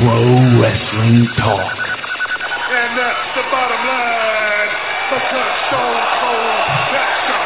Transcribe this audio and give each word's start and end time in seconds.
Pro 0.00 0.24
wrestling 0.60 1.26
talk. 1.36 1.76
And 2.72 2.96
that's 2.96 3.28
the 3.36 3.44
bottom 3.50 3.82
line. 3.86 4.72
Because 5.12 5.52
Stone 5.68 6.02
Cold 6.20 6.64
Jackson. 6.92 7.42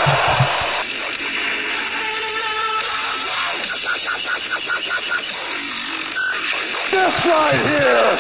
This 6.93 7.17
right 7.27 7.63
here 7.67 8.11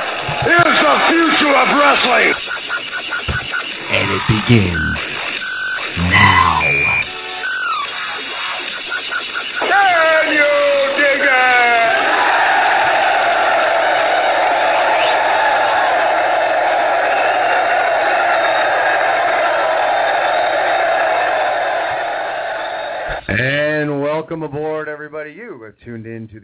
is 0.50 0.76
the 0.82 0.96
future 1.06 1.54
of 1.54 1.68
wrestling. 1.78 2.34
And 3.88 4.10
it 4.10 4.22
begins 4.26 5.05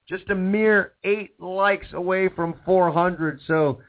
just 0.07 0.27
a 0.31 0.35
mere 0.35 0.93
eight 1.03 1.39
likes 1.39 1.85
away 1.93 2.29
from 2.29 2.55
400. 2.65 3.39
So 3.45 3.79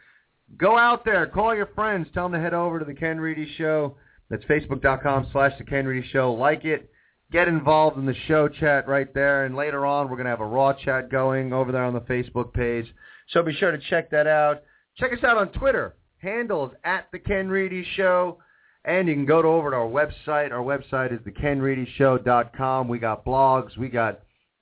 go 0.58 0.76
out 0.76 1.02
there, 1.04 1.26
call 1.26 1.54
your 1.54 1.70
friends, 1.74 2.08
tell 2.12 2.26
them 2.26 2.32
to 2.32 2.40
head 2.40 2.52
over 2.52 2.78
to 2.78 2.84
the 2.84 2.92
Ken 2.92 3.18
Reedy 3.18 3.50
Show. 3.56 3.96
That's 4.30 4.44
facebook.com 4.44 5.28
slash 5.32 5.52
the 5.58 5.64
Ken 5.64 5.86
Reedy 5.86 6.08
Show. 6.08 6.32
Like 6.32 6.64
it. 6.64 6.90
Get 7.32 7.46
involved 7.46 7.96
in 7.96 8.06
the 8.06 8.14
show 8.26 8.48
chat 8.48 8.88
right 8.88 9.12
there. 9.14 9.44
And 9.44 9.54
later 9.54 9.86
on, 9.86 10.08
we're 10.08 10.16
going 10.16 10.24
to 10.24 10.30
have 10.30 10.40
a 10.40 10.46
Raw 10.46 10.72
chat 10.72 11.10
going 11.10 11.52
over 11.52 11.70
there 11.70 11.84
on 11.84 11.94
the 11.94 12.00
Facebook 12.00 12.52
page. 12.52 12.92
So 13.28 13.40
be 13.42 13.54
sure 13.54 13.70
to 13.70 13.78
check 13.78 14.10
that 14.10 14.26
out. 14.26 14.64
Check 14.96 15.12
us 15.12 15.22
out 15.22 15.36
on 15.36 15.52
Twitter. 15.52 15.94
Handle 16.18 16.66
is 16.66 16.72
at 16.84 17.06
the 17.12 17.20
Ken 17.20 17.48
Reedy 17.48 17.86
Show. 17.96 18.38
And 18.84 19.08
you 19.08 19.14
can 19.14 19.26
go 19.26 19.42
to 19.42 19.48
over 19.48 19.70
to 19.70 19.76
our 19.76 19.86
website. 19.86 20.52
Our 20.52 20.64
website 20.64 21.12
is 21.12 21.20
thekenreedyshow.com. 21.20 22.88
We 22.88 22.98
got 22.98 23.24
blogs. 23.24 23.76
We 23.76 23.88
got 23.88 24.20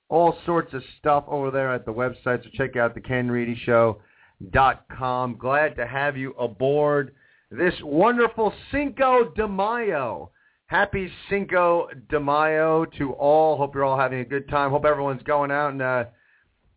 all 0.09 0.37
sorts 0.45 0.73
of 0.73 0.83
stuff 0.99 1.23
over 1.27 1.49
there 1.51 1.73
at 1.73 1.85
the 1.85 1.93
website. 1.93 2.43
So 2.43 2.49
check 2.53 2.75
out 2.75 2.95
thekenreedyshow.com. 2.95 5.37
Glad 5.37 5.75
to 5.77 5.87
have 5.87 6.17
you 6.17 6.33
aboard 6.33 7.15
this 7.51 7.73
wonderful 7.83 8.53
Cinco 8.71 9.31
de 9.35 9.47
Mayo. 9.47 10.31
Happy 10.67 11.11
Cinco 11.29 11.87
de 12.09 12.19
Mayo 12.19 12.85
to 12.97 13.13
all. 13.13 13.57
Hope 13.57 13.73
you're 13.73 13.83
all 13.83 13.97
having 13.97 14.19
a 14.19 14.25
good 14.25 14.47
time. 14.49 14.69
Hope 14.69 14.85
everyone's 14.85 15.23
going 15.23 15.49
out 15.49 15.71
and 15.71 15.81
uh, 15.81 16.03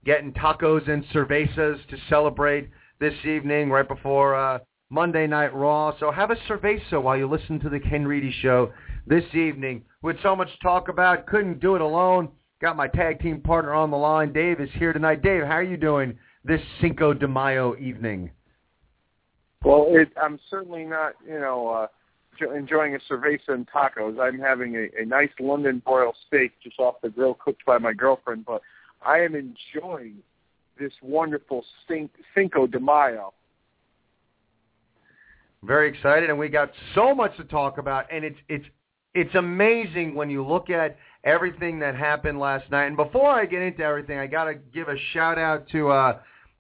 getting 0.05 0.33
tacos 0.33 0.89
and 0.89 1.05
cervezas 1.13 1.87
to 1.89 1.97
celebrate 2.09 2.71
this 3.01 3.13
evening 3.25 3.69
right 3.69 3.87
before 3.87 4.35
uh, 4.35 4.61
Monday 4.89 5.27
Night 5.27 5.55
Raw. 5.55 5.93
So 6.01 6.11
have 6.11 6.31
a 6.31 6.37
cerveza 6.49 7.03
while 7.03 7.19
you 7.19 7.29
listen 7.29 7.61
to 7.61 7.69
the 7.69 7.81
Ken 7.81 8.07
Reedy 8.07 8.35
Show 8.41 8.73
this 9.07 9.25
evening. 9.35 9.85
With 10.01 10.17
so 10.23 10.35
much 10.35 10.49
to 10.49 10.59
talk 10.63 10.89
about, 10.89 11.27
couldn't 11.27 11.61
do 11.61 11.75
it 11.75 11.83
alone. 11.83 12.31
Got 12.63 12.77
my 12.77 12.89
tag 12.89 13.21
team 13.21 13.43
partner 13.43 13.75
on 13.75 13.91
the 13.91 13.97
line. 13.99 14.33
Dave 14.33 14.59
is 14.61 14.71
here 14.79 14.95
tonight. 14.95 15.23
Dave, 15.23 15.43
how 15.43 15.57
are 15.57 15.63
you 15.63 15.77
doing 15.77 16.19
this 16.45 16.61
Cinco 16.81 17.13
de 17.13 17.29
Mayo 17.29 17.77
evening? 17.77 18.31
Well, 19.65 19.87
it, 19.91 20.11
I'm 20.21 20.41
certainly 20.51 20.85
not, 20.85 21.15
you 21.27 21.39
know, 21.39 21.69
uh, 21.69 21.87
enjoying 22.55 22.95
a 22.95 22.99
cerveza 23.13 23.49
and 23.49 23.69
tacos. 23.69 24.19
I'm 24.21 24.39
having 24.39 24.75
a, 24.77 25.03
a 25.03 25.05
nice 25.05 25.31
London 25.39 25.83
broil 25.85 26.13
steak 26.27 26.53
just 26.63 26.79
off 26.79 26.97
the 27.03 27.11
grill 27.11 27.35
cooked 27.35 27.65
by 27.65 27.79
my 27.79 27.93
girlfriend, 27.93 28.45
but 28.45 28.63
I 29.05 29.19
am 29.19 29.35
enjoying 29.35 30.17
this 30.79 30.93
wonderful 31.03 31.65
Cin- 31.87 32.11
Cinco 32.35 32.67
de 32.67 32.81
Mayo. 32.81 33.33
Very 35.63 35.89
excited, 35.89 36.29
and 36.29 36.39
we 36.39 36.49
got 36.49 36.73
so 36.95 37.15
much 37.15 37.37
to 37.37 37.45
talk 37.45 37.79
about, 37.79 38.07
and 38.11 38.25
it's 38.25 38.39
it's 38.49 38.65
it's 39.15 39.35
amazing 39.37 40.15
when 40.17 40.29
you 40.29 40.45
look 40.45 40.71
at 40.71 40.97
everything 41.23 41.79
that 41.79 41.95
happened 41.95 42.41
last 42.41 42.69
night. 42.71 42.87
And 42.87 42.97
before 42.97 43.31
I 43.31 43.47
get 43.47 43.63
into 43.63 43.83
everything, 43.83 44.19
I 44.19 44.27
got 44.27 44.45
to 44.45 44.55
give 44.55 44.89
a 44.89 44.97
shout 45.13 45.39
out 45.39 45.69
to 45.69 45.91
uh, 45.91 46.19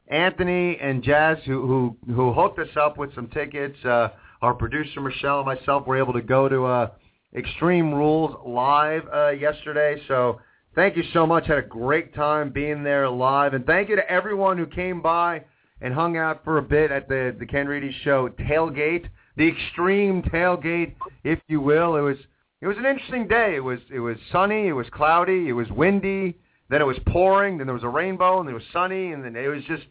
Anthony 0.08 0.78
and 0.80 1.02
Jazz 1.02 1.38
who 1.46 1.66
who 1.66 2.12
who 2.12 2.32
hooked 2.32 2.58
us 2.58 2.76
up 2.76 2.98
with 2.98 3.14
some 3.14 3.28
tickets. 3.28 3.82
Uh, 3.84 4.08
our 4.40 4.54
producer 4.54 5.00
Michelle 5.00 5.38
and 5.38 5.46
myself 5.46 5.86
were 5.86 5.96
able 5.96 6.12
to 6.12 6.22
go 6.22 6.48
to 6.48 6.64
uh, 6.64 6.90
Extreme 7.34 7.94
Rules 7.94 8.34
live 8.44 9.02
uh, 9.14 9.30
yesterday. 9.30 10.02
So 10.08 10.40
thank 10.74 10.96
you 10.96 11.04
so 11.12 11.26
much. 11.26 11.46
Had 11.46 11.58
a 11.58 11.62
great 11.62 12.14
time 12.14 12.50
being 12.50 12.82
there 12.82 13.08
live, 13.08 13.54
and 13.54 13.64
thank 13.64 13.88
you 13.88 13.96
to 13.96 14.10
everyone 14.10 14.58
who 14.58 14.66
came 14.66 15.00
by 15.00 15.44
and 15.80 15.94
hung 15.94 16.16
out 16.16 16.44
for 16.44 16.58
a 16.58 16.62
bit 16.62 16.90
at 16.90 17.08
the 17.08 17.34
the 17.38 17.46
Ken 17.46 17.66
Reedy 17.66 17.94
Show 18.02 18.28
tailgate, 18.28 19.06
the 19.36 19.48
extreme 19.48 20.22
tailgate, 20.22 20.94
if 21.24 21.38
you 21.48 21.60
will. 21.60 21.96
It 21.96 22.02
was 22.02 22.16
it 22.60 22.66
was 22.66 22.76
an 22.76 22.86
interesting 22.86 23.28
day. 23.28 23.54
It 23.56 23.64
was 23.64 23.78
it 23.90 24.00
was 24.00 24.16
sunny, 24.30 24.68
it 24.68 24.72
was 24.72 24.86
cloudy, 24.92 25.48
it 25.48 25.52
was 25.52 25.68
windy, 25.70 26.36
then 26.72 26.80
it 26.80 26.86
was 26.86 26.98
pouring, 27.08 27.58
then 27.58 27.66
there 27.66 27.74
was 27.74 27.84
a 27.84 27.88
rainbow, 27.88 28.40
and 28.40 28.48
it 28.48 28.54
was 28.54 28.62
sunny, 28.72 29.12
and 29.12 29.24
then 29.24 29.36
it 29.36 29.48
was 29.48 29.62
just 29.64 29.84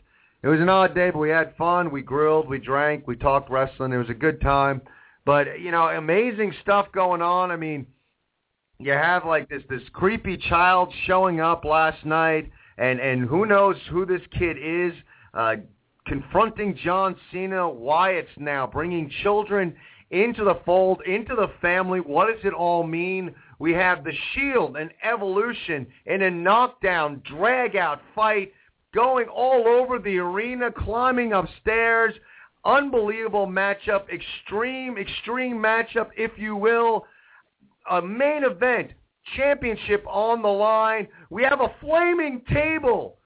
it 0.43 0.47
was 0.47 0.59
an 0.59 0.69
odd 0.69 0.95
day, 0.95 1.11
but 1.11 1.19
we 1.19 1.29
had 1.29 1.55
fun. 1.55 1.91
We 1.91 2.01
grilled, 2.01 2.49
we 2.49 2.57
drank, 2.57 3.07
we 3.07 3.15
talked 3.15 3.51
wrestling. 3.51 3.93
It 3.93 3.97
was 3.97 4.09
a 4.09 4.15
good 4.15 4.41
time. 4.41 4.81
But 5.23 5.59
you 5.59 5.69
know, 5.69 5.87
amazing 5.87 6.53
stuff 6.63 6.87
going 6.91 7.22
on. 7.22 7.51
I 7.51 7.55
mean, 7.55 7.85
you 8.79 8.93
have 8.93 9.25
like 9.25 9.47
this 9.49 9.61
this 9.69 9.83
creepy 9.93 10.37
child 10.37 10.91
showing 11.05 11.39
up 11.39 11.63
last 11.63 12.03
night, 12.03 12.51
and 12.79 12.99
and 12.99 13.29
who 13.29 13.45
knows 13.45 13.75
who 13.91 14.05
this 14.05 14.22
kid 14.37 14.57
is. 14.57 14.93
Uh, 15.34 15.57
confronting 16.07 16.75
John 16.84 17.16
Cena, 17.31 17.69
why 17.69 18.11
it's 18.13 18.31
now 18.37 18.66
bringing 18.66 19.09
children 19.22 19.75
into 20.09 20.43
the 20.43 20.59
fold, 20.66 21.01
into 21.05 21.35
the 21.35 21.51
family. 21.61 21.99
What 21.99 22.27
does 22.27 22.43
it 22.43 22.53
all 22.53 22.84
mean? 22.84 23.35
We 23.61 23.73
have 23.73 24.03
the 24.03 24.13
Shield 24.34 24.75
and 24.75 24.90
Evolution 25.03 25.85
in 26.08 26.23
a 26.23 26.31
knockdown, 26.31 27.22
drag-out 27.23 28.02
fight 28.16 28.53
going 28.91 29.28
all 29.28 29.67
over 29.67 29.99
the 29.99 30.17
arena, 30.17 30.72
climbing 30.72 31.34
upstairs. 31.34 32.16
Unbelievable 32.66 33.46
matchup, 33.46 34.05
extreme, 34.11 34.97
extreme 34.97 35.58
matchup, 35.58 36.09
if 36.17 36.31
you 36.37 36.55
will. 36.55 37.05
A 37.91 38.02
main 38.02 38.46
event, 38.46 38.93
championship 39.35 40.03
on 40.08 40.41
the 40.41 40.47
line. 40.47 41.08
We 41.29 41.43
have 41.43 41.61
a 41.61 41.75
flaming 41.79 42.41
table. 42.52 43.19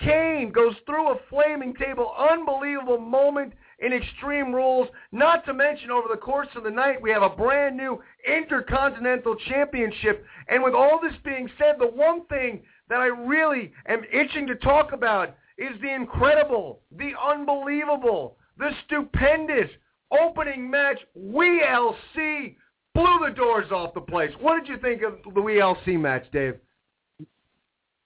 Kane 0.00 0.52
goes 0.52 0.76
through 0.86 1.10
a 1.10 1.20
flaming 1.28 1.74
table. 1.74 2.14
Unbelievable 2.18 2.96
moment 2.96 3.52
in 3.78 3.92
Extreme 3.92 4.54
Rules. 4.54 4.88
Not 5.12 5.44
to 5.46 5.54
mention, 5.54 5.90
over 5.90 6.08
the 6.10 6.16
course 6.16 6.48
of 6.56 6.64
the 6.64 6.70
night, 6.70 7.00
we 7.00 7.10
have 7.10 7.22
a 7.22 7.30
brand 7.30 7.76
new 7.76 8.00
Intercontinental 8.26 9.36
Championship. 9.48 10.24
And 10.48 10.62
with 10.62 10.74
all 10.74 11.00
this 11.02 11.16
being 11.24 11.48
said, 11.58 11.76
the 11.78 11.86
one 11.86 12.24
thing 12.26 12.62
that 12.88 13.00
I 13.00 13.06
really 13.06 13.72
am 13.88 14.02
itching 14.12 14.46
to 14.46 14.54
talk 14.56 14.92
about 14.92 15.36
is 15.58 15.80
the 15.80 15.92
incredible, 15.92 16.80
the 16.96 17.12
unbelievable, 17.22 18.36
the 18.58 18.70
stupendous 18.86 19.70
opening 20.10 20.70
match. 20.70 20.98
WeeLC 21.18 22.56
blew 22.94 23.18
the 23.26 23.34
doors 23.34 23.70
off 23.72 23.94
the 23.94 24.00
place. 24.00 24.30
What 24.40 24.58
did 24.58 24.68
you 24.68 24.78
think 24.78 25.02
of 25.02 25.14
the 25.34 25.40
WeeLC 25.40 25.98
match, 25.98 26.24
Dave? 26.32 26.56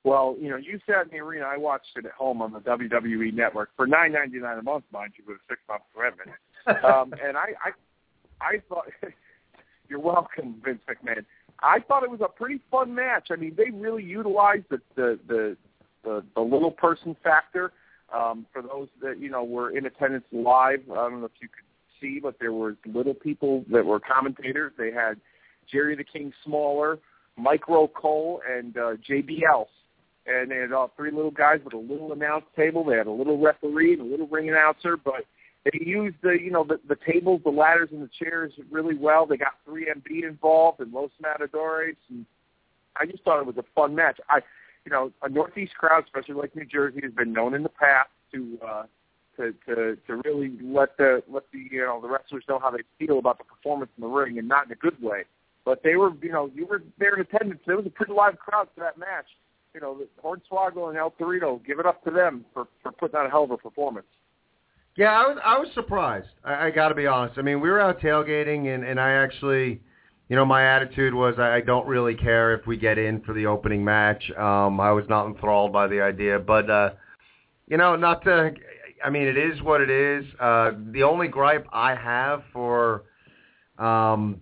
Well, 0.02 0.37
you 0.41 0.49
know, 0.49 0.56
you 0.56 0.81
sat 0.87 1.05
in 1.05 1.11
the 1.11 1.19
arena. 1.19 1.44
I 1.44 1.58
watched 1.58 1.97
it 1.97 2.06
at 2.06 2.12
home 2.12 2.41
on 2.41 2.52
the 2.52 2.61
WWE 2.61 3.35
Network 3.35 3.70
for 3.76 3.87
nine 3.87 4.12
ninety 4.12 4.38
nine 4.38 4.58
a 4.58 4.62
month, 4.62 4.85
mind 4.93 5.12
you, 5.19 5.25
with 5.26 5.37
a 5.37 5.41
six 5.49 5.61
month 5.69 5.82
commitment. 5.94 6.31
um, 6.85 7.12
and 7.25 7.37
I, 7.37 7.52
I, 7.64 7.70
I 8.41 8.62
thought 8.69 8.87
you're 9.88 10.00
welcome, 10.00 10.61
Vince 10.64 10.81
McMahon. 10.88 11.25
I 11.62 11.81
thought 11.81 12.02
it 12.02 12.11
was 12.11 12.20
a 12.23 12.29
pretty 12.29 12.61
fun 12.70 12.94
match. 12.94 13.29
I 13.31 13.37
mean, 13.37 13.55
they 13.56 13.70
really 13.70 14.02
utilized 14.02 14.64
the 14.70 14.81
the 14.97 15.19
the 15.29 15.56
the, 16.03 16.25
the 16.35 16.41
little 16.41 16.70
person 16.70 17.14
factor. 17.23 17.73
Um, 18.12 18.46
for 18.53 18.62
those 18.62 18.88
that 19.03 19.20
you 19.20 19.31
know 19.31 19.44
were 19.44 19.76
in 19.76 19.87
attendance 19.87 20.25
live, 20.32 20.81
I 20.91 20.94
don't 20.94 21.20
know 21.20 21.26
if 21.26 21.32
you 21.41 21.49
could 21.49 21.64
see, 22.00 22.20
but 22.20 22.38
there 22.41 22.53
were 22.53 22.76
little 22.87 23.14
people 23.14 23.64
that 23.70 23.85
were 23.85 24.00
commentators. 24.00 24.73
They 24.79 24.91
had 24.91 25.20
Jerry 25.70 25.94
the 25.94 26.05
King 26.05 26.32
Smaller, 26.44 26.99
Micro 27.37 27.87
Cole, 27.87 28.41
and 28.49 28.76
uh, 28.76 28.94
JBL. 29.08 29.67
And 30.26 30.50
they 30.50 30.56
had 30.56 30.72
all 30.72 30.93
three 30.96 31.11
little 31.11 31.31
guys 31.31 31.61
with 31.64 31.75
a 31.75 31.78
little 31.78 32.12
announce 32.12 32.44
table. 32.55 32.84
They 32.84 32.96
had 32.96 33.06
a 33.06 33.12
little 33.12 33.38
referee 33.38 33.94
and 33.94 34.02
a 34.02 34.05
little 34.05 34.26
ring 34.26 34.49
announcer, 34.49 34.96
but 34.96 35.25
they 35.64 35.78
used 35.81 36.17
the 36.22 36.38
you 36.40 36.50
know 36.50 36.64
the, 36.64 36.81
the 36.88 36.96
tables, 37.11 37.43
the 37.44 37.50
ladders, 37.50 37.90
and 37.93 38.02
the 38.02 38.11
chairs 38.19 38.52
really 38.70 38.96
well. 38.96 39.26
They 39.26 39.37
got 39.37 39.55
3MB 39.69 40.25
involved 40.25 40.81
and 40.81 40.93
Los 40.93 41.11
Matadores, 41.20 41.96
and 42.08 42.25
I 42.96 43.06
just 43.06 43.22
thought 43.25 43.40
it 43.40 43.46
was 43.46 43.56
a 43.58 43.64
fun 43.75 43.94
match. 43.94 44.19
I, 44.28 44.40
you 44.84 44.93
know, 44.93 45.12
a 45.22 45.28
Northeast 45.28 45.75
crowd, 45.75 46.05
especially 46.05 46.34
like 46.34 46.56
New 46.56 46.64
Jersey, 46.64 47.00
has 47.02 47.12
been 47.12 47.32
known 47.32 47.55
in 47.55 47.62
the 47.62 47.69
past 47.69 48.08
to 48.32 48.58
uh, 48.67 48.82
to 49.37 49.55
to 49.67 49.96
to 50.06 50.22
really 50.25 50.52
let 50.62 50.96
the 50.96 51.22
let 51.28 51.44
the 51.52 51.58
you 51.70 51.81
know 51.81 52.00
the 52.00 52.08
wrestlers 52.08 52.44
know 52.49 52.58
how 52.58 52.70
they 52.70 52.82
feel 52.99 53.19
about 53.19 53.38
the 53.38 53.44
performance 53.44 53.90
in 53.96 54.02
the 54.02 54.08
ring, 54.08 54.38
and 54.38 54.49
not 54.49 54.67
in 54.67 54.72
a 54.72 54.76
good 54.76 55.00
way. 55.02 55.25
But 55.64 55.82
they 55.82 55.96
were, 55.96 56.11
you 56.22 56.32
know, 56.32 56.50
you 56.55 56.67
were 56.67 56.82
there 56.99 57.14
in 57.14 57.20
attendance. 57.20 57.61
There 57.67 57.76
was 57.76 57.87
a 57.87 57.90
pretty 57.90 58.12
live 58.12 58.38
crowd 58.38 58.69
for 58.75 58.81
that 58.81 58.96
match. 58.99 59.26
You 59.75 59.81
know, 59.81 60.00
Hornswoggle 60.22 60.88
and 60.88 60.99
El 60.99 61.12
Torito, 61.12 61.64
give 61.64 61.78
it 61.78 61.87
up 61.87 62.02
to 62.05 62.11
them 62.11 62.44
for 62.52 62.67
for 62.82 62.90
putting 62.93 63.17
on 63.17 63.26
a 63.26 63.31
hell 63.31 63.44
of 63.44 63.52
a 63.52 63.56
performance. 63.56 64.06
Yeah, 64.96 65.12
I 65.12 65.28
was 65.28 65.38
I 65.44 65.58
was 65.58 65.69
surprised. 65.75 66.28
I, 66.44 66.67
I 66.67 66.70
got 66.70 66.88
to 66.88 66.94
be 66.94 67.06
honest. 67.06 67.38
I 67.38 67.43
mean, 67.43 67.61
we 67.61 67.70
were 67.70 67.81
out 67.81 68.00
tailgating, 68.00 68.75
and 68.75 68.84
and 68.84 68.99
I 68.99 69.12
actually, 69.12 69.81
you 70.28 70.37
know, 70.37 70.44
my 70.44 70.64
attitude 70.64 71.14
was 71.14 71.37
I, 71.38 71.56
I 71.56 71.61
don't 71.61 71.87
really 71.87 72.14
care 72.14 72.55
if 72.55 72.67
we 72.67 72.76
get 72.76 72.99
in 72.99 73.20
for 73.20 73.32
the 73.32 73.46
opening 73.46 73.84
match. 73.84 74.31
Um, 74.32 74.81
I 74.81 74.90
was 74.90 75.05
not 75.08 75.26
enthralled 75.26 75.72
by 75.72 75.87
the 75.87 76.00
idea, 76.00 76.40
but 76.40 76.69
uh, 76.69 76.90
you 77.69 77.76
know, 77.76 77.94
not 77.94 78.25
to. 78.25 78.52
I 79.02 79.08
mean, 79.08 79.28
it 79.28 79.38
is 79.38 79.62
what 79.62 79.81
it 79.81 79.88
is. 79.90 80.25
Uh, 80.40 80.72
the 80.90 81.05
only 81.05 81.28
gripe 81.28 81.67
I 81.72 81.94
have 81.94 82.43
for, 82.52 83.05
um, 83.78 84.40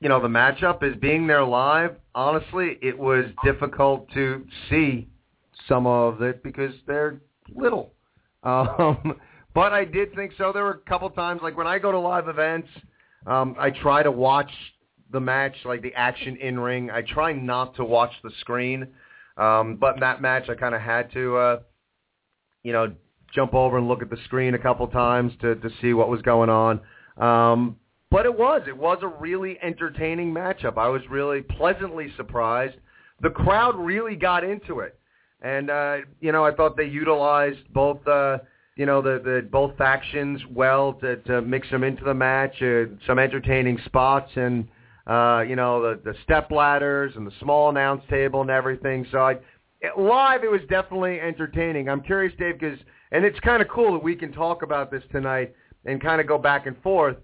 you 0.00 0.08
know, 0.08 0.20
the 0.20 0.28
matchup 0.28 0.82
is 0.82 0.96
being 0.96 1.26
there 1.26 1.44
live. 1.44 1.96
Honestly, 2.14 2.78
it 2.82 2.98
was 2.98 3.26
difficult 3.44 4.10
to 4.14 4.46
see 4.68 5.08
some 5.68 5.86
of 5.86 6.22
it 6.22 6.42
because 6.42 6.74
they're 6.86 7.20
little. 7.54 7.92
Um, 8.42 9.20
but 9.52 9.74
I 9.74 9.84
did 9.84 10.14
think 10.14 10.32
so. 10.38 10.50
There 10.50 10.62
were 10.62 10.80
a 10.86 10.88
couple 10.88 11.10
times, 11.10 11.42
like 11.42 11.58
when 11.58 11.66
I 11.66 11.78
go 11.78 11.92
to 11.92 11.98
live 11.98 12.26
events, 12.26 12.68
um, 13.26 13.54
I 13.58 13.68
try 13.68 14.02
to 14.02 14.10
watch 14.10 14.50
the 15.12 15.20
match, 15.20 15.54
like 15.66 15.82
the 15.82 15.92
action 15.94 16.36
in 16.36 16.58
ring. 16.58 16.90
I 16.90 17.02
try 17.02 17.34
not 17.34 17.76
to 17.76 17.84
watch 17.84 18.12
the 18.22 18.30
screen. 18.40 18.86
Um, 19.36 19.76
but 19.76 19.94
in 19.96 20.00
that 20.00 20.22
match, 20.22 20.48
I 20.48 20.54
kind 20.54 20.74
of 20.74 20.80
had 20.80 21.12
to, 21.12 21.36
uh, 21.36 21.60
you 22.62 22.72
know, 22.72 22.94
jump 23.34 23.54
over 23.54 23.78
and 23.78 23.88
look 23.88 24.02
at 24.02 24.10
the 24.10 24.18
screen 24.24 24.54
a 24.54 24.58
couple 24.58 24.86
times 24.88 25.32
to 25.40 25.54
to 25.56 25.70
see 25.80 25.92
what 25.92 26.08
was 26.08 26.22
going 26.22 26.50
on. 26.50 26.80
Um, 27.16 27.76
but 28.10 28.26
it 28.26 28.36
was 28.36 28.62
it 28.66 28.76
was 28.76 28.98
a 29.02 29.08
really 29.08 29.58
entertaining 29.62 30.32
matchup. 30.32 30.76
I 30.76 30.88
was 30.88 31.02
really 31.08 31.42
pleasantly 31.42 32.12
surprised. 32.16 32.76
The 33.22 33.30
crowd 33.30 33.76
really 33.76 34.16
got 34.16 34.44
into 34.44 34.80
it. 34.80 34.98
And 35.42 35.70
uh, 35.70 35.98
you 36.20 36.32
know, 36.32 36.44
I 36.44 36.52
thought 36.52 36.76
they 36.76 36.84
utilized 36.84 37.72
both 37.72 38.06
uh, 38.06 38.38
you 38.76 38.86
know 38.86 39.00
the, 39.00 39.20
the 39.24 39.48
both 39.50 39.76
factions 39.76 40.40
well 40.50 40.94
to, 40.94 41.16
to 41.16 41.40
mix 41.42 41.70
them 41.70 41.84
into 41.84 42.04
the 42.04 42.14
match. 42.14 42.60
Uh, 42.60 42.86
some 43.06 43.18
entertaining 43.18 43.78
spots 43.86 44.30
and 44.34 44.66
uh, 45.06 45.44
you 45.46 45.56
know 45.56 45.80
the 45.80 46.00
the 46.04 46.14
step 46.24 46.50
ladders 46.50 47.12
and 47.16 47.26
the 47.26 47.32
small 47.40 47.70
announce 47.70 48.02
table 48.10 48.40
and 48.40 48.50
everything. 48.50 49.06
So 49.12 49.18
I, 49.18 49.32
it, 49.80 49.98
live, 49.98 50.44
it 50.44 50.50
was 50.50 50.60
definitely 50.68 51.20
entertaining. 51.20 51.88
I'm 51.88 52.02
curious, 52.02 52.34
Dave, 52.38 52.58
because 52.58 52.78
and 53.12 53.24
it's 53.24 53.40
kind 53.40 53.62
of 53.62 53.68
cool 53.68 53.92
that 53.92 54.02
we 54.02 54.16
can 54.16 54.32
talk 54.32 54.62
about 54.62 54.90
this 54.90 55.02
tonight 55.10 55.54
and 55.86 56.02
kind 56.02 56.20
of 56.20 56.26
go 56.26 56.36
back 56.36 56.66
and 56.66 56.76
forth 56.82 57.16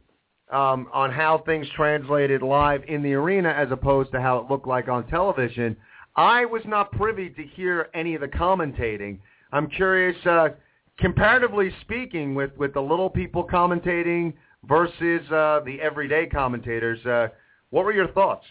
um, 0.50 0.88
on 0.92 1.10
how 1.10 1.42
things 1.46 1.66
translated 1.74 2.42
live 2.42 2.82
in 2.88 3.02
the 3.02 3.14
arena 3.14 3.48
as 3.48 3.70
opposed 3.70 4.12
to 4.12 4.20
how 4.20 4.38
it 4.38 4.50
looked 4.50 4.66
like 4.66 4.88
on 4.88 5.06
television. 5.08 5.76
I 6.16 6.44
was 6.44 6.62
not 6.64 6.92
privy 6.92 7.30
to 7.30 7.42
hear 7.42 7.88
any 7.94 8.14
of 8.14 8.20
the 8.20 8.28
commentating. 8.28 9.18
I'm 9.52 9.68
curious, 9.68 10.16
uh, 10.26 10.50
comparatively 10.98 11.70
speaking, 11.82 12.34
with, 12.34 12.56
with 12.56 12.74
the 12.74 12.80
little 12.80 13.10
people 13.10 13.44
commentating 13.44 14.32
versus 14.64 15.20
uh, 15.30 15.60
the 15.64 15.78
everyday 15.82 16.26
commentators, 16.26 17.04
uh, 17.06 17.28
what 17.70 17.84
were 17.84 17.92
your 17.92 18.08
thoughts? 18.08 18.44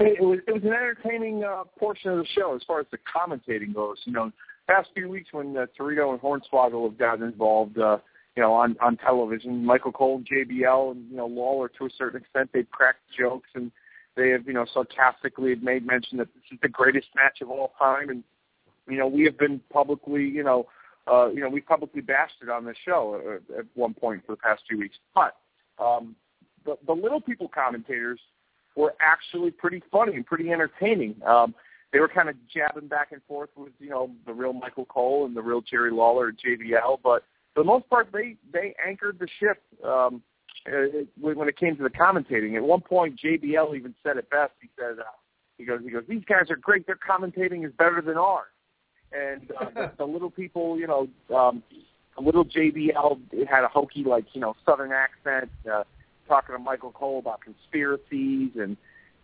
It 0.00 0.20
was 0.20 0.40
it 0.48 0.52
was 0.52 0.62
an 0.62 0.72
entertaining 0.72 1.44
uh, 1.44 1.64
portion 1.78 2.10
of 2.10 2.18
the 2.18 2.26
show 2.34 2.54
as 2.56 2.62
far 2.66 2.80
as 2.80 2.86
the 2.90 2.98
commentating 2.98 3.72
goes. 3.72 3.96
You 4.04 4.12
know, 4.12 4.32
past 4.68 4.88
few 4.92 5.08
weeks 5.08 5.28
when 5.32 5.56
uh, 5.56 5.66
Torito 5.78 6.10
and 6.10 6.20
Hornswoggle 6.20 6.88
have 6.88 6.98
gotten 6.98 7.24
involved, 7.24 7.78
uh, 7.78 7.98
you 8.36 8.42
know, 8.42 8.52
on 8.52 8.76
on 8.80 8.96
television, 8.96 9.64
Michael 9.64 9.92
Cole 9.92 10.16
and 10.16 10.26
JBL 10.26 10.92
and 10.92 11.10
you 11.10 11.16
know 11.16 11.26
Lawler 11.26 11.68
to 11.78 11.86
a 11.86 11.90
certain 11.96 12.20
extent, 12.20 12.50
they've 12.52 12.70
cracked 12.70 13.00
jokes 13.16 13.48
and 13.54 13.70
they 14.16 14.30
have, 14.30 14.46
you 14.46 14.52
know, 14.52 14.66
sarcastically 14.72 15.54
made 15.56 15.84
mention 15.84 16.18
that 16.18 16.28
this 16.34 16.44
is 16.52 16.58
the 16.62 16.68
greatest 16.68 17.08
match 17.16 17.40
of 17.42 17.50
all 17.50 17.72
time, 17.78 18.10
and 18.10 18.22
you 18.88 18.96
know, 18.98 19.08
we 19.08 19.24
have 19.24 19.38
been 19.38 19.60
publicly, 19.72 20.24
you 20.24 20.44
know, 20.44 20.66
uh, 21.10 21.28
you 21.30 21.40
know, 21.40 21.48
we 21.48 21.60
publicly 21.60 22.00
bashed 22.00 22.36
it 22.42 22.48
on 22.48 22.64
the 22.64 22.74
show 22.84 23.40
uh, 23.54 23.58
at 23.58 23.66
one 23.74 23.94
point 23.94 24.22
for 24.24 24.32
the 24.32 24.36
past 24.36 24.62
few 24.68 24.78
weeks. 24.78 24.96
But 25.14 25.36
um, 25.78 26.14
the, 26.64 26.76
the 26.86 26.92
little 26.92 27.20
people 27.20 27.48
commentators 27.48 28.20
were 28.76 28.94
actually 29.00 29.50
pretty 29.50 29.82
funny 29.90 30.14
and 30.14 30.24
pretty 30.24 30.50
entertaining. 30.50 31.16
Um, 31.26 31.54
they 31.92 32.00
were 32.00 32.08
kind 32.08 32.28
of 32.28 32.36
jabbing 32.52 32.88
back 32.88 33.12
and 33.12 33.22
forth 33.28 33.50
with, 33.56 33.72
you 33.78 33.90
know, 33.90 34.10
the 34.26 34.32
real 34.32 34.52
Michael 34.52 34.86
Cole 34.86 35.26
and 35.26 35.36
the 35.36 35.42
real 35.42 35.60
Jerry 35.60 35.90
Lawler 35.90 36.28
at 36.28 36.34
JBL, 36.44 36.98
but 37.02 37.24
for 37.54 37.62
the 37.62 37.66
most 37.66 37.88
part, 37.88 38.08
they 38.12 38.36
they 38.52 38.74
anchored 38.86 39.18
the 39.18 39.28
ship. 39.38 39.62
Um, 39.84 40.22
uh, 40.66 41.04
when 41.20 41.46
it 41.46 41.58
came 41.58 41.76
to 41.76 41.82
the 41.82 41.90
commentating. 41.90 42.56
At 42.56 42.62
one 42.62 42.80
point, 42.80 43.20
JBL 43.22 43.76
even 43.76 43.94
said 44.02 44.16
it 44.16 44.30
best. 44.30 44.52
He 44.62 44.70
said, 44.78 44.98
uh, 44.98 45.02
"He 45.58 45.64
goes, 45.66 45.80
he 45.84 45.90
goes, 45.90 46.04
these 46.08 46.24
guys 46.24 46.50
are 46.50 46.56
great. 46.56 46.86
Their 46.86 46.96
commentating 46.96 47.66
is 47.66 47.72
better 47.72 48.00
than 48.00 48.16
ours." 48.16 48.46
And 49.12 49.50
uh, 49.60 49.66
the, 49.74 49.92
the 49.98 50.04
little 50.06 50.30
people, 50.30 50.78
you 50.78 50.86
know, 50.86 51.08
um, 51.36 51.62
a 52.16 52.22
little 52.22 52.44
JBL 52.44 53.46
had 53.46 53.64
a 53.64 53.68
hokey, 53.68 54.04
like 54.04 54.24
you 54.32 54.40
know, 54.40 54.54
Southern 54.64 54.92
accent, 54.92 55.50
uh, 55.70 55.84
talking 56.28 56.54
to 56.54 56.58
Michael 56.58 56.92
Cole 56.92 57.18
about 57.18 57.40
conspiracies, 57.42 58.52
and 58.58 58.76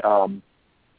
um, 0.04 0.42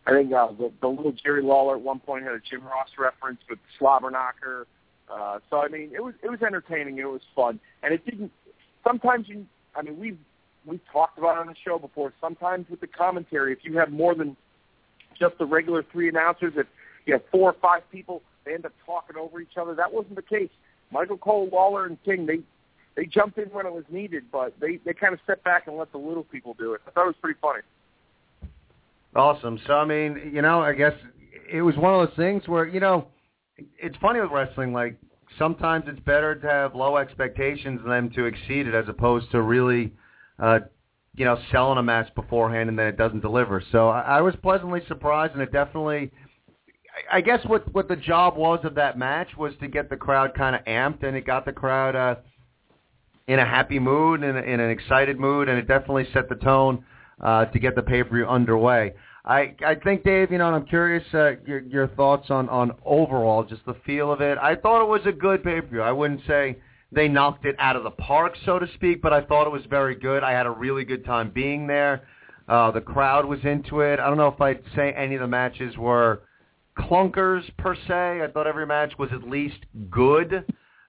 I 0.07 0.11
think 0.11 0.33
uh, 0.33 0.47
the, 0.57 0.71
the 0.81 0.87
little 0.87 1.11
Jerry 1.11 1.43
Lawler 1.43 1.75
at 1.75 1.81
one 1.81 1.99
point 1.99 2.23
had 2.23 2.33
a 2.33 2.39
Jim 2.39 2.63
Ross 2.63 2.89
reference 2.97 3.41
with 3.49 3.59
Slobberknocker. 3.79 4.65
Uh, 5.11 5.39
so 5.49 5.57
I 5.57 5.67
mean, 5.67 5.91
it 5.93 6.03
was 6.03 6.13
it 6.23 6.29
was 6.29 6.41
entertaining. 6.41 6.97
It 6.97 7.09
was 7.09 7.21
fun, 7.35 7.59
and 7.83 7.93
it 7.93 8.05
didn't. 8.05 8.31
Sometimes 8.83 9.27
you, 9.27 9.45
I 9.75 9.81
mean, 9.81 9.99
we've 9.99 10.17
we've 10.65 10.81
talked 10.91 11.17
about 11.17 11.37
on 11.37 11.47
the 11.47 11.55
show 11.65 11.77
before. 11.77 12.13
Sometimes 12.21 12.67
with 12.69 12.79
the 12.79 12.87
commentary, 12.87 13.51
if 13.51 13.59
you 13.63 13.77
have 13.77 13.91
more 13.91 14.15
than 14.15 14.37
just 15.19 15.37
the 15.37 15.45
regular 15.45 15.83
three 15.91 16.07
announcers, 16.09 16.53
if 16.55 16.67
you 17.05 17.13
have 17.13 17.23
four 17.31 17.49
or 17.49 17.55
five 17.61 17.81
people, 17.91 18.21
they 18.45 18.53
end 18.53 18.65
up 18.65 18.73
talking 18.85 19.17
over 19.17 19.41
each 19.41 19.57
other. 19.59 19.75
That 19.75 19.93
wasn't 19.93 20.15
the 20.15 20.21
case. 20.21 20.49
Michael 20.91 21.17
Cole, 21.17 21.49
Lawler, 21.51 21.85
and 21.85 22.01
King 22.03 22.25
they 22.25 22.39
they 22.95 23.05
jumped 23.05 23.37
in 23.37 23.45
when 23.49 23.65
it 23.65 23.73
was 23.73 23.85
needed, 23.89 24.25
but 24.31 24.53
they 24.59 24.77
they 24.85 24.93
kind 24.93 25.13
of 25.13 25.19
stepped 25.23 25.43
back 25.43 25.67
and 25.67 25.77
let 25.77 25.91
the 25.91 25.97
little 25.97 26.23
people 26.23 26.55
do 26.57 26.73
it. 26.73 26.81
I 26.87 26.91
thought 26.91 27.03
it 27.03 27.07
was 27.07 27.15
pretty 27.21 27.39
funny. 27.41 27.61
Awesome. 29.15 29.59
So 29.67 29.73
I 29.73 29.85
mean, 29.85 30.31
you 30.33 30.41
know, 30.41 30.61
I 30.61 30.73
guess 30.73 30.93
it 31.51 31.61
was 31.61 31.75
one 31.77 31.93
of 31.93 32.07
those 32.07 32.15
things 32.17 32.47
where 32.47 32.65
you 32.65 32.79
know, 32.79 33.07
it's 33.81 33.97
funny 33.97 34.19
with 34.19 34.31
wrestling. 34.31 34.73
Like 34.73 34.97
sometimes 35.37 35.85
it's 35.87 35.99
better 36.01 36.35
to 36.35 36.47
have 36.47 36.75
low 36.75 36.97
expectations 36.97 37.81
than 37.85 38.09
to 38.11 38.25
exceed 38.25 38.67
it, 38.67 38.73
as 38.73 38.85
opposed 38.87 39.31
to 39.31 39.41
really 39.41 39.93
uh, 40.39 40.59
you 41.15 41.25
know, 41.25 41.37
selling 41.51 41.77
a 41.77 41.83
match 41.83 42.13
beforehand 42.15 42.69
and 42.69 42.77
then 42.77 42.87
it 42.87 42.97
doesn't 42.97 43.19
deliver. 43.19 43.61
So 43.71 43.89
I, 43.89 44.01
I 44.01 44.21
was 44.21 44.35
pleasantly 44.41 44.81
surprised, 44.87 45.33
and 45.33 45.41
it 45.41 45.51
definitely. 45.51 46.11
I 47.11 47.21
guess 47.21 47.39
what 47.45 47.71
what 47.73 47.87
the 47.87 47.95
job 47.95 48.35
was 48.37 48.59
of 48.63 48.75
that 48.75 48.97
match 48.97 49.29
was 49.37 49.53
to 49.61 49.67
get 49.67 49.89
the 49.89 49.97
crowd 49.97 50.33
kind 50.33 50.55
of 50.55 50.63
amped, 50.65 51.03
and 51.03 51.15
it 51.15 51.25
got 51.25 51.45
the 51.45 51.51
crowd 51.51 51.95
uh, 51.95 52.15
in 53.27 53.39
a 53.39 53.45
happy 53.45 53.79
mood 53.79 54.23
and 54.23 54.37
in 54.37 54.59
an 54.59 54.69
excited 54.69 55.19
mood, 55.19 55.49
and 55.49 55.57
it 55.57 55.67
definitely 55.67 56.07
set 56.13 56.29
the 56.29 56.35
tone 56.35 56.83
uh, 57.21 57.45
to 57.45 57.59
get 57.59 57.75
the 57.75 57.81
pay 57.81 58.03
per 58.03 58.15
view 58.15 58.25
underway. 58.25 58.93
I 59.23 59.55
I 59.65 59.75
think 59.75 60.03
Dave, 60.03 60.31
you 60.31 60.37
know, 60.37 60.47
and 60.47 60.55
I'm 60.55 60.65
curious 60.65 61.03
uh, 61.13 61.33
your 61.45 61.59
your 61.59 61.87
thoughts 61.89 62.29
on 62.29 62.49
on 62.49 62.71
overall 62.85 63.43
just 63.43 63.65
the 63.65 63.75
feel 63.85 64.11
of 64.11 64.21
it. 64.21 64.37
I 64.37 64.55
thought 64.55 64.83
it 64.83 64.87
was 64.87 65.01
a 65.05 65.11
good 65.11 65.43
pay 65.43 65.61
per 65.61 65.67
view. 65.67 65.81
I 65.81 65.91
wouldn't 65.91 66.21
say 66.27 66.57
they 66.91 67.07
knocked 67.07 67.45
it 67.45 67.55
out 67.59 67.75
of 67.75 67.83
the 67.83 67.91
park, 67.91 68.33
so 68.45 68.59
to 68.59 68.67
speak, 68.73 69.01
but 69.01 69.13
I 69.13 69.21
thought 69.21 69.47
it 69.47 69.51
was 69.51 69.63
very 69.69 69.95
good. 69.95 70.23
I 70.23 70.31
had 70.31 70.45
a 70.45 70.51
really 70.51 70.83
good 70.83 71.05
time 71.05 71.31
being 71.33 71.67
there. 71.67 72.07
Uh, 72.47 72.71
the 72.71 72.81
crowd 72.81 73.25
was 73.25 73.39
into 73.43 73.81
it. 73.81 73.99
I 73.99 74.07
don't 74.07 74.17
know 74.17 74.27
if 74.27 74.41
I'd 74.41 74.61
say 74.75 74.91
any 74.91 75.15
of 75.15 75.21
the 75.21 75.27
matches 75.27 75.77
were 75.77 76.23
clunkers 76.77 77.43
per 77.57 77.75
se. 77.75 78.21
I 78.21 78.27
thought 78.33 78.47
every 78.47 78.65
match 78.65 78.93
was 78.97 79.09
at 79.13 79.23
least 79.23 79.59
good. 79.89 80.45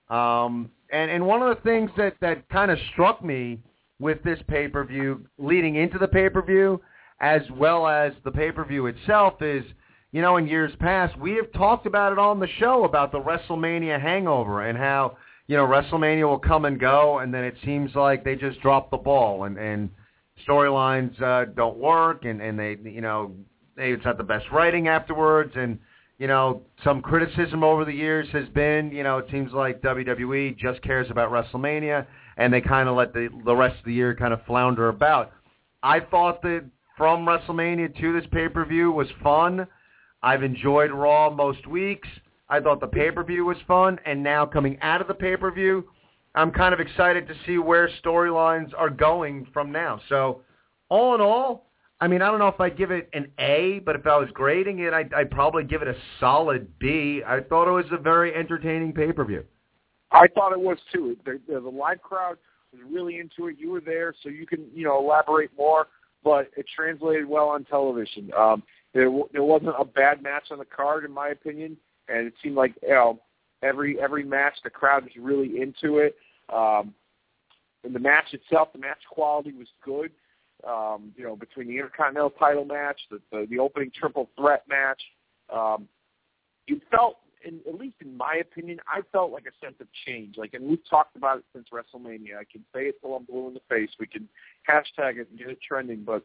Um, 0.09 0.71
and 0.91 1.11
and 1.11 1.27
one 1.27 1.43
of 1.43 1.55
the 1.55 1.63
things 1.63 1.91
that 1.97 2.15
that 2.21 2.49
kind 2.49 2.71
of 2.71 2.79
struck 2.93 3.25
me 3.25 3.59
with 4.01 4.23
this 4.25 4.39
pay 4.49 4.69
per 4.69 4.85
view 4.85 5.27
leading 5.39 5.77
into 5.77 5.99
the 5.99 6.09
pay 6.09 6.29
per 6.29 6.43
view, 6.43 6.81
as 7.23 7.43
well 7.57 7.87
as 7.87 8.13
the 8.25 8.33
pay 8.33 8.51
per 8.51 8.65
view 8.65 8.87
itself, 8.87 9.41
is 9.41 9.65
you 10.11 10.21
know 10.21 10.37
in 10.37 10.47
years 10.47 10.73
past 10.81 11.17
we 11.19 11.33
have 11.37 11.51
talked 11.53 11.87
about 11.87 12.13
it 12.13 12.19
on 12.19 12.41
the 12.41 12.49
show 12.59 12.85
about 12.85 13.13
the 13.13 13.21
WrestleMania 13.21 14.01
hangover 14.01 14.63
and 14.63 14.77
how 14.77 15.17
you 15.47 15.57
know 15.57 15.65
WrestleMania 15.65 16.29
will 16.29 16.39
come 16.39 16.65
and 16.65 16.79
go, 16.79 17.21
and 17.21 17.33
then 17.33 17.45
it 17.45 17.55
seems 17.65 17.95
like 17.95 18.25
they 18.25 18.35
just 18.35 18.61
drop 18.61 18.91
the 18.91 18.97
ball 18.97 19.45
and 19.45 19.57
and 19.57 19.89
storylines 20.47 21.21
uh, 21.23 21.47
don't 21.57 21.79
work, 21.79 22.25
and 22.25 22.43
and 22.43 22.59
they 22.59 22.77
you 22.85 23.01
know 23.01 23.33
it's 23.77 24.05
not 24.05 24.19
the 24.19 24.25
best 24.25 24.47
writing 24.53 24.89
afterwards, 24.89 25.53
and 25.55 25.79
you 26.19 26.27
know 26.27 26.63
some 26.83 27.01
criticism 27.01 27.63
over 27.63 27.85
the 27.85 27.93
years 27.93 28.29
has 28.33 28.49
been 28.49 28.91
you 28.91 29.05
know 29.05 29.19
it 29.19 29.27
seems 29.31 29.53
like 29.53 29.81
WWE 29.81 30.59
just 30.59 30.83
cares 30.83 31.09
about 31.11 31.31
WrestleMania, 31.31 32.05
and 32.37 32.53
they 32.53 32.61
kind 32.61 32.89
of 32.89 32.97
let 32.97 33.13
the 33.13 33.29
the 33.45 33.55
rest 33.55 33.79
of 33.79 33.85
the 33.85 33.93
year 33.93 34.15
kind 34.17 34.33
of 34.33 34.45
flounder 34.45 34.89
about. 34.89 35.31
I 35.85 36.01
thought 36.01 36.43
that 36.43 36.65
from 36.97 37.27
WrestleMania 37.27 37.99
to 38.01 38.13
this 38.13 38.29
pay 38.33 38.49
per 38.49 38.65
view 38.65 38.91
was 38.93 39.09
fun. 39.23 39.67
I've 40.23 40.43
enjoyed 40.43 40.91
Raw 40.91 41.31
most 41.31 41.67
weeks. 41.67 42.09
I 42.49 42.61
thought 42.61 42.81
the 42.81 42.87
pay 42.87 43.11
per 43.11 43.25
view 43.25 43.45
was 43.45 43.57
fun, 43.67 43.99
and 44.05 44.23
now 44.23 44.47
coming 44.47 44.79
out 44.83 45.01
of 45.01 45.09
the 45.09 45.15
pay 45.15 45.37
per 45.37 45.51
view, 45.51 45.89
I'm 46.35 46.51
kind 46.51 46.73
of 46.73 46.81
excited 46.81 47.27
to 47.29 47.35
see 47.47 47.59
where 47.59 47.89
storylines 48.05 48.71
are 48.77 48.91
going 48.91 49.47
from 49.53 49.73
now. 49.73 50.01
So, 50.09 50.43
all 50.89 51.15
in 51.15 51.21
all, 51.21 51.67
I 52.01 52.09
mean, 52.09 52.21
I 52.21 52.31
don't 52.31 52.39
know 52.39 52.49
if 52.49 52.61
I'd 52.61 52.77
give 52.77 52.91
it 52.91 53.09
an 53.13 53.31
A, 53.39 53.81
but 53.87 53.97
if 53.97 54.07
I 54.07 54.17
was 54.17 54.29
grading 54.33 54.81
it, 54.81 54.93
I'd, 54.93 55.15
I'd 55.15 55.31
probably 55.31 55.65
give 55.65 55.83
it 55.83 55.89
a 55.89 55.95
solid 56.21 56.79
B. 56.79 57.23
I 57.27 57.41
thought 57.41 57.69
it 57.69 57.73
was 57.73 57.85
a 57.93 57.97
very 57.97 58.35
entertaining 58.35 58.93
pay 58.93 59.13
per 59.13 59.25
view. 59.25 59.45
I 60.11 60.27
thought 60.35 60.53
it 60.53 60.61
was 60.61 60.79
too. 60.93 61.17
The, 61.25 61.41
the, 61.49 61.61
the 61.61 61.69
live 61.69 62.03
crowd 62.03 62.37
was 62.73 62.83
really 62.91 63.19
into 63.19 63.49
it. 63.49 63.57
You 63.59 63.71
were 63.71 63.81
there, 63.81 64.15
so 64.23 64.29
you 64.29 64.47
can 64.47 64.67
you 64.75 64.85
know 64.85 64.99
elaborate 64.99 65.51
more. 65.57 65.87
But 66.25 66.51
it 66.57 66.67
translated 66.75 67.27
well 67.27 67.49
on 67.49 67.65
television. 67.65 68.31
Um, 68.37 68.63
there, 68.95 69.11
there 69.33 69.43
wasn't 69.43 69.75
a 69.79 69.85
bad 69.85 70.23
match 70.23 70.45
on 70.51 70.59
the 70.59 70.65
card, 70.65 71.05
in 71.05 71.13
my 71.13 71.29
opinion, 71.29 71.77
and 72.09 72.27
it 72.27 72.35
seemed 72.43 72.57
like 72.57 72.75
you 72.83 72.91
know 72.91 73.21
every 73.63 74.01
every 74.01 74.25
match 74.25 74.55
the 74.63 74.71
crowd 74.71 75.05
was 75.05 75.13
really 75.19 75.61
into 75.61 75.99
it. 75.99 76.17
Um, 76.53 76.95
and 77.85 77.95
the 77.95 78.01
match 78.01 78.33
itself, 78.33 78.69
the 78.73 78.79
match 78.79 78.99
quality 79.11 79.53
was 79.53 79.69
good. 79.85 80.11
Um, 80.67 81.13
you 81.17 81.25
know, 81.25 81.35
between 81.35 81.67
the 81.67 81.75
Intercontinental 81.75 82.31
title 82.31 82.65
match, 82.65 83.01
the 83.11 83.21
the, 83.31 83.47
the 83.51 83.59
opening 83.59 83.91
triple 83.99 84.29
threat 84.37 84.63
match, 84.69 85.03
um, 85.53 85.89
you 86.67 86.81
felt, 86.91 87.17
in, 87.45 87.61
at 87.67 87.79
least 87.79 87.97
in 88.01 88.17
my 88.17 88.37
opinion, 88.41 88.81
I 88.87 89.01
felt 89.13 89.33
like 89.33 89.45
a 89.47 89.65
sense 89.65 89.77
of 89.81 89.87
change. 90.07 90.37
Like, 90.37 90.55
and 90.55 90.67
we've 90.67 90.89
talked 90.89 91.17
about 91.17 91.39
it 91.39 91.45
since 91.53 91.67
WrestleMania. 91.73 92.37
I 92.39 92.45
can 92.51 92.65
say 92.75 92.87
it 92.87 93.01
till 93.01 93.15
I'm 93.15 93.25
blue 93.25 93.49
in 93.49 93.55
the 93.55 93.61
face. 93.69 93.91
We 93.99 94.07
can 94.07 94.29
hashtag 94.69 95.19
it 95.19 95.29
and 95.31 95.39
get 95.39 95.49
it 95.49 95.59
trending, 95.67 96.05
but 96.05 96.25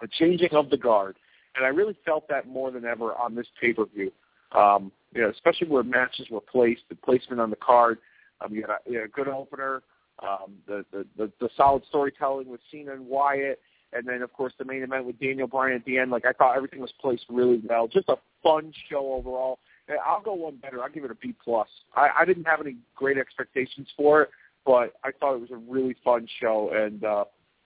the 0.00 0.08
changing 0.18 0.52
of 0.52 0.70
the 0.70 0.76
guard, 0.76 1.16
and 1.54 1.64
I 1.64 1.68
really 1.68 1.96
felt 2.04 2.28
that 2.28 2.46
more 2.46 2.70
than 2.70 2.84
ever 2.84 3.14
on 3.14 3.34
this 3.34 3.46
pay 3.60 3.72
per 3.72 3.86
view. 3.86 4.12
Um, 4.52 4.92
you 5.14 5.22
know, 5.22 5.30
especially 5.30 5.68
where 5.68 5.82
matches 5.82 6.26
were 6.30 6.40
placed, 6.40 6.82
the 6.88 6.94
placement 6.94 7.40
on 7.40 7.50
the 7.50 7.56
card. 7.56 7.98
Um, 8.40 8.54
you, 8.54 8.62
had 8.62 8.70
a, 8.70 8.90
you 8.90 8.98
had 8.98 9.06
a 9.06 9.10
good 9.10 9.28
opener, 9.28 9.82
um, 10.22 10.54
the, 10.66 10.84
the, 10.92 11.06
the 11.16 11.32
the 11.40 11.48
solid 11.56 11.82
storytelling 11.88 12.48
with 12.48 12.60
Cena 12.70 12.92
and 12.92 13.06
Wyatt, 13.06 13.60
and 13.92 14.06
then 14.06 14.22
of 14.22 14.32
course 14.32 14.52
the 14.58 14.64
main 14.64 14.82
event 14.82 15.06
with 15.06 15.18
Daniel 15.18 15.46
Bryan 15.46 15.76
at 15.76 15.84
the 15.84 15.98
end. 15.98 16.10
Like 16.10 16.24
I 16.26 16.32
thought 16.32 16.56
everything 16.56 16.80
was 16.80 16.92
placed 17.00 17.24
really 17.28 17.60
well. 17.68 17.88
Just 17.88 18.08
a 18.08 18.16
fun 18.42 18.72
show 18.90 19.14
overall. 19.14 19.58
I'll 20.04 20.22
go 20.22 20.34
one 20.34 20.56
better. 20.56 20.82
I'll 20.82 20.90
give 20.90 21.04
it 21.04 21.10
a 21.10 21.14
B 21.14 21.34
plus. 21.44 21.68
I, 21.94 22.08
I 22.20 22.24
didn't 22.24 22.44
have 22.44 22.60
any 22.60 22.76
great 22.94 23.18
expectations 23.18 23.88
for 23.96 24.22
it, 24.22 24.30
but 24.64 24.94
I 25.04 25.10
thought 25.12 25.34
it 25.34 25.40
was 25.40 25.50
a 25.52 25.56
really 25.56 25.96
fun 26.04 26.26
show 26.40 26.70
and 26.74 27.04
uh, 27.04 27.24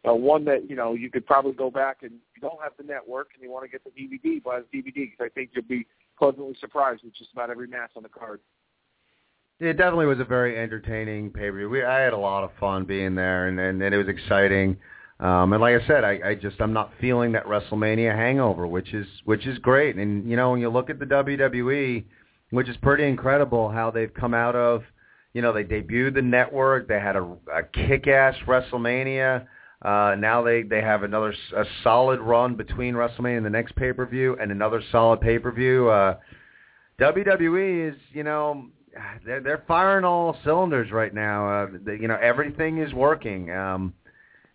uh, 0.09 0.15
one 0.15 0.45
that 0.47 0.69
you 0.69 0.77
know 0.77 0.95
you 0.95 1.11
could 1.11 1.27
probably 1.27 1.53
go 1.53 1.71
back 1.71 1.99
and 2.03 2.13
you 2.13 2.41
don't 2.41 2.61
have 2.63 2.73
the 2.79 2.85
network 2.85 3.29
and 3.35 3.43
you 3.43 3.51
want 3.51 3.65
to 3.65 3.71
get 3.71 3.83
the 3.85 3.91
DVD, 3.91 4.43
buy 4.43 4.61
the 4.61 4.79
DVD 4.79 4.95
because 4.95 5.21
I 5.21 5.29
think 5.29 5.51
you'll 5.53 5.65
be 5.65 5.87
pleasantly 6.19 6.57
surprised 6.61 7.03
with 7.05 7.15
just 7.15 7.33
about 7.33 7.51
every 7.51 7.67
match 7.67 7.91
on 7.97 8.03
the 8.03 8.09
card. 8.09 8.41
It 9.59 9.75
definitely 9.75 10.07
was 10.07 10.21
a 10.21 10.25
very 10.25 10.59
entertaining 10.59 11.31
pay 11.31 11.51
per 11.51 11.69
view. 11.69 11.85
I 11.87 11.99
had 11.99 12.15
a 12.15 12.19
lot 12.19 12.45
of 12.45 12.51
fun 12.59 12.85
being 12.85 13.15
there, 13.15 13.49
and 13.49 13.59
and, 13.61 13.83
and 13.83 13.95
it 13.95 13.99
was 13.99 14.09
exciting. 14.09 14.77
Um, 15.21 15.53
and 15.53 15.61
like 15.61 15.81
I 15.81 15.87
said, 15.87 16.03
I, 16.03 16.19
I 16.25 16.35
just 16.35 16.61
I'm 16.61 16.73
not 16.73 16.93
feeling 16.99 17.33
that 17.33 17.45
WrestleMania 17.45 18.15
hangover, 18.15 18.67
which 18.67 18.95
is 18.95 19.07
which 19.25 19.47
is 19.47 19.59
great. 19.59 19.97
And 19.97 20.29
you 20.29 20.37
know, 20.37 20.51
when 20.51 20.61
you 20.61 20.71
look 20.71 20.89
at 20.89 20.99
the 20.99 21.05
WWE, 21.05 22.05
which 22.51 22.69
is 22.69 22.77
pretty 22.79 23.05
incredible 23.05 23.69
how 23.71 23.91
they've 23.91 24.13
come 24.13 24.33
out 24.33 24.57
of, 24.57 24.83
you 25.35 25.43
know, 25.43 25.53
they 25.53 25.63
debuted 25.63 26.15
the 26.15 26.23
network, 26.23 26.89
they 26.89 26.99
had 26.99 27.17
a, 27.17 27.37
a 27.55 27.63
kick-ass 27.63 28.35
WrestleMania. 28.47 29.47
Uh, 29.83 30.15
now 30.19 30.43
they 30.43 30.63
they 30.63 30.81
have 30.81 31.03
another 31.03 31.35
a 31.55 31.65
solid 31.85 32.21
run 32.21 32.55
between 32.55 32.95
WrestleMania 32.95 33.37
and 33.37 33.47
the 33.47 33.51
next 33.51 33.77
pay 33.77 33.93
per 33.93 34.07
view, 34.07 34.39
and 34.41 34.51
another 34.51 34.83
solid 34.91 35.21
pay 35.21 35.39
per 35.39 35.53
view. 35.53 35.91
Uh, 35.91 36.17
WWE 36.99 37.91
is, 37.91 37.97
you 38.13 38.23
know, 38.23 38.67
they're 39.27 39.41
they're 39.41 39.65
firing 39.69 40.07
all 40.07 40.35
cylinders 40.45 40.91
right 40.91 41.13
now. 41.13 41.65
Uh, 41.65 41.67
the, 41.85 41.93
you 41.93 42.09
know, 42.09 42.19
everything 42.23 42.79
is 42.79 42.93
working. 42.95 43.51
Um, 43.51 43.93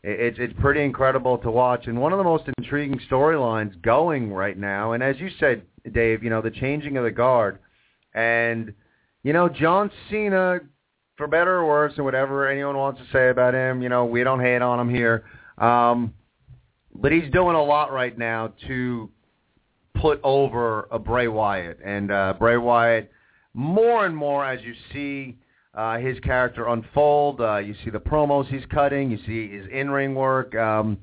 it's 0.07 0.37
it's 0.39 0.53
pretty 0.59 0.83
incredible 0.83 1.39
to 1.39 1.49
watch, 1.49 1.87
and 1.87 1.99
one 1.99 2.11
of 2.11 2.19
the 2.19 2.23
most 2.23 2.43
intriguing 2.59 2.99
storylines 3.09 3.81
going 3.81 4.31
right 4.31 4.57
now. 4.57 4.91
And 4.91 5.01
as 5.01 5.19
you 5.19 5.29
said, 5.39 5.63
Dave, 5.91 6.23
you 6.23 6.29
know, 6.29 6.41
the 6.41 6.51
changing 6.51 6.95
of 6.97 7.03
the 7.03 7.11
guard, 7.11 7.57
and 8.13 8.71
you 9.23 9.33
know, 9.33 9.49
John 9.49 9.89
Cena, 10.09 10.59
for 11.17 11.27
better 11.27 11.55
or 11.57 11.65
worse, 11.65 11.93
and 11.95 12.05
whatever 12.05 12.47
anyone 12.47 12.77
wants 12.77 13.01
to 13.01 13.07
say 13.11 13.29
about 13.29 13.55
him, 13.55 13.81
you 13.81 13.89
know, 13.89 14.05
we 14.05 14.23
don't 14.23 14.39
hate 14.39 14.61
on 14.61 14.79
him 14.79 14.93
here. 14.93 15.25
Um, 15.57 16.13
but 16.93 17.11
he's 17.11 17.31
doing 17.31 17.55
a 17.55 17.63
lot 17.63 17.91
right 17.91 18.15
now 18.15 18.53
to 18.67 19.09
put 19.95 20.19
over 20.23 20.87
a 20.91 20.99
Bray 20.99 21.27
Wyatt, 21.27 21.79
and 21.83 22.11
uh, 22.11 22.35
Bray 22.37 22.57
Wyatt 22.57 23.11
more 23.55 24.05
and 24.05 24.15
more 24.15 24.45
as 24.45 24.61
you 24.61 24.75
see 24.93 25.39
uh, 25.75 25.97
his 25.97 26.19
character 26.21 26.67
unfold. 26.67 27.41
Uh, 27.41 27.57
you 27.57 27.75
see 27.83 27.89
the 27.89 27.99
promos 27.99 28.47
he's 28.47 28.65
cutting. 28.71 29.11
You 29.11 29.17
see 29.25 29.49
his 29.49 29.67
in-ring 29.71 30.15
work. 30.15 30.55
Um, 30.55 30.97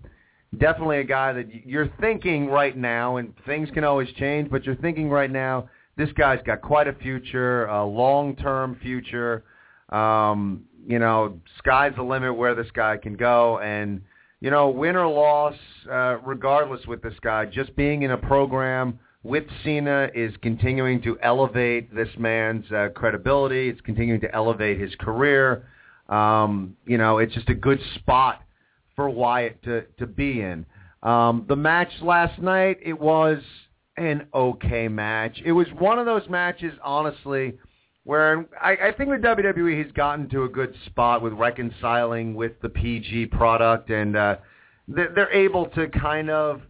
definitely 0.59 0.99
a 0.99 1.05
guy 1.05 1.33
that 1.33 1.67
you're 1.67 1.91
thinking 2.01 2.49
right 2.49 2.77
now, 2.77 3.17
and 3.17 3.35
things 3.47 3.69
can 3.73 3.85
always 3.85 4.09
change, 4.19 4.51
but 4.51 4.65
you're 4.65 4.77
thinking 4.77 5.11
right 5.11 5.31
now, 5.31 5.69
this 5.97 6.11
guy's 6.13 6.41
got 6.45 6.63
quite 6.63 6.89
a 6.89 6.95
future, 6.95 7.67
a 7.67 7.85
long-term 7.85 8.79
future. 8.83 9.45
Um, 9.91 10.63
you 10.87 10.99
know, 10.99 11.39
sky's 11.59 11.93
the 11.97 12.03
limit 12.03 12.35
where 12.35 12.55
this 12.55 12.71
guy 12.73 12.97
can 12.97 13.15
go, 13.15 13.59
and 13.59 14.01
you 14.41 14.51
know, 14.51 14.71
win 14.71 14.97
or 14.97 15.07
loss, 15.07 15.55
uh, 15.89 16.17
regardless 16.25 16.85
with 16.87 17.03
this 17.03 17.15
guy, 17.21 17.47
just 17.47 17.77
being 17.77 18.03
in 18.03 18.11
a 18.11 18.19
program– 18.19 18.99
with 19.23 19.45
Cena 19.63 20.09
is 20.15 20.35
continuing 20.43 21.01
to 21.03 21.19
elevate 21.23 21.95
this 21.95 22.09
man's 22.19 22.71
uh, 22.73 22.89
credibility. 22.95 23.69
It's 23.69 23.81
continuing 23.83 24.21
to 24.21 24.35
elevate 24.35 24.81
his 24.81 24.95
career. 24.97 25.69
Um, 26.09 26.77
you 26.87 26.99
know, 26.99 27.19
it's 27.19 27.33
just 27.33 27.49
a 27.49 27.55
good 27.55 27.81
spot 27.95 28.43
for 28.97 29.09
Wyatt 29.09 29.63
to 29.65 29.83
to 29.99 30.07
be 30.07 30.41
in. 30.41 30.67
Um, 31.03 31.45
the 31.49 31.57
match 31.57 31.91
last 32.01 32.41
night, 32.41 32.79
it 32.83 32.99
was 32.99 33.39
an 33.97 34.27
okay 34.35 34.89
match. 34.89 35.41
It 35.45 35.53
was 35.53 35.67
one 35.79 35.99
of 35.99 36.07
those 36.07 36.29
matches, 36.29 36.73
honestly, 36.83 37.59
where 38.05 38.47
I, 38.61 38.89
I 38.89 38.93
think 38.93 39.11
with 39.11 39.23
WWE 39.23 39.83
he's 39.83 39.93
gotten 39.93 40.29
to 40.31 40.45
a 40.45 40.49
good 40.49 40.75
spot 40.87 41.23
with 41.23 41.33
reconciling 41.35 42.35
with 42.35 42.53
the 42.61 42.69
PG 42.69 43.27
product, 43.27 43.91
and 43.91 44.17
uh, 44.17 44.37
they're 44.89 45.33
able 45.33 45.67
to 45.67 45.89
kind 45.89 46.31
of 46.31 46.63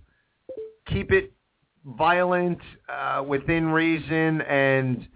keep 0.87 1.13
it 1.13 1.33
violent 1.85 2.59
uh, 2.89 3.23
within 3.27 3.67
reason 3.67 4.41
and 4.43 5.09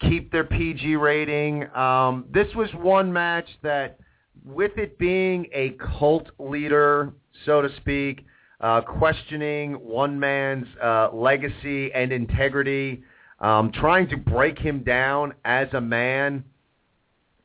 keep 0.00 0.32
their 0.32 0.44
PG 0.44 0.96
rating. 0.96 1.68
Um, 1.74 2.24
this 2.32 2.48
was 2.54 2.70
one 2.74 3.12
match 3.12 3.48
that, 3.62 3.98
with 4.44 4.72
it 4.76 4.98
being 4.98 5.46
a 5.52 5.76
cult 5.98 6.28
leader, 6.38 7.12
so 7.44 7.60
to 7.62 7.68
speak, 7.76 8.24
uh, 8.60 8.80
questioning 8.80 9.74
one 9.74 10.18
man's 10.18 10.66
uh, 10.82 11.10
legacy 11.12 11.92
and 11.92 12.12
integrity, 12.12 13.02
um, 13.40 13.72
trying 13.72 14.08
to 14.08 14.16
break 14.16 14.58
him 14.58 14.82
down 14.82 15.34
as 15.44 15.68
a 15.72 15.80
man. 15.80 16.44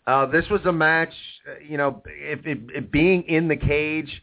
Uh, 0.08 0.26
this 0.26 0.46
was 0.50 0.62
a 0.66 0.72
match, 0.72 1.14
uh, 1.50 1.54
you 1.68 1.78
know, 1.78 2.02
if, 2.06 2.40
if, 2.46 2.58
if 2.74 2.92
being 2.92 3.24
in 3.24 3.48
the 3.48 3.56
cage, 3.56 4.22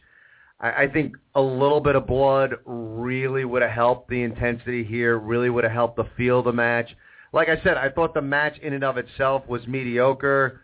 I, 0.63 0.83
I 0.83 0.87
think 0.87 1.15
a 1.35 1.41
little 1.41 1.81
bit 1.81 1.95
of 1.95 2.07
blood 2.07 2.55
really 2.65 3.45
would 3.45 3.61
have 3.61 3.71
helped 3.71 4.09
the 4.09 4.23
intensity 4.23 4.83
here, 4.83 5.19
really 5.19 5.49
would 5.49 5.65
have 5.65 5.73
helped 5.73 5.97
the 5.97 6.07
feel 6.17 6.39
of 6.39 6.45
the 6.45 6.53
match. 6.53 6.89
Like 7.33 7.49
I 7.49 7.61
said, 7.63 7.77
I 7.77 7.89
thought 7.89 8.13
the 8.13 8.21
match 8.21 8.57
in 8.59 8.73
and 8.73 8.83
of 8.83 8.97
itself 8.97 9.43
was 9.47 9.67
mediocre. 9.67 10.61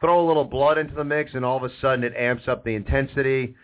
Throw 0.00 0.24
a 0.24 0.26
little 0.26 0.44
blood 0.44 0.78
into 0.78 0.94
the 0.94 1.04
mix, 1.04 1.32
and 1.34 1.44
all 1.44 1.56
of 1.56 1.62
a 1.62 1.70
sudden 1.80 2.04
it 2.04 2.14
amps 2.16 2.48
up 2.48 2.64
the 2.64 2.74
intensity. 2.74 3.54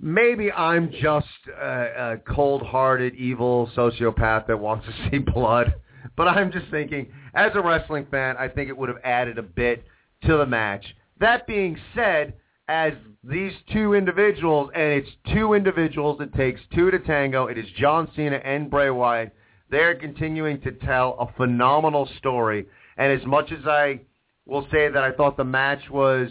Maybe 0.00 0.50
I'm 0.50 0.90
just 0.90 1.26
a, 1.48 2.14
a 2.14 2.16
cold-hearted, 2.34 3.14
evil 3.14 3.70
sociopath 3.76 4.46
that 4.46 4.58
wants 4.58 4.86
to 4.86 4.92
see 5.10 5.18
blood. 5.18 5.74
But 6.16 6.28
I'm 6.28 6.50
just 6.50 6.66
thinking, 6.70 7.12
as 7.34 7.52
a 7.54 7.60
wrestling 7.60 8.06
fan, 8.10 8.36
I 8.38 8.48
think 8.48 8.68
it 8.68 8.76
would 8.76 8.88
have 8.88 8.98
added 9.04 9.38
a 9.38 9.42
bit 9.42 9.84
to 10.24 10.36
the 10.36 10.46
match. 10.46 10.84
That 11.20 11.46
being 11.46 11.78
said, 11.94 12.34
as 12.68 12.92
these 13.24 13.52
two 13.72 13.94
individuals, 13.94 14.70
and 14.74 14.84
it's 14.92 15.10
two 15.32 15.54
individuals, 15.54 16.20
it 16.20 16.32
takes 16.34 16.60
two 16.74 16.90
to 16.90 16.98
tango. 16.98 17.46
It 17.46 17.58
is 17.58 17.66
John 17.76 18.08
Cena 18.14 18.36
and 18.36 18.70
Bray 18.70 18.90
Wyatt. 18.90 19.34
They're 19.70 19.94
continuing 19.94 20.60
to 20.62 20.72
tell 20.72 21.16
a 21.18 21.32
phenomenal 21.36 22.08
story. 22.18 22.66
And 22.96 23.12
as 23.12 23.26
much 23.26 23.52
as 23.52 23.66
I 23.66 24.00
will 24.46 24.66
say 24.70 24.88
that 24.88 25.02
I 25.02 25.12
thought 25.12 25.36
the 25.36 25.44
match 25.44 25.80
was 25.90 26.28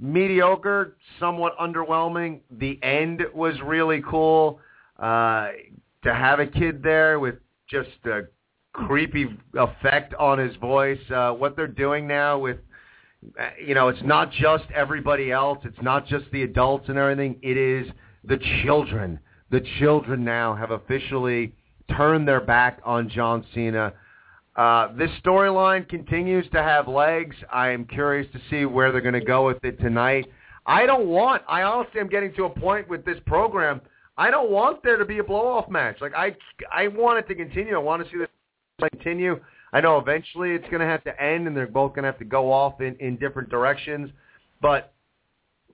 mediocre, 0.00 0.96
somewhat 1.18 1.56
underwhelming, 1.58 2.40
the 2.50 2.78
end 2.82 3.22
was 3.34 3.54
really 3.64 4.02
cool. 4.08 4.60
Uh, 4.98 5.48
to 6.04 6.14
have 6.14 6.38
a 6.38 6.46
kid 6.46 6.82
there 6.82 7.18
with 7.18 7.36
just 7.68 7.90
a 8.04 8.22
creepy 8.72 9.26
effect 9.54 10.14
on 10.14 10.38
his 10.38 10.54
voice. 10.56 11.00
Uh, 11.10 11.32
what 11.32 11.56
they're 11.56 11.66
doing 11.66 12.06
now 12.06 12.38
with 12.38 12.58
you 13.64 13.74
know, 13.74 13.88
it's 13.88 14.02
not 14.04 14.30
just 14.30 14.64
everybody 14.74 15.30
else. 15.32 15.58
It's 15.64 15.80
not 15.82 16.06
just 16.06 16.24
the 16.32 16.42
adults 16.42 16.88
and 16.88 16.98
everything. 16.98 17.38
It 17.42 17.56
is 17.56 17.86
the 18.24 18.38
children. 18.62 19.18
The 19.50 19.62
children 19.78 20.24
now 20.24 20.54
have 20.54 20.70
officially 20.70 21.54
turned 21.96 22.26
their 22.26 22.40
back 22.40 22.80
on 22.84 23.08
John 23.08 23.44
Cena. 23.54 23.92
Uh, 24.56 24.94
this 24.96 25.10
storyline 25.24 25.88
continues 25.88 26.46
to 26.52 26.62
have 26.62 26.86
legs. 26.86 27.36
I 27.52 27.70
am 27.70 27.84
curious 27.84 28.30
to 28.32 28.40
see 28.50 28.64
where 28.64 28.92
they're 28.92 29.00
going 29.00 29.14
to 29.14 29.24
go 29.24 29.46
with 29.46 29.64
it 29.64 29.80
tonight. 29.80 30.26
I 30.66 30.86
don't 30.86 31.06
want. 31.06 31.42
I 31.48 31.62
honestly 31.62 32.00
am 32.00 32.08
getting 32.08 32.32
to 32.34 32.44
a 32.44 32.50
point 32.50 32.88
with 32.88 33.04
this 33.04 33.18
program. 33.26 33.80
I 34.16 34.30
don't 34.30 34.50
want 34.50 34.82
there 34.82 34.96
to 34.96 35.04
be 35.04 35.18
a 35.18 35.24
blow 35.24 35.46
off 35.46 35.68
match. 35.68 35.96
Like 36.00 36.14
I, 36.14 36.36
I 36.72 36.88
want 36.88 37.18
it 37.18 37.28
to 37.28 37.34
continue. 37.34 37.74
I 37.74 37.78
want 37.78 38.04
to 38.04 38.10
see 38.10 38.18
this 38.18 38.90
continue. 38.90 39.40
I 39.74 39.80
know 39.80 39.98
eventually 39.98 40.52
it's 40.52 40.68
going 40.70 40.80
to 40.80 40.86
have 40.86 41.02
to 41.04 41.22
end, 41.22 41.48
and 41.48 41.56
they're 41.56 41.66
both 41.66 41.90
going 41.94 42.04
to 42.04 42.10
have 42.10 42.18
to 42.20 42.24
go 42.24 42.52
off 42.52 42.80
in, 42.80 42.96
in 43.00 43.16
different 43.16 43.50
directions. 43.50 44.08
But 44.62 44.94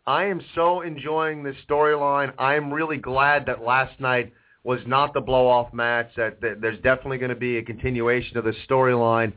I 0.06 0.24
am 0.24 0.40
so 0.54 0.80
enjoying 0.80 1.42
this 1.42 1.54
storyline. 1.68 2.32
I 2.38 2.54
am 2.54 2.72
really 2.72 2.96
glad 2.96 3.44
that 3.46 3.62
last 3.62 4.00
night 4.00 4.32
was 4.64 4.80
not 4.86 5.12
the 5.12 5.20
blow-off 5.20 5.74
match. 5.74 6.08
That, 6.16 6.40
that 6.40 6.62
there's 6.62 6.80
definitely 6.80 7.18
going 7.18 7.28
to 7.28 7.36
be 7.36 7.58
a 7.58 7.62
continuation 7.62 8.38
of 8.38 8.44
the 8.44 8.54
storyline. 8.68 9.34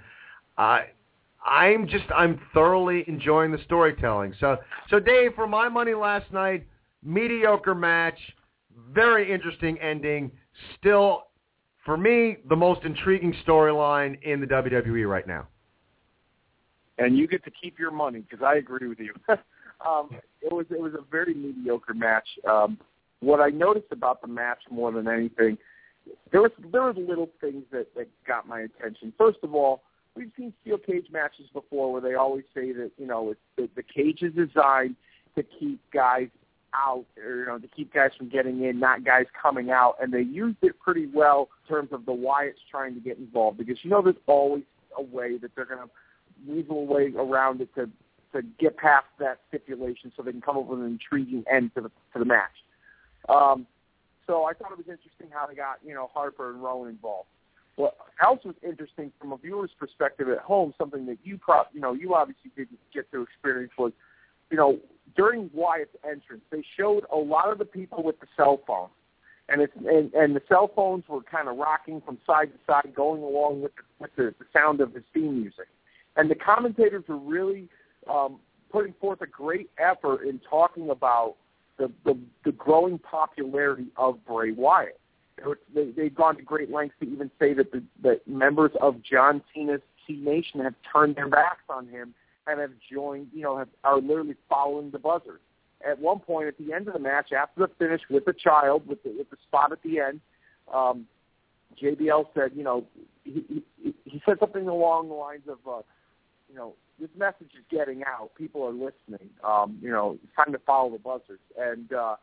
I 0.58 0.86
I'm 1.46 1.88
just 1.88 2.06
I'm 2.16 2.40
thoroughly 2.54 3.04
enjoying 3.08 3.52
the 3.52 3.62
storytelling. 3.66 4.34
So 4.40 4.58
so 4.90 4.98
Dave, 5.00 5.34
for 5.36 5.46
my 5.46 5.68
money 5.68 5.94
last 5.94 6.32
night, 6.32 6.66
mediocre 7.04 7.76
match, 7.76 8.18
very 8.94 9.30
interesting 9.30 9.78
ending. 9.80 10.32
Still 10.80 11.28
for 11.86 11.98
me, 11.98 12.38
the 12.48 12.56
most 12.56 12.84
intriguing 12.86 13.36
storyline 13.46 14.22
in 14.24 14.40
the 14.40 14.48
WWE 14.48 15.08
right 15.08 15.28
now. 15.28 15.48
And 16.98 17.18
you 17.18 17.28
get 17.28 17.44
to 17.46 17.52
keep 17.52 17.80
your 17.80 17.92
money 17.92 18.20
because 18.20 18.44
I 18.44 18.56
agree 18.56 18.88
with 18.88 19.00
you. 19.00 19.14
um, 19.86 20.10
it 20.42 20.54
was 20.54 20.66
it 20.70 20.80
was 20.80 20.94
a 20.94 21.04
very 21.10 21.34
mediocre 21.34 21.94
match. 21.94 22.28
Um, 22.50 22.78
what 23.20 23.40
I 23.40 23.50
noticed 23.50 23.92
about 23.92 24.22
the 24.22 24.28
match 24.28 24.60
more 24.70 24.92
than 24.92 25.08
anything, 25.08 25.58
there 26.32 26.42
was 26.42 26.52
there 26.72 26.84
was 26.84 26.96
little 26.98 27.30
things 27.42 27.64
that 27.72 27.88
that 27.96 28.08
got 28.28 28.48
my 28.48 28.62
attention. 28.62 29.12
First 29.18 29.40
of 29.44 29.56
all, 29.56 29.82
we've 30.16 30.32
seen 30.38 30.54
steel 30.62 30.78
cage 30.78 31.08
matches 31.12 31.48
before 31.52 31.92
where 31.92 32.02
they 32.02 32.14
always 32.14 32.46
say 32.54 32.72
that 32.74 32.92
you 32.98 33.08
know 33.08 33.32
it's, 33.32 33.40
the, 33.58 33.70
the 33.76 33.84
cage 33.84 34.22
is 34.22 34.34
designed 34.34 34.96
to 35.36 35.44
keep 35.60 35.80
guys 35.92 36.28
out, 36.74 37.06
or, 37.18 37.40
you 37.40 37.46
know, 37.46 37.60
to 37.60 37.68
keep 37.68 37.94
guys 37.94 38.12
from 38.18 38.30
getting 38.30 38.64
in, 38.64 38.80
not 38.80 39.04
guys 39.04 39.26
coming 39.40 39.72
out. 39.72 39.96
And 40.02 40.14
they 40.14 40.22
used 40.22 40.58
it 40.62 40.80
pretty 40.80 41.08
well 41.14 41.50
in 41.64 41.76
terms 41.76 41.90
of 41.92 42.06
the 42.06 42.12
Wyatts 42.12 42.62
trying 42.70 42.94
to 42.96 43.00
get 43.00 43.18
involved 43.18 43.58
because 43.58 43.78
you 43.84 43.90
know 43.90 44.02
there's 44.02 44.16
always 44.28 44.64
a 44.98 45.02
way 45.02 45.38
that 45.38 45.52
they're 45.56 45.66
going 45.66 45.80
to 45.80 45.90
weasel 46.48 46.80
a 46.80 46.84
way 46.84 47.14
around 47.18 47.62
it 47.62 47.74
to 47.76 47.90
to 48.34 48.42
get 48.60 48.78
past 48.78 49.06
that 49.20 49.40
stipulation 49.48 50.12
so 50.18 50.24
they 50.24 50.32
can 50.32 50.42
come 50.42 50.58
up 50.58 50.66
with 50.66 50.80
an 50.80 50.86
intriguing 50.86 51.44
end 51.52 51.72
to 51.76 51.82
the 51.82 51.90
to 52.14 52.20
the 52.20 52.26
match. 52.26 52.52
Um, 53.30 53.68
so 54.26 54.46
I 54.46 54.54
thought 54.54 54.72
it 54.72 54.78
was 54.78 54.88
interesting 54.88 55.28
how 55.32 55.46
they 55.46 55.56
got 55.56 55.78
you 55.86 55.94
know 55.94 56.10
Harper 56.14 56.52
and 56.52 56.64
Rowan 56.64 56.90
involved. 56.90 57.30
What 57.76 57.96
else 58.22 58.40
was 58.46 58.56
interesting 58.64 59.12
from 59.20 59.32
a 59.32 59.38
viewer's 59.38 59.72
perspective 59.80 60.30
at 60.30 60.40
home, 60.40 60.74
something 60.78 61.06
that 61.08 61.18
you 61.24 61.38
pro- 61.38 61.64
you 61.74 61.82
know 61.82 61.94
you 61.94 62.14
obviously 62.14 62.52
didn't 62.56 62.80
get 62.94 63.12
to 63.12 63.22
experience 63.22 63.72
was, 63.78 63.92
you 64.52 64.58
know, 64.58 64.80
during 65.16 65.50
Wyatt's 65.54 65.96
entrance, 66.04 66.44
they 66.52 66.64
showed 66.78 67.06
a 67.12 67.18
lot 67.18 67.52
of 67.52 67.58
the 67.58 67.66
people 67.66 68.04
with 68.04 68.20
the 68.20 68.28
cell 68.36 68.62
phones, 68.66 68.92
and 69.50 69.62
it's 69.62 69.74
and, 69.76 70.14
and 70.14 70.36
the 70.36 70.42
cell 70.48 70.72
phones 70.76 71.04
were 71.08 71.22
kind 71.22 71.48
of 71.48 71.58
rocking 71.58 72.02
from 72.02 72.18
side 72.26 72.52
to 72.52 72.60
side, 72.66 72.94
going 72.96 73.22
along 73.22 73.62
with 73.62 73.76
the, 73.76 73.84
with 74.00 74.16
the, 74.16 74.34
the 74.40 74.46
sound 74.54 74.82
of 74.82 74.94
his 74.94 75.04
theme 75.14 75.40
music, 75.40 75.68
and 76.16 76.30
the 76.30 76.36
commentators 76.36 77.04
were 77.08 77.18
really 77.18 77.70
um, 78.10 78.40
putting 78.72 78.94
forth 79.00 79.22
a 79.22 79.28
great 79.28 79.70
effort 79.78 80.24
in 80.24 80.40
talking 80.50 80.90
about 80.90 81.36
the 81.78 81.92
the, 82.06 82.18
the 82.46 82.52
growing 82.54 82.98
popularity 82.98 83.88
of 83.98 84.24
Bray 84.26 84.52
Wyatt. 84.52 85.00
They, 85.74 85.90
they've 85.92 86.14
gone 86.14 86.38
to 86.38 86.44
great 86.44 86.72
lengths 86.72 86.96
to 87.02 87.10
even 87.10 87.30
say 87.40 87.54
that 87.54 87.72
the 87.72 87.84
that 88.02 88.28
members 88.28 88.72
of 88.82 89.02
John 89.04 89.42
Cena's 89.54 89.82
Cenation 90.08 90.62
have 90.62 90.76
turned 90.92 91.16
their 91.16 91.28
backs 91.28 91.64
on 91.70 91.88
him 91.88 92.14
and 92.48 92.60
have 92.60 92.72
joined, 92.92 93.28
you 93.34 93.42
know, 93.42 93.58
have, 93.58 93.70
are 93.84 94.00
literally 94.00 94.36
following 94.50 94.92
the 94.92 95.00
buzzards. 95.00 95.42
At 95.86 96.00
one 96.00 96.20
point, 96.20 96.48
at 96.48 96.58
the 96.58 96.74
end 96.74 96.88
of 96.88 96.94
the 96.94 97.00
match, 97.00 97.32
after 97.34 97.62
the 97.62 97.68
finish 97.78 98.02
with 98.10 98.26
the 98.26 98.34
child, 98.34 98.88
with 98.88 99.04
the, 99.04 99.14
with 99.18 99.30
the 99.30 99.38
spot 99.48 99.72
at 99.72 99.84
the 99.84 100.00
end, 100.00 100.22
um, 100.74 101.06
JBL 101.82 102.26
said, 102.34 102.52
you 102.56 102.64
know, 102.64 102.86
he, 103.24 103.64
he, 103.82 103.94
he 104.06 104.22
said 104.26 104.38
something 104.40 104.68
along 104.68 105.10
the 105.10 105.14
lines 105.14 105.44
of, 105.48 105.58
uh, 105.68 105.82
you 106.50 106.56
know, 106.56 106.74
this 107.00 107.10
message 107.18 107.52
is 107.58 107.66
getting 107.70 108.04
out. 108.04 108.32
People 108.38 108.64
are 108.64 108.72
listening. 108.72 109.30
Um, 109.44 109.78
you 109.82 109.90
know, 109.90 110.18
it's 110.24 110.36
time 110.36 110.54
to 110.54 110.60
follow 110.60 110.92
the 110.92 111.00
buzzards. 111.00 111.42
And, 111.60 111.92
uh, 111.92 112.16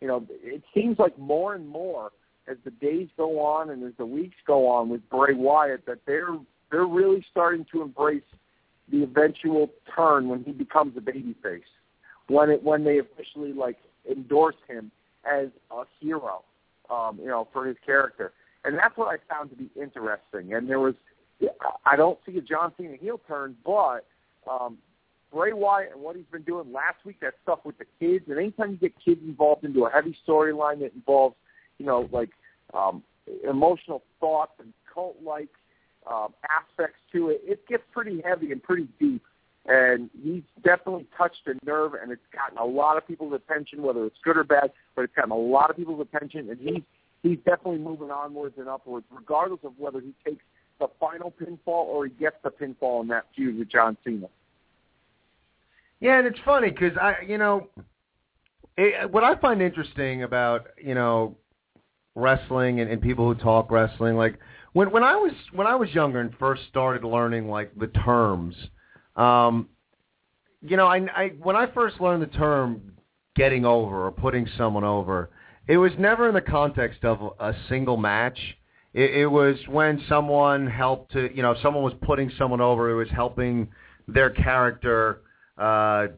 you 0.00 0.08
know, 0.08 0.26
it 0.30 0.62
seems 0.74 0.98
like 0.98 1.16
more 1.18 1.54
and 1.54 1.68
more 1.68 2.10
as 2.48 2.56
the 2.64 2.70
days 2.70 3.08
go 3.16 3.40
on 3.40 3.70
and 3.70 3.82
as 3.84 3.92
the 3.98 4.06
weeks 4.06 4.36
go 4.46 4.68
on 4.68 4.88
with 4.88 5.08
Bray 5.08 5.34
Wyatt 5.34 5.86
that 5.86 5.98
they're 6.06 6.36
they're 6.70 6.86
really 6.86 7.24
starting 7.30 7.64
to 7.72 7.82
embrace 7.82 8.22
the 8.90 9.02
eventual 9.02 9.70
turn 9.94 10.28
when 10.28 10.44
he 10.44 10.52
becomes 10.52 10.96
a 10.96 11.00
babyface, 11.00 11.62
when 12.28 12.50
it 12.50 12.62
when 12.62 12.84
they 12.84 12.98
officially 12.98 13.52
like 13.52 13.78
endorse 14.10 14.56
him 14.68 14.90
as 15.24 15.48
a 15.70 15.84
hero, 16.00 16.42
um, 16.90 17.18
you 17.20 17.28
know, 17.28 17.48
for 17.52 17.66
his 17.66 17.76
character, 17.84 18.32
and 18.64 18.76
that's 18.76 18.96
what 18.96 19.08
I 19.08 19.34
found 19.34 19.50
to 19.50 19.56
be 19.56 19.70
interesting. 19.80 20.54
And 20.54 20.68
there 20.68 20.80
was, 20.80 20.94
I 21.86 21.96
don't 21.96 22.18
see 22.26 22.36
a 22.36 22.40
John 22.40 22.72
Cena 22.76 22.96
heel 23.00 23.20
turn, 23.26 23.56
but 23.64 24.06
um, 24.50 24.78
Bray 25.32 25.52
Wyatt 25.52 25.92
and 25.92 26.02
what 26.02 26.16
he's 26.16 26.26
been 26.30 26.42
doing 26.42 26.72
last 26.72 27.04
week, 27.04 27.20
that 27.20 27.34
stuff 27.42 27.60
with 27.64 27.76
the 27.78 27.86
kids, 27.98 28.26
and 28.28 28.38
anytime 28.38 28.72
you 28.72 28.76
get 28.76 28.92
kids 29.02 29.20
involved 29.24 29.64
into 29.64 29.84
a 29.86 29.90
heavy 29.90 30.16
storyline 30.26 30.80
that 30.80 30.94
involves, 30.94 31.36
you 31.78 31.86
know, 31.86 32.08
like 32.12 32.30
um, 32.72 33.02
emotional 33.48 34.02
thoughts 34.20 34.52
and 34.60 34.72
cult-like 34.92 35.48
um, 36.10 36.34
aspects 36.50 36.98
to 37.12 37.30
it. 37.30 37.40
It 37.44 37.66
gets 37.68 37.82
pretty 37.92 38.22
heavy 38.24 38.52
and 38.52 38.62
pretty 38.62 38.88
deep, 39.00 39.22
and 39.66 40.10
he's 40.22 40.42
definitely 40.62 41.06
touched 41.16 41.46
a 41.46 41.54
nerve, 41.64 41.94
and 41.94 42.12
it's 42.12 42.22
gotten 42.32 42.58
a 42.58 42.64
lot 42.64 42.96
of 42.96 43.06
people's 43.06 43.32
attention, 43.34 43.82
whether 43.82 44.04
it's 44.04 44.16
good 44.22 44.36
or 44.36 44.44
bad. 44.44 44.72
But 44.94 45.02
it's 45.02 45.14
gotten 45.14 45.32
a 45.32 45.36
lot 45.36 45.70
of 45.70 45.76
people's 45.76 46.00
attention, 46.00 46.50
and 46.50 46.58
he's 46.60 46.82
he's 47.22 47.38
definitely 47.38 47.78
moving 47.78 48.10
onwards 48.10 48.56
and 48.58 48.68
upwards, 48.68 49.06
regardless 49.10 49.60
of 49.64 49.72
whether 49.78 50.00
he 50.00 50.14
takes 50.24 50.44
the 50.80 50.88
final 51.00 51.32
pinfall 51.32 51.86
or 51.86 52.06
he 52.06 52.10
gets 52.12 52.36
the 52.42 52.50
pinfall 52.50 53.02
in 53.02 53.08
that 53.08 53.26
feud 53.34 53.58
with 53.58 53.70
John 53.70 53.96
Cena. 54.04 54.28
Yeah, 56.00 56.18
and 56.18 56.26
it's 56.26 56.38
funny 56.44 56.70
because 56.70 56.96
I, 57.00 57.16
you 57.26 57.38
know, 57.38 57.68
it, 58.76 59.10
what 59.10 59.24
I 59.24 59.36
find 59.36 59.62
interesting 59.62 60.22
about 60.22 60.66
you 60.76 60.94
know 60.94 61.36
wrestling 62.14 62.80
and, 62.80 62.90
and 62.90 63.00
people 63.00 63.32
who 63.32 63.40
talk 63.40 63.70
wrestling, 63.70 64.16
like 64.16 64.38
when 64.74 64.90
when 64.90 65.02
I 65.02 65.16
was 65.16 65.32
when 65.52 65.66
I 65.66 65.76
was 65.76 65.88
younger 65.94 66.20
and 66.20 66.34
first 66.38 66.62
started 66.68 67.04
learning 67.04 67.48
like 67.48 67.72
the 67.78 67.86
terms, 67.86 68.54
um, 69.16 69.68
you 70.60 70.76
know, 70.76 70.86
I, 70.86 70.98
I 71.16 71.28
when 71.40 71.56
I 71.56 71.72
first 71.72 72.00
learned 72.00 72.22
the 72.22 72.36
term 72.38 72.92
getting 73.36 73.64
over 73.64 74.04
or 74.06 74.10
putting 74.10 74.46
someone 74.58 74.84
over, 74.84 75.30
it 75.68 75.78
was 75.78 75.92
never 75.98 76.28
in 76.28 76.34
the 76.34 76.40
context 76.40 77.04
of 77.04 77.34
a 77.38 77.54
single 77.68 77.96
match. 77.96 78.38
It, 78.92 79.22
it 79.22 79.26
was 79.26 79.56
when 79.68 80.02
someone 80.08 80.66
helped 80.66 81.12
to, 81.12 81.34
you 81.34 81.42
know, 81.42 81.54
someone 81.62 81.82
was 81.84 81.94
putting 82.02 82.30
someone 82.36 82.60
over. 82.60 82.90
It 82.90 82.94
was 82.94 83.10
helping 83.10 83.68
their 84.08 84.30
character 84.30 85.22
uh, 85.56 86.08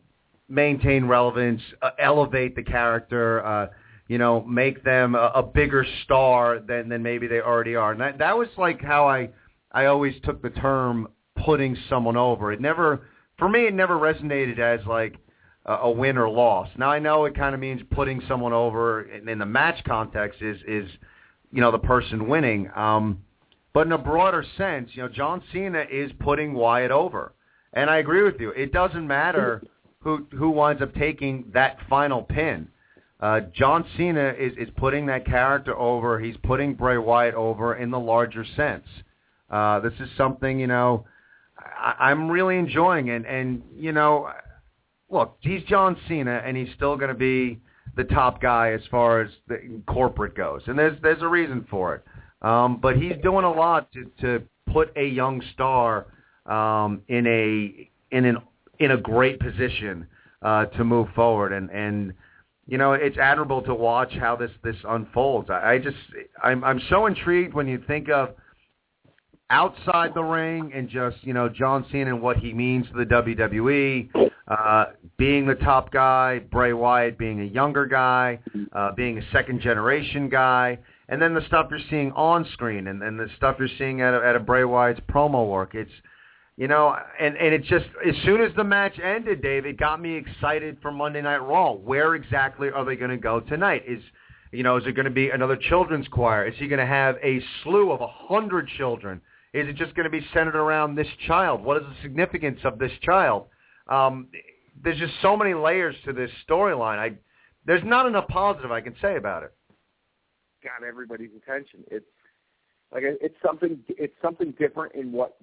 maintain 0.48 1.06
relevance, 1.06 1.60
uh, 1.82 1.90
elevate 1.98 2.56
the 2.56 2.62
character, 2.62 3.44
uh, 3.44 3.66
you 4.08 4.18
know, 4.18 4.42
make 4.42 4.84
them 4.84 5.14
a, 5.14 5.32
a 5.36 5.42
bigger 5.42 5.84
star 6.04 6.60
than 6.60 6.88
than 6.88 7.02
maybe 7.02 7.26
they 7.26 7.40
already 7.40 7.74
are. 7.74 7.92
And 7.92 8.00
that 8.00 8.18
that 8.18 8.36
was 8.36 8.48
like 8.56 8.80
how 8.80 9.08
I 9.08 9.30
I 9.72 9.86
always 9.86 10.14
took 10.24 10.42
the 10.42 10.50
term 10.50 11.08
putting 11.44 11.76
someone 11.88 12.16
over. 12.16 12.52
It 12.52 12.60
never 12.60 13.06
for 13.38 13.48
me 13.48 13.66
it 13.66 13.74
never 13.74 13.94
resonated 13.94 14.58
as 14.58 14.84
like 14.86 15.16
a, 15.64 15.74
a 15.74 15.90
win 15.90 16.16
or 16.16 16.28
loss. 16.28 16.68
Now 16.78 16.90
I 16.90 16.98
know 16.98 17.24
it 17.24 17.34
kind 17.34 17.54
of 17.54 17.60
means 17.60 17.82
putting 17.90 18.22
someone 18.28 18.52
over 18.52 19.02
in, 19.02 19.28
in 19.28 19.38
the 19.38 19.46
match 19.46 19.82
context 19.84 20.40
is 20.40 20.58
is 20.66 20.88
you 21.52 21.60
know 21.60 21.72
the 21.72 21.78
person 21.78 22.28
winning. 22.28 22.70
Um, 22.74 23.22
but 23.72 23.86
in 23.86 23.92
a 23.92 23.98
broader 23.98 24.42
sense, 24.56 24.88
you 24.94 25.02
know, 25.02 25.08
John 25.08 25.42
Cena 25.52 25.84
is 25.90 26.10
putting 26.20 26.54
Wyatt 26.54 26.90
over, 26.90 27.34
and 27.74 27.90
I 27.90 27.98
agree 27.98 28.22
with 28.22 28.40
you. 28.40 28.50
It 28.50 28.72
doesn't 28.72 29.06
matter 29.06 29.62
who 29.98 30.26
who 30.30 30.50
winds 30.50 30.80
up 30.80 30.94
taking 30.94 31.50
that 31.52 31.76
final 31.90 32.22
pin. 32.22 32.68
Uh, 33.18 33.40
John 33.54 33.84
Cena 33.96 34.34
is 34.38 34.52
is 34.58 34.68
putting 34.76 35.06
that 35.06 35.24
character 35.24 35.76
over. 35.76 36.20
He's 36.20 36.36
putting 36.42 36.74
Bray 36.74 36.98
Wyatt 36.98 37.34
over 37.34 37.76
in 37.76 37.90
the 37.90 37.98
larger 37.98 38.44
sense. 38.56 38.84
Uh, 39.50 39.80
this 39.80 39.94
is 40.00 40.08
something 40.16 40.58
you 40.60 40.66
know 40.66 41.06
I, 41.58 42.10
I'm 42.10 42.30
really 42.30 42.58
enjoying, 42.58 43.10
and 43.10 43.24
and 43.26 43.62
you 43.76 43.92
know, 43.92 44.30
look, 45.10 45.36
he's 45.40 45.62
John 45.64 45.96
Cena, 46.08 46.42
and 46.44 46.56
he's 46.56 46.68
still 46.74 46.96
going 46.96 47.08
to 47.08 47.14
be 47.14 47.60
the 47.96 48.04
top 48.04 48.40
guy 48.40 48.72
as 48.72 48.82
far 48.90 49.22
as 49.22 49.30
the 49.48 49.80
corporate 49.86 50.34
goes, 50.34 50.62
and 50.66 50.78
there's 50.78 51.00
there's 51.02 51.22
a 51.22 51.28
reason 51.28 51.66
for 51.70 51.94
it. 51.94 52.04
Um, 52.42 52.78
but 52.80 52.96
he's 52.96 53.14
doing 53.22 53.44
a 53.44 53.52
lot 53.52 53.90
to 53.92 54.10
to 54.20 54.42
put 54.72 54.92
a 54.96 55.06
young 55.06 55.42
star 55.54 56.06
um, 56.46 57.02
in 57.08 57.26
a 57.26 57.90
in 58.14 58.24
an 58.24 58.38
in 58.78 58.90
a 58.90 58.96
great 58.96 59.40
position 59.40 60.06
uh, 60.42 60.66
to 60.66 60.84
move 60.84 61.08
forward, 61.14 61.52
and 61.52 61.70
and 61.70 62.12
you 62.66 62.78
know 62.78 62.92
it's 62.92 63.18
admirable 63.18 63.62
to 63.62 63.74
watch 63.74 64.12
how 64.12 64.36
this 64.36 64.50
this 64.62 64.76
unfolds. 64.88 65.50
I, 65.50 65.74
I 65.74 65.78
just 65.78 65.96
I'm 66.42 66.64
I'm 66.64 66.80
so 66.90 67.06
intrigued 67.06 67.54
when 67.54 67.68
you 67.68 67.82
think 67.86 68.08
of 68.08 68.30
outside 69.50 70.12
the 70.14 70.22
ring 70.22 70.72
and 70.74 70.88
just 70.88 71.16
you 71.22 71.32
know 71.32 71.48
John 71.48 71.86
Cena 71.90 72.14
and 72.14 72.22
what 72.22 72.38
he 72.38 72.52
means 72.52 72.86
to 72.88 72.94
the 72.94 73.04
WWE, 73.04 74.30
uh, 74.48 74.84
being 75.16 75.46
the 75.46 75.54
top 75.54 75.92
guy, 75.92 76.40
Bray 76.40 76.72
Wyatt 76.72 77.18
being 77.18 77.40
a 77.40 77.44
younger 77.44 77.86
guy, 77.86 78.40
uh, 78.72 78.92
being 78.92 79.18
a 79.18 79.30
second 79.32 79.60
generation 79.60 80.28
guy, 80.28 80.78
and 81.08 81.22
then 81.22 81.34
the 81.34 81.46
stuff 81.46 81.68
you're 81.70 81.78
seeing 81.88 82.12
on 82.12 82.46
screen 82.52 82.88
and, 82.88 83.02
and 83.02 83.18
the 83.18 83.28
stuff 83.36 83.56
you're 83.58 83.68
seeing 83.78 84.00
at 84.00 84.14
a, 84.14 84.26
at 84.26 84.36
a 84.36 84.40
Bray 84.40 84.64
Wyatt's 84.64 85.00
promo 85.08 85.48
work. 85.48 85.74
It's 85.74 85.90
you 86.56 86.68
know, 86.68 86.96
and 87.20 87.36
and 87.36 87.54
it's 87.54 87.66
just 87.68 87.84
as 88.06 88.14
soon 88.24 88.40
as 88.40 88.54
the 88.56 88.64
match 88.64 88.98
ended, 88.98 89.42
Dave, 89.42 89.66
it 89.66 89.78
got 89.78 90.00
me 90.00 90.16
excited 90.16 90.78
for 90.80 90.90
Monday 90.90 91.20
Night 91.20 91.38
Raw. 91.38 91.72
Where 91.72 92.14
exactly 92.14 92.70
are 92.70 92.84
they 92.84 92.96
going 92.96 93.10
to 93.10 93.18
go 93.18 93.40
tonight? 93.40 93.84
Is 93.86 94.02
you 94.52 94.62
know, 94.62 94.78
is 94.78 94.84
it 94.86 94.92
going 94.92 95.04
to 95.04 95.10
be 95.10 95.28
another 95.28 95.56
children's 95.56 96.08
choir? 96.08 96.46
Is 96.46 96.54
he 96.56 96.66
going 96.66 96.80
to 96.80 96.86
have 96.86 97.16
a 97.22 97.40
slew 97.62 97.92
of 97.92 98.00
a 98.00 98.06
hundred 98.06 98.68
children? 98.78 99.20
Is 99.52 99.68
it 99.68 99.76
just 99.76 99.94
going 99.94 100.04
to 100.04 100.10
be 100.10 100.24
centered 100.32 100.54
around 100.54 100.94
this 100.94 101.08
child? 101.26 101.62
What 101.62 101.76
is 101.76 101.82
the 101.82 102.02
significance 102.02 102.60
of 102.64 102.78
this 102.78 102.92
child? 103.02 103.46
Um, 103.88 104.28
there's 104.82 104.98
just 104.98 105.14
so 105.20 105.36
many 105.36 105.52
layers 105.52 105.94
to 106.06 106.12
this 106.12 106.30
storyline. 106.48 106.98
I 106.98 107.16
there's 107.66 107.84
not 107.84 108.06
enough 108.06 108.28
positive 108.28 108.70
I 108.70 108.80
can 108.80 108.94
say 109.02 109.16
about 109.16 109.42
it. 109.42 109.52
Got 110.64 110.86
everybody's 110.86 111.30
attention. 111.36 111.84
It's 111.90 112.06
like 112.92 113.02
it's 113.04 113.34
something 113.44 113.78
it's 113.88 114.14
something 114.22 114.54
different 114.58 114.94
in 114.94 115.12
what 115.12 115.36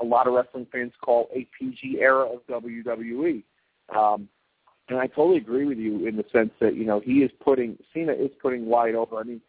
a 0.00 0.04
lot 0.04 0.26
of 0.26 0.34
wrestling 0.34 0.66
fans 0.70 0.92
call 1.02 1.28
a 1.34 1.46
PG 1.58 1.98
era 2.00 2.26
of 2.26 2.46
WWE. 2.46 3.42
Um, 3.94 4.28
and 4.88 4.98
I 4.98 5.08
totally 5.08 5.38
agree 5.38 5.64
with 5.64 5.78
you 5.78 6.06
in 6.06 6.16
the 6.16 6.24
sense 6.32 6.50
that 6.60 6.76
you 6.76 6.84
know 6.84 7.00
he 7.00 7.18
is 7.18 7.30
putting 7.40 7.76
Cena 7.92 8.12
is 8.12 8.30
putting 8.40 8.66
Wyatt 8.66 8.94
over. 8.94 9.18
I 9.18 9.24
mean, 9.24 9.40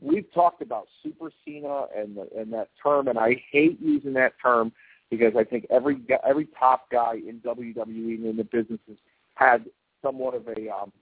we've 0.00 0.32
talked 0.32 0.62
about 0.62 0.88
Super 1.02 1.30
Cena 1.44 1.86
and 1.94 2.16
the, 2.16 2.28
and 2.36 2.52
that 2.54 2.70
term, 2.82 3.08
and 3.08 3.18
I 3.18 3.42
hate 3.50 3.78
using 3.80 4.14
that 4.14 4.32
term 4.42 4.72
because 5.10 5.34
I 5.38 5.44
think 5.44 5.66
every 5.70 6.00
every 6.26 6.48
top 6.58 6.90
guy 6.90 7.14
in 7.16 7.40
WWE 7.40 8.14
and 8.16 8.26
in 8.26 8.36
the 8.36 8.44
businesses 8.44 8.96
had 9.34 9.66
somewhat 10.02 10.34
of 10.34 10.48
a 10.48 10.70
um, 10.70 10.92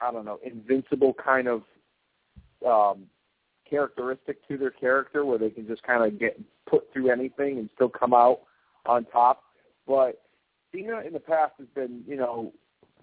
I 0.00 0.10
don't 0.10 0.24
know 0.24 0.38
invincible 0.42 1.14
kind 1.14 1.46
of 1.46 1.62
um, 2.66 3.04
characteristic 3.68 4.46
to 4.48 4.56
their 4.56 4.70
character 4.70 5.24
where 5.24 5.38
they 5.38 5.50
can 5.50 5.66
just 5.66 5.82
kind 5.82 6.04
of 6.04 6.18
get 6.18 6.40
put 6.66 6.92
through 6.92 7.10
anything 7.10 7.58
and 7.58 7.68
still 7.74 7.88
come 7.88 8.14
out 8.14 8.40
on 8.86 9.04
top. 9.06 9.42
But 9.86 10.20
Cena 10.72 11.00
in 11.00 11.12
the 11.12 11.20
past 11.20 11.52
has 11.58 11.68
been 11.74 12.02
you 12.06 12.16
know 12.16 12.52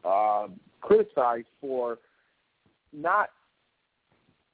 uh, 0.03 0.47
criticized 0.81 1.47
for 1.61 1.99
not 2.91 3.29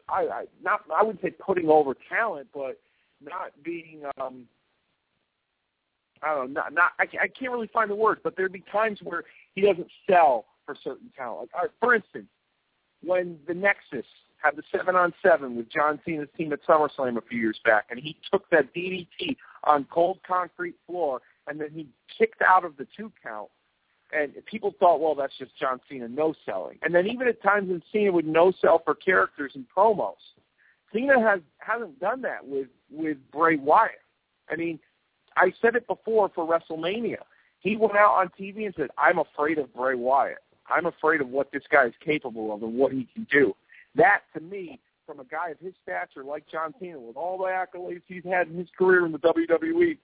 I, 0.07 0.21
I 0.21 0.45
not 0.63 0.81
I 0.95 1.03
wouldn't 1.03 1.21
say 1.21 1.31
putting 1.31 1.69
over 1.69 1.95
talent, 2.09 2.47
but 2.53 2.79
not 3.21 3.51
being 3.63 4.03
um 4.19 4.45
I 6.21 6.35
don't 6.35 6.53
know, 6.53 6.61
not 6.61 6.73
not 6.73 6.91
I, 6.99 7.03
I 7.03 7.27
can't 7.27 7.51
really 7.51 7.69
find 7.73 7.89
the 7.89 7.95
word, 7.95 8.19
but 8.23 8.35
there'd 8.35 8.51
be 8.53 8.63
times 8.71 8.99
where 9.03 9.23
he 9.55 9.61
doesn't 9.61 9.87
sell 10.09 10.45
for 10.65 10.75
certain 10.83 11.11
talent. 11.15 11.41
Like, 11.41 11.49
all 11.55 11.61
right, 11.61 11.71
for 11.79 11.95
instance, 11.95 12.27
when 13.01 13.37
the 13.47 13.53
Nexus 13.53 14.05
had 14.41 14.55
the 14.55 14.63
seven 14.71 14.95
on 14.95 15.13
seven 15.21 15.55
with 15.55 15.69
John 15.69 15.99
Cena's 16.05 16.29
team 16.37 16.53
at 16.53 16.63
SummerSlam 16.65 17.17
a 17.17 17.21
few 17.21 17.39
years 17.39 17.59
back, 17.65 17.85
and 17.89 17.99
he 17.99 18.17
took 18.31 18.49
that 18.49 18.73
DDT 18.73 19.35
on 19.65 19.85
cold 19.91 20.19
concrete 20.25 20.75
floor, 20.87 21.21
and 21.47 21.59
then 21.59 21.69
he 21.73 21.87
kicked 22.17 22.41
out 22.41 22.63
of 22.63 22.77
the 22.77 22.87
two 22.95 23.11
count 23.21 23.49
and 24.11 24.33
people 24.45 24.73
thought, 24.79 24.99
well, 24.99 25.15
that's 25.15 25.37
just 25.37 25.57
John 25.57 25.79
Cena 25.89 26.07
no 26.07 26.33
selling. 26.45 26.77
And 26.81 26.93
then 26.93 27.07
even 27.07 27.27
at 27.27 27.41
times 27.41 27.69
when 27.69 27.83
Cena 27.91 28.11
would 28.11 28.27
no 28.27 28.51
sell 28.59 28.81
for 28.83 28.95
characters 28.95 29.51
and 29.55 29.65
promos, 29.75 30.15
Cena 30.93 31.21
has 31.21 31.41
hasn't 31.59 31.99
done 31.99 32.21
that 32.23 32.45
with 32.45 32.67
with 32.91 33.17
Bray 33.31 33.57
Wyatt. 33.57 34.01
I 34.49 34.55
mean, 34.55 34.79
I 35.37 35.53
said 35.61 35.75
it 35.75 35.85
before 35.87 36.31
for 36.33 36.47
WrestleMania. 36.47 37.17
He 37.59 37.75
went 37.75 37.95
out 37.95 38.15
on 38.15 38.31
TV 38.39 38.65
and 38.65 38.73
said, 38.75 38.89
"I'm 38.97 39.19
afraid 39.19 39.59
of 39.59 39.73
Bray 39.75 39.95
Wyatt. 39.95 40.39
I'm 40.67 40.87
afraid 40.87 41.21
of 41.21 41.29
what 41.29 41.51
this 41.51 41.63
guy 41.71 41.85
is 41.85 41.93
capable 42.03 42.53
of 42.53 42.63
and 42.63 42.73
what 42.73 42.91
he 42.91 43.07
can 43.13 43.27
do." 43.31 43.55
That 43.95 44.21
to 44.35 44.41
me, 44.41 44.79
from 45.05 45.19
a 45.19 45.25
guy 45.25 45.49
of 45.49 45.59
his 45.59 45.73
stature 45.81 46.23
like 46.23 46.45
John 46.51 46.73
Cena, 46.79 46.99
with 46.99 47.17
all 47.17 47.37
the 47.37 47.45
accolades 47.45 48.03
he's 48.07 48.23
had 48.23 48.47
in 48.47 48.57
his 48.57 48.67
career 48.77 49.05
in 49.05 49.11
the 49.11 49.19
WWE, 49.19 49.97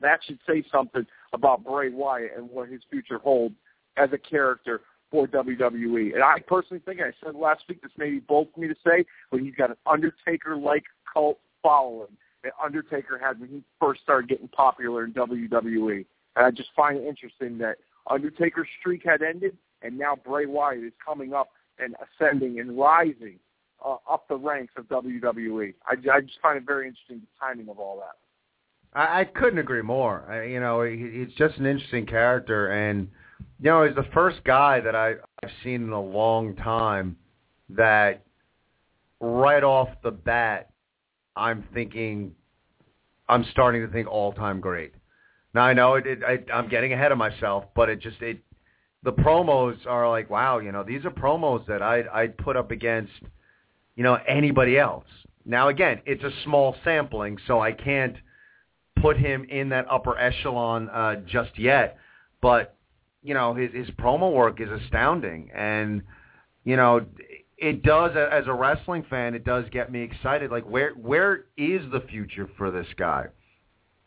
that 0.00 0.20
should 0.26 0.40
say 0.48 0.64
something 0.70 1.06
about 1.32 1.64
Bray 1.64 1.90
Wyatt 1.90 2.32
and 2.36 2.50
what 2.50 2.68
his 2.68 2.80
future 2.90 3.18
holds 3.18 3.54
as 3.96 4.10
a 4.12 4.18
character 4.18 4.80
for 5.10 5.28
WWE. 5.28 6.14
And 6.14 6.24
I 6.24 6.40
personally 6.40 6.82
think, 6.84 7.00
I 7.00 7.12
said 7.24 7.36
last 7.36 7.62
week, 7.68 7.82
this 7.82 7.92
may 7.96 8.10
be 8.10 8.18
bold 8.18 8.48
for 8.52 8.60
me 8.60 8.68
to 8.68 8.74
say, 8.84 9.04
but 9.30 9.40
he's 9.40 9.54
got 9.54 9.70
an 9.70 9.76
Undertaker-like 9.86 10.84
cult 11.12 11.38
following 11.62 12.16
that 12.42 12.52
Undertaker 12.62 13.20
had 13.22 13.38
when 13.38 13.48
he 13.48 13.62
first 13.78 14.00
started 14.02 14.28
getting 14.28 14.48
popular 14.48 15.04
in 15.04 15.12
WWE. 15.12 16.04
And 16.34 16.46
I 16.46 16.50
just 16.50 16.70
find 16.74 16.96
it 16.98 17.06
interesting 17.06 17.58
that 17.58 17.76
Undertaker's 18.10 18.66
streak 18.80 19.02
had 19.04 19.22
ended, 19.22 19.56
and 19.82 19.96
now 19.96 20.16
Bray 20.16 20.46
Wyatt 20.46 20.82
is 20.82 20.92
coming 21.04 21.32
up 21.32 21.50
and 21.78 21.94
ascending 22.20 22.60
and 22.60 22.78
rising 22.78 23.38
uh, 23.84 23.96
up 24.10 24.28
the 24.28 24.36
ranks 24.36 24.74
of 24.76 24.86
WWE. 24.86 25.74
I, 25.86 25.94
I 26.10 26.20
just 26.20 26.38
find 26.40 26.58
it 26.58 26.64
very 26.66 26.86
interesting 26.86 27.20
the 27.20 27.26
timing 27.40 27.68
of 27.68 27.78
all 27.78 27.96
that. 27.98 28.98
I, 28.98 29.20
I 29.20 29.24
couldn't 29.24 29.58
agree 29.58 29.82
more. 29.82 30.24
I, 30.30 30.44
you 30.44 30.60
know, 30.60 30.82
he, 30.82 31.24
he's 31.24 31.34
just 31.36 31.56
an 31.58 31.66
interesting 31.66 32.06
character, 32.06 32.68
and 32.68 33.08
you 33.60 33.70
know, 33.70 33.84
he's 33.84 33.96
the 33.96 34.08
first 34.14 34.42
guy 34.44 34.80
that 34.80 34.94
I, 34.94 35.14
I've 35.42 35.50
seen 35.62 35.82
in 35.82 35.90
a 35.90 36.02
long 36.02 36.54
time 36.56 37.16
that 37.70 38.24
right 39.20 39.64
off 39.64 39.88
the 40.02 40.10
bat, 40.10 40.70
I'm 41.36 41.64
thinking, 41.72 42.32
I'm 43.28 43.44
starting 43.52 43.86
to 43.86 43.92
think 43.92 44.08
all-time 44.08 44.60
great. 44.60 44.94
Now 45.54 45.62
I 45.62 45.72
know 45.74 45.94
it, 45.94 46.06
it 46.06 46.20
I, 46.26 46.38
I'm 46.52 46.68
getting 46.68 46.92
ahead 46.92 47.12
of 47.12 47.18
myself, 47.18 47.64
but 47.74 47.88
it 47.88 48.00
just 48.00 48.20
it 48.22 48.38
the 49.02 49.12
promos 49.12 49.76
are 49.86 50.08
like 50.08 50.30
wow, 50.30 50.58
you 50.58 50.72
know, 50.72 50.82
these 50.82 51.04
are 51.04 51.10
promos 51.10 51.66
that 51.66 51.82
I'd 51.82 52.06
I'd 52.08 52.36
put 52.36 52.56
up 52.56 52.70
against 52.70 53.12
you 53.96 54.02
know 54.02 54.18
anybody 54.26 54.78
else. 54.78 55.06
Now 55.44 55.68
again, 55.68 56.00
it's 56.06 56.22
a 56.22 56.30
small 56.44 56.76
sampling, 56.84 57.38
so 57.46 57.60
I 57.60 57.72
can't 57.72 58.16
put 59.00 59.16
him 59.16 59.44
in 59.44 59.70
that 59.70 59.86
upper 59.90 60.16
echelon 60.16 60.88
uh, 60.88 61.16
just 61.26 61.58
yet, 61.58 61.98
but 62.40 62.76
you 63.22 63.34
know 63.34 63.54
his 63.54 63.72
his 63.72 63.88
promo 63.90 64.32
work 64.32 64.60
is 64.60 64.68
astounding, 64.70 65.50
and 65.54 66.02
you 66.64 66.76
know 66.76 67.04
it 67.58 67.82
does 67.82 68.12
as 68.16 68.46
a 68.46 68.52
wrestling 68.52 69.04
fan, 69.08 69.34
it 69.34 69.44
does 69.44 69.64
get 69.70 69.90
me 69.90 70.02
excited. 70.02 70.50
Like 70.50 70.64
where 70.64 70.90
where 70.92 71.46
is 71.56 71.82
the 71.90 72.02
future 72.08 72.48
for 72.56 72.70
this 72.70 72.88
guy? 72.96 73.26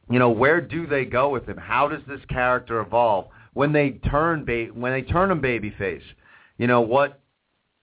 You 0.09 0.19
know 0.19 0.29
where 0.29 0.61
do 0.61 0.87
they 0.87 1.03
go 1.03 1.29
with 1.29 1.47
him? 1.47 1.57
How 1.57 1.87
does 1.87 2.01
this 2.07 2.21
character 2.29 2.79
evolve 2.79 3.27
when 3.55 3.73
they 3.73 3.91
turn 3.91 4.45
ba- 4.45 4.67
when 4.73 4.91
they 4.91 5.01
turn 5.01 5.31
him 5.31 5.41
babyface? 5.41 6.03
You 6.59 6.67
know 6.67 6.81
what? 6.81 7.19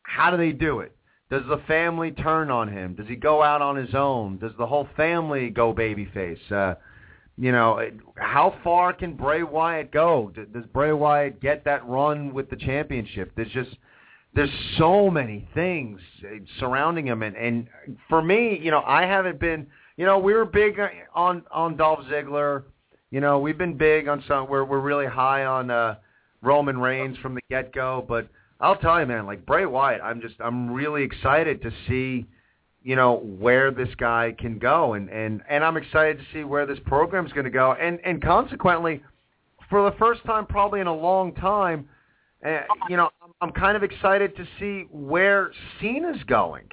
How 0.04 0.30
do 0.30 0.37
they 0.37 0.52
do 0.52 0.80
it? 0.80 0.96
Does 1.30 1.42
the 1.48 1.62
family 1.66 2.11
turn 2.11 2.50
on 2.50 2.68
him? 2.68 2.94
Does 2.94 3.08
he 3.08 3.16
go 3.16 3.42
out 3.42 3.62
on 3.62 3.74
his 3.74 3.94
own? 3.94 4.38
Does 4.38 4.52
the 4.58 4.66
whole 4.66 4.87
family 4.96 5.48
go 5.48 5.72
babyface? 5.74 6.52
Uh, 6.52 6.74
you 7.38 7.52
know, 7.52 7.80
how 8.16 8.54
far 8.62 8.92
can 8.92 9.14
Bray 9.14 9.42
Wyatt 9.42 9.90
go? 9.90 10.30
Does 10.35 10.66
Bray 10.74 10.92
Wyatt 10.92 11.40
get 11.40 11.64
that 11.64 11.88
run 11.88 12.35
with 12.35 12.50
the 12.50 12.56
championship? 12.56 13.32
There's 13.35 13.50
just 13.52 13.70
there's 14.35 14.50
so 14.76 15.11
many 15.11 15.48
things 15.54 16.00
surrounding 16.61 17.06
him, 17.06 17.22
and 17.22 17.35
and 17.35 17.66
for 18.11 18.20
me, 18.20 18.58
you 18.62 18.70
know, 18.70 18.82
I 18.87 19.06
haven't 19.06 19.40
been. 19.40 19.66
You 19.96 20.06
know, 20.06 20.18
we 20.18 20.35
were 20.35 20.44
big 20.44 20.78
on 21.14 21.42
on 21.50 21.76
Dolph 21.76 22.00
Ziggler. 22.11 22.64
You 23.12 23.20
know, 23.20 23.38
we've 23.38 23.59
been 23.59 23.77
big 23.77 24.09
on 24.09 24.25
some. 24.27 24.48
We're 24.48 24.64
we're 24.64 24.81
really 24.81 25.05
high 25.05 25.44
on 25.44 25.70
uh, 25.70 25.96
Roman 26.40 26.79
Reigns 26.79 27.18
from 27.18 27.35
the 27.35 27.42
get 27.51 27.75
go, 27.75 28.03
but 28.09 28.27
I'll 28.59 28.77
tell 28.77 28.98
you, 28.98 29.05
man, 29.05 29.27
like 29.27 29.44
Bray 29.44 29.66
Wyatt, 29.66 30.01
I'm 30.03 30.22
just 30.22 30.37
I'm 30.40 30.72
really 30.72 31.03
excited 31.03 31.61
to 31.61 31.70
see, 31.87 32.25
you 32.83 32.96
know, 32.96 33.16
where 33.16 33.70
this 33.70 33.90
guy 33.98 34.35
can 34.38 34.59
go, 34.59 34.94
and 34.94 35.11
and 35.11 35.42
and 35.46 35.62
I'm 35.62 35.77
excited 35.77 36.20
to 36.20 36.25
see 36.33 36.44
where 36.44 36.64
this 36.64 36.79
program's 36.87 37.31
going 37.33 37.44
to 37.44 37.51
go, 37.51 37.72
and 37.72 38.01
and 38.03 38.22
consequently, 38.22 39.03
for 39.68 39.90
the 39.90 39.96
first 39.98 40.25
time 40.25 40.46
probably 40.46 40.81
in 40.81 40.87
a 40.87 40.96
long 40.96 41.35
time, 41.35 41.87
uh, 42.46 42.61
you 42.88 42.96
know, 42.96 43.11
I'm, 43.22 43.33
I'm 43.42 43.53
kind 43.53 43.77
of 43.77 43.83
excited 43.83 44.35
to 44.37 44.46
see 44.59 44.87
where 44.90 45.53
Cena's 45.81 46.22
going. 46.27 46.64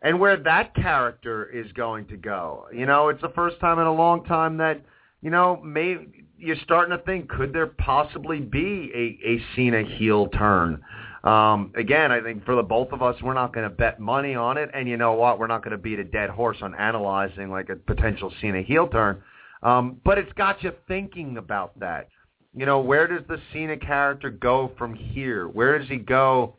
And 0.00 0.20
where 0.20 0.36
that 0.36 0.76
character 0.76 1.50
is 1.50 1.72
going 1.72 2.06
to 2.06 2.16
go. 2.16 2.66
You 2.72 2.86
know, 2.86 3.08
it's 3.08 3.20
the 3.20 3.32
first 3.34 3.58
time 3.58 3.80
in 3.80 3.86
a 3.88 3.92
long 3.92 4.22
time 4.26 4.56
that, 4.58 4.80
you 5.22 5.30
know, 5.30 5.60
maybe 5.64 6.24
you're 6.38 6.56
starting 6.62 6.96
to 6.96 7.02
think, 7.04 7.28
could 7.28 7.52
there 7.52 7.66
possibly 7.66 8.40
be 8.40 8.90
a, 8.94 9.28
a 9.28 9.42
Cena 9.56 9.82
heel 9.82 10.28
turn? 10.28 10.82
Um, 11.24 11.72
again, 11.76 12.12
I 12.12 12.20
think 12.20 12.44
for 12.44 12.54
the 12.54 12.62
both 12.62 12.92
of 12.92 13.02
us, 13.02 13.20
we're 13.22 13.34
not 13.34 13.52
going 13.52 13.68
to 13.68 13.74
bet 13.74 13.98
money 13.98 14.34
on 14.34 14.56
it, 14.56 14.70
and 14.72 14.88
you 14.88 14.96
know 14.96 15.14
what? 15.14 15.38
We're 15.38 15.48
not 15.48 15.64
going 15.64 15.72
to 15.72 15.82
beat 15.82 15.98
a 15.98 16.04
dead 16.04 16.30
horse 16.30 16.58
on 16.62 16.74
analyzing 16.76 17.50
like 17.50 17.68
a 17.70 17.76
potential 17.76 18.32
Cena 18.40 18.62
heel 18.62 18.86
turn. 18.86 19.22
Um, 19.62 20.00
but 20.04 20.18
it's 20.18 20.32
got 20.34 20.62
you 20.62 20.72
thinking 20.86 21.36
about 21.36 21.78
that. 21.80 22.08
You 22.54 22.66
know, 22.66 22.80
where 22.80 23.08
does 23.08 23.26
the 23.28 23.38
Cena 23.52 23.76
character 23.76 24.30
go 24.30 24.72
from 24.78 24.94
here? 24.94 25.48
Where 25.48 25.78
does 25.78 25.88
he 25.88 25.96
go 25.96 26.54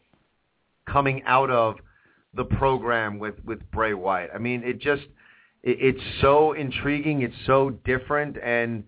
coming 0.86 1.24
out 1.26 1.50
of 1.50 1.76
the 2.34 2.44
program 2.44 3.18
with 3.18 3.36
with 3.46 3.60
Bray 3.72 3.94
Wyatt? 3.94 4.32
I 4.36 4.38
mean, 4.38 4.62
it 4.64 4.80
just 4.80 5.04
it's 5.64 6.02
so 6.22 6.54
intriguing. 6.54 7.22
It's 7.22 7.36
so 7.46 7.72
different, 7.86 8.38
and 8.44 8.84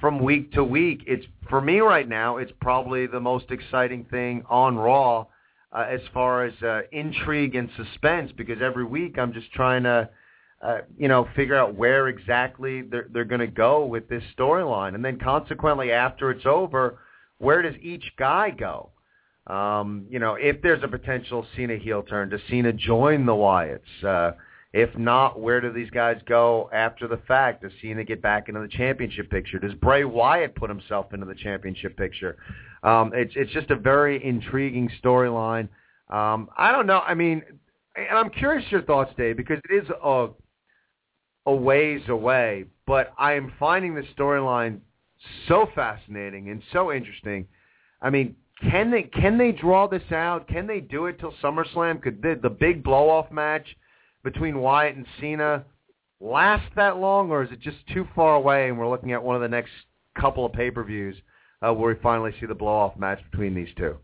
from 0.00 0.18
week 0.18 0.52
to 0.52 0.64
week. 0.64 1.02
It's 1.06 1.24
for 1.48 1.60
me 1.60 1.80
right 1.80 2.08
now. 2.08 2.36
It's 2.38 2.52
probably 2.60 3.06
the 3.06 3.20
most 3.20 3.50
exciting 3.50 4.04
thing 4.10 4.44
on 4.48 4.76
Raw 4.76 5.26
uh, 5.72 5.86
as 5.88 6.00
far 6.12 6.44
as 6.44 6.54
uh, 6.62 6.82
intrigue 6.92 7.54
and 7.54 7.68
suspense 7.76 8.32
because 8.36 8.60
every 8.62 8.84
week 8.84 9.18
I'm 9.18 9.32
just 9.32 9.50
trying 9.52 9.82
to, 9.84 10.08
uh, 10.62 10.78
you 10.98 11.08
know, 11.08 11.28
figure 11.36 11.56
out 11.56 11.74
where 11.74 12.08
exactly 12.08 12.82
they're, 12.82 13.06
they're 13.12 13.24
going 13.24 13.40
to 13.40 13.46
go 13.46 13.84
with 13.84 14.08
this 14.08 14.22
storyline, 14.38 14.94
and 14.94 15.04
then 15.04 15.18
consequently 15.18 15.92
after 15.92 16.30
it's 16.30 16.46
over, 16.46 16.98
where 17.38 17.62
does 17.62 17.74
each 17.82 18.04
guy 18.18 18.50
go? 18.50 18.90
Um, 19.46 20.06
you 20.10 20.18
know, 20.18 20.34
if 20.34 20.60
there's 20.62 20.82
a 20.82 20.88
potential 20.88 21.46
Cena 21.54 21.76
heel 21.76 22.02
turn, 22.02 22.30
does 22.30 22.40
Cena 22.50 22.72
join 22.72 23.26
the 23.26 23.32
Wyatts? 23.32 24.04
Uh, 24.04 24.32
if 24.72 24.96
not, 24.98 25.40
where 25.40 25.60
do 25.60 25.72
these 25.72 25.90
guys 25.90 26.20
go 26.26 26.68
after 26.72 27.08
the 27.08 27.18
fact? 27.28 27.62
Does 27.62 27.72
Cena 27.80 28.04
get 28.04 28.20
back 28.20 28.48
into 28.48 28.60
the 28.60 28.68
championship 28.68 29.30
picture? 29.30 29.58
Does 29.58 29.74
Bray 29.74 30.04
Wyatt 30.04 30.54
put 30.54 30.68
himself 30.68 31.14
into 31.14 31.26
the 31.26 31.34
championship 31.34 31.96
picture? 31.96 32.36
Um, 32.82 33.12
it's 33.14 33.32
it's 33.36 33.52
just 33.52 33.70
a 33.70 33.76
very 33.76 34.22
intriguing 34.24 34.90
storyline. 35.02 35.68
Um, 36.10 36.50
I 36.56 36.72
don't 36.72 36.86
know. 36.86 37.00
I 37.00 37.14
mean, 37.14 37.42
and 37.96 38.18
I'm 38.18 38.30
curious 38.30 38.70
your 38.70 38.82
thoughts, 38.82 39.12
Dave, 39.16 39.36
because 39.36 39.60
it 39.70 39.84
is 39.84 39.88
a 40.02 40.28
a 41.46 41.54
ways 41.54 42.02
away, 42.08 42.64
but 42.86 43.12
I 43.16 43.34
am 43.34 43.52
finding 43.58 43.94
the 43.94 44.02
storyline 44.18 44.80
so 45.48 45.68
fascinating 45.74 46.50
and 46.50 46.60
so 46.72 46.92
interesting. 46.92 47.46
I 48.02 48.10
mean, 48.10 48.36
can 48.70 48.90
they 48.90 49.04
can 49.04 49.38
they 49.38 49.52
draw 49.52 49.86
this 49.86 50.10
out? 50.12 50.48
Can 50.48 50.66
they 50.66 50.80
do 50.80 51.06
it 51.06 51.18
till 51.18 51.32
SummerSlam? 51.42 52.02
Could 52.02 52.22
the, 52.22 52.38
the 52.42 52.50
big 52.50 52.82
blow 52.82 53.08
off 53.08 53.30
match? 53.30 53.66
Between 54.26 54.58
Wyatt 54.58 54.96
and 54.96 55.06
Cena 55.20 55.64
last 56.20 56.66
that 56.74 56.96
long, 56.96 57.30
or 57.30 57.44
is 57.44 57.52
it 57.52 57.60
just 57.60 57.76
too 57.94 58.08
far 58.12 58.34
away 58.34 58.68
and 58.68 58.76
we're 58.76 58.88
looking 58.88 59.12
at 59.12 59.22
one 59.22 59.36
of 59.36 59.40
the 59.40 59.48
next 59.48 59.70
couple 60.20 60.44
of 60.44 60.52
pay-per-views 60.52 61.14
uh, 61.62 61.72
where 61.72 61.94
we 61.94 62.00
finally 62.02 62.32
see 62.40 62.46
the 62.46 62.54
blow-off 62.54 62.96
match 62.98 63.20
between 63.30 63.54
these 63.54 63.68
two? 63.76 63.96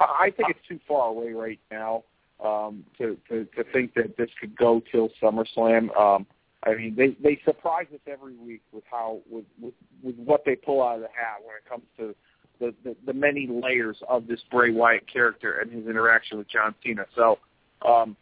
I 0.00 0.32
think 0.34 0.48
it's 0.48 0.66
too 0.66 0.80
far 0.88 1.08
away 1.08 1.32
right 1.32 1.60
now 1.70 2.04
um, 2.42 2.82
to, 2.96 3.18
to 3.28 3.44
to 3.54 3.64
think 3.70 3.92
that 3.96 4.16
this 4.16 4.30
could 4.40 4.56
go 4.56 4.80
till 4.90 5.10
SummerSlam. 5.22 5.94
Um, 5.94 6.26
I 6.64 6.74
mean, 6.74 6.94
they 6.96 7.14
they 7.22 7.38
surprise 7.44 7.86
us 7.92 8.00
every 8.06 8.34
week 8.36 8.62
with 8.72 8.84
how 8.90 9.18
with, 9.30 9.44
with 9.60 9.74
with 10.02 10.16
what 10.16 10.46
they 10.46 10.56
pull 10.56 10.82
out 10.82 10.94
of 10.96 11.02
the 11.02 11.08
hat 11.08 11.44
when 11.44 11.54
it 11.54 11.68
comes 11.68 11.84
to 11.98 12.14
the, 12.60 12.74
the 12.82 12.96
the 13.04 13.12
many 13.12 13.46
layers 13.46 13.98
of 14.08 14.26
this 14.26 14.40
Bray 14.50 14.70
Wyatt 14.70 15.06
character 15.06 15.58
and 15.58 15.70
his 15.70 15.86
interaction 15.86 16.38
with 16.38 16.48
John 16.48 16.74
Cena. 16.82 17.04
So 17.14 17.38
um, 17.86 18.16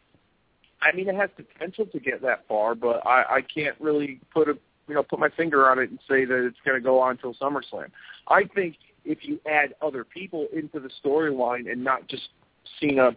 I 0.80 0.94
mean, 0.94 1.08
it 1.08 1.14
has 1.16 1.30
potential 1.34 1.86
to 1.86 2.00
get 2.00 2.22
that 2.22 2.46
far, 2.46 2.74
but 2.74 3.06
I, 3.06 3.36
I 3.36 3.40
can't 3.42 3.76
really 3.80 4.20
put 4.32 4.48
a 4.48 4.54
you 4.88 4.94
know 4.94 5.02
put 5.02 5.18
my 5.18 5.28
finger 5.30 5.68
on 5.68 5.78
it 5.78 5.90
and 5.90 5.98
say 6.08 6.24
that 6.24 6.46
it's 6.46 6.58
going 6.64 6.76
to 6.76 6.84
go 6.84 7.00
on 7.00 7.12
until 7.12 7.34
SummerSlam. 7.34 7.90
I 8.28 8.44
think 8.54 8.76
if 9.04 9.18
you 9.22 9.40
add 9.50 9.74
other 9.82 10.04
people 10.04 10.46
into 10.52 10.80
the 10.80 10.90
storyline 11.04 11.70
and 11.70 11.82
not 11.82 12.08
just 12.08 12.28
Cena 12.80 13.10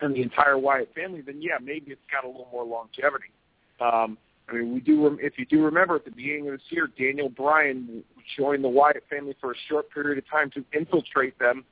and 0.00 0.14
the 0.14 0.22
entire 0.22 0.58
Wyatt 0.58 0.92
family, 0.94 1.20
then 1.20 1.40
yeah, 1.40 1.58
maybe 1.62 1.92
it's 1.92 2.00
got 2.10 2.24
a 2.24 2.28
little 2.28 2.48
more 2.52 2.64
longevity. 2.64 3.32
Um, 3.80 4.18
I 4.48 4.54
mean, 4.54 4.74
we 4.74 4.80
do. 4.80 5.18
If 5.20 5.38
you 5.38 5.46
do 5.46 5.62
remember 5.64 5.96
at 5.96 6.04
the 6.04 6.10
beginning 6.10 6.48
of 6.48 6.54
this 6.54 6.62
year, 6.68 6.88
Daniel 6.98 7.28
Bryan 7.28 8.02
joined 8.36 8.64
the 8.64 8.68
Wyatt 8.68 9.04
family 9.08 9.34
for 9.40 9.52
a 9.52 9.54
short 9.68 9.90
period 9.90 10.18
of 10.18 10.28
time 10.28 10.50
to 10.50 10.64
infiltrate 10.78 11.38
them. 11.38 11.64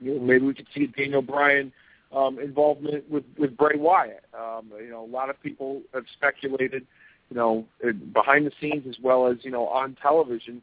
You 0.00 0.14
know, 0.14 0.20
maybe 0.20 0.44
we 0.46 0.54
could 0.54 0.66
see 0.74 0.86
Daniel 0.86 1.22
Bryan 1.22 1.72
um, 2.14 2.38
involvement 2.38 3.08
with 3.10 3.24
with 3.38 3.56
Bray 3.56 3.76
Wyatt. 3.76 4.24
Um, 4.38 4.70
you 4.78 4.90
know, 4.90 5.04
a 5.04 5.10
lot 5.10 5.30
of 5.30 5.42
people 5.42 5.82
have 5.92 6.04
speculated, 6.16 6.86
you 7.30 7.36
know, 7.36 7.66
behind 8.12 8.46
the 8.46 8.52
scenes 8.60 8.84
as 8.88 8.96
well 9.02 9.26
as 9.26 9.38
you 9.42 9.50
know 9.50 9.66
on 9.68 9.96
television. 10.00 10.62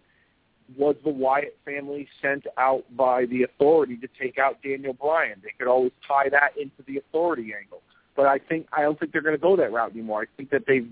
Was 0.77 0.95
the 1.03 1.11
Wyatt 1.11 1.57
family 1.65 2.07
sent 2.21 2.45
out 2.57 2.85
by 2.95 3.25
the 3.25 3.43
authority 3.43 3.97
to 3.97 4.07
take 4.19 4.37
out 4.37 4.61
Daniel 4.63 4.93
Bryan? 4.93 5.41
They 5.43 5.51
could 5.57 5.69
always 5.69 5.91
tie 6.07 6.29
that 6.29 6.51
into 6.57 6.81
the 6.87 6.97
authority 6.97 7.53
angle, 7.59 7.81
but 8.15 8.25
I 8.25 8.39
think 8.39 8.67
I 8.71 8.83
don't 8.83 8.97
think 8.97 9.11
they're 9.11 9.21
going 9.21 9.35
to 9.35 9.41
go 9.41 9.57
that 9.57 9.71
route 9.71 9.91
anymore. 9.91 10.21
I 10.21 10.25
think 10.37 10.49
that 10.51 10.63
they 10.67 10.85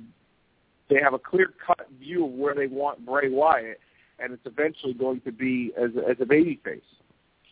they 0.89 1.01
have 1.01 1.13
a 1.13 1.19
clear 1.19 1.53
cut 1.65 1.87
view 1.97 2.25
of 2.25 2.31
where 2.31 2.55
they 2.55 2.67
want 2.67 3.05
Bray 3.05 3.29
Wyatt, 3.29 3.79
and 4.19 4.33
it's 4.33 4.45
eventually 4.45 4.93
going 4.93 5.21
to 5.21 5.31
be 5.31 5.71
as 5.77 5.91
as 6.09 6.17
a 6.19 6.25
babyface. 6.25 6.81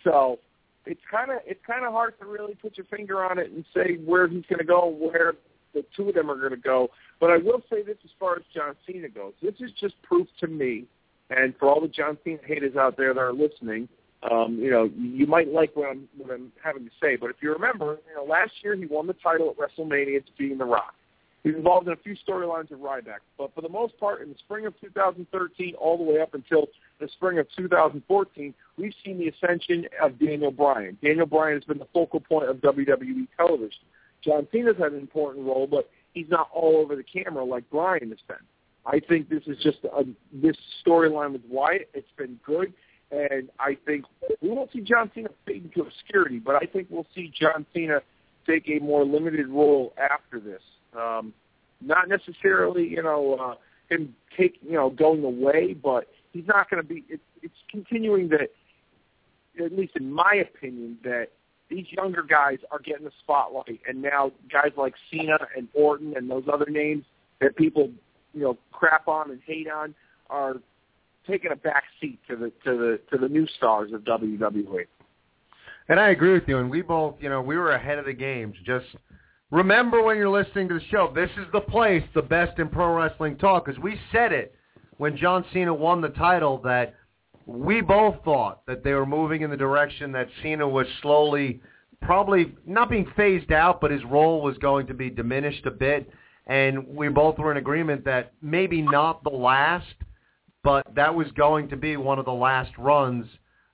So 0.03 0.39
it's 0.87 1.01
kind 1.09 1.31
of 1.31 1.39
it's 1.45 1.59
kind 1.65 1.85
of 1.85 1.91
hard 1.91 2.17
to 2.19 2.25
really 2.25 2.55
put 2.55 2.77
your 2.77 2.85
finger 2.85 3.23
on 3.23 3.37
it 3.39 3.51
and 3.51 3.65
say 3.73 3.97
where 4.05 4.27
he's 4.27 4.45
going 4.49 4.59
to 4.59 4.65
go, 4.65 4.87
where 4.87 5.33
the 5.73 5.83
two 5.95 6.09
of 6.09 6.15
them 6.15 6.31
are 6.31 6.37
going 6.37 6.51
to 6.51 6.57
go. 6.57 6.89
But 7.19 7.29
I 7.29 7.37
will 7.37 7.61
say 7.69 7.83
this 7.83 7.97
as 8.03 8.11
far 8.19 8.35
as 8.35 8.43
John 8.53 8.75
Cena 8.85 9.09
goes, 9.09 9.33
this 9.41 9.55
is 9.59 9.71
just 9.79 10.01
proof 10.01 10.27
to 10.39 10.47
me, 10.47 10.85
and 11.29 11.53
for 11.57 11.69
all 11.69 11.81
the 11.81 11.87
John 11.87 12.17
Cena 12.23 12.39
haters 12.45 12.75
out 12.75 12.97
there 12.97 13.13
that 13.13 13.19
are 13.19 13.33
listening, 13.33 13.87
um, 14.29 14.57
you 14.59 14.71
know, 14.71 14.89
you 14.97 15.27
might 15.27 15.53
like 15.53 15.75
what 15.75 15.89
I'm 15.89 16.07
what 16.17 16.31
I'm 16.31 16.51
having 16.63 16.85
to 16.85 16.91
say. 17.01 17.15
But 17.15 17.29
if 17.29 17.37
you 17.41 17.53
remember, 17.53 17.99
you 18.09 18.15
know, 18.15 18.23
last 18.23 18.51
year 18.63 18.75
he 18.75 18.85
won 18.85 19.07
the 19.07 19.13
title 19.13 19.49
at 19.49 19.57
WrestleMania 19.57 20.25
to 20.25 20.31
being 20.37 20.57
The 20.57 20.65
Rock. 20.65 20.95
He's 21.43 21.55
involved 21.55 21.87
in 21.87 21.93
a 21.93 21.97
few 21.97 22.15
storylines 22.27 22.71
of 22.71 22.79
Ryback, 22.79 23.19
but 23.37 23.53
for 23.53 23.61
the 23.61 23.69
most 23.69 23.97
part, 23.99 24.21
in 24.21 24.29
the 24.29 24.35
spring 24.39 24.65
of 24.65 24.73
2013, 24.81 25.75
all 25.75 25.97
the 25.97 26.03
way 26.03 26.19
up 26.19 26.33
until 26.33 26.67
the 26.99 27.07
spring 27.09 27.37
of 27.39 27.47
2014, 27.55 28.53
we've 28.77 28.93
seen 29.05 29.17
the 29.17 29.29
ascension 29.29 29.85
of 30.01 30.19
Daniel 30.19 30.51
Bryan. 30.51 30.97
Daniel 31.01 31.25
Bryan 31.25 31.55
has 31.55 31.63
been 31.63 31.77
the 31.77 31.87
focal 31.93 32.19
point 32.19 32.49
of 32.49 32.57
WWE 32.57 33.27
television. 33.37 33.81
John 34.23 34.47
Cena's 34.51 34.77
had 34.77 34.91
an 34.93 34.99
important 34.99 35.45
role, 35.45 35.67
but 35.67 35.89
he's 36.13 36.27
not 36.29 36.49
all 36.53 36.77
over 36.77 36.95
the 36.95 37.03
camera 37.03 37.43
like 37.43 37.69
Bryan 37.69 38.09
has 38.09 38.19
been. 38.27 38.37
I 38.85 38.99
think 38.99 39.29
this 39.29 39.43
is 39.47 39.57
just 39.61 39.79
a, 39.83 40.03
this 40.33 40.55
storyline 40.85 41.33
with 41.33 41.43
Wyatt. 41.49 41.89
It's 41.93 42.07
been 42.17 42.39
good, 42.45 42.73
and 43.11 43.49
I 43.59 43.77
think 43.85 44.05
we 44.41 44.49
won't 44.49 44.71
see 44.71 44.81
John 44.81 45.11
Cena 45.13 45.29
fade 45.45 45.65
into 45.65 45.87
obscurity, 45.87 46.39
but 46.39 46.55
I 46.55 46.65
think 46.65 46.87
we'll 46.89 47.07
see 47.13 47.31
John 47.37 47.65
Cena 47.73 47.99
take 48.47 48.67
a 48.69 48.79
more 48.83 49.05
limited 49.05 49.47
role 49.49 49.93
after 49.97 50.39
this. 50.39 50.61
Um, 50.95 51.33
not 51.81 52.09
necessarily, 52.09 52.87
you 52.87 53.03
know, 53.03 53.37
uh, 53.39 53.55
him 53.93 54.15
take, 54.37 54.57
you 54.61 54.73
know, 54.73 54.89
going 54.89 55.23
away, 55.23 55.73
but 55.73 56.07
he's 56.33 56.47
not 56.47 56.69
going 56.69 56.81
to 56.81 56.87
be. 56.87 57.03
It, 57.09 57.21
it's 57.41 57.53
continuing 57.69 58.29
that, 58.29 58.49
at 59.63 59.71
least 59.73 59.95
in 59.95 60.11
my 60.11 60.33
opinion, 60.41 60.97
that 61.03 61.27
these 61.69 61.85
younger 61.89 62.23
guys 62.23 62.59
are 62.71 62.79
getting 62.79 63.05
the 63.05 63.11
spotlight, 63.23 63.81
and 63.87 64.01
now 64.01 64.31
guys 64.51 64.71
like 64.77 64.93
Cena 65.11 65.37
and 65.55 65.67
Orton 65.73 66.13
and 66.15 66.29
those 66.29 66.45
other 66.51 66.67
names 66.69 67.05
that 67.41 67.55
people, 67.55 67.91
you 68.33 68.41
know, 68.41 68.57
crap 68.71 69.07
on 69.07 69.31
and 69.31 69.41
hate 69.45 69.69
on 69.69 69.93
are 70.29 70.55
taking 71.27 71.51
a 71.51 71.55
back 71.55 71.83
seat 71.99 72.19
to 72.29 72.35
the 72.35 72.51
to 72.63 72.77
the 72.77 72.99
to 73.11 73.17
the 73.17 73.27
new 73.27 73.47
stars 73.57 73.91
of 73.93 74.01
WWE. 74.01 74.85
And 75.89 75.99
I 75.99 76.09
agree 76.09 76.33
with 76.33 76.43
you. 76.47 76.57
And 76.57 76.69
we 76.69 76.81
both, 76.81 77.15
you 77.19 77.29
know, 77.29 77.41
we 77.41 77.57
were 77.57 77.71
ahead 77.71 77.97
of 77.97 78.05
the 78.05 78.13
games. 78.13 78.55
Just 78.65 78.87
remember 79.51 80.01
when 80.01 80.17
you're 80.17 80.29
listening 80.29 80.67
to 80.69 80.75
the 80.75 80.85
show, 80.89 81.11
this 81.13 81.29
is 81.37 81.45
the 81.53 81.61
place, 81.61 82.03
the 82.13 82.21
best 82.21 82.59
in 82.59 82.69
pro 82.69 82.95
wrestling 82.95 83.37
talk, 83.37 83.65
because 83.65 83.81
we 83.81 83.99
said 84.11 84.31
it 84.31 84.53
when 84.97 85.15
John 85.17 85.45
Cena 85.53 85.73
won 85.73 86.01
the 86.01 86.09
title 86.09 86.59
that 86.63 86.95
we 87.45 87.81
both 87.81 88.15
thought 88.25 88.65
that 88.67 88.83
they 88.83 88.93
were 88.93 89.05
moving 89.05 89.41
in 89.41 89.49
the 89.49 89.57
direction 89.57 90.11
that 90.11 90.27
Cena 90.43 90.67
was 90.67 90.85
slowly, 91.01 91.61
probably 92.01 92.53
not 92.65 92.89
being 92.89 93.07
phased 93.15 93.51
out, 93.51 93.79
but 93.79 93.89
his 93.89 94.03
role 94.03 94.41
was 94.41 94.57
going 94.57 94.85
to 94.87 94.93
be 94.93 95.09
diminished 95.09 95.65
a 95.65 95.71
bit. 95.71 96.09
And 96.47 96.87
we 96.87 97.09
both 97.09 97.37
were 97.37 97.51
in 97.51 97.57
agreement 97.57 98.03
that 98.05 98.33
maybe 98.41 98.81
not 98.81 99.23
the 99.23 99.29
last, 99.29 99.95
but 100.63 100.85
that 100.95 101.13
was 101.13 101.27
going 101.37 101.69
to 101.69 101.77
be 101.77 101.95
one 101.95 102.19
of 102.19 102.25
the 102.25 102.33
last 102.33 102.71
runs 102.77 103.25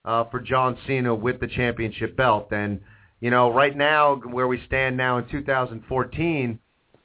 uh, 0.06 0.26
for 0.26 0.40
John 0.40 0.78
Cena 0.86 1.14
with 1.14 1.40
the 1.40 1.48
championship 1.48 2.16
belt. 2.16 2.52
And 2.52 2.80
you 3.24 3.30
know, 3.30 3.50
right 3.50 3.78
now 3.78 4.18
where 4.18 4.50
we 4.50 4.62
stand 4.68 4.98
now 4.98 5.18
in 5.18 5.26
2014, 5.30 6.60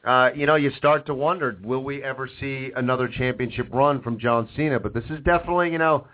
uh, 0.05 0.31
you 0.35 0.47
know, 0.47 0.57
you 0.57 0.73
start 0.77 1.07
to 1.07 1.15
wonder, 1.15 1.57
will 1.63 1.85
we 1.85 2.03
ever 2.03 2.29
see 2.41 2.73
another 2.75 3.07
championship 3.07 3.69
run 3.73 4.03
from 4.03 4.19
John 4.19 4.49
Cena? 4.57 4.81
But 4.81 4.95
this 4.95 5.05
is 5.11 5.21
definitely, 5.25 5.71
you 5.71 5.79
know, 5.79 6.09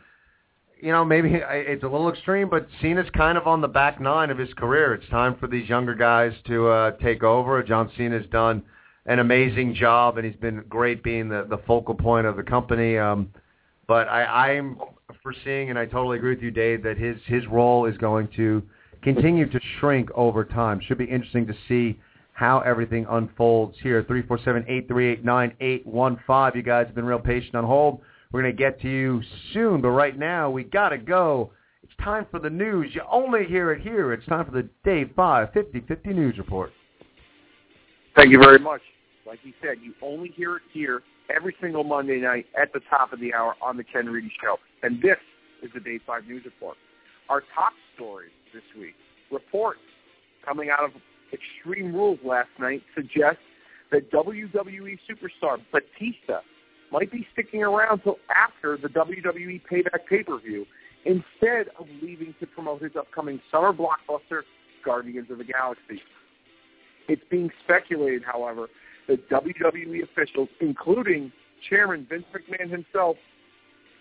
you 0.79 0.93
know, 0.93 1.07
maybe 1.07 1.31
it's 1.51 1.85
a 1.85 1.89
little 1.89 2.11
extreme, 2.11 2.51
but 2.51 2.69
Cena's 2.83 3.09
kind 3.17 3.39
of 3.39 3.47
on 3.47 3.63
the 3.63 3.69
back 3.69 3.99
nine 3.99 4.29
of 4.29 4.37
his 4.37 4.53
career. 4.53 4.93
It's 4.93 5.09
time 5.09 5.37
for 5.41 5.47
these 5.47 5.67
younger 5.71 5.95
guys 5.95 6.35
to 6.49 6.69
uh, 6.69 6.91
take 6.99 7.23
over. 7.23 7.63
John 7.63 7.91
Cena's 7.97 8.27
done 8.31 8.63
an 9.07 9.21
amazing 9.21 9.75
job, 9.75 10.19
and 10.19 10.27
he's 10.27 10.37
been 10.37 10.65
great 10.69 11.03
being 11.03 11.31
the, 11.31 11.47
the 11.49 11.63
focal 11.67 11.95
point 11.95 12.27
of 12.27 12.37
the 12.37 12.43
company. 12.43 12.99
Um, 12.99 13.31
but 13.89 14.07
I, 14.09 14.51
I'm 14.51 14.77
foreseeing, 15.23 15.71
and 15.71 15.79
I 15.79 15.87
totally 15.87 16.19
agree 16.19 16.35
with 16.35 16.43
you, 16.43 16.51
Dave, 16.51 16.83
that 16.83 16.99
his 16.99 17.17
his 17.25 17.47
role 17.47 17.87
is 17.87 17.97
going 17.97 18.29
to 18.37 18.63
continue 19.05 19.49
to 19.49 19.61
shrink 19.79 20.11
over 20.15 20.45
time. 20.45 20.81
Should 20.81 20.99
be 20.99 21.05
interesting 21.05 21.47
to 21.47 21.55
see 21.69 22.01
how 22.33 22.61
everything 22.61 23.07
unfolds 23.09 23.77
here. 23.83 24.03
Three 24.03 24.23
four 24.23 24.39
seven 24.45 24.65
eight 24.67 24.89
three 24.89 25.13
eight 25.13 25.25
nine 25.25 25.55
eight 25.61 25.87
one 25.87 26.19
five. 26.27 26.57
You 26.57 26.63
guys 26.63 26.87
have 26.87 26.97
been 26.97 27.05
real 27.05 27.21
patient 27.21 27.55
on 27.55 27.65
hold. 27.65 28.01
We're 28.33 28.43
going 28.43 28.57
to 28.57 28.59
get 28.59 28.81
to 28.81 28.89
you 28.89 29.23
soon, 29.53 29.81
but 29.81 29.91
right 29.91 30.19
now 30.19 30.51
we 30.51 30.65
got 30.65 30.89
to 30.89 30.99
go. 30.99 31.53
It's 31.85 31.93
time 32.03 32.27
for 32.31 32.41
the 32.41 32.51
news. 32.51 32.91
You 32.93 33.03
only 33.09 33.45
hear 33.45 33.71
it 33.71 33.83
here. 33.83 34.13
It's 34.13 34.27
time 34.27 34.47
for 34.47 34.51
the 34.51 34.69
Day 34.85 35.05
5 35.15 35.49
50 35.53 36.11
News 36.11 36.37
Report. 36.39 36.73
Thank 38.17 38.31
you 38.31 38.39
very 38.39 38.59
much. 38.59 38.81
Like 39.27 39.39
you 39.45 39.53
said, 39.63 39.77
you 39.83 39.95
only 40.03 40.31
hear 40.35 40.57
it 40.57 40.63
here 40.73 41.03
every 41.35 41.55
single 41.61 41.85
Monday 41.85 42.21
night 42.21 42.47
at 42.61 42.73
the 42.73 42.81
top 42.91 43.13
of 43.13 43.21
the 43.21 43.33
hour 43.33 43.55
on 43.63 43.77
the 43.77 43.85
Ken 43.85 44.07
Reedy 44.07 44.33
Show. 44.43 44.57
And 44.83 45.01
this 45.01 45.17
is 45.63 45.71
the 45.73 45.81
Day 45.81 46.01
5 46.05 46.25
News 46.25 46.45
Report. 46.45 46.77
Our 47.29 47.43
top 47.55 47.73
stories 47.95 48.33
this 48.55 48.63
week, 48.79 48.95
reports 49.31 49.81
coming 50.45 50.71
out 50.71 50.85
of 50.85 50.93
Extreme 51.33 51.95
Rules 51.95 52.21
last 52.25 52.51
night 52.59 52.83
suggest 52.95 53.39
that 53.91 54.11
WWE 54.11 54.99
superstar 55.11 55.59
Batista 55.73 56.41
might 56.93 57.11
be 57.11 57.27
sticking 57.33 57.63
around 57.63 58.01
till 58.01 58.19
after 58.35 58.77
the 58.77 58.89
WWE 58.89 59.61
Payback 59.71 60.07
pay-per-view 60.09 60.65
instead 61.05 61.69
of 61.79 61.87
leaving 62.01 62.35
to 62.41 62.47
promote 62.47 62.83
his 62.83 62.93
upcoming 62.97 63.41
summer 63.51 63.73
blockbuster, 63.73 64.43
Guardians 64.85 65.31
of 65.31 65.39
the 65.39 65.45
Galaxy. 65.45 66.01
It's 67.09 67.23
being 67.31 67.51
speculated, 67.65 68.23
however, 68.25 68.69
that 69.09 69.29
WWE 69.29 70.03
officials, 70.03 70.49
including 70.61 71.33
Chairman 71.69 72.07
Vince 72.09 72.25
McMahon 72.33 72.71
himself, 72.71 73.17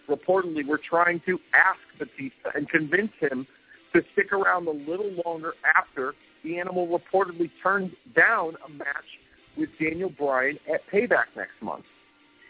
reportedly 0.10 0.66
were 0.66 0.80
trying 0.90 1.22
to 1.26 1.40
ask 1.54 1.80
Batista 1.98 2.52
and 2.56 2.70
convince 2.70 3.12
him 3.20 3.48
to 3.94 4.02
stick 4.14 4.32
around 4.32 4.68
a 4.68 4.72
little 4.72 5.12
longer 5.26 5.54
after 5.76 6.14
the 6.44 6.60
animal 6.60 6.88
reportedly 6.88 7.50
turned 7.62 7.92
down 8.16 8.56
a 8.66 8.70
match 8.70 9.20
with 9.58 9.70
Daniel 9.80 10.10
Bryan 10.10 10.58
at 10.74 10.82
Payback 10.92 11.26
next 11.36 11.62
month. 11.62 11.86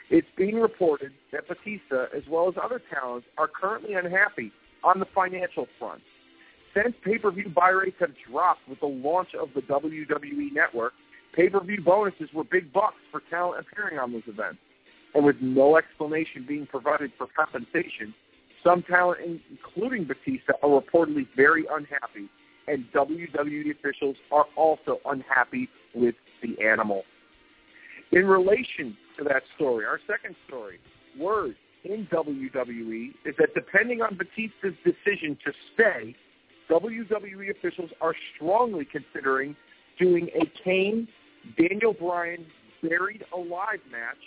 It's 0.10 0.28
being 0.38 0.56
reported 0.56 1.12
that 1.32 1.48
Batista, 1.48 2.06
as 2.16 2.24
well 2.30 2.48
as 2.48 2.56
other 2.62 2.82
talents, 2.94 3.28
are 3.38 3.48
currently 3.48 3.94
unhappy 3.94 4.52
on 4.84 5.00
the 5.00 5.06
financial 5.14 5.68
front. 5.80 6.02
Since 6.74 6.96
pay-per-view 7.04 7.50
buy 7.50 7.70
rates 7.70 7.98
have 8.00 8.12
dropped 8.30 8.68
with 8.68 8.80
the 8.80 8.88
launch 8.88 9.30
of 9.40 9.50
the 9.54 9.62
WWE 9.62 10.52
Network, 10.54 10.94
pay-per-view 11.36 11.82
bonuses 11.84 12.30
were 12.34 12.44
big 12.44 12.74
bucks 12.74 12.98
for 13.12 13.22
talent 13.30 13.66
appearing 13.66 14.00
on 14.00 14.12
those 14.12 14.24
events. 14.28 14.60
And 15.14 15.24
with 15.24 15.36
no 15.42 15.78
explanation 15.78 16.46
being 16.48 16.66
provided 16.66 17.12
for 17.18 17.28
compensation, 17.28 18.14
some 18.64 18.84
talent, 18.84 19.42
including 19.50 20.06
Batista, 20.06 20.54
are 20.62 20.82
reportedly 20.82 21.28
very 21.36 21.66
unhappy, 21.72 22.30
and 22.68 22.86
WWE 22.94 23.72
officials 23.72 24.16
are 24.32 24.46
also 24.56 25.00
unhappy 25.06 25.70
with 25.94 26.16
the 26.42 26.56
animal. 26.64 27.04
In 28.12 28.26
relation 28.26 28.96
to 29.18 29.24
that 29.26 29.44
story, 29.56 29.86
our 29.86 30.00
second 30.08 30.36
story, 30.48 30.80
word 31.20 31.56
in 31.84 32.08
WWE 32.08 33.10
is 33.26 33.36
that 33.38 33.54
depending 33.54 34.02
on 34.02 34.18
Batista's 34.18 34.76
decision 34.84 35.38
to 35.44 35.52
stay, 35.74 36.16
WWE 36.70 37.52
officials 37.52 37.92
are 38.02 38.16
strongly 38.36 38.86
considering 38.86 39.56
doing 40.00 40.30
a 40.36 40.46
Kane 40.64 41.08
Daniel 41.58 41.94
Bryan 41.94 42.46
buried 42.82 43.24
alive 43.36 43.80
match 43.92 44.18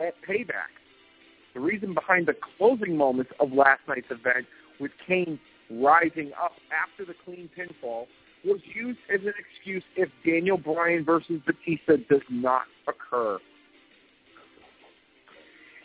at 0.00 0.14
Payback. 0.22 0.70
The 1.54 1.60
reason 1.60 1.94
behind 1.94 2.26
the 2.26 2.34
closing 2.56 2.96
moments 2.96 3.32
of 3.40 3.52
last 3.52 3.80
night's 3.88 4.10
event 4.10 4.46
with 4.80 4.90
Kane 5.06 5.38
rising 5.70 6.32
up 6.42 6.52
after 6.72 7.04
the 7.04 7.14
clean 7.24 7.48
pinfall 7.56 8.06
was 8.44 8.60
used 8.74 8.98
as 9.12 9.20
an 9.22 9.34
excuse 9.38 9.84
if 9.96 10.08
Daniel 10.24 10.58
Bryan 10.58 11.04
versus 11.04 11.40
Batista 11.46 11.96
does 12.08 12.22
not 12.28 12.62
occur. 12.88 13.38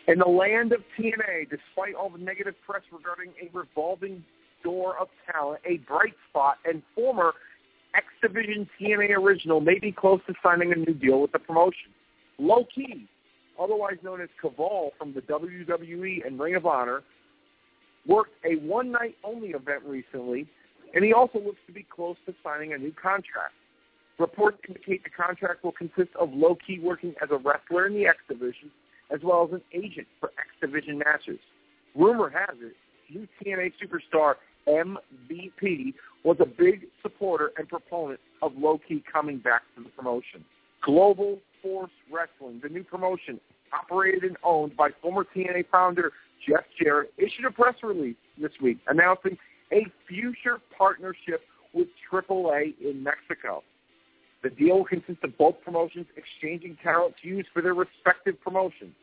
In 0.08 0.18
the 0.18 0.28
land 0.28 0.72
of 0.72 0.80
TNA, 0.98 1.50
despite 1.50 1.94
all 1.94 2.08
the 2.08 2.18
negative 2.18 2.54
press 2.66 2.82
regarding 2.90 3.32
a 3.42 3.56
revolving 3.56 4.24
door 4.64 4.96
of 4.98 5.08
talent, 5.30 5.60
a 5.66 5.76
bright 5.86 6.14
spot, 6.30 6.56
and 6.64 6.82
former 6.94 7.34
X 7.94 8.06
Division 8.22 8.68
TNA 8.80 9.10
original 9.10 9.60
may 9.60 9.78
be 9.78 9.92
close 9.92 10.20
to 10.26 10.34
signing 10.42 10.72
a 10.72 10.76
new 10.76 10.94
deal 10.94 11.20
with 11.20 11.32
the 11.32 11.38
promotion. 11.38 11.90
Low 12.38 12.66
Ki, 12.74 13.06
otherwise 13.60 13.96
known 14.02 14.20
as 14.20 14.28
Kaval 14.42 14.90
from 14.98 15.14
the 15.14 15.20
WWE 15.22 16.26
and 16.26 16.38
Ring 16.38 16.54
of 16.54 16.66
Honor, 16.66 17.02
worked 18.06 18.34
a 18.44 18.56
one-night 18.56 19.16
only 19.24 19.48
event 19.48 19.82
recently, 19.84 20.48
and 20.94 21.04
he 21.04 21.12
also 21.12 21.38
looks 21.38 21.60
to 21.66 21.72
be 21.72 21.84
close 21.94 22.16
to 22.26 22.34
signing 22.42 22.72
a 22.72 22.78
new 22.78 22.92
contract. 22.92 23.54
Reports 24.18 24.58
indicate 24.66 25.04
the 25.04 25.10
contract 25.10 25.62
will 25.62 25.72
consist 25.72 26.10
of 26.18 26.32
Low 26.32 26.56
Ki 26.66 26.80
working 26.82 27.14
as 27.22 27.28
a 27.30 27.36
wrestler 27.36 27.86
in 27.86 27.94
the 27.94 28.06
X 28.06 28.18
Division, 28.28 28.70
as 29.14 29.20
well 29.22 29.46
as 29.46 29.52
an 29.52 29.62
agent 29.72 30.08
for 30.18 30.30
X 30.38 30.48
Division 30.60 30.98
matches. 30.98 31.38
Rumor 31.94 32.30
has 32.30 32.56
it, 32.60 32.74
new 33.12 33.28
TNA 33.40 33.72
superstar 33.82 34.34
MVP 34.66 35.94
was 36.24 36.36
a 36.40 36.46
big 36.46 36.86
supporter 37.02 37.52
and 37.56 37.68
proponent 37.68 38.20
of 38.42 38.52
Low 38.56 38.80
Ki 38.86 39.02
coming 39.10 39.38
back 39.38 39.62
to 39.76 39.82
the 39.82 39.88
promotion. 39.90 40.44
Global 40.82 41.38
Force 41.62 41.90
Wrestling, 42.10 42.60
the 42.62 42.68
new 42.68 42.84
promotion, 42.84 43.40
operated 43.72 44.24
and 44.24 44.36
owned 44.42 44.76
by 44.76 44.90
former 45.02 45.24
TNA 45.34 45.66
founder 45.70 46.12
Jeff 46.46 46.64
Jarrett, 46.80 47.12
issued 47.18 47.44
a 47.46 47.50
press 47.50 47.74
release 47.82 48.16
this 48.40 48.52
week 48.62 48.78
announcing 48.86 49.36
a 49.72 49.86
future 50.08 50.58
partnership 50.76 51.42
with 51.72 51.88
AAA 52.10 52.74
in 52.80 53.02
Mexico. 53.02 53.62
The 54.42 54.50
deal 54.50 54.78
will 54.78 54.84
consist 54.84 55.18
of 55.24 55.36
both 55.36 55.56
promotions 55.64 56.06
exchanging 56.16 56.76
talent 56.82 57.14
to 57.22 57.28
use 57.28 57.46
for 57.52 57.60
their 57.60 57.74
respective 57.74 58.40
promotions. 58.40 58.94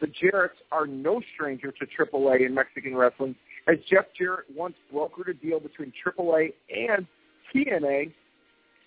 The 0.00 0.08
Jarretts 0.08 0.60
are 0.70 0.86
no 0.86 1.22
stranger 1.34 1.72
to 1.72 1.86
AAA 1.86 2.46
in 2.46 2.54
Mexican 2.54 2.94
wrestling, 2.94 3.34
as 3.66 3.76
Jeff 3.90 4.04
Jarrett 4.18 4.46
once 4.54 4.74
brokered 4.92 5.28
a 5.28 5.34
deal 5.34 5.60
between 5.60 5.92
AAA 6.04 6.52
and 6.68 7.06
TNA 7.54 8.12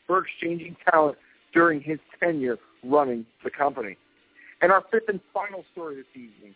for 0.06 0.24
exchanging 0.24 0.76
talent 0.90 1.18
during 1.54 1.82
his 1.82 2.00
tenure 2.20 2.58
running 2.84 3.26
the 3.44 3.50
company. 3.50 3.98
And 4.62 4.72
our 4.72 4.84
fifth 4.92 5.10
and 5.10 5.20
final 5.34 5.64
story 5.72 5.96
this 5.96 6.06
evening. 6.14 6.56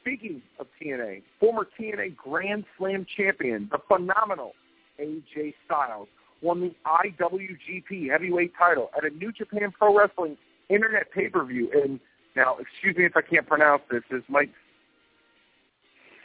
Speaking 0.00 0.42
of 0.58 0.66
TNA, 0.80 1.22
former 1.38 1.66
TNA 1.78 2.16
Grand 2.16 2.64
Slam 2.76 3.06
champion, 3.16 3.68
the 3.70 3.78
phenomenal 3.86 4.52
AJ 5.00 5.54
Styles, 5.64 6.08
won 6.40 6.60
the 6.60 6.74
IWGP 6.84 8.10
heavyweight 8.10 8.52
title 8.58 8.90
at 8.96 9.04
a 9.04 9.10
New 9.10 9.30
Japan 9.30 9.72
Pro 9.76 9.96
Wrestling 9.96 10.36
internet 10.68 11.12
pay-per-view. 11.12 11.70
And 11.72 12.00
now, 12.34 12.56
excuse 12.58 12.96
me 12.96 13.04
if 13.04 13.16
I 13.16 13.22
can't 13.22 13.46
pronounce 13.46 13.82
this. 13.90 14.02
This 14.10 14.22
might 14.28 14.50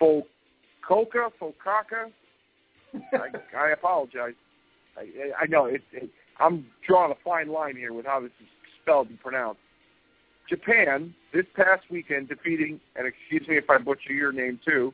Fukuoka, 0.01 1.31
Fukuoka. 1.39 2.11
I, 3.13 3.57
I 3.57 3.69
apologize. 3.71 4.33
I, 4.97 5.03
I 5.43 5.45
know 5.47 5.65
it, 5.65 5.81
it, 5.91 6.09
I'm 6.39 6.65
drawing 6.87 7.11
a 7.11 7.15
fine 7.23 7.49
line 7.49 7.75
here 7.75 7.93
with 7.93 8.05
how 8.05 8.19
this 8.19 8.31
is 8.39 8.47
spelled 8.87 9.09
and 9.09 9.19
pronounced. 9.19 9.59
Japan 10.49 11.13
this 11.33 11.45
past 11.55 11.83
weekend 11.89 12.29
defeating, 12.29 12.79
and 12.95 13.05
excuse 13.05 13.47
me 13.47 13.57
if 13.57 13.69
I 13.69 13.77
butcher 13.77 14.13
your 14.13 14.31
name 14.31 14.59
too, 14.65 14.93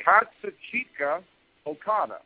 Katsuchika 0.00 1.22
Okada. 1.66 2.18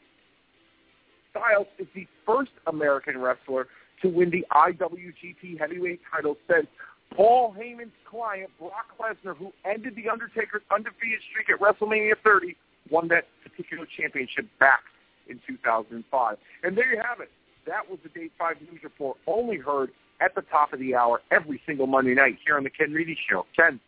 Styles 1.31 1.67
is 1.79 1.89
the 1.95 2.07
first 2.25 2.53
American 2.67 3.21
wrestler 3.21 3.67
to 4.03 4.09
win 4.09 4.31
the 4.31 4.47
IWGP 4.53 5.59
Heavyweight 5.59 6.01
title 6.13 6.37
since 6.49 6.69
Paul 7.15 7.55
Heyman's 7.59 7.93
client, 8.09 8.51
Brock 8.59 8.87
Lesnar, 9.01 9.37
who 9.37 9.53
ended 9.65 9.97
The 9.97 10.09
Undertaker's 10.09 10.63
undefeated 10.71 11.21
streak 11.31 11.49
at 11.51 11.61
WrestleMania 11.61 12.15
30, 12.23 12.57
won 12.91 13.09
that 13.09 13.27
particular 13.43 13.87
championship 13.99 14.47
back 14.61 14.83
in 15.29 15.41
2005. 15.47 16.37
And 16.63 16.79
there 16.79 16.95
you 16.95 17.01
have 17.03 17.21
it. 17.21 17.31
That 17.67 17.91
was 17.91 17.99
the 18.03 18.09
Day 18.11 18.31
5 18.39 18.57
News 18.71 18.83
Report, 18.85 19.17
only 19.27 19.57
heard 19.57 19.91
at 20.21 20.35
the 20.35 20.43
top 20.43 20.73
of 20.73 20.81
the 20.81 20.95
hour 20.95 21.21
every 21.31 21.61
single 21.67 21.87
Monday 21.87 22.15
night 22.15 22.39
here 22.45 22.57
on 22.57 22.65
the 22.65 22.71
Ken 22.71 22.93
Reedy 22.93 23.17
Show. 23.29 23.47
Ken, 23.55 23.81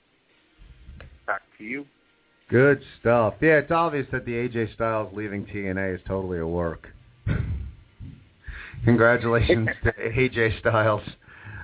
back 1.27 1.43
to 1.59 1.65
you. 1.65 1.87
Good 2.49 2.83
stuff. 3.01 3.35
Yeah, 3.41 3.59
it's 3.59 3.71
obvious 3.71 4.07
that 4.11 4.25
the 4.25 4.33
AJ 4.33 4.75
Styles 4.75 5.13
leaving 5.15 5.47
TNA 5.47 5.95
is 5.95 6.01
totally 6.07 6.39
a 6.39 6.47
work. 6.47 6.89
Congratulations 8.85 9.69
to 9.85 9.93
AJ 10.01 10.59
Styles. 10.59 11.03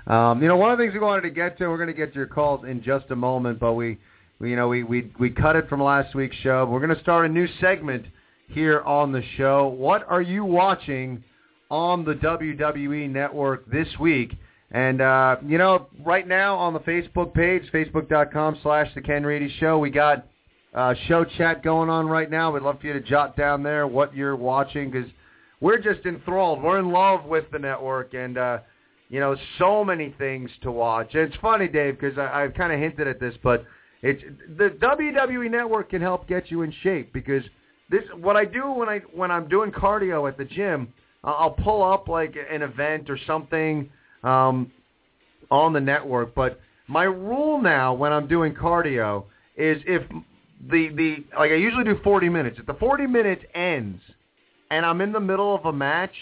Um, 0.07 0.41
you 0.41 0.47
know, 0.47 0.57
one 0.57 0.71
of 0.71 0.79
the 0.79 0.85
things 0.85 0.95
we 0.95 1.01
wanted 1.01 1.23
to 1.23 1.31
get 1.31 1.59
to, 1.59 1.69
we're 1.69 1.77
going 1.77 1.89
to 1.89 1.93
get 1.93 2.13
to 2.13 2.19
your 2.19 2.29
calls 2.29 2.65
in 2.65 2.83
just 2.83 3.07
a 3.11 3.17
moment, 3.17 3.59
but 3.59 3.73
we, 3.73 3.99
we 4.39 4.51
you 4.51 4.57
know, 4.57 4.69
we, 4.69 4.85
we, 4.85 5.11
we 5.19 5.31
cut 5.31 5.57
it 5.57 5.69
from 5.69 5.83
last 5.83 6.15
week's 6.15 6.37
show. 6.37 6.65
We're 6.67 6.81
going 6.81 6.95
to 6.95 7.03
start 7.03 7.27
a 7.27 7.29
new 7.29 7.49
segment 7.61 8.07
here 8.49 8.83
on 8.83 9.11
the 9.11 9.23
show. 9.37 9.67
What 9.67 10.07
are 10.09 10.23
you 10.23 10.45
watching 10.45 11.25
on 11.69 12.05
the 12.05 12.15
WWE 12.15 13.11
Network 13.11 13.69
this 13.69 13.89
week? 13.99 14.39
And, 14.73 15.01
uh, 15.01 15.37
you 15.47 15.59
know, 15.59 15.87
right 16.05 16.27
now 16.27 16.57
on 16.57 16.73
the 16.73 16.81
Facebook 16.81 17.33
page, 17.33 17.63
facebook.com 17.73 18.59
slash 18.63 18.93
The 18.95 19.01
Ken 19.01 19.25
Reedy 19.25 19.55
Show, 19.61 19.79
we 19.79 19.91
got 19.91 20.27
uh, 20.75 20.95
show 21.07 21.25
chat 21.25 21.63
going 21.63 21.89
on 21.89 22.07
right 22.07 22.31
now. 22.31 22.53
We'd 22.53 22.63
love 22.63 22.81
for 22.81 22.87
you 22.89 22.93
to 22.93 23.01
jot 23.01 23.37
down 23.37 23.63
there 23.63 23.87
what 23.87 24.15
you're 24.15 24.37
watching 24.37 24.91
because 24.91 25.09
we're 25.61 25.79
just 25.79 26.05
enthralled. 26.05 26.63
We're 26.63 26.81
in 26.81 26.91
love 26.91 27.25
with 27.25 27.45
the 27.53 27.59
network 27.59 28.15
and, 28.15 28.37
uh, 28.37 28.59
you 29.09 29.21
know, 29.21 29.37
so 29.59 29.85
many 29.85 30.15
things 30.19 30.51
to 30.63 30.73
watch. 30.73 31.15
And 31.15 31.23
it's 31.23 31.37
funny, 31.41 31.69
Dave, 31.69 31.99
because 31.99 32.19
I've 32.19 32.55
kind 32.55 32.73
of 32.73 32.81
hinted 32.81 33.07
at 33.07 33.21
this, 33.21 33.35
but 33.43 33.65
it's 34.03 34.23
the 34.59 34.71
WWE 34.81 35.51
Network 35.51 35.91
can 35.91 36.03
help 36.03 36.29
get 36.29 36.51
you 36.51 36.63
in 36.63 36.73
shape 36.83 37.13
because 37.13 37.43
this 37.91 38.03
what 38.21 38.37
I 38.37 38.45
do 38.45 38.71
when 38.71 38.89
I 38.89 38.99
when 39.13 39.31
I'm 39.31 39.49
doing 39.49 39.71
cardio 39.71 40.29
at 40.29 40.37
the 40.37 40.45
gym, 40.45 40.93
I'll 41.25 41.51
pull 41.51 41.83
up 41.83 42.09
like 42.09 42.37
an 42.51 42.63
event 42.63 43.09
or 43.09 43.19
something 43.27 43.89
um, 44.27 44.71
on 45.51 45.73
the 45.73 45.81
network. 45.81 46.35
But 46.35 46.61
my 46.89 47.05
rule 47.05 47.61
now 47.61 47.95
when 47.95 48.13
I'm 48.13 48.27
doing 48.27 48.55
cardio 48.55 49.25
is 49.57 49.83
if 49.87 50.03
the 50.71 50.89
the 50.89 51.25
like 51.39 51.51
I 51.51 51.55
usually 51.55 51.85
do 51.85 51.99
40 52.03 52.29
minutes. 52.29 52.59
If 52.59 52.67
the 52.67 52.75
40 52.75 53.07
minutes 53.07 53.43
ends 53.55 54.03
and 54.71 54.85
I'm 54.85 55.01
in 55.01 55.13
the 55.13 55.21
middle 55.21 55.55
of 55.55 55.65
a 55.65 55.73
match, 55.73 56.15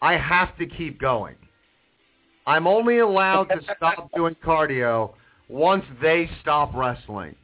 I 0.00 0.16
have 0.16 0.56
to 0.58 0.66
keep 0.66 1.00
going. 1.00 1.36
I'm 2.46 2.66
only 2.66 3.00
allowed 3.00 3.44
to 3.44 3.60
stop 3.76 4.10
doing 4.14 4.34
cardio 4.44 5.12
once 5.48 5.84
they 6.00 6.30
stop 6.40 6.74
wrestling. 6.74 7.34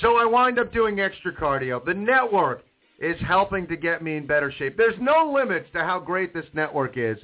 So 0.00 0.16
I 0.16 0.24
wind 0.24 0.58
up 0.58 0.72
doing 0.72 1.00
extra 1.00 1.32
cardio. 1.32 1.84
The 1.84 1.94
network 1.94 2.62
is 2.98 3.16
helping 3.26 3.66
to 3.68 3.76
get 3.76 4.02
me 4.02 4.16
in 4.16 4.26
better 4.26 4.52
shape. 4.52 4.76
There's 4.76 4.98
no 5.00 5.32
limits 5.32 5.68
to 5.72 5.80
how 5.80 6.00
great 6.00 6.34
this 6.34 6.44
network 6.52 6.96
is. 6.96 7.18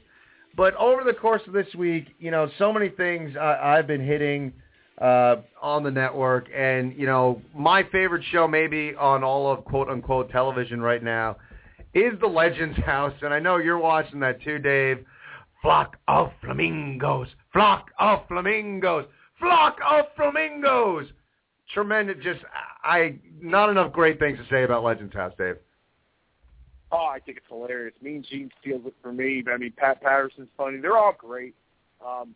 But 0.56 0.74
over 0.76 1.04
the 1.04 1.12
course 1.12 1.42
of 1.46 1.52
this 1.52 1.66
week, 1.74 2.06
you 2.18 2.30
know, 2.30 2.50
so 2.58 2.72
many 2.72 2.88
things 2.88 3.36
I, 3.36 3.76
I've 3.76 3.86
been 3.86 4.04
hitting 4.04 4.52
uh, 5.00 5.36
on 5.60 5.82
the 5.82 5.90
network. 5.90 6.48
And, 6.54 6.96
you 6.96 7.06
know, 7.06 7.42
my 7.54 7.82
favorite 7.92 8.24
show 8.32 8.48
maybe 8.48 8.94
on 8.98 9.22
all 9.22 9.52
of 9.52 9.64
quote-unquote 9.66 10.30
television 10.30 10.80
right 10.80 11.02
now 11.02 11.36
is 11.92 12.18
The 12.20 12.26
Legends 12.26 12.78
House. 12.78 13.12
And 13.20 13.34
I 13.34 13.38
know 13.38 13.58
you're 13.58 13.78
watching 13.78 14.20
that 14.20 14.40
too, 14.42 14.58
Dave. 14.58 15.04
Flock 15.60 15.96
of 16.08 16.30
flamingos. 16.42 17.28
Flock 17.52 17.90
of 17.98 18.20
flamingos. 18.28 19.04
Flock 19.38 19.78
of 19.86 20.06
flamingos. 20.16 21.06
Tremendous. 21.74 22.16
Just, 22.22 22.40
I, 22.82 23.18
not 23.42 23.68
enough 23.68 23.92
great 23.92 24.18
things 24.18 24.38
to 24.38 24.44
say 24.48 24.62
about 24.62 24.84
Legends 24.84 25.12
House, 25.12 25.32
Dave. 25.36 25.56
Oh, 26.92 27.06
I 27.12 27.18
think 27.18 27.38
it's 27.38 27.46
hilarious. 27.48 27.94
Mean 28.00 28.24
Gene 28.28 28.50
steals 28.60 28.82
it 28.86 28.94
for 29.02 29.12
me. 29.12 29.42
I 29.52 29.56
mean, 29.56 29.72
Pat 29.76 30.00
Patterson's 30.00 30.48
funny. 30.56 30.78
They're 30.78 30.96
all 30.96 31.14
great. 31.18 31.54
Um, 32.04 32.34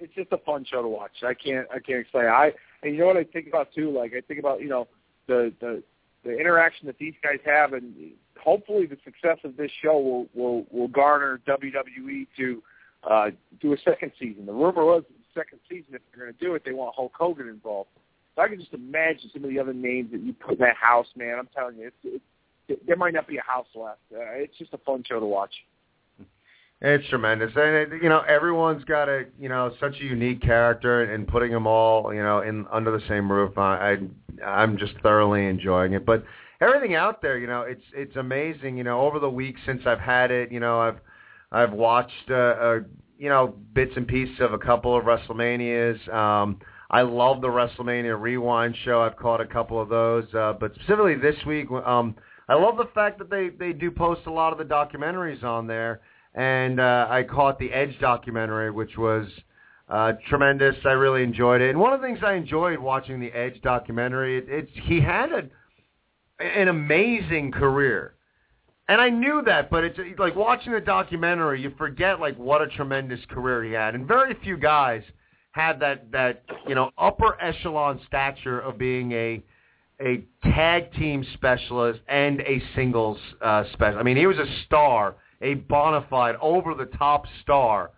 it's 0.00 0.14
just 0.14 0.32
a 0.32 0.38
fun 0.38 0.64
show 0.64 0.82
to 0.82 0.88
watch. 0.88 1.10
I 1.22 1.34
can't 1.34 1.66
I 1.70 1.78
can't 1.78 2.00
explain. 2.00 2.26
I 2.26 2.52
and 2.82 2.94
you 2.94 3.00
know 3.00 3.06
what 3.06 3.16
I 3.16 3.24
think 3.24 3.48
about 3.48 3.68
too. 3.74 3.90
Like 3.90 4.12
I 4.16 4.20
think 4.20 4.40
about 4.40 4.60
you 4.60 4.68
know 4.68 4.88
the 5.26 5.52
the 5.60 5.82
the 6.24 6.38
interaction 6.38 6.86
that 6.86 6.98
these 6.98 7.14
guys 7.22 7.38
have, 7.44 7.72
and 7.72 7.94
hopefully 8.42 8.86
the 8.86 8.96
success 9.04 9.38
of 9.44 9.56
this 9.56 9.70
show 9.82 9.98
will 9.98 10.26
will 10.34 10.66
will 10.70 10.88
garner 10.88 11.40
WWE 11.46 12.26
to 12.36 12.62
uh, 13.08 13.30
do 13.60 13.72
a 13.72 13.76
second 13.84 14.12
season. 14.18 14.46
The 14.46 14.52
rumor 14.52 14.84
was 14.84 15.04
the 15.08 15.40
second 15.40 15.60
season 15.68 15.94
if 15.94 16.02
they're 16.10 16.24
going 16.24 16.34
to 16.36 16.44
do 16.44 16.54
it, 16.54 16.62
they 16.64 16.72
want 16.72 16.94
Hulk 16.94 17.12
Hogan 17.16 17.48
involved. 17.48 17.90
So 18.34 18.42
I 18.42 18.48
can 18.48 18.58
just 18.58 18.72
imagine 18.72 19.30
some 19.32 19.44
of 19.44 19.50
the 19.50 19.58
other 19.58 19.72
names 19.72 20.12
that 20.12 20.20
you 20.20 20.32
put 20.32 20.54
in 20.54 20.58
that 20.60 20.76
house, 20.76 21.08
man. 21.16 21.38
I'm 21.38 21.48
telling 21.54 21.76
you, 21.76 21.88
it's, 21.88 21.96
it's, 22.04 22.24
there 22.86 22.96
might 22.96 23.14
not 23.14 23.26
be 23.26 23.38
a 23.38 23.42
house 23.42 23.66
left. 23.74 24.00
Uh, 24.12 24.18
it's 24.34 24.56
just 24.58 24.72
a 24.74 24.78
fun 24.78 25.02
show 25.06 25.20
to 25.20 25.26
watch. 25.26 25.52
It's 26.80 27.08
tremendous, 27.08 27.50
and 27.56 27.92
it, 27.92 28.02
you 28.02 28.08
know 28.08 28.20
everyone's 28.20 28.84
got 28.84 29.08
a 29.08 29.24
you 29.38 29.48
know 29.48 29.72
such 29.80 29.96
a 30.00 30.04
unique 30.04 30.40
character, 30.40 31.12
and 31.12 31.26
putting 31.26 31.50
them 31.50 31.66
all 31.66 32.14
you 32.14 32.22
know 32.22 32.42
in 32.42 32.66
under 32.70 32.92
the 32.92 33.04
same 33.08 33.30
roof, 33.30 33.58
I, 33.58 33.96
I 34.44 34.48
I'm 34.48 34.78
just 34.78 34.92
thoroughly 35.02 35.46
enjoying 35.46 35.94
it. 35.94 36.06
But 36.06 36.22
everything 36.60 36.94
out 36.94 37.20
there, 37.20 37.36
you 37.36 37.48
know, 37.48 37.62
it's 37.62 37.82
it's 37.92 38.14
amazing. 38.14 38.76
You 38.76 38.84
know, 38.84 39.00
over 39.00 39.18
the 39.18 39.28
weeks 39.28 39.60
since 39.66 39.82
I've 39.86 39.98
had 39.98 40.30
it, 40.30 40.52
you 40.52 40.60
know, 40.60 40.80
I've 40.80 40.98
I've 41.50 41.72
watched 41.72 42.30
uh, 42.30 42.34
uh 42.34 42.78
you 43.18 43.28
know 43.28 43.54
bits 43.74 43.92
and 43.96 44.06
pieces 44.06 44.36
of 44.40 44.52
a 44.52 44.58
couple 44.58 44.96
of 44.96 45.04
WrestleManias. 45.04 46.12
Um, 46.14 46.60
I 46.90 47.02
love 47.02 47.40
the 47.40 47.48
WrestleMania 47.48 48.18
Rewind 48.18 48.76
show. 48.84 49.02
I've 49.02 49.16
caught 49.16 49.40
a 49.40 49.46
couple 49.46 49.80
of 49.80 49.88
those, 49.88 50.24
uh, 50.32 50.54
but 50.58 50.74
specifically 50.76 51.16
this 51.16 51.36
week, 51.44 51.70
um, 51.70 52.14
I 52.48 52.54
love 52.54 52.76
the 52.76 52.88
fact 52.94 53.18
that 53.18 53.30
they 53.30 53.50
they 53.50 53.72
do 53.72 53.90
post 53.90 54.22
a 54.26 54.30
lot 54.30 54.52
of 54.52 54.58
the 54.58 54.64
documentaries 54.64 55.42
on 55.44 55.66
there 55.66 56.00
and 56.34 56.78
uh, 56.78 57.06
I 57.10 57.24
caught 57.24 57.58
the 57.58 57.72
Edge 57.72 57.98
documentary, 58.00 58.70
which 58.70 58.96
was 58.96 59.26
uh, 59.88 60.12
tremendous. 60.28 60.76
I 60.84 60.90
really 60.90 61.22
enjoyed 61.22 61.60
it. 61.60 61.70
And 61.70 61.78
one 61.78 61.92
of 61.92 62.00
the 62.00 62.06
things 62.06 62.20
I 62.22 62.34
enjoyed 62.34 62.78
watching 62.78 63.18
the 63.18 63.32
Edge 63.32 63.60
documentary, 63.62 64.38
it, 64.38 64.44
it's 64.48 64.70
he 64.84 65.00
had 65.00 65.32
a, 65.32 65.42
an 66.44 66.68
amazing 66.68 67.52
career. 67.52 68.14
And 68.88 69.00
I 69.00 69.10
knew 69.10 69.42
that, 69.44 69.68
but 69.68 69.84
it's 69.84 69.98
like 70.18 70.34
watching 70.34 70.72
the 70.72 70.80
documentary, 70.80 71.60
you 71.60 71.74
forget 71.76 72.20
like 72.20 72.38
what 72.38 72.62
a 72.62 72.68
tremendous 72.68 73.20
career 73.28 73.64
he 73.64 73.72
had. 73.72 73.94
And 73.94 74.06
very 74.06 74.34
few 74.42 74.56
guys 74.56 75.02
had 75.50 75.80
that 75.80 76.10
that 76.12 76.44
you 76.66 76.74
know 76.74 76.90
upper 76.96 77.36
echelon 77.42 78.00
stature 78.06 78.60
of 78.60 78.78
being 78.78 79.12
a 79.12 79.42
a 80.00 80.24
tag 80.42 80.92
team 80.92 81.24
specialist 81.34 82.00
and 82.08 82.40
a 82.40 82.62
singles 82.74 83.18
uh, 83.42 83.64
special. 83.72 83.98
I 83.98 84.02
mean, 84.02 84.16
he 84.16 84.26
was 84.26 84.38
a 84.38 84.46
star 84.66 85.16
a 85.40 85.54
bona 85.54 86.04
fide, 86.08 86.36
over-the-top 86.40 87.26
star 87.42 87.90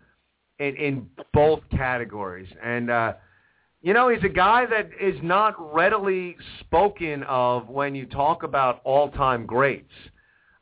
in, 0.58 0.76
in 0.76 1.06
both 1.32 1.60
categories. 1.70 2.48
And, 2.62 2.90
uh, 2.90 3.14
you 3.82 3.94
know, 3.94 4.08
he's 4.08 4.22
a 4.24 4.28
guy 4.28 4.66
that 4.66 4.90
is 5.00 5.18
not 5.22 5.54
readily 5.74 6.36
spoken 6.60 7.22
of 7.24 7.68
when 7.68 7.94
you 7.94 8.06
talk 8.06 8.42
about 8.42 8.80
all-time 8.84 9.46
greats. 9.46 9.92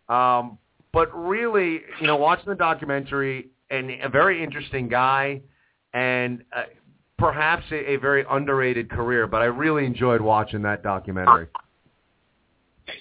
Um, 0.08 0.58
but 0.92 1.14
really, 1.14 1.80
you 2.00 2.06
know, 2.06 2.16
watching 2.16 2.46
the 2.48 2.54
documentary, 2.54 3.48
and 3.70 3.90
a 4.02 4.08
very 4.08 4.42
interesting 4.42 4.88
guy, 4.88 5.42
and 5.92 6.42
uh, 6.56 6.62
perhaps 7.18 7.64
a, 7.72 7.92
a 7.92 7.96
very 7.96 8.24
underrated 8.30 8.88
career. 8.90 9.26
But 9.26 9.42
I 9.42 9.46
really 9.46 9.84
enjoyed 9.84 10.20
watching 10.20 10.62
that 10.62 10.82
documentary. 10.82 11.48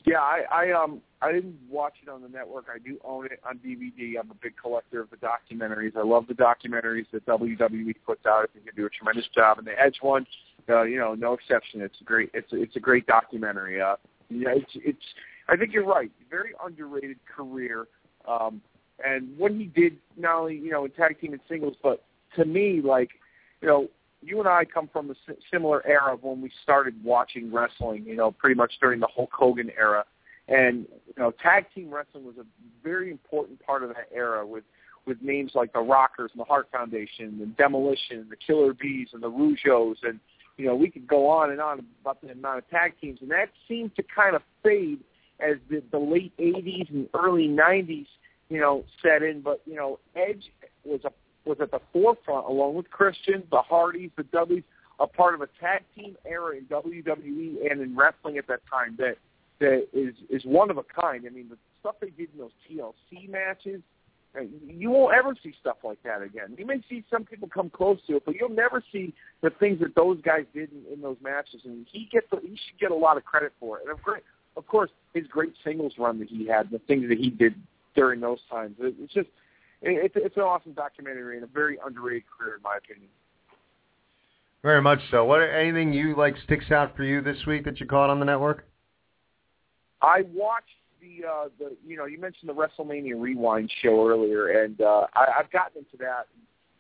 Yeah, 0.06 0.20
I, 0.20 0.44
I 0.52 0.72
um 0.72 1.02
I 1.22 1.32
didn't 1.32 1.58
watch 1.70 1.94
it 2.04 2.10
on 2.10 2.22
the 2.22 2.30
network. 2.30 2.66
I 2.74 2.78
do 2.78 3.00
own 3.04 3.26
it 3.26 3.40
on 3.48 3.60
DVD. 3.60 4.20
I'm 4.20 4.30
a 4.30 4.36
big 4.36 4.54
collector 4.62 5.02
of 5.02 5.10
the 5.10 5.18
documentaries. 5.18 5.96
I 5.96 6.04
love 6.04 6.26
the 6.28 6.34
documentaries 6.34 7.06
that 7.12 7.26
WWE 7.26 7.96
puts 8.06 8.26
out. 8.26 8.44
I 8.44 8.54
think 8.54 8.66
they 8.66 8.72
do 8.76 8.86
a 8.86 8.90
tremendous 8.90 9.26
job. 9.34 9.58
And 9.58 9.66
the 9.66 9.80
Edge 9.80 9.98
one, 10.02 10.28
uh, 10.70 10.84
you 10.84 11.00
know, 11.00 11.16
no 11.16 11.34
exception. 11.34 11.82
It's 11.82 12.00
a 12.02 12.04
great. 12.04 12.30
It's 12.34 12.52
a, 12.52 12.62
it's 12.62 12.76
a 12.76 12.80
great 12.80 13.08
documentary. 13.08 13.82
Uh, 13.82 13.96
yeah, 14.30 14.50
it's 14.56 14.72
it's. 14.76 15.04
I 15.48 15.56
think 15.56 15.72
you're 15.74 15.86
right. 15.86 16.12
Very 16.30 16.52
underrated 16.64 17.18
career. 17.26 17.88
Um, 18.28 18.62
and 19.04 19.38
what 19.38 19.52
he 19.52 19.66
did, 19.66 19.98
not 20.18 20.40
only 20.40 20.58
you 20.58 20.72
know 20.72 20.86
in 20.86 20.92
tag 20.92 21.20
team 21.20 21.32
and 21.32 21.42
singles, 21.48 21.76
but 21.82 22.04
to 22.36 22.46
me, 22.46 22.82
like 22.84 23.10
you 23.62 23.68
know, 23.68 23.88
you 24.22 24.40
and 24.40 24.48
I 24.48 24.66
come 24.66 24.90
from 24.92 25.12
a 25.12 25.16
similar 25.52 25.86
era 25.86 26.14
of 26.14 26.24
when 26.24 26.42
we 26.42 26.52
started 26.64 26.96
watching 27.04 27.52
wrestling. 27.52 28.04
You 28.06 28.16
know, 28.16 28.32
pretty 28.32 28.56
much 28.56 28.74
during 28.82 29.00
the 29.00 29.08
Hulk 29.14 29.32
Hogan 29.34 29.72
era 29.78 30.06
and 30.48 30.86
you 31.08 31.14
know, 31.18 31.32
tag 31.32 31.66
team 31.76 31.94
wrestling 31.94 32.26
was 32.26 32.36
a 32.38 32.46
very 32.84 33.12
important 33.12 33.60
part 33.66 33.84
of 33.84 33.90
that 33.90 34.10
era 34.14 34.46
with 34.46 34.64
with 35.06 35.22
names 35.22 35.52
like 35.56 35.72
the 35.72 35.80
Rockers 35.80 36.32
and 36.34 36.42
the 36.42 36.46
Hart 36.46 36.68
Foundation 36.72 37.40
and 37.42 37.56
Demolition 37.56 38.20
and 38.20 38.30
the 38.30 38.36
Killer 38.36 38.74
Bees 38.74 39.10
and 39.14 39.24
the 39.24 39.30
Rougeaus 39.30 39.98
and 40.04 40.20
you 40.58 40.66
know 40.66 40.76
we 40.76 40.90
could 40.90 41.08
go 41.08 41.28
on 41.28 41.52
and 41.52 41.62
on 41.62 41.86
about 42.02 42.22
the 42.22 42.32
amount 42.32 42.60
of 42.60 42.70
tag 42.70 42.94
teams 43.00 43.20
and 43.22 43.32
that 43.32 43.50
seemed 43.68 43.96
to 43.96 44.04
kind 44.04 44.36
of 44.36 44.42
fade 44.64 45.00
as 45.40 45.58
the, 45.70 45.84
the 45.92 46.00
late 46.00 46.36
80s 46.38 46.90
and 46.90 47.08
early 47.14 47.48
90s 47.48 48.08
you 48.50 48.60
know, 48.60 48.86
set 49.02 49.24
in. 49.24 49.42
But 49.42 49.62
you 49.66 49.76
know, 49.76 50.00
Edge 50.16 50.44
was 50.84 51.02
a 51.06 51.12
was 51.48 51.58
at 51.62 51.72
the 51.72 51.80
forefront 51.94 52.48
along 52.48 52.76
with 52.76 52.90
Christian, 52.90 53.44
the 53.52 53.62
Hardys, 53.62 54.12
the 54.16 54.24
Dudleys, 54.24 54.64
a 55.00 55.08
part 55.08 55.36
of 55.36 55.42
a 55.42 55.48
tag 55.60 55.84
team 55.96 56.16
era 56.26 56.58
in 56.58 56.66
WWE 56.66 57.70
and 57.70 57.82
in 57.82 57.96
wrestling 57.96 58.38
at 58.38 58.48
that 58.48 58.62
time 58.70 58.96
that 58.98 59.18
that 59.60 59.88
is 59.94 60.14
is 60.30 60.44
one 60.46 60.70
of 60.70 60.78
a 60.78 60.84
kind. 60.84 61.26
I 61.26 61.30
mean, 61.30 61.50
the 61.50 61.58
stuff 61.80 61.96
they 62.02 62.10
did 62.10 62.30
in 62.34 62.40
those 62.40 62.52
TLC 62.70 63.30
matches, 63.30 63.82
uh, 64.38 64.42
you 64.66 64.92
won't 64.92 65.16
ever 65.16 65.36
see 65.42 65.54
stuff 65.60 65.78
like 65.84 66.02
that 66.04 66.22
again. 66.22 66.56
You 66.58 66.66
may 66.66 66.82
see 66.90 67.04
some 67.12 67.24
people 67.24 67.48
come 67.48 67.70
close 67.70 68.00
to 68.08 68.18
it, 68.18 68.24
but 68.26 68.36
you'll 68.36 68.50
never 68.50 68.84
see 68.92 69.14
the 69.42 69.50
things 69.50 69.80
that 69.80 69.96
those 69.96 70.20
guys 70.22 70.46
did 70.54 70.70
in, 70.72 70.94
in 70.94 71.02
those 71.02 71.18
matches. 71.22 71.62
And 71.66 71.86
he 71.92 72.08
gets 72.12 72.28
he 72.42 72.50
should 72.50 72.80
get 72.80 72.92
a 72.92 72.96
lot 72.96 73.18
of 73.18 73.26
credit 73.26 73.54
for 73.60 73.78
it. 73.78 73.84
And 73.84 73.92
of 73.92 74.04
course, 74.04 74.22
of 74.56 74.68
course, 74.68 74.90
his 75.14 75.26
great 75.28 75.54
singles 75.64 75.94
run 75.98 76.20
that 76.20 76.30
he 76.30 76.48
had, 76.48 76.70
the 76.72 76.80
things 76.80 77.08
that 77.10 77.18
he 77.18 77.30
did 77.30 77.56
during 77.96 78.20
those 78.20 78.40
times. 78.50 78.76
It, 78.80 78.96
it's 79.00 79.14
just 79.14 79.30
it, 79.82 80.12
it's 80.16 80.36
an 80.36 80.44
awesome 80.44 80.74
documentary 80.74 81.36
and 81.36 81.44
a 81.44 81.48
very 81.48 81.78
underrated 81.86 82.24
career, 82.28 82.56
in 82.56 82.62
my 82.62 82.78
opinion. 82.78 83.10
Very 84.64 84.82
much 84.82 85.00
so. 85.12 85.24
What 85.24 85.40
anything 85.42 85.94
you 85.94 86.16
like 86.16 86.36
sticks 86.44 86.72
out 86.72 86.96
for 86.96 87.04
you 87.04 87.22
this 87.22 87.46
week 87.46 87.64
that 87.66 87.80
you 87.80 87.86
caught 87.86 88.10
on 88.10 88.20
the 88.20 88.26
network? 88.26 88.68
I 90.02 90.24
watched 90.34 90.66
the 91.00 91.28
uh, 91.28 91.50
the 91.60 91.78
you 91.86 91.96
know 91.96 92.06
you 92.06 92.20
mentioned 92.20 92.50
the 92.50 92.54
WrestleMania 92.54 93.14
Rewind 93.16 93.72
show 93.82 94.08
earlier, 94.08 94.64
and 94.64 94.82
uh, 94.82 95.08
I, 95.14 95.40
I've 95.40 95.52
gotten 95.52 95.80
into 95.80 95.98
that. 96.00 96.28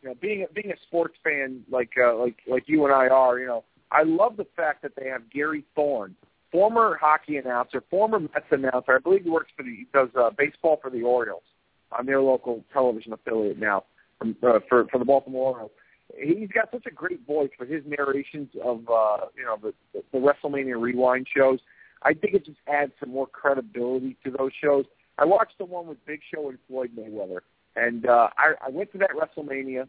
You 0.01 0.09
know, 0.09 0.15
being 0.19 0.45
being 0.53 0.71
a 0.71 0.77
sports 0.87 1.15
fan 1.23 1.63
like 1.71 1.91
uh, 2.03 2.15
like 2.15 2.37
like 2.47 2.63
you 2.67 2.83
and 2.85 2.93
I 2.93 3.07
are, 3.07 3.39
you 3.39 3.47
know, 3.47 3.63
I 3.91 4.03
love 4.03 4.37
the 4.37 4.47
fact 4.55 4.81
that 4.81 4.93
they 4.99 5.07
have 5.07 5.29
Gary 5.29 5.63
Thorne, 5.75 6.15
former 6.51 6.97
hockey 6.99 7.37
announcer, 7.37 7.83
former 7.89 8.19
Mets 8.19 8.45
announcer. 8.51 8.95
I 8.95 8.99
believe 8.99 9.23
he 9.23 9.29
works 9.29 9.51
for 9.55 9.63
the 9.63 9.69
he 9.69 9.87
does 9.93 10.09
uh, 10.19 10.31
baseball 10.35 10.79
for 10.81 10.89
the 10.89 11.03
Orioles 11.03 11.43
on 11.91 12.05
their 12.05 12.21
local 12.21 12.63
television 12.73 13.13
affiliate 13.13 13.59
now 13.59 13.83
from, 14.17 14.35
uh, 14.43 14.59
for 14.67 14.85
for 14.87 14.97
the 14.97 15.05
Baltimore 15.05 15.51
Orioles. 15.51 15.71
He's 16.17 16.49
got 16.49 16.71
such 16.71 16.85
a 16.85 16.91
great 16.91 17.25
voice 17.27 17.49
for 17.57 17.65
his 17.65 17.83
narrations 17.85 18.49
of 18.63 18.87
uh, 18.89 19.27
you 19.35 19.43
know 19.43 19.57
the, 19.61 19.73
the 20.11 20.17
WrestleMania 20.17 20.79
Rewind 20.79 21.27
shows. 21.35 21.59
I 22.03 22.13
think 22.13 22.33
it 22.33 22.45
just 22.45 22.59
adds 22.67 22.91
some 22.99 23.09
more 23.09 23.27
credibility 23.27 24.17
to 24.23 24.31
those 24.31 24.51
shows. 24.61 24.85
I 25.17 25.25
watched 25.25 25.57
the 25.57 25.65
one 25.65 25.87
with 25.87 26.03
Big 26.05 26.21
Show 26.33 26.49
and 26.49 26.57
Floyd 26.67 26.91
Mayweather, 26.97 27.39
and 27.75 28.05
uh, 28.05 28.29
I, 28.37 28.53
I 28.65 28.69
went 28.69 28.91
to 28.91 28.99
that 28.99 29.09
WrestleMania, 29.11 29.87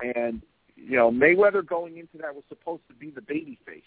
and 0.00 0.42
you 0.76 0.96
know 0.96 1.10
Mayweather 1.10 1.64
going 1.64 1.98
into 1.98 2.18
that 2.18 2.34
was 2.34 2.44
supposed 2.48 2.82
to 2.88 2.94
be 2.94 3.10
the 3.10 3.22
baby 3.22 3.58
face. 3.66 3.82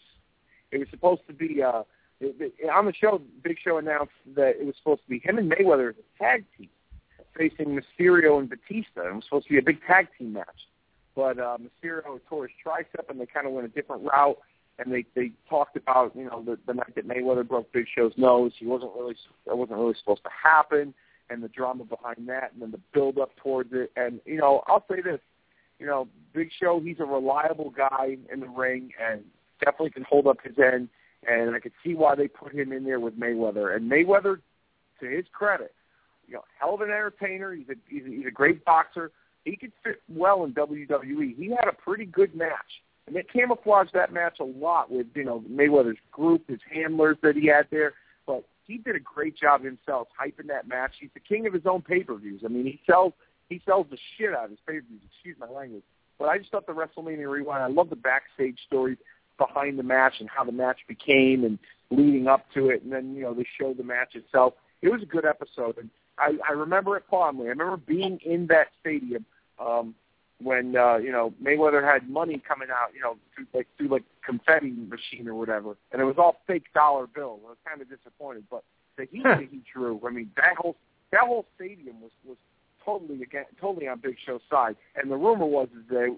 It 0.72 0.80
was 0.80 0.88
supposed 0.90 1.22
to 1.28 1.34
be 1.34 1.62
uh, 1.62 1.84
it, 2.20 2.54
it, 2.58 2.70
on 2.70 2.86
the 2.86 2.94
show. 2.94 3.22
Big 3.44 3.58
Show 3.64 3.78
announced 3.78 4.14
that 4.36 4.56
it 4.60 4.66
was 4.66 4.76
supposed 4.78 5.04
to 5.04 5.10
be 5.10 5.20
him 5.20 5.38
and 5.38 5.52
Mayweather 5.52 5.90
as 5.90 5.96
a 5.96 6.24
tag 6.24 6.46
team 6.58 6.70
facing 7.38 7.80
Mysterio 7.80 8.40
and 8.40 8.50
Batista. 8.50 9.08
It 9.08 9.16
was 9.16 9.24
supposed 9.26 9.48
to 9.48 9.54
be 9.54 9.60
a 9.60 9.64
big 9.64 9.80
tag 9.88 10.08
team 10.18 10.34
match, 10.34 10.48
but 11.16 11.40
uh, 11.40 11.58
Mysterio 11.58 12.20
tore 12.30 12.48
his 12.48 12.56
tricep, 12.66 13.10
and 13.10 13.20
they 13.20 13.26
kind 13.26 13.48
of 13.48 13.54
went 13.54 13.66
a 13.66 13.70
different 13.70 14.04
route 14.04 14.38
and 14.80 14.92
they 14.92 15.06
they 15.16 15.32
talked 15.50 15.78
about 15.78 16.16
you 16.16 16.26
know 16.26 16.44
the, 16.44 16.58
the 16.68 16.74
night 16.74 16.96
that 16.96 17.08
Mayweather 17.08 17.48
broke 17.48 17.72
Big 17.72 17.86
Show's 17.96 18.14
nose. 18.18 18.52
He 18.58 18.66
wasn't 18.66 18.92
really 18.98 19.16
that 19.46 19.58
wasn't 19.58 19.80
really 19.80 19.96
supposed 20.00 20.24
to 20.24 20.30
happen, 20.32 20.94
and 21.30 21.44
the 21.44 21.48
drama 21.48 21.86
behind 21.86 22.28
that, 22.30 22.54
and 22.54 22.62
then 22.62 22.72
the 22.72 22.80
build 22.94 23.18
up 23.20 23.36
towards 23.38 23.70
it. 23.74 23.92
And 23.96 24.20
you 24.26 24.38
know, 24.38 24.64
I'll 24.68 24.86
say 24.90 25.02
this, 25.02 25.20
you 25.80 25.86
know, 25.86 26.08
Big 26.34 26.50
Show, 26.60 26.82
he's 26.84 27.00
a 27.00 27.06
reliable 27.06 27.70
guy 27.70 28.18
in 28.32 28.40
the 28.40 28.48
ring, 28.48 28.92
and 29.02 29.22
definitely 29.60 29.92
can 29.92 30.06
hold 30.10 30.28
up 30.28 30.38
his 30.44 30.56
end. 30.58 30.90
And 31.28 31.56
I 31.56 31.60
could 31.60 31.72
see 31.84 31.94
why 31.94 32.16
they 32.16 32.28
put 32.28 32.54
him 32.54 32.74
in 32.74 32.84
there 32.84 33.00
with 33.00 33.18
Mayweather. 33.18 33.76
And 33.76 33.90
Mayweather, 33.90 34.40
to 35.00 35.06
his 35.06 35.24
credit, 35.32 35.74
you 36.28 36.36
know, 36.36 36.44
hell 36.60 36.76
of 36.76 36.82
an 36.82 36.90
entertainer. 36.90 37.54
He's 37.54 37.70
a 37.70 37.76
he's 37.88 38.04
a, 38.06 38.10
he's 38.10 38.26
a 38.28 38.32
great 38.32 38.64
boxer. 38.66 39.12
He 39.46 39.56
could 39.56 39.74
fit 39.84 40.02
well 40.08 40.46
in 40.46 40.54
WWE. 40.54 41.36
He 41.36 41.50
had 41.50 41.68
a 41.68 41.74
pretty 41.74 42.06
good 42.06 42.34
match 42.36 42.60
and 43.08 43.16
they 43.16 43.24
camouflaged 43.24 43.94
that 43.94 44.14
match 44.14 44.38
a 44.40 44.46
lot 44.46 44.90
with, 44.90 45.08
you 45.16 45.26
know, 45.26 45.44
Mayweather's 45.52 45.98
group, 46.12 46.48
his 46.48 46.60
handlers 46.72 47.18
that 47.22 47.36
he 47.36 47.48
had 47.48 47.68
there. 47.70 47.94
But 48.26 48.46
he 48.66 48.78
did 48.78 48.96
a 48.96 49.00
great 49.00 49.36
job 49.38 49.64
himself 49.64 50.08
hyping 50.20 50.48
that 50.48 50.68
match. 50.68 50.92
He's 51.00 51.10
the 51.14 51.20
king 51.20 51.46
of 51.46 51.54
his 51.54 51.66
own 51.66 51.82
pay-per-views. 51.82 52.42
I 52.46 52.48
mean, 52.48 52.66
he 52.66 52.80
sells 52.90 53.14
he 53.50 53.62
sells 53.66 53.88
the 53.92 53.98
shit 54.18 54.34
out 54.34 54.46
of 54.46 54.52
his 54.52 54.60
pay-per-views. 54.66 55.02
Excuse 55.14 55.36
my 55.38 55.50
language. 55.50 55.84
But 56.18 56.30
I 56.30 56.38
just 56.38 56.52
thought 56.52 56.66
the 56.66 56.74
WrestleMania 56.74 57.30
Rewind. 57.30 57.62
I 57.62 57.68
love 57.68 57.90
the 57.90 57.98
backstage 57.98 58.58
stories 58.66 58.98
behind 59.38 59.78
the 59.78 59.84
match 59.84 60.14
and 60.20 60.30
how 60.30 60.46
the 60.46 60.52
match 60.54 60.80
became 60.88 61.44
and 61.44 61.60
leading 61.92 62.28
up 62.28 62.46
to 62.54 62.70
it. 62.70 62.84
And 62.84 62.92
then 62.92 63.16
you 63.16 63.24
know 63.24 63.34
they 63.34 63.46
showed 63.60 63.78
the 63.78 63.84
match 63.84 64.16
itself. 64.16 64.54
It 64.82 64.90
was 64.90 65.02
a 65.02 65.06
good 65.06 65.26
episode, 65.26 65.78
and 65.78 65.90
I, 66.24 66.50
I 66.50 66.52
remember 66.54 66.98
it 66.98 67.04
fondly. 67.10 67.48
I 67.48 67.50
remember 67.50 67.78
being 67.78 68.20
in 68.26 68.48
that 68.48 68.68
stadium 68.80 69.26
um, 69.60 69.96
when 70.42 70.76
uh, 70.76 70.98
you 70.98 71.12
know 71.12 71.34
Mayweather 71.44 71.84
had 71.84 72.10
money 72.10 72.42
coming 72.46 72.70
out, 72.72 72.94
you 72.94 73.02
know, 73.02 73.18
through 73.36 73.48
like 73.54 73.68
through 73.78 73.90
like 73.90 74.04
confetti 74.26 74.72
machine 74.72 75.28
or 75.28 75.36
whatever, 75.36 75.76
and 75.92 76.02
it 76.02 76.06
was 76.06 76.16
all 76.18 76.38
fake 76.48 76.66
dollar 76.74 77.08
bills. 77.08 77.42
I 77.46 77.50
was 77.50 77.58
kind 77.68 77.82
of 77.82 77.90
disappointed, 77.90 78.46
but 78.50 78.64
the 78.98 79.08
heat 79.12 79.24
that 79.24 79.40
he 79.40 79.62
drew, 79.74 80.00
I 80.06 80.12
mean, 80.12 80.32
that 80.38 80.56
whole 80.58 80.76
that 81.12 81.22
whole 81.22 81.46
stadium 81.56 82.02
was 82.02 82.12
was 82.26 82.38
totally 82.86 83.22
again 83.22 83.46
totally 83.60 83.88
on 83.88 84.00
Big 84.00 84.16
Show's 84.26 84.42
side. 84.50 84.76
And 84.96 85.12
the 85.12 85.18
rumor 85.18 85.46
was 85.46 85.68
is 85.70 85.88
that 85.90 86.16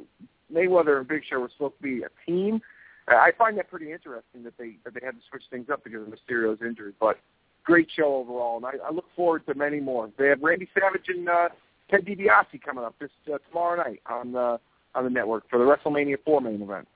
Mayweather 0.53 0.99
and 0.99 1.07
Big 1.07 1.23
Show 1.29 1.39
were 1.39 1.49
supposed 1.49 1.77
to 1.77 1.83
be 1.83 2.03
a 2.03 2.09
team. 2.25 2.61
I 3.07 3.31
find 3.37 3.55
that 3.59 3.69
pretty 3.69 3.91
interesting 3.91 4.43
that 4.43 4.57
they 4.57 4.77
that 4.83 4.93
they 4.93 5.05
had 5.05 5.11
to 5.11 5.21
switch 5.29 5.43
things 5.51 5.67
up 5.71 5.83
because 5.83 6.01
of 6.01 6.07
Mysterio's 6.07 6.59
injury, 6.61 6.93
but 6.99 7.19
great 7.65 7.87
show 7.95 8.15
overall, 8.15 8.57
and 8.57 8.65
I, 8.65 8.87
I 8.87 8.91
look 8.91 9.05
forward 9.15 9.45
to 9.47 9.55
many 9.55 9.79
more. 9.79 10.09
They 10.17 10.27
have 10.27 10.41
Randy 10.41 10.69
Savage 10.73 11.05
and 11.07 11.27
uh, 11.27 11.49
Ted 11.89 12.05
DiBiase 12.05 12.61
coming 12.63 12.83
up 12.83 12.95
this 12.99 13.09
uh, 13.31 13.37
tomorrow 13.49 13.83
night 13.83 14.01
on 14.09 14.31
the 14.31 14.59
on 14.93 15.03
the 15.03 15.09
network 15.09 15.49
for 15.49 15.59
the 15.59 15.65
WrestleMania 15.65 16.15
4 16.23 16.39
main 16.39 16.61
event. 16.61 16.87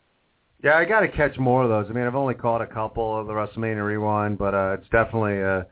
Yeah, 0.64 0.76
I 0.76 0.86
got 0.86 1.02
to 1.02 1.10
catch 1.10 1.38
more 1.38 1.64
of 1.64 1.70
those. 1.70 1.88
I 1.90 1.94
mean, 1.94 2.06
I've 2.06 2.16
only 2.16 2.34
caught 2.34 2.62
a 2.62 2.68
couple 2.68 3.20
of 3.20 3.28
the 3.28 3.34
WrestleMania 3.34 3.86
Rewind, 3.86 4.38
but 4.38 4.54
uh, 4.54 4.78
it's 4.80 4.90
definitely 4.90 5.40
a 5.40 5.68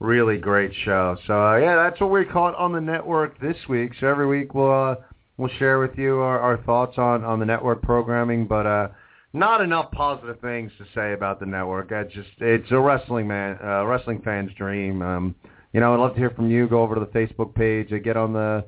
really 0.00 0.38
great 0.38 0.72
show. 0.84 1.16
So 1.26 1.34
uh, 1.34 1.56
yeah, 1.56 1.76
that's 1.76 2.00
what 2.00 2.10
we 2.10 2.24
caught 2.24 2.54
on 2.54 2.72
the 2.72 2.80
network 2.80 3.38
this 3.40 3.56
week. 3.68 3.92
So 4.00 4.06
every 4.06 4.26
week 4.26 4.54
we'll 4.54 4.72
uh, 4.72 4.96
we'll 5.36 5.50
share 5.58 5.78
with 5.78 5.96
you 5.96 6.20
our, 6.20 6.40
our 6.40 6.56
thoughts 6.62 6.98
on 6.98 7.24
on 7.24 7.40
the 7.40 7.46
network 7.46 7.82
programming, 7.82 8.46
but 8.46 8.66
uh, 8.66 8.88
not 9.36 9.60
enough 9.60 9.90
positive 9.90 10.40
things 10.40 10.72
to 10.78 10.84
say 10.94 11.12
about 11.12 11.38
the 11.38 11.46
network. 11.46 11.92
I 11.92 12.04
just 12.04 12.30
it's 12.38 12.70
a 12.70 12.80
wrestling 12.80 13.28
man, 13.28 13.58
uh, 13.62 13.84
wrestling 13.84 14.22
fan's 14.24 14.52
dream. 14.54 15.02
Um, 15.02 15.34
you 15.72 15.80
know, 15.80 15.92
I'd 15.92 16.00
love 16.00 16.14
to 16.14 16.18
hear 16.18 16.30
from 16.30 16.50
you. 16.50 16.66
Go 16.66 16.82
over 16.82 16.94
to 16.94 17.00
the 17.00 17.06
Facebook 17.06 17.54
page, 17.54 17.92
get 18.02 18.16
on 18.16 18.32
the 18.32 18.64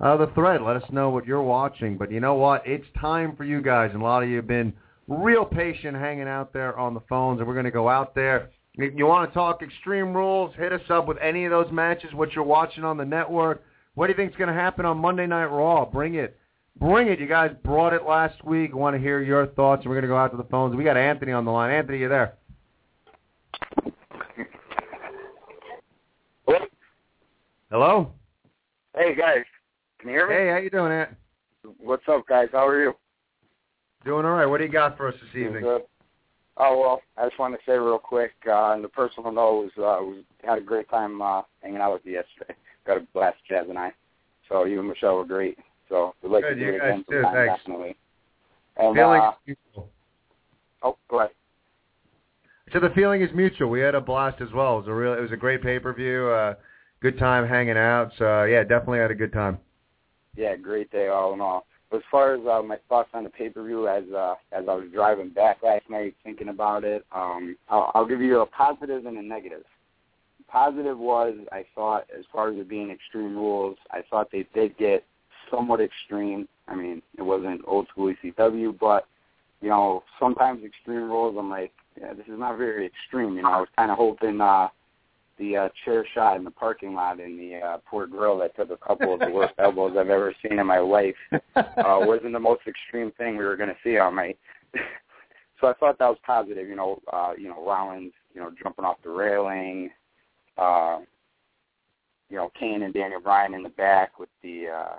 uh, 0.00 0.16
the 0.16 0.26
thread. 0.34 0.62
Let 0.62 0.76
us 0.76 0.90
know 0.90 1.10
what 1.10 1.26
you're 1.26 1.42
watching. 1.42 1.96
But 1.96 2.10
you 2.10 2.18
know 2.18 2.34
what? 2.34 2.66
It's 2.66 2.86
time 3.00 3.36
for 3.36 3.44
you 3.44 3.62
guys, 3.62 3.90
and 3.92 4.02
a 4.02 4.04
lot 4.04 4.24
of 4.24 4.28
you 4.28 4.36
have 4.36 4.48
been 4.48 4.72
real 5.06 5.44
patient 5.44 5.96
hanging 5.96 6.28
out 6.28 6.52
there 6.52 6.76
on 6.76 6.92
the 6.92 7.02
phones, 7.08 7.38
and 7.38 7.46
we're 7.46 7.54
going 7.54 7.64
to 7.64 7.70
go 7.70 7.88
out 7.88 8.14
there. 8.14 8.50
If 8.74 8.94
you 8.96 9.06
want 9.06 9.30
to 9.30 9.34
talk 9.34 9.62
Extreme 9.62 10.12
Rules, 10.12 10.54
hit 10.56 10.72
us 10.72 10.80
up 10.88 11.06
with 11.06 11.18
any 11.22 11.44
of 11.44 11.50
those 11.50 11.70
matches, 11.70 12.14
what 12.14 12.32
you're 12.32 12.44
watching 12.44 12.84
on 12.84 12.96
the 12.96 13.04
network. 13.04 13.62
What 13.94 14.06
do 14.06 14.12
you 14.12 14.16
think 14.16 14.32
is 14.32 14.36
going 14.36 14.48
to 14.48 14.54
happen 14.54 14.86
on 14.86 14.98
Monday 14.98 15.26
Night 15.26 15.46
Raw? 15.46 15.84
Bring 15.84 16.14
it. 16.14 16.39
Bring 16.80 17.08
it. 17.08 17.20
You 17.20 17.26
guys 17.26 17.50
brought 17.62 17.92
it 17.92 18.04
last 18.04 18.42
week. 18.44 18.70
I 18.72 18.76
want 18.76 18.96
to 18.96 19.00
hear 19.00 19.20
your 19.20 19.46
thoughts, 19.48 19.82
and 19.82 19.90
we're 19.90 19.96
going 19.96 20.02
to 20.02 20.08
go 20.08 20.16
out 20.16 20.30
to 20.30 20.36
the 20.36 20.44
phones. 20.44 20.74
We 20.74 20.82
got 20.82 20.96
Anthony 20.96 21.32
on 21.32 21.44
the 21.44 21.50
line. 21.50 21.70
Anthony, 21.70 21.98
you 21.98 22.08
there? 22.08 22.34
Hello? 27.70 28.10
Hey 28.96 29.14
guys, 29.14 29.44
can 30.00 30.08
you 30.08 30.16
hear 30.16 30.28
me? 30.28 30.34
Hey, 30.34 30.50
how 30.50 30.56
you 30.56 30.70
doing, 30.70 30.90
Ant? 30.90 31.10
What's 31.78 32.02
up, 32.08 32.26
guys? 32.26 32.48
How 32.50 32.66
are 32.66 32.82
you? 32.82 32.94
Doing 34.04 34.26
all 34.26 34.32
right. 34.32 34.46
What 34.46 34.58
do 34.58 34.64
you 34.64 34.72
got 34.72 34.96
for 34.96 35.06
us 35.06 35.14
this 35.14 35.40
evening? 35.40 35.62
Good. 35.62 35.82
Oh 36.56 36.80
well, 36.80 37.00
I 37.16 37.28
just 37.28 37.38
wanted 37.38 37.58
to 37.58 37.62
say 37.64 37.78
real 37.78 38.00
quick, 38.00 38.32
uh, 38.48 38.50
on 38.50 38.82
the 38.82 38.88
personal 38.88 39.30
note, 39.30 39.70
was, 39.76 39.78
uh, 39.78 40.02
was 40.04 40.24
had 40.42 40.58
a 40.58 40.60
great 40.60 40.90
time 40.90 41.22
uh, 41.22 41.42
hanging 41.62 41.80
out 41.80 41.92
with 41.92 42.02
you 42.04 42.14
yesterday. 42.14 42.58
Got 42.84 42.96
a 42.96 43.06
blast, 43.14 43.36
Jazz 43.48 43.66
and 43.68 43.78
I. 43.78 43.92
So 44.48 44.64
you 44.64 44.80
and 44.80 44.88
Michelle 44.88 45.14
were 45.14 45.24
great. 45.24 45.56
So 45.90 46.14
we'd 46.22 46.30
like 46.30 46.44
Good, 46.44 46.54
to 46.54 46.54
do 46.54 46.60
you 46.60 46.68
it 46.74 46.78
guys 46.78 46.88
again 46.88 47.04
too. 47.10 47.22
sometime, 47.22 47.34
Thanks. 47.34 47.60
definitely. 47.60 47.96
And, 48.76 48.96
feeling 48.96 49.20
uh, 49.20 49.28
is 49.46 49.56
mutual. 49.74 49.90
oh, 50.82 50.96
go 51.10 51.18
ahead. 51.18 51.30
So 52.72 52.80
the 52.80 52.90
feeling 52.94 53.20
is 53.20 53.30
mutual. 53.34 53.68
We 53.68 53.80
had 53.80 53.94
a 53.94 54.00
blast 54.00 54.40
as 54.40 54.48
well. 54.54 54.74
It 54.76 54.82
was 54.82 54.88
a 54.88 54.94
real. 54.94 55.12
It 55.14 55.20
was 55.20 55.32
a 55.32 55.36
great 55.36 55.62
pay 55.62 55.78
per 55.78 55.92
view. 55.92 56.28
Uh, 56.28 56.54
good 57.02 57.18
time 57.18 57.46
hanging 57.46 57.76
out. 57.76 58.12
So 58.16 58.44
yeah, 58.44 58.62
definitely 58.62 59.00
had 59.00 59.10
a 59.10 59.14
good 59.14 59.32
time. 59.32 59.58
Yeah, 60.36 60.56
great 60.56 60.90
day 60.92 61.08
all 61.08 61.34
in 61.34 61.40
all. 61.40 61.66
As 61.92 62.02
far 62.08 62.34
as 62.34 62.40
uh, 62.46 62.62
my 62.62 62.78
thoughts 62.88 63.10
on 63.12 63.24
the 63.24 63.30
pay 63.30 63.48
per 63.48 63.64
view, 63.66 63.88
as 63.88 64.04
uh, 64.16 64.36
as 64.52 64.64
I 64.68 64.74
was 64.74 64.86
driving 64.94 65.30
back 65.30 65.58
last 65.64 65.90
night 65.90 66.14
thinking 66.22 66.48
about 66.48 66.84
it, 66.84 67.04
um, 67.12 67.56
I'll, 67.68 67.90
I'll 67.94 68.06
give 68.06 68.20
you 68.20 68.40
a 68.40 68.46
positive 68.46 69.06
and 69.06 69.18
a 69.18 69.22
negative. 69.22 69.64
Positive 70.46 70.96
was 70.96 71.34
I 71.50 71.64
thought, 71.74 72.06
as 72.16 72.24
far 72.32 72.50
as 72.52 72.58
it 72.58 72.68
being 72.68 72.90
extreme 72.90 73.34
rules, 73.36 73.76
I 73.90 74.02
thought 74.08 74.30
they 74.30 74.46
did 74.54 74.78
get 74.78 75.04
somewhat 75.50 75.80
extreme. 75.80 76.48
I 76.68 76.74
mean, 76.74 77.02
it 77.18 77.22
wasn't 77.22 77.62
old 77.66 77.88
school 77.88 78.12
ECW, 78.24 78.78
but 78.78 79.06
you 79.60 79.68
know, 79.68 80.02
sometimes 80.18 80.64
extreme 80.64 81.10
rules, 81.10 81.36
I'm 81.38 81.50
like, 81.50 81.72
yeah, 82.00 82.14
this 82.14 82.26
is 82.26 82.38
not 82.38 82.56
very 82.56 82.86
extreme. 82.86 83.36
You 83.36 83.42
know, 83.42 83.50
I 83.50 83.60
was 83.60 83.68
kind 83.76 83.90
of 83.90 83.98
hoping 83.98 84.40
uh, 84.40 84.68
the 85.38 85.56
uh, 85.56 85.68
chair 85.84 86.06
shot 86.14 86.36
in 86.36 86.44
the 86.44 86.50
parking 86.50 86.94
lot 86.94 87.20
in 87.20 87.36
the 87.36 87.56
uh, 87.56 87.78
Port 87.86 88.10
Grill 88.10 88.38
that 88.38 88.56
took 88.56 88.70
a 88.70 88.76
couple 88.76 89.14
of 89.14 89.20
the 89.20 89.30
worst 89.30 89.54
elbows 89.58 89.96
I've 89.98 90.08
ever 90.08 90.34
seen 90.42 90.58
in 90.58 90.66
my 90.66 90.78
life. 90.78 91.16
Uh, 91.56 91.98
wasn't 92.00 92.32
the 92.32 92.40
most 92.40 92.62
extreme 92.66 93.10
thing 93.12 93.36
we 93.36 93.44
were 93.44 93.56
going 93.56 93.68
to 93.68 93.76
see 93.82 93.98
on 93.98 94.14
my. 94.14 94.34
so 95.60 95.66
I 95.66 95.74
thought 95.74 95.98
that 95.98 96.08
was 96.08 96.18
positive. 96.24 96.68
You 96.68 96.76
know, 96.76 97.00
uh, 97.12 97.32
you 97.36 97.48
know 97.48 97.64
Rollins, 97.66 98.12
you 98.34 98.40
know, 98.40 98.50
jumping 98.62 98.84
off 98.84 98.96
the 99.02 99.10
railing. 99.10 99.90
Uh, 100.56 101.00
you 102.28 102.36
know, 102.36 102.50
Kane 102.58 102.82
and 102.82 102.94
Daniel 102.94 103.20
Bryan 103.20 103.54
in 103.54 103.62
the 103.62 103.70
back 103.70 104.18
with 104.18 104.28
the 104.42 104.68
uh, 104.68 104.96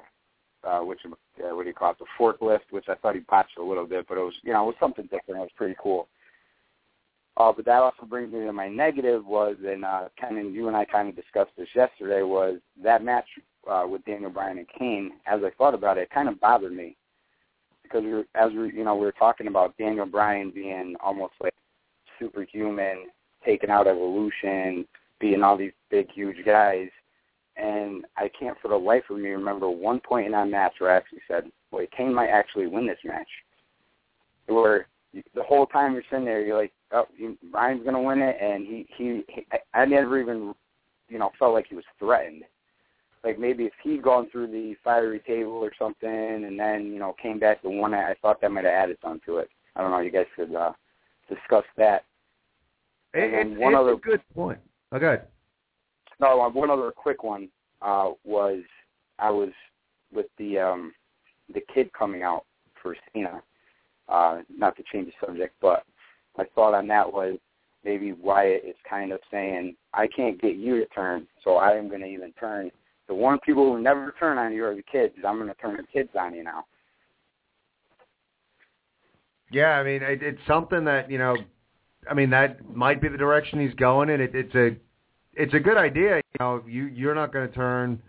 uh, 0.63 0.79
which 0.79 0.99
uh, 1.05 1.55
what 1.55 1.63
do 1.63 1.69
you 1.69 1.73
call 1.73 1.91
it, 1.91 1.97
the 1.99 2.05
forklift, 2.19 2.71
which 2.71 2.85
I 2.87 2.95
thought 2.95 3.15
he 3.15 3.21
botched 3.21 3.57
a 3.57 3.63
little 3.63 3.85
bit, 3.85 4.05
but 4.07 4.17
it 4.17 4.21
was 4.21 4.33
you 4.43 4.53
know 4.53 4.63
it 4.63 4.67
was 4.67 4.75
something 4.79 5.05
different. 5.05 5.39
It 5.39 5.43
was 5.43 5.49
pretty 5.55 5.75
cool. 5.81 6.07
Uh, 7.37 7.51
but 7.51 7.65
that 7.65 7.81
also 7.81 8.05
brings 8.05 8.33
me 8.33 8.39
to 8.39 8.51
my 8.51 8.67
negative 8.67 9.25
was, 9.25 9.55
and 9.65 9.85
uh, 9.85 10.09
of 10.21 10.53
you 10.53 10.67
and 10.67 10.75
I 10.75 10.85
kind 10.85 11.07
of 11.07 11.15
discussed 11.15 11.51
this 11.57 11.69
yesterday, 11.73 12.23
was 12.23 12.59
that 12.83 13.03
match 13.03 13.25
uh, 13.69 13.85
with 13.89 14.03
Daniel 14.05 14.29
Bryan 14.29 14.57
and 14.57 14.67
Kane. 14.77 15.13
As 15.25 15.39
I 15.43 15.51
thought 15.57 15.73
about 15.73 15.97
it, 15.97 16.01
it 16.01 16.09
kind 16.09 16.27
of 16.27 16.39
bothered 16.39 16.73
me 16.73 16.97
because 17.83 18.03
we 18.03 18.11
were, 18.13 18.25
as 18.35 18.51
we 18.51 18.73
you 18.73 18.83
know 18.83 18.95
we 18.95 19.05
were 19.05 19.13
talking 19.13 19.47
about 19.47 19.77
Daniel 19.77 20.05
Bryan 20.05 20.51
being 20.51 20.95
almost 21.01 21.33
like 21.41 21.53
superhuman, 22.19 23.07
taking 23.45 23.69
out 23.69 23.87
Evolution, 23.87 24.85
being 25.19 25.41
all 25.41 25.57
these 25.57 25.71
big 25.89 26.11
huge 26.11 26.45
guys, 26.45 26.89
and 27.61 28.05
I 28.17 28.29
can't 28.37 28.57
for 28.61 28.67
the 28.69 28.75
life 28.75 29.03
of 29.09 29.17
me 29.17 29.29
remember 29.29 29.69
one 29.69 29.99
point 29.99 30.25
in 30.25 30.31
that 30.33 30.47
match 30.49 30.73
where 30.79 30.91
I 30.91 30.97
actually 30.97 31.21
said, 31.27 31.51
"Wait, 31.71 31.91
Kane 31.91 32.13
might 32.13 32.29
actually 32.29 32.67
win 32.67 32.87
this 32.87 32.97
match." 33.03 33.29
Where 34.47 34.87
the 35.35 35.43
whole 35.43 35.65
time 35.65 35.93
you're 35.93 36.03
sitting 36.09 36.25
there, 36.25 36.41
you're 36.41 36.57
like, 36.57 36.73
oh, 36.91 37.05
Bryan's 37.51 37.83
gonna 37.85 38.01
win 38.01 38.21
it, 38.21 38.37
and 38.41 38.65
he, 38.65 38.87
he 38.97 39.23
he 39.29 39.45
I 39.73 39.85
never 39.85 40.19
even 40.19 40.53
you 41.09 41.19
know 41.19 41.31
felt 41.37 41.53
like 41.53 41.67
he 41.67 41.75
was 41.75 41.85
threatened. 41.99 42.43
Like 43.23 43.37
maybe 43.37 43.65
if 43.65 43.73
he'd 43.83 44.01
gone 44.01 44.29
through 44.31 44.47
the 44.47 44.75
fiery 44.83 45.19
table 45.19 45.51
or 45.53 45.71
something, 45.77 46.09
and 46.09 46.59
then 46.59 46.87
you 46.87 46.99
know 46.99 47.15
came 47.21 47.39
back 47.39 47.61
to 47.61 47.69
one, 47.69 47.93
I 47.93 48.15
thought 48.21 48.41
that 48.41 48.51
might 48.51 48.65
have 48.65 48.73
added 48.73 48.97
something 49.01 49.21
to 49.27 49.37
it. 49.37 49.49
I 49.75 49.81
don't 49.81 49.91
know. 49.91 49.99
You 49.99 50.11
guys 50.11 50.25
could 50.35 50.53
uh, 50.55 50.73
discuss 51.29 51.65
that. 51.77 52.05
It, 53.13 53.33
And 53.33 53.51
it's 53.53 53.59
one 53.61 53.73
it's 53.73 53.79
other- 53.79 53.93
a 53.93 53.97
good 53.97 54.21
point. 54.33 54.59
Oh, 54.91 54.99
good. 54.99 55.21
No, 56.21 56.49
one 56.53 56.69
other 56.69 56.91
quick 56.91 57.23
one 57.23 57.49
uh, 57.81 58.11
was 58.23 58.59
I 59.17 59.31
was 59.31 59.49
with 60.13 60.27
the 60.37 60.59
um, 60.59 60.93
the 61.53 61.61
kid 61.73 61.91
coming 61.93 62.21
out 62.21 62.45
for 62.81 62.95
Cena. 63.11 63.41
Uh, 64.07 64.41
not 64.55 64.75
to 64.77 64.83
change 64.91 65.07
the 65.07 65.25
subject, 65.25 65.55
but 65.61 65.83
my 66.37 66.43
thought 66.53 66.73
on 66.73 66.87
that 66.87 67.11
was 67.11 67.37
maybe 67.83 68.11
Wyatt 68.13 68.63
is 68.65 68.75
kind 68.87 69.11
of 69.11 69.19
saying, 69.31 69.75
I 69.93 70.07
can't 70.07 70.41
get 70.41 70.55
you 70.55 70.79
to 70.79 70.85
turn, 70.87 71.27
so 71.43 71.55
I 71.55 71.71
am 71.71 71.87
going 71.87 72.01
to 72.01 72.07
even 72.07 72.33
turn. 72.33 72.71
The 73.07 73.15
one 73.15 73.39
people 73.45 73.71
who 73.71 73.81
never 73.81 74.13
turn 74.19 74.37
on 74.37 74.53
you 74.53 74.65
are 74.65 74.75
the 74.75 74.83
kids. 74.83 75.13
I'm 75.25 75.37
going 75.37 75.47
to 75.47 75.55
turn 75.55 75.77
the 75.77 75.83
kids 75.91 76.09
on 76.19 76.35
you 76.35 76.43
now. 76.43 76.65
Yeah, 79.51 79.71
I 79.71 79.83
mean, 79.83 80.01
it, 80.01 80.21
it's 80.21 80.39
something 80.47 80.85
that 80.85 81.09
you 81.09 81.17
know. 81.17 81.35
I 82.09 82.13
mean, 82.13 82.29
that 82.31 82.73
might 82.73 83.01
be 83.01 83.09
the 83.09 83.17
direction 83.17 83.59
he's 83.59 83.75
going, 83.75 84.09
and 84.09 84.21
it, 84.21 84.33
it's 84.33 84.55
a 84.55 84.75
it's 85.33 85.53
a 85.53 85.59
good 85.59 85.77
idea. 85.77 86.17
You 86.17 86.39
know, 86.39 86.63
you 86.67 86.85
you're 86.85 87.15
not 87.15 87.33
going 87.33 87.47
to 87.47 87.53
turn. 87.53 88.01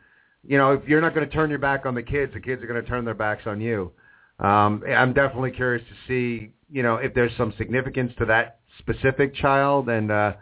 You 0.45 0.59
know, 0.59 0.73
if 0.73 0.89
you're 0.89 1.01
not 1.01 1.15
going 1.15 1.29
to 1.29 1.33
turn 1.33 1.51
your 1.51 1.59
back 1.59 1.87
on 1.87 1.95
the 1.95 2.03
kids, 2.03 2.33
the 2.35 2.41
kids 2.41 2.63
are 2.63 2.67
going 2.67 2.83
to 2.83 2.89
turn 2.89 3.05
their 3.05 3.15
backs 3.15 3.43
on 3.47 3.61
you. 3.61 3.93
Um, 4.41 4.83
I'm 4.89 5.13
definitely 5.13 5.53
curious 5.53 5.87
to 5.89 5.95
see, 6.09 6.53
you 6.69 6.83
know, 6.83 6.97
if 6.97 7.15
there's 7.15 7.31
some 7.37 7.55
significance 7.57 8.13
to 8.19 8.25
that 8.27 8.59
specific 8.79 9.37
child 9.37 9.89
and 9.89 10.11
uh, 10.11 10.33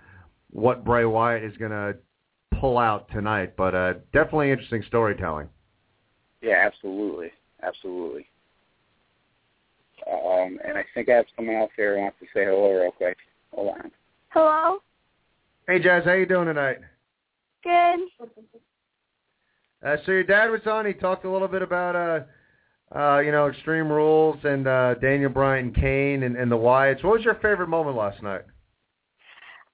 what 0.50 0.84
Bray 0.84 1.04
Wyatt 1.04 1.44
is 1.44 1.54
going 1.58 1.72
to 1.72 1.96
pull 2.58 2.78
out 2.78 3.10
tonight. 3.10 3.56
But 3.56 3.74
uh, 3.74 3.94
definitely 4.12 4.50
interesting 4.50 4.82
storytelling. 4.88 5.48
Yeah, 6.40 6.62
absolutely, 6.64 7.30
absolutely. 7.62 8.26
Um, 10.10 10.58
and 10.66 10.78
I 10.78 10.84
think 10.94 11.10
I 11.10 11.16
have 11.16 11.26
someone 11.36 11.56
else 11.56 11.72
here 11.76 11.96
who 11.96 12.02
wants 12.02 12.16
to 12.20 12.26
say 12.26 12.46
hello 12.46 12.80
real 12.80 12.92
quick. 12.92 13.18
Hold 13.52 13.74
on. 13.74 13.90
Hello. 14.30 14.78
Hey, 15.70 15.78
Jazz, 15.78 16.04
how 16.04 16.14
you 16.14 16.26
doing 16.26 16.46
tonight? 16.46 16.78
Good. 17.62 18.00
Uh, 19.86 19.96
so 20.04 20.10
your 20.10 20.24
dad 20.24 20.50
was 20.50 20.62
on. 20.66 20.84
He 20.84 20.92
talked 20.92 21.24
a 21.24 21.30
little 21.30 21.46
bit 21.46 21.62
about, 21.62 21.94
uh, 21.94 22.98
uh, 22.98 23.20
you 23.20 23.30
know, 23.30 23.46
Extreme 23.46 23.88
Rules 23.88 24.36
and 24.42 24.66
uh, 24.66 24.94
Daniel 24.94 25.30
Bryan 25.30 25.66
and 25.66 25.74
Kane 25.76 26.24
and, 26.24 26.36
and 26.36 26.50
the 26.50 26.56
Wyatts. 26.56 27.04
What 27.04 27.18
was 27.18 27.24
your 27.24 27.36
favorite 27.36 27.68
moment 27.68 27.96
last 27.96 28.20
night? 28.20 28.42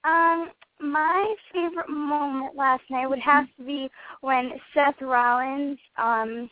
Um, 0.04 0.50
my 0.82 1.34
favorite 1.50 1.88
moment 1.88 2.54
last 2.54 2.82
night 2.90 3.08
would 3.08 3.20
have 3.20 3.46
to 3.56 3.64
be 3.64 3.88
when 4.20 4.50
Seth 4.74 5.00
Rollins 5.00 5.78
um 5.96 6.50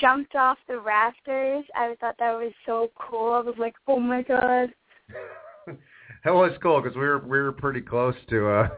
jumped 0.00 0.34
off 0.34 0.58
the 0.66 0.80
rafters. 0.80 1.64
I 1.76 1.94
thought 2.00 2.16
that 2.18 2.32
was 2.32 2.52
so 2.66 2.90
cool. 2.98 3.34
I 3.34 3.42
was 3.42 3.54
like, 3.58 3.76
oh 3.86 4.00
my 4.00 4.22
god. 4.22 4.74
that 6.26 6.34
was 6.34 6.50
cool 6.60 6.82
because 6.82 6.96
we 6.96 7.02
were 7.02 7.20
we 7.20 7.38
were 7.38 7.52
pretty 7.52 7.80
close 7.80 8.16
to 8.28 8.48
uh, 8.48 8.68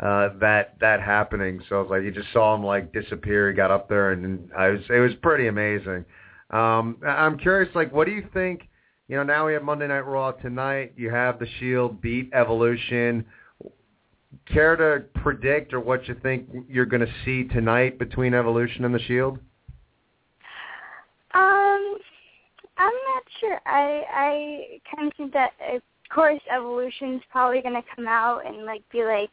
uh, 0.00 0.38
that 0.38 0.76
that 0.80 1.00
happening. 1.00 1.60
So 1.68 1.80
it 1.80 1.82
was 1.82 1.90
like 1.90 2.02
you 2.04 2.12
just 2.12 2.32
saw 2.32 2.54
him 2.54 2.64
like 2.64 2.92
disappear. 2.92 3.50
He 3.50 3.56
got 3.56 3.72
up 3.72 3.88
there 3.88 4.12
and, 4.12 4.48
I 4.56 4.68
was 4.68 4.80
it 4.88 5.00
was 5.00 5.12
pretty 5.20 5.48
amazing. 5.48 6.04
Um, 6.50 6.98
I- 7.04 7.26
I'm 7.26 7.36
curious, 7.36 7.74
like, 7.74 7.92
what 7.92 8.06
do 8.06 8.12
you 8.12 8.26
think? 8.32 8.68
You 9.08 9.16
know, 9.16 9.24
now 9.24 9.46
we 9.46 9.54
have 9.54 9.64
Monday 9.64 9.88
Night 9.88 10.06
Raw 10.06 10.30
tonight. 10.30 10.92
You 10.96 11.10
have 11.10 11.40
the 11.40 11.48
Shield 11.58 12.00
beat 12.00 12.30
Evolution. 12.32 13.24
Care 14.46 14.76
to 14.76 15.04
predict 15.20 15.74
or 15.74 15.80
what 15.80 16.06
you 16.06 16.14
think 16.22 16.48
you're 16.68 16.86
going 16.86 17.04
to 17.04 17.12
see 17.24 17.44
tonight 17.48 17.98
between 17.98 18.34
Evolution 18.34 18.84
and 18.84 18.94
the 18.94 19.00
Shield? 19.00 19.38
Um, 21.34 21.96
I'm 22.76 22.92
not 23.08 23.22
sure. 23.40 23.58
I 23.66 24.04
I 24.12 24.94
kind 24.94 25.08
of 25.08 25.16
think 25.16 25.32
that 25.32 25.52
of 25.74 25.82
course 26.08 26.40
Evolution's 26.50 27.22
probably 27.30 27.60
gonna 27.60 27.82
come 27.94 28.06
out 28.06 28.46
and 28.46 28.64
like 28.64 28.82
be 28.90 29.04
like 29.04 29.30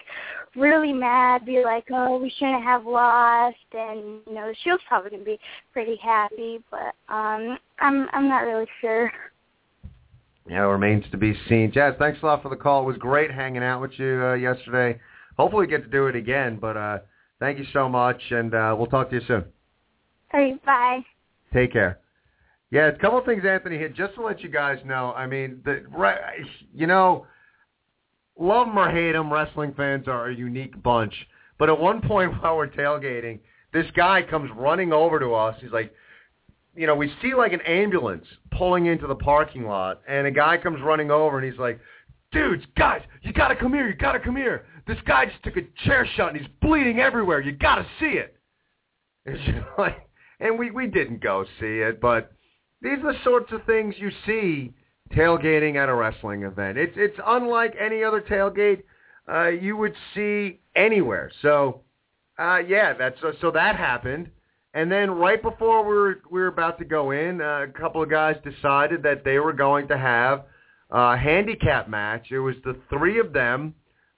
really 0.56 0.94
mad, 0.94 1.46
be 1.46 1.64
like, 1.64 1.86
oh, 1.92 2.18
we 2.18 2.30
shouldn't 2.38 2.64
have 2.64 2.86
lost, 2.86 3.56
and 3.74 4.22
you 4.28 4.34
know 4.34 4.48
the 4.48 4.56
Shield's 4.64 4.84
probably 4.88 5.12
gonna 5.12 5.24
be 5.24 5.40
pretty 5.74 5.98
happy, 5.98 6.60
but 6.72 6.94
um, 7.14 7.58
I'm 7.80 8.08
I'm 8.14 8.28
not 8.28 8.44
really 8.44 8.68
sure. 8.82 9.12
Yeah, 10.48 10.64
it 10.64 10.68
remains 10.68 11.04
to 11.12 11.18
be 11.18 11.36
seen. 11.50 11.72
Jazz, 11.72 11.96
thanks 11.98 12.20
a 12.22 12.26
lot 12.26 12.44
for 12.44 12.50
the 12.50 12.56
call. 12.56 12.84
It 12.84 12.86
was 12.86 12.98
great 12.98 13.32
hanging 13.32 13.64
out 13.64 13.82
with 13.82 13.98
you 13.98 14.24
uh, 14.24 14.34
yesterday. 14.34 15.00
Hopefully 15.38 15.66
we 15.66 15.72
get 15.72 15.84
to 15.84 15.90
do 15.90 16.08
it 16.08 16.16
again, 16.16 16.58
but 16.62 16.78
uh, 16.78 17.00
thank 17.40 17.58
you 17.58 17.66
so 17.74 17.90
much, 17.90 18.22
and 18.30 18.54
uh, 18.54 18.76
we'll 18.78 18.88
talk 18.88 19.10
to 19.10 19.16
you 19.16 19.22
soon. 19.28 19.44
All 20.34 20.40
right, 20.40 20.66
bye. 20.66 21.00
Take 21.52 21.74
care. 21.74 22.00
Yeah, 22.72 22.88
a 22.88 22.98
couple 22.98 23.20
of 23.20 23.26
things 23.26 23.44
Anthony 23.48 23.78
hit 23.78 23.96
just 23.96 24.16
to 24.16 24.22
let 24.22 24.42
you 24.42 24.50
guys 24.50 24.80
know. 24.86 25.14
I 25.16 25.28
mean, 25.28 25.62
the 25.64 25.84
right, 25.90 26.20
you 26.74 26.88
know, 26.88 27.28
love 28.38 28.68
them 28.68 28.78
or 28.78 28.90
hate 28.90 29.14
them, 29.14 29.32
wrestling 29.32 29.74
fans 29.76 30.08
are 30.08 30.30
a 30.30 30.36
unique 30.36 30.82
bunch. 30.82 31.14
But 31.58 31.70
at 31.70 31.80
one 31.80 32.02
point 32.02 32.34
while 32.42 32.58
we're 32.58 32.68
tailgating, 32.68 33.40
this 33.74 33.86
guy 33.96 34.24
comes 34.24 34.50
running 34.56 34.94
over 34.94 35.20
to 35.20 35.34
us. 35.34 35.56
He's 35.62 35.72
like, 35.72 35.94
you 36.76 36.88
know, 36.88 36.96
we 36.96 37.12
see 37.22 37.34
like 37.34 37.54
an 37.54 37.62
ambulance 37.62 38.26
pulling 38.52 38.88
into 38.88 39.08
the 39.08 39.16
parking 39.16 39.66
lot, 39.66 40.02
and 40.08 40.28
a 40.28 40.32
guy 40.32 40.58
comes 40.58 40.82
running 40.82 41.12
over, 41.12 41.40
and 41.40 41.50
he's 41.50 41.60
like, 41.60 41.80
dudes, 42.32 42.64
guys, 42.78 43.02
you 43.22 43.32
gotta 43.32 43.56
come 43.56 43.74
here, 43.74 43.88
you 43.88 43.96
gotta 43.96 44.20
come 44.20 44.36
here. 44.36 44.66
This 44.88 44.98
guy 45.08 45.26
just 45.26 45.42
took 45.44 45.58
a 45.58 45.62
chair 45.86 46.08
shot, 46.16 46.30
and 46.30 46.38
he's 46.38 46.50
bleeding 46.62 47.00
everywhere. 47.00 47.40
You 47.40 47.54
gotta 47.54 47.86
see 48.00 48.18
it. 48.18 48.36
Just 49.26 49.66
like, 49.80 50.08
and 50.40 50.60
we 50.60 50.70
we 50.70 50.86
didn't 50.86 51.20
go 51.24 51.46
see 51.60 51.80
it, 51.80 52.00
but 52.00 52.32
these 52.82 53.00
are 53.04 53.14
the 53.14 53.24
sorts 53.24 53.52
of 53.52 53.64
things 53.66 53.96
you 53.98 54.12
see 54.26 54.74
tailgating 55.14 55.76
at 55.76 55.90
a 55.90 55.94
wrestling 55.94 56.44
event. 56.44 56.78
It's 56.78 56.94
it's 56.96 57.18
unlike 57.26 57.76
any 57.80 58.04
other 58.04 58.22
tailgate 58.22 58.84
uh, 59.32 59.48
you 59.48 59.78
would 59.78 59.94
see 60.14 60.60
anywhere. 60.76 61.32
So, 61.42 61.82
uh, 62.38 62.60
yeah, 62.68 62.94
that's 62.94 63.20
so, 63.22 63.34
so 63.42 63.52
that 63.52 63.76
happened. 63.76 64.30
And 64.74 64.92
then 64.92 65.10
right 65.12 65.42
before 65.42 65.84
we 65.84 65.96
were 65.96 66.22
we 66.30 66.40
were 66.42 66.48
about 66.48 66.78
to 66.80 66.86
go 66.86 67.12
in, 67.12 67.42
uh, 67.42 67.64
a 67.64 67.68
couple 67.68 68.04
of 68.04 68.10
guys 68.10 68.36
decided 68.44 69.04
that 69.04 69.24
they 69.24 69.40
were 69.40 69.54
going 69.54 69.88
to 69.88 69.98
have 69.98 70.46
a 70.92 71.18
handicap 71.18 71.90
match. 71.90 72.28
It 72.32 72.40
was 72.40 72.56
the 72.64 72.78
three 72.90 73.20
of 73.20 73.32
them 73.32 73.74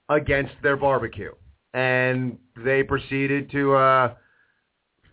against 0.08 0.54
their 0.62 0.76
barbecue, 0.76 1.32
and 1.74 2.38
they 2.64 2.82
proceeded 2.82 3.50
to 3.52 3.74
uh, 3.74 4.14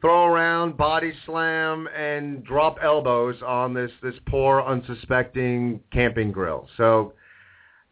throw 0.06 0.26
around, 0.26 0.78
body 0.78 1.12
slam, 1.26 1.88
and 1.98 2.44
drop 2.44 2.78
elbows 2.84 3.38
on 3.44 3.74
this 3.74 3.90
this 4.04 4.14
poor 4.28 4.62
unsuspecting 4.62 5.80
camping 5.92 6.32
grill. 6.32 6.68
So, 6.78 7.14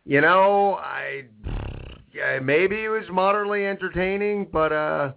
you 0.05 0.21
know, 0.21 0.75
I 0.75 1.23
yeah, 2.13 2.37
maybe 2.37 2.83
it 2.83 2.89
was 2.89 3.05
moderately 3.11 3.65
entertaining, 3.65 4.47
but 4.53 4.71
uh 4.71 5.13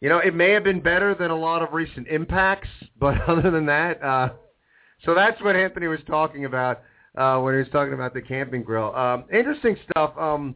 you 0.00 0.08
know, 0.08 0.18
it 0.18 0.32
may 0.32 0.52
have 0.52 0.62
been 0.62 0.78
better 0.78 1.12
than 1.12 1.32
a 1.32 1.36
lot 1.36 1.60
of 1.60 1.72
recent 1.72 2.06
impacts, 2.06 2.68
but 3.00 3.20
other 3.28 3.50
than 3.50 3.66
that, 3.66 4.00
uh, 4.00 4.28
so 5.04 5.16
that's 5.16 5.42
what 5.42 5.56
Anthony 5.56 5.88
was 5.88 5.98
talking 6.06 6.44
about 6.44 6.82
uh, 7.16 7.40
when 7.40 7.54
he 7.54 7.58
was 7.58 7.68
talking 7.72 7.94
about 7.94 8.14
the 8.14 8.22
camping 8.22 8.62
grill. 8.62 8.94
Um, 8.94 9.24
interesting 9.32 9.76
stuff. 9.90 10.16
Um, 10.16 10.54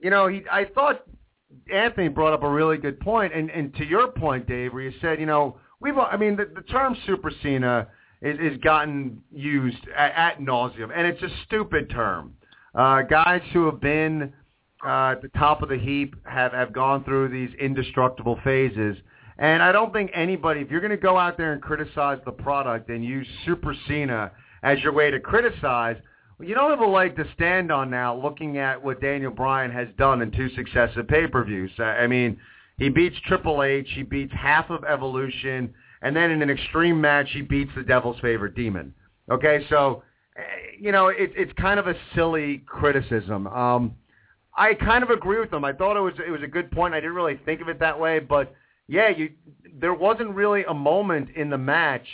you 0.00 0.08
know, 0.08 0.28
he, 0.28 0.44
I 0.50 0.64
thought 0.64 1.04
Anthony 1.72 2.08
brought 2.08 2.32
up 2.32 2.42
a 2.42 2.48
really 2.48 2.76
good 2.76 3.00
point, 3.00 3.32
and 3.34 3.50
and 3.50 3.74
to 3.76 3.84
your 3.84 4.08
point, 4.12 4.46
Dave, 4.46 4.72
where 4.72 4.82
you 4.82 4.92
said, 5.00 5.20
you 5.20 5.26
know, 5.26 5.58
we've, 5.80 5.96
I 5.96 6.16
mean, 6.16 6.36
the, 6.36 6.50
the 6.54 6.62
term 6.62 6.96
Super 7.06 7.30
Cena 7.42 7.88
is, 8.22 8.38
is 8.40 8.58
gotten 8.60 9.22
used 9.32 9.78
at, 9.96 10.12
at 10.12 10.40
nauseum, 10.40 10.90
and 10.94 11.06
it's 11.06 11.22
a 11.22 11.28
stupid 11.46 11.90
term. 11.90 12.34
Uh, 12.74 13.02
guys 13.02 13.42
who 13.52 13.66
have 13.66 13.80
been 13.80 14.32
uh, 14.84 15.12
at 15.12 15.22
the 15.22 15.28
top 15.36 15.62
of 15.62 15.68
the 15.68 15.78
heap 15.78 16.14
have 16.24 16.52
have 16.52 16.72
gone 16.72 17.04
through 17.04 17.28
these 17.28 17.54
indestructible 17.60 18.38
phases. 18.44 18.96
And 19.38 19.62
I 19.62 19.72
don't 19.72 19.92
think 19.92 20.12
anybody, 20.14 20.60
if 20.60 20.70
you're 20.70 20.80
going 20.80 20.90
to 20.90 20.96
go 20.96 21.18
out 21.18 21.36
there 21.36 21.52
and 21.52 21.60
criticize 21.60 22.18
the 22.24 22.30
product 22.30 22.88
and 22.88 23.04
use 23.04 23.26
Super 23.44 23.74
Cena 23.88 24.30
as 24.62 24.80
your 24.80 24.92
way 24.92 25.10
to 25.10 25.18
criticize, 25.18 25.96
you 26.40 26.54
don't 26.54 26.70
have 26.70 26.80
a 26.80 26.86
leg 26.86 27.16
to 27.16 27.24
stand 27.34 27.70
on 27.70 27.90
now 27.90 28.16
looking 28.16 28.58
at 28.58 28.82
what 28.82 29.00
Daniel 29.00 29.30
Bryan 29.30 29.70
has 29.70 29.88
done 29.96 30.22
in 30.22 30.30
two 30.30 30.48
successive 30.50 31.06
pay-per-views. 31.08 31.72
I 31.78 32.06
mean, 32.06 32.38
he 32.78 32.88
beats 32.88 33.16
Triple 33.26 33.62
H, 33.62 33.88
he 33.94 34.02
beats 34.02 34.32
half 34.32 34.70
of 34.70 34.84
Evolution, 34.84 35.72
and 36.02 36.14
then 36.14 36.30
in 36.30 36.42
an 36.42 36.50
extreme 36.50 37.00
match, 37.00 37.28
he 37.32 37.42
beats 37.42 37.70
the 37.76 37.82
Devil's 37.82 38.18
favorite 38.20 38.54
demon. 38.54 38.92
Okay, 39.30 39.64
so, 39.70 40.02
eh, 40.36 40.42
you 40.78 40.92
know, 40.92 41.08
it, 41.08 41.32
it's 41.36 41.52
kind 41.54 41.78
of 41.78 41.86
a 41.86 41.94
silly 42.14 42.62
criticism. 42.66 43.46
Um, 43.46 43.94
I 44.56 44.74
kind 44.74 45.02
of 45.02 45.10
agree 45.10 45.40
with 45.40 45.52
him. 45.52 45.64
I 45.64 45.72
thought 45.72 45.96
it 45.96 46.00
was 46.00 46.14
it 46.24 46.30
was 46.30 46.42
a 46.42 46.46
good 46.46 46.70
point. 46.70 46.94
I 46.94 47.00
didn't 47.00 47.14
really 47.14 47.40
think 47.44 47.60
of 47.60 47.68
it 47.68 47.80
that 47.80 47.98
way, 47.98 48.20
but 48.20 48.54
yeah, 48.86 49.08
you 49.08 49.30
there 49.80 49.94
wasn't 49.94 50.30
really 50.30 50.64
a 50.64 50.74
moment 50.74 51.30
in 51.34 51.50
the 51.50 51.58
match 51.58 52.06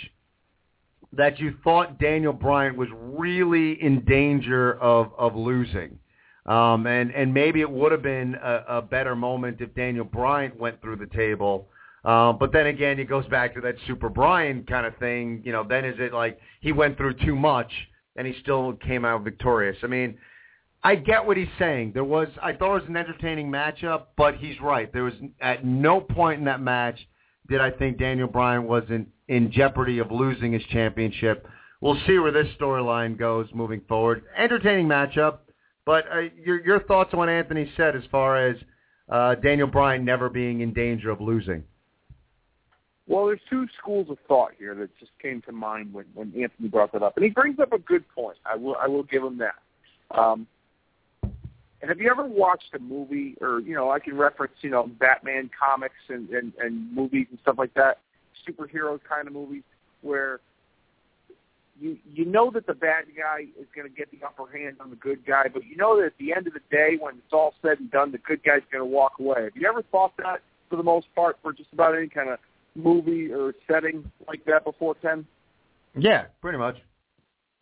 that 1.12 1.38
you 1.40 1.54
thought 1.64 1.98
Daniel 1.98 2.32
Bryan 2.32 2.76
was 2.76 2.88
really 2.94 3.82
in 3.82 4.04
danger 4.04 4.78
of 4.80 5.12
of 5.18 5.34
losing. 5.34 5.98
Um, 6.46 6.86
and 6.86 7.12
and 7.12 7.32
maybe 7.34 7.60
it 7.60 7.70
would 7.70 7.92
have 7.92 8.02
been 8.02 8.34
a, 8.34 8.64
a 8.68 8.82
better 8.82 9.14
moment 9.14 9.60
if 9.60 9.74
Daniel 9.74 10.04
Bryan 10.04 10.52
went 10.58 10.80
through 10.80 10.96
the 10.96 11.06
table. 11.06 11.68
Uh, 12.04 12.32
but 12.32 12.52
then 12.52 12.66
again, 12.66 12.98
it 12.98 13.08
goes 13.08 13.26
back 13.26 13.54
to 13.54 13.60
that 13.60 13.74
Super 13.86 14.08
Bryan 14.08 14.64
kind 14.64 14.86
of 14.86 14.96
thing. 14.96 15.42
You 15.44 15.52
know, 15.52 15.64
then 15.68 15.84
is 15.84 15.96
it 15.98 16.12
like 16.12 16.38
he 16.60 16.72
went 16.72 16.96
through 16.96 17.14
too 17.14 17.36
much 17.36 17.70
and 18.16 18.26
he 18.26 18.34
still 18.40 18.72
came 18.74 19.04
out 19.04 19.22
victorious? 19.22 19.76
I 19.82 19.86
mean, 19.86 20.16
I 20.82 20.94
get 20.94 21.26
what 21.26 21.36
he's 21.36 21.48
saying. 21.58 21.92
There 21.92 22.04
was, 22.04 22.28
I 22.42 22.54
thought 22.54 22.76
it 22.76 22.80
was 22.80 22.88
an 22.88 22.96
entertaining 22.96 23.50
matchup, 23.50 24.04
but 24.16 24.36
he's 24.36 24.58
right. 24.62 24.90
There 24.90 25.04
was 25.04 25.12
at 25.42 25.62
no 25.62 26.00
point 26.00 26.38
in 26.38 26.46
that 26.46 26.62
match 26.62 26.98
did 27.50 27.60
I 27.60 27.70
think 27.70 27.98
Daniel 27.98 28.28
Bryan 28.28 28.64
was 28.64 28.84
in, 29.30 29.50
jeopardy 29.50 29.98
of 29.98 30.10
losing 30.10 30.52
his 30.52 30.62
championship. 30.70 31.46
We'll 31.80 31.98
see 32.06 32.18
where 32.18 32.32
this 32.32 32.48
storyline 32.60 33.18
goes 33.18 33.48
moving 33.54 33.80
forward. 33.88 34.24
Entertaining 34.36 34.86
matchup, 34.86 35.38
but 35.86 36.04
uh, 36.12 36.20
your 36.44 36.60
your 36.64 36.80
thoughts 36.80 37.10
on 37.14 37.20
what 37.20 37.28
Anthony 37.28 37.70
said 37.76 37.96
as 37.96 38.02
far 38.10 38.48
as 38.48 38.56
uh, 39.08 39.36
Daniel 39.36 39.66
Bryan 39.66 40.04
never 40.04 40.28
being 40.28 40.60
in 40.60 40.72
danger 40.72 41.10
of 41.10 41.20
losing. 41.20 41.64
Well, 43.06 43.26
there's 43.26 43.40
two 43.48 43.66
schools 43.78 44.06
of 44.08 44.18
thought 44.28 44.52
here 44.56 44.74
that 44.76 44.96
just 45.00 45.10
came 45.20 45.42
to 45.42 45.52
mind 45.52 45.92
when, 45.92 46.04
when 46.14 46.28
Anthony 46.40 46.68
brought 46.68 46.92
that 46.92 47.02
up, 47.02 47.16
and 47.16 47.24
he 47.24 47.30
brings 47.30 47.58
up 47.58 47.72
a 47.72 47.78
good 47.78 48.04
point. 48.14 48.38
I 48.44 48.56
will 48.56 48.76
I 48.76 48.86
will 48.86 49.02
give 49.04 49.24
him 49.24 49.38
that. 49.38 49.56
Um, 50.16 50.46
and 51.22 51.88
have 51.88 51.98
you 51.98 52.10
ever 52.10 52.24
watched 52.24 52.74
a 52.74 52.78
movie, 52.78 53.36
or 53.40 53.60
you 53.60 53.74
know, 53.74 53.90
I 53.90 53.98
can 53.98 54.16
reference 54.16 54.52
you 54.60 54.70
know 54.70 54.88
Batman 55.00 55.50
comics 55.58 55.94
and 56.08 56.28
and, 56.30 56.52
and 56.62 56.94
movies 56.94 57.26
and 57.30 57.38
stuff 57.40 57.56
like 57.58 57.72
that, 57.74 57.98
superheroes 58.48 59.00
kind 59.08 59.26
of 59.26 59.34
movies, 59.34 59.62
where 60.02 60.40
you 61.80 61.96
you 62.12 62.24
know 62.24 62.50
that 62.50 62.66
the 62.66 62.74
bad 62.74 63.04
guy 63.16 63.46
is 63.58 63.66
going 63.74 63.88
to 63.88 63.94
get 63.94 64.10
the 64.10 64.24
upper 64.24 64.50
hand 64.56 64.76
on 64.80 64.90
the 64.90 64.96
good 64.96 65.24
guy, 65.26 65.46
but 65.52 65.64
you 65.64 65.76
know 65.76 65.96
that 65.96 66.06
at 66.06 66.18
the 66.18 66.32
end 66.32 66.46
of 66.46 66.52
the 66.52 66.60
day, 66.70 66.96
when 67.00 67.14
it's 67.16 67.32
all 67.32 67.54
said 67.62 67.80
and 67.80 67.90
done, 67.90 68.12
the 68.12 68.18
good 68.18 68.42
guy's 68.42 68.62
going 68.70 68.82
to 68.82 68.84
walk 68.84 69.12
away. 69.18 69.44
Have 69.44 69.56
you 69.56 69.68
ever 69.68 69.82
thought 69.90 70.12
that 70.18 70.40
for 70.68 70.76
the 70.76 70.82
most 70.82 71.06
part 71.14 71.38
for 71.42 71.52
just 71.52 71.72
about 71.72 71.96
any 71.96 72.08
kind 72.08 72.28
of 72.28 72.38
movie 72.74 73.32
or 73.32 73.54
setting 73.68 74.10
like 74.28 74.44
that 74.44 74.64
before, 74.64 74.94
Ken? 74.94 75.26
Yeah, 75.96 76.26
pretty 76.40 76.58
much. 76.58 76.76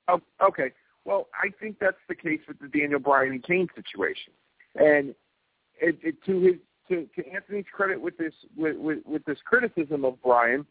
Oh, 0.09 0.21
okay. 0.43 0.73
Well, 1.05 1.29
I 1.33 1.49
think 1.61 1.79
that's 1.81 1.97
the 2.09 2.15
case 2.15 2.41
with 2.47 2.59
the 2.59 2.69
Daniel 2.69 3.01
Bryan 3.01 3.33
and 3.33 3.43
Kane 3.43 3.69
situation, 3.75 4.33
and 4.75 5.15
it, 5.81 5.99
it, 6.03 6.23
to 6.27 6.41
his 6.41 6.57
to, 6.89 7.07
to 7.17 7.29
Anthony's 7.29 7.65
credit 7.73 8.01
with 8.01 8.17
this 8.17 8.33
with, 8.57 8.77
with, 8.77 8.99
with 9.07 9.25
this 9.25 9.39
criticism 9.45 10.05
of 10.05 10.21
Bryan, 10.23 10.67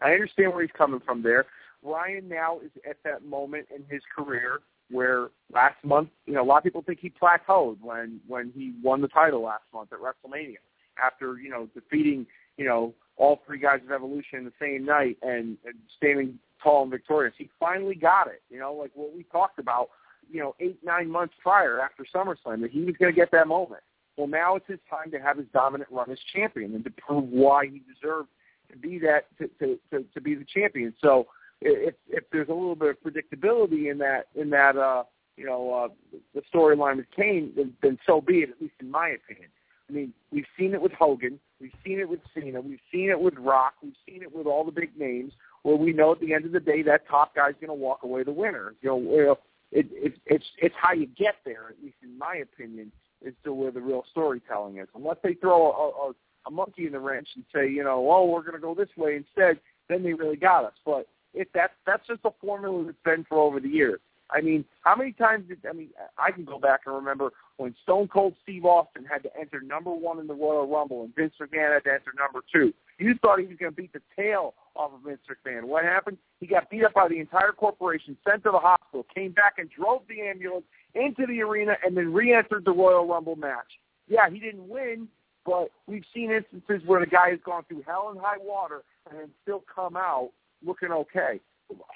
I 0.00 0.12
understand 0.12 0.52
where 0.52 0.62
he's 0.62 0.70
coming 0.76 1.00
from 1.04 1.22
there. 1.22 1.46
Bryan 1.82 2.28
now 2.28 2.58
is 2.60 2.70
at 2.88 2.96
that 3.04 3.24
moment 3.24 3.66
in 3.74 3.84
his 3.88 4.02
career 4.14 4.60
where 4.90 5.28
last 5.52 5.76
month, 5.84 6.08
you 6.26 6.32
know, 6.32 6.42
a 6.42 6.44
lot 6.44 6.58
of 6.58 6.64
people 6.64 6.82
think 6.82 6.98
he 7.00 7.10
plateaued 7.10 7.76
when 7.82 8.20
when 8.26 8.52
he 8.54 8.72
won 8.82 9.00
the 9.00 9.08
title 9.08 9.42
last 9.42 9.64
month 9.72 9.90
at 9.92 9.98
WrestleMania 9.98 10.56
after 11.02 11.38
you 11.38 11.50
know 11.50 11.68
defeating 11.74 12.26
you 12.56 12.64
know 12.64 12.94
all 13.18 13.40
three 13.46 13.58
guys 13.58 13.80
of 13.84 13.92
Evolution 13.92 14.44
the 14.44 14.52
same 14.60 14.84
night 14.84 15.18
and, 15.22 15.56
and 15.64 15.74
standing 15.96 16.38
tall 16.62 16.82
and 16.82 16.90
victorious. 16.90 17.34
He 17.36 17.50
finally 17.58 17.94
got 17.94 18.28
it. 18.28 18.42
You 18.48 18.58
know, 18.58 18.72
like 18.72 18.92
what 18.94 19.14
we 19.14 19.24
talked 19.24 19.58
about, 19.58 19.90
you 20.30 20.40
know, 20.40 20.54
eight, 20.60 20.78
nine 20.84 21.10
months 21.10 21.34
prior 21.42 21.80
after 21.80 22.06
SummerSlam, 22.14 22.60
that 22.62 22.70
he 22.70 22.84
was 22.84 22.94
going 22.98 23.12
to 23.12 23.16
get 23.16 23.30
that 23.32 23.48
moment. 23.48 23.82
Well, 24.18 24.26
now 24.26 24.56
it's 24.56 24.66
his 24.66 24.80
time 24.90 25.12
to 25.12 25.18
have 25.20 25.38
his 25.38 25.46
dominant 25.54 25.90
run 25.92 26.10
as 26.10 26.18
champion 26.34 26.74
and 26.74 26.82
to 26.82 26.90
prove 26.90 27.24
why 27.28 27.66
he 27.66 27.82
deserved 27.94 28.28
to 28.70 28.76
be 28.76 28.98
that 28.98 29.26
to 29.38 29.48
to 29.60 29.78
to, 29.90 30.04
to 30.12 30.20
be 30.20 30.34
the 30.34 30.44
champion. 30.44 30.92
So 31.00 31.28
if 31.60 31.94
if 32.08 32.24
there's 32.32 32.48
a 32.48 32.52
little 32.52 32.74
bit 32.74 32.90
of 32.90 32.96
predictability 33.00 33.90
in 33.90 33.98
that 33.98 34.26
in 34.34 34.50
that 34.50 34.76
uh 34.76 35.04
you 35.36 35.46
know 35.46 35.72
uh 35.72 36.16
the 36.34 36.42
storyline 36.52 36.96
with 36.96 37.06
Kane, 37.14 37.52
then, 37.80 37.98
so 38.04 38.20
be 38.20 38.38
it. 38.38 38.50
At 38.50 38.60
least 38.60 38.74
in 38.80 38.90
my 38.90 39.10
opinion. 39.10 39.50
I 39.88 39.94
mean, 39.94 40.12
we've 40.30 40.44
seen 40.58 40.74
it 40.74 40.82
with 40.82 40.92
Hogan, 40.92 41.40
we've 41.62 41.72
seen 41.82 41.98
it 41.98 42.06
with 42.06 42.20
Cena, 42.34 42.60
we've 42.60 42.78
seen 42.92 43.08
it 43.08 43.18
with 43.18 43.32
Rock, 43.38 43.72
we've 43.82 43.94
seen 44.06 44.22
it 44.22 44.34
with 44.34 44.46
all 44.46 44.62
the 44.62 44.70
big 44.70 44.94
names 44.98 45.32
where 45.62 45.76
we 45.76 45.94
know 45.94 46.12
at 46.12 46.20
the 46.20 46.34
end 46.34 46.44
of 46.44 46.52
the 46.52 46.60
day 46.60 46.82
that 46.82 47.08
top 47.08 47.34
guy's 47.34 47.54
going 47.54 47.68
to 47.68 47.74
walk 47.74 48.02
away 48.02 48.22
the 48.22 48.30
winner. 48.30 48.74
You 48.82 48.90
know, 48.90 49.36
it, 49.72 49.86
it, 49.90 50.14
it's 50.26 50.44
it's 50.58 50.74
how 50.78 50.92
you 50.92 51.06
get 51.06 51.36
there. 51.46 51.68
At 51.70 51.82
least 51.82 51.96
in 52.02 52.18
my 52.18 52.36
opinion, 52.36 52.92
is 53.24 53.34
to 53.44 53.52
where 53.52 53.70
the 53.70 53.80
real 53.80 54.04
storytelling 54.10 54.78
is. 54.78 54.88
Unless 54.94 55.18
they 55.22 55.34
throw 55.34 55.70
a, 55.70 56.08
a, 56.08 56.12
a 56.46 56.50
monkey 56.50 56.86
in 56.86 56.92
the 56.92 57.00
wrench 57.00 57.28
and 57.34 57.44
say, 57.54 57.68
you 57.68 57.84
know, 57.84 58.10
oh, 58.10 58.26
we're 58.26 58.42
going 58.42 58.54
to 58.54 58.60
go 58.60 58.74
this 58.74 58.88
way 58.96 59.16
instead, 59.16 59.58
then 59.88 60.02
they 60.02 60.14
really 60.14 60.36
got 60.36 60.64
us. 60.64 60.74
But 60.84 61.08
if 61.34 61.48
that's 61.52 61.72
that's 61.86 62.06
just 62.06 62.20
a 62.24 62.30
formula 62.40 62.84
that's 62.84 62.96
been 63.04 63.24
for 63.28 63.38
over 63.38 63.60
the 63.60 63.68
years. 63.68 64.00
I 64.30 64.40
mean, 64.42 64.64
how 64.82 64.94
many 64.94 65.12
times 65.12 65.48
did 65.48 65.58
I 65.68 65.72
mean? 65.72 65.90
I 66.18 66.30
can 66.30 66.44
go 66.44 66.58
back 66.58 66.80
and 66.86 66.94
remember 66.94 67.30
when 67.56 67.74
Stone 67.82 68.08
Cold 68.08 68.34
Steve 68.42 68.64
Austin 68.64 69.04
had 69.04 69.22
to 69.22 69.30
enter 69.38 69.60
number 69.60 69.90
one 69.90 70.18
in 70.18 70.26
the 70.26 70.34
Royal 70.34 70.68
Rumble, 70.68 71.02
and 71.02 71.14
Vince 71.14 71.32
McMahon 71.40 71.74
had 71.74 71.84
to 71.84 71.92
enter 71.92 72.12
number 72.16 72.40
two. 72.52 72.72
You 72.98 73.14
thought 73.22 73.38
he 73.38 73.46
was 73.46 73.56
going 73.56 73.72
to 73.72 73.76
beat 73.76 73.92
the 73.92 74.02
tail 74.14 74.54
off 74.76 74.92
of 74.92 75.00
Vince 75.06 75.20
McMahon. 75.30 75.64
What 75.64 75.84
happened? 75.84 76.18
He 76.40 76.46
got 76.46 76.68
beat 76.68 76.84
up 76.84 76.94
by 76.94 77.08
the 77.08 77.18
entire 77.18 77.52
corporation, 77.52 78.16
sent 78.28 78.44
to 78.44 78.50
the 78.50 78.58
hospital, 78.58 79.06
came 79.14 79.32
back 79.32 79.54
and 79.58 79.70
drove 79.70 80.02
the 80.08 80.20
ambulance 80.20 80.66
into 80.94 81.26
the 81.26 81.40
arena, 81.42 81.72
and 81.84 81.96
then 81.96 82.12
re-entered 82.12 82.64
the 82.64 82.72
Royal 82.72 83.06
Rumble 83.06 83.36
match. 83.36 83.78
Yeah, 84.08 84.28
he 84.30 84.38
didn't 84.40 84.68
win, 84.68 85.08
but 85.46 85.68
we've 85.86 86.04
seen 86.14 86.30
instances 86.30 86.86
where 86.86 87.00
the 87.00 87.06
guy 87.06 87.30
has 87.30 87.40
gone 87.44 87.64
through 87.68 87.82
hell 87.86 88.08
and 88.10 88.20
high 88.20 88.38
water 88.40 88.82
and 89.10 89.30
still 89.42 89.64
come 89.74 89.96
out 89.96 90.30
looking 90.64 90.90
okay. 90.90 91.40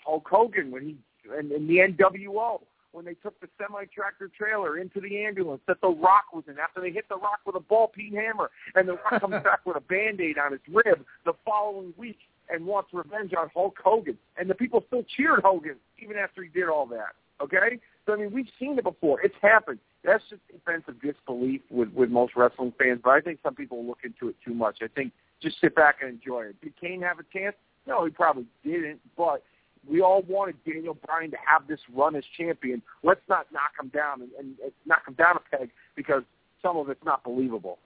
Hulk 0.05 0.27
Hogan 0.31 0.71
when 0.71 0.83
he 0.83 0.97
and, 1.37 1.51
and 1.53 1.69
the 1.69 1.79
NWO 1.79 2.61
when 2.93 3.05
they 3.05 3.15
took 3.15 3.39
the 3.41 3.49
semi-tractor 3.59 4.31
trailer 4.37 4.79
into 4.79 5.01
the 5.01 5.25
ambulance 5.25 5.63
that 5.67 5.81
The 5.81 5.89
Rock 5.89 6.25
was 6.33 6.45
in 6.47 6.59
after 6.59 6.81
they 6.81 6.91
hit 6.91 7.09
The 7.09 7.17
Rock 7.17 7.41
with 7.47 7.57
a 7.57 7.61
ball-peen 7.61 8.15
hammer, 8.15 8.51
and 8.75 8.89
The 8.89 8.95
Rock 8.95 9.21
comes 9.21 9.43
back 9.43 9.65
with 9.65 9.77
a 9.77 9.81
Band-Aid 9.81 10.37
on 10.39 10.53
his 10.53 10.61
rib 10.69 11.05
the 11.25 11.33
following 11.45 11.95
week 11.97 12.19
and 12.51 12.67
wants 12.67 12.91
revenge 12.93 13.33
on 13.39 13.49
Hulk 13.55 13.79
Hogan. 13.83 14.19
And 14.37 14.49
the 14.49 14.55
people 14.55 14.85
still 14.89 15.05
cheered 15.17 15.41
Hogan 15.43 15.77
even 16.03 16.17
after 16.17 16.43
he 16.43 16.51
did 16.51 16.69
all 16.69 16.87
that. 16.87 17.15
Okay? 17.43 17.81
So, 18.05 18.13
I 18.13 18.17
mean, 18.17 18.33
we've 18.33 18.49
seen 18.59 18.77
it 18.79 18.85
before. 18.85 19.23
It's 19.23 19.35
happened. 19.41 19.79
That's 20.05 20.23
just 20.29 20.43
defensive 20.49 21.01
disbelief 21.01 21.63
with, 21.71 21.93
with 21.95 22.11
most 22.11 22.35
wrestling 22.37 22.73
fans, 22.79 23.01
but 23.03 23.11
I 23.11 23.21
think 23.21 23.39
some 23.43 23.55
people 23.55 23.85
look 23.87 24.01
into 24.05 24.29
it 24.29 24.37
too 24.45 24.53
much. 24.53 24.79
I 24.83 24.89
think 24.89 25.13
just 25.41 25.61
sit 25.61 25.75
back 25.75 25.97
and 26.03 26.11
enjoy 26.11 26.43
it. 26.47 26.61
Did 26.61 26.75
Kane 26.81 27.01
have 27.03 27.19
a 27.19 27.25
chance? 27.33 27.55
No, 27.87 28.05
he 28.05 28.11
probably 28.11 28.47
didn't, 28.65 29.01
but 29.17 29.43
we 29.89 30.01
all 30.01 30.23
wanted 30.23 30.57
Daniel 30.65 30.97
Bryan 31.07 31.31
to 31.31 31.37
have 31.45 31.67
this 31.67 31.81
run 31.95 32.15
as 32.17 32.25
champion. 32.37 32.83
Let's 33.03 33.21
not 33.29 33.47
knock 33.53 33.73
him 33.81 33.89
down 33.89 34.23
and, 34.23 34.31
and, 34.39 34.55
and 34.63 34.73
knock 34.87 35.07
him 35.07 35.15
down 35.15 35.37
a 35.37 35.57
peg 35.57 35.71
because 35.97 36.23
some 36.63 36.77
of 36.77 36.89
it's 36.89 37.05
not 37.05 37.25
believable. 37.25 37.79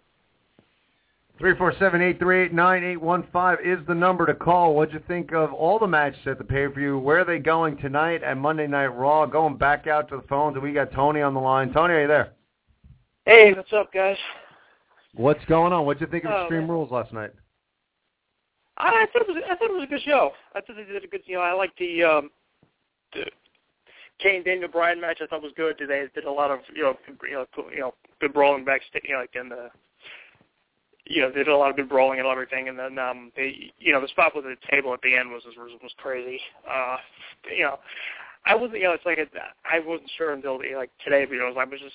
Three 1.38 1.54
four 1.56 1.74
seven 1.78 2.00
eight 2.00 2.18
three 2.18 2.44
eight 2.44 2.54
nine 2.54 2.82
eight 2.82 3.00
one 3.00 3.26
five 3.30 3.58
is 3.62 3.78
the 3.86 3.94
number 3.94 4.24
to 4.24 4.34
call. 4.34 4.74
What'd 4.74 4.94
you 4.94 5.02
think 5.06 5.32
of 5.34 5.52
all 5.52 5.78
the 5.78 5.86
matches 5.86 6.20
at 6.26 6.38
the 6.38 6.44
pay 6.44 6.66
per 6.66 6.70
view? 6.70 6.98
Where 6.98 7.20
are 7.20 7.24
they 7.26 7.38
going 7.38 7.76
tonight 7.76 8.22
and 8.24 8.40
Monday 8.40 8.66
Night 8.66 8.86
Raw? 8.86 9.26
Going 9.26 9.56
back 9.56 9.86
out 9.86 10.08
to 10.08 10.16
the 10.16 10.22
phones, 10.28 10.54
and 10.54 10.62
we 10.62 10.72
got 10.72 10.92
Tony 10.92 11.20
on 11.20 11.34
the 11.34 11.40
line. 11.40 11.74
Tony, 11.74 11.92
are 11.92 12.00
you 12.02 12.08
there? 12.08 12.32
Hey, 13.26 13.52
what's 13.52 13.72
up, 13.74 13.92
guys? 13.92 14.16
What's 15.14 15.44
going 15.44 15.74
on? 15.74 15.84
What'd 15.84 16.00
you 16.00 16.06
think 16.06 16.24
of 16.24 16.30
Oh, 16.30 16.42
Extreme 16.42 16.62
man. 16.62 16.70
Rules 16.70 16.90
last 16.90 17.12
night? 17.12 17.32
I 18.78 19.06
thought 19.12 19.22
it 19.22 19.28
was 19.28 19.42
I 19.50 19.56
thought 19.56 19.70
it 19.70 19.74
was 19.74 19.84
a 19.84 19.90
good 19.90 20.02
show. 20.02 20.32
I 20.54 20.60
thought 20.60 20.76
they 20.76 20.84
did 20.84 21.04
a 21.04 21.08
good 21.08 21.22
you 21.26 21.36
know, 21.36 21.42
I 21.42 21.52
liked 21.52 21.78
the 21.78 22.02
um 22.02 22.30
the 23.12 23.24
Kane 24.18 24.42
Daniel 24.42 24.68
Bryan 24.68 25.00
match 25.00 25.18
I 25.22 25.26
thought 25.26 25.42
was 25.42 25.52
good. 25.56 25.76
They 25.78 26.06
did 26.14 26.24
a 26.24 26.30
lot 26.30 26.50
of 26.50 26.60
you 26.74 26.82
know 26.82 26.96
you 27.28 27.32
know 27.32 27.46
you 27.72 27.80
know 27.80 27.94
good 28.20 28.32
brawling 28.32 28.64
backstage 28.64 29.02
you 29.04 29.14
know 29.14 29.20
like 29.20 29.34
in 29.34 29.48
the 29.48 29.70
you 31.08 31.22
know, 31.22 31.28
they 31.30 31.44
did 31.44 31.48
a 31.48 31.56
lot 31.56 31.70
of 31.70 31.76
good 31.76 31.88
brawling 31.88 32.18
and 32.18 32.28
everything, 32.28 32.68
and 32.68 32.78
then 32.78 32.98
um, 32.98 33.30
they, 33.36 33.72
you 33.78 33.92
know, 33.92 34.00
the 34.00 34.08
spot 34.08 34.32
with 34.34 34.44
the 34.44 34.56
table 34.70 34.92
at 34.92 35.00
the 35.02 35.14
end 35.14 35.30
was 35.30 35.44
was, 35.46 35.70
was 35.82 35.92
crazy. 35.98 36.40
Uh, 36.68 36.96
you 37.56 37.62
know, 37.62 37.78
I 38.44 38.54
wasn't, 38.54 38.78
you 38.78 38.84
know, 38.84 38.92
it's 38.92 39.06
like 39.06 39.18
a, 39.18 39.26
I 39.64 39.78
wasn't 39.78 40.10
sure 40.18 40.32
until 40.32 40.58
like 40.76 40.90
today, 41.04 41.26
you 41.30 41.38
know, 41.38 41.54
I 41.58 41.64
was 41.64 41.80
just 41.80 41.94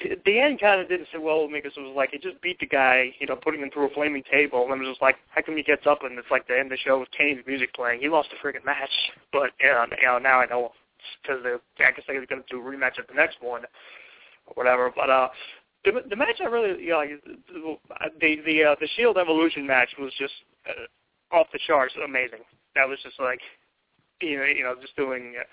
the, 0.00 0.18
the 0.24 0.38
end 0.38 0.60
kind 0.60 0.80
of 0.80 0.88
didn't 0.88 1.08
sit 1.12 1.22
well 1.22 1.42
with 1.42 1.50
me 1.50 1.60
because 1.60 1.76
it 1.76 1.80
was 1.80 1.94
like 1.96 2.10
he 2.10 2.18
just 2.18 2.40
beat 2.40 2.58
the 2.60 2.66
guy, 2.66 3.12
you 3.18 3.26
know, 3.26 3.36
putting 3.36 3.60
him 3.60 3.70
through 3.70 3.90
a 3.90 3.94
flaming 3.94 4.22
table, 4.30 4.64
and 4.64 4.72
I 4.72 4.76
was 4.76 4.88
just 4.88 5.02
like, 5.02 5.16
how 5.30 5.42
come 5.42 5.56
he 5.56 5.62
gets 5.62 5.86
up 5.86 6.02
and 6.02 6.18
it's 6.18 6.30
like 6.30 6.46
the 6.48 6.54
end 6.54 6.72
of 6.72 6.78
the 6.78 6.84
show 6.84 7.00
with 7.00 7.10
Kane's 7.16 7.44
music 7.46 7.74
playing? 7.74 8.00
He 8.00 8.08
lost 8.08 8.30
a 8.32 8.46
freaking 8.46 8.64
match, 8.64 8.90
but 9.32 9.50
you 9.60 9.68
know, 9.68 9.86
you 10.00 10.06
know 10.06 10.18
now 10.18 10.40
I 10.40 10.46
know 10.46 10.72
because 11.22 11.42
I 11.44 11.90
guess 11.90 12.04
they're 12.06 12.26
going 12.26 12.42
to 12.42 12.48
do 12.50 12.60
a 12.60 12.64
rematch 12.64 12.98
at 12.98 13.08
the 13.08 13.14
next 13.14 13.38
one 13.40 13.62
or 14.46 14.54
whatever. 14.54 14.90
But 14.94 15.10
uh, 15.10 15.28
the 15.84 15.92
the 16.08 16.16
match 16.16 16.40
I 16.40 16.44
really 16.44 16.82
you 16.82 16.90
know 16.90 17.04
the 18.20 18.36
the 18.46 18.64
uh, 18.64 18.74
the 18.80 18.88
Shield 18.96 19.18
Evolution 19.18 19.66
match 19.66 19.90
was 19.98 20.12
just 20.18 20.34
uh, 20.68 21.36
off 21.36 21.48
the 21.52 21.58
charts, 21.66 21.94
amazing. 22.02 22.40
That 22.74 22.88
was 22.88 22.98
just 23.02 23.18
like 23.20 23.40
you 24.20 24.38
know 24.38 24.44
you 24.44 24.64
know 24.64 24.74
just 24.80 24.96
doing. 24.96 25.34
Uh, 25.38 25.44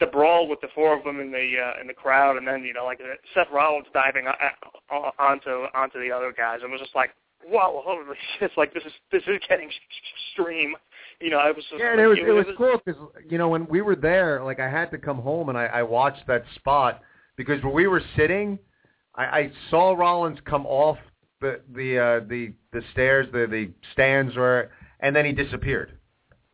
the 0.00 0.06
brawl 0.06 0.48
with 0.48 0.60
the 0.60 0.68
four 0.74 0.96
of 0.96 1.04
them 1.04 1.20
in 1.20 1.30
the 1.30 1.52
uh, 1.58 1.80
in 1.80 1.86
the 1.86 1.94
crowd, 1.94 2.36
and 2.36 2.46
then 2.46 2.64
you 2.64 2.72
know 2.72 2.84
like 2.84 3.00
Seth 3.34 3.48
Rollins 3.52 3.86
diving 3.92 4.26
uh, 4.26 5.10
onto 5.18 5.50
onto 5.74 6.00
the 6.00 6.10
other 6.10 6.32
guys, 6.36 6.60
and 6.62 6.72
was 6.72 6.80
just 6.80 6.94
like, 6.94 7.10
wow, 7.46 7.82
holy 7.84 8.16
shit! 8.38 8.50
Like 8.56 8.74
this 8.74 8.82
is 8.84 8.92
this 9.12 9.22
is 9.26 9.40
getting 9.48 9.70
extreme. 10.34 10.74
You 11.20 11.30
know, 11.30 11.38
I 11.38 11.50
was 11.50 11.64
just, 11.70 11.80
yeah, 11.80 11.92
and 11.92 12.00
it 12.00 12.06
was 12.06 12.18
it 12.18 12.32
was, 12.32 12.46
it 12.46 12.48
was 12.48 12.56
cool 12.56 12.80
because 12.84 13.00
you 13.28 13.38
know 13.38 13.48
when 13.48 13.66
we 13.66 13.82
were 13.82 13.96
there, 13.96 14.42
like 14.42 14.58
I 14.58 14.70
had 14.70 14.90
to 14.92 14.98
come 14.98 15.18
home 15.18 15.50
and 15.50 15.58
I, 15.58 15.66
I 15.66 15.82
watched 15.82 16.26
that 16.26 16.44
spot 16.54 17.02
because 17.36 17.62
where 17.62 17.72
we 17.72 17.86
were 17.86 18.02
sitting, 18.16 18.58
I, 19.14 19.24
I 19.24 19.52
saw 19.68 19.92
Rollins 19.92 20.38
come 20.46 20.64
off 20.66 20.98
the 21.40 21.60
the 21.74 21.98
uh, 21.98 22.20
the 22.26 22.52
the 22.72 22.82
stairs, 22.92 23.26
the 23.32 23.46
the 23.46 23.70
stands, 23.92 24.34
where, 24.34 24.70
and 25.00 25.14
then 25.14 25.26
he 25.26 25.32
disappeared. 25.32 25.98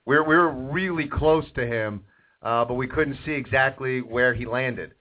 We 0.04 0.16
were, 0.16 0.22
we 0.22 0.36
were 0.36 0.52
really 0.52 1.08
close 1.08 1.44
to 1.56 1.66
him, 1.66 2.02
uh, 2.42 2.64
but 2.64 2.74
we 2.74 2.86
couldn't 2.86 3.18
see 3.24 3.32
exactly 3.32 4.00
where 4.00 4.34
he 4.34 4.46
landed. 4.46 4.92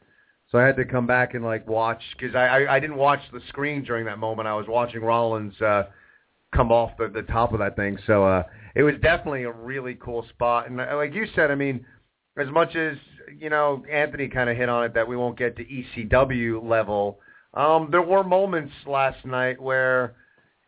So 0.52 0.60
I 0.60 0.64
had 0.64 0.78
to 0.78 0.86
come 0.86 1.08
back 1.08 1.34
and 1.34 1.44
like 1.44 1.68
watch 1.68 2.02
because 2.18 2.36
I, 2.36 2.48
I 2.48 2.76
I 2.76 2.80
didn't 2.80 2.98
watch 2.98 3.20
the 3.34 3.42
screen 3.50 3.84
during 3.84 4.06
that 4.06 4.20
moment. 4.20 4.48
I 4.48 4.56
was 4.56 4.68
watching 4.68 5.02
Rollins 5.02 5.60
uh, 5.62 5.84
come 6.54 6.72
off 6.72 6.92
the 6.98 7.08
the 7.08 7.24
top 7.24 7.54
of 7.54 7.60
that 7.60 7.76
thing. 7.76 7.98
So 8.06 8.26
uh, 8.26 8.44
it 8.76 8.84
was 8.84 8.96
definitely 9.02 9.44
a 9.44 9.52
really 9.52 9.96
cool 9.96 10.26
spot. 10.30 10.70
And 10.70 10.80
uh, 10.80 10.96
like 10.96 11.14
you 11.14 11.26
said, 11.36 11.52
I 11.52 11.56
mean, 11.56 11.86
as 12.38 12.48
much 12.50 12.76
as 12.76 12.98
you 13.38 13.50
know, 13.50 13.84
Anthony 13.92 14.28
kind 14.28 14.50
of 14.50 14.58
hit 14.58 14.70
on 14.70 14.84
it 14.86 14.94
that 14.94 15.08
we 15.08 15.18
won't 15.18 15.38
get 15.38 15.58
to 15.58 15.66
ECW 15.66 16.64
level. 16.64 17.20
Um, 17.54 17.90
there 17.92 18.02
were 18.02 18.24
moments 18.24 18.74
last 18.86 19.26
night 19.26 19.62
where, 19.62 20.16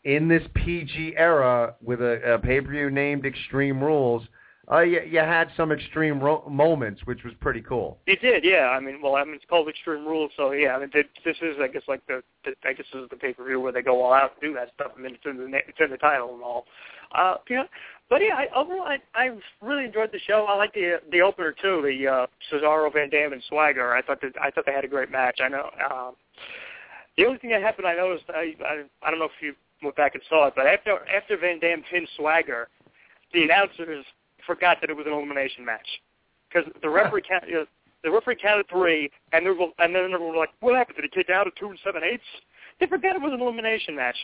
in 0.04 0.28
this 0.28 0.44
PG 0.56 1.16
era, 1.18 1.76
with 1.82 2.02
a, 2.02 2.36
a 2.36 2.40
pay-per-view 2.40 2.90
named 2.90 3.26
Extreme 3.26 3.84
Rules, 3.84 4.24
uh, 4.70 4.82
you, 4.82 5.02
you 5.02 5.20
had 5.20 5.50
some 5.56 5.72
extreme 5.72 6.20
ro- 6.20 6.44
moments, 6.50 7.02
which 7.06 7.24
was 7.24 7.34
pretty 7.40 7.62
cool. 7.62 8.00
It 8.06 8.20
did, 8.20 8.44
yeah. 8.44 8.70
I 8.70 8.82
mean, 8.82 9.02
well, 9.02 9.16
I 9.16 9.24
mean, 9.24 9.36
it's 9.36 9.46
called 9.50 9.70
Extreme 9.70 10.06
Rules, 10.06 10.32
so 10.36 10.52
yeah. 10.52 10.76
I 10.76 10.80
mean, 10.80 10.92
this 10.94 11.38
is, 11.42 11.56
I 11.62 11.70
guess, 11.70 11.84
like 11.88 12.06
the, 12.08 12.22
the 12.44 12.52
I 12.66 12.74
guess 12.74 12.86
this 12.92 13.04
is 13.04 13.10
the 13.10 13.16
pay 13.16 13.32
per 13.34 13.46
view 13.46 13.62
where 13.62 13.72
they 13.72 13.82
go 13.82 14.02
all 14.04 14.14
out 14.14 14.34
and 14.34 14.42
do 14.42 14.54
that 14.56 14.74
stuff. 14.76 14.92
and 14.98 15.06
then 15.06 15.14
it's 15.14 15.24
in 15.26 15.38
the 15.38 15.58
it's 15.58 15.80
in 15.80 15.90
the 15.90 15.98
title 15.98 16.34
and 16.34 16.44
all. 16.44 16.66
Uh, 17.16 17.36
yeah, 17.50 17.64
but 18.10 18.22
yeah, 18.22 18.36
I, 18.36 18.48
overall, 18.54 18.86
I, 18.86 18.98
I 19.16 19.32
really 19.62 19.86
enjoyed 19.86 20.12
the 20.12 20.20
show. 20.20 20.46
I 20.50 20.58
like 20.58 20.74
the 20.74 21.00
the 21.12 21.22
opener 21.22 21.54
too, 21.54 21.82
the 21.82 22.08
uh, 22.08 22.28
Cesaro, 22.52 22.92
Van 22.92 23.10
Dam, 23.10 23.32
and 23.32 23.42
Swagger. 23.48 23.94
I 23.96 24.02
thought 24.02 24.20
that 24.22 24.34
I 24.42 24.52
thought 24.52 24.66
they 24.66 24.74
had 24.74 24.84
a 24.84 24.90
great 24.90 25.10
match. 25.10 25.40
I 25.42 25.48
know. 25.48 25.70
Um, 25.90 26.16
the 27.18 27.26
only 27.26 27.40
thing 27.40 27.50
that 27.52 27.62
happened, 27.62 27.88
I 27.88 27.96
noticed, 27.96 28.26
I, 28.30 28.54
I 28.66 28.84
I 29.02 29.10
don't 29.10 29.20
know 29.20 29.26
if 29.26 29.42
you 29.42 29.54
went 29.82 29.96
back 29.96 30.16
and 30.16 30.24
saw 30.28 30.48
it, 30.48 30.54
but 30.58 30.68
after 30.68 31.00
after 31.08 31.38
Van 31.38 31.60
Dam 31.60 31.84
pinned 31.90 32.10
Swagger, 32.18 32.68
the 33.34 33.44
announcers 33.44 34.06
forgot 34.48 34.78
that 34.82 34.90
it 34.90 34.98
was 34.98 35.06
an 35.06 35.14
elimination 35.14 35.64
match 35.64 35.88
because 36.50 36.70
the 36.82 36.90
referee 36.90 37.22
count, 37.28 37.44
you 37.48 37.54
know, 37.54 37.66
the 38.04 38.12
referee 38.12 38.38
counted 38.42 38.68
three, 38.70 39.12
and 39.34 39.46
they 39.46 39.50
were, 39.50 39.68
and 39.80 39.94
then 39.94 40.12
everyone 40.12 40.34
were 40.34 40.38
like, 40.38 40.50
"What 40.62 40.76
happened? 40.76 40.96
Did 40.96 41.06
he 41.06 41.10
kick 41.10 41.30
out 41.30 41.46
at 41.46 41.56
two 41.56 41.70
and 41.70 41.80
seven 41.84 42.04
eighths?" 42.04 42.24
They 42.80 42.88
forgot 42.88 43.16
it 43.16 43.22
was 43.22 43.34
an 43.34 43.42
elimination 43.42 43.96
match. 43.96 44.16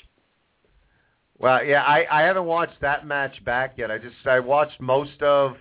Well, 1.38 1.63
yeah, 1.63 1.84
I 1.84 2.05
I 2.09 2.21
haven't 2.21 2.45
watched 2.45 2.80
that 2.82 3.05
match 3.05 3.43
back 3.43 3.78
yet. 3.78 3.91
I 3.91 3.97
just 3.97 4.15
I 4.26 4.39
watched 4.39 4.80
most 4.80 5.21
of 5.21 5.57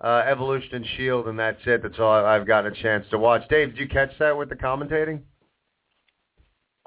uh, 0.00 0.22
Evolution 0.26 0.74
and 0.74 0.86
Shield, 0.96 1.28
and 1.28 1.38
that's 1.38 1.60
it. 1.66 1.82
That's 1.82 1.98
all 1.98 2.12
I've 2.12 2.46
gotten 2.46 2.72
a 2.72 2.82
chance 2.82 3.06
to 3.10 3.18
watch. 3.18 3.48
Dave, 3.48 3.70
did 3.70 3.78
you 3.78 3.88
catch 3.88 4.10
that 4.18 4.36
with 4.36 4.48
the 4.48 4.56
commentating? 4.56 5.20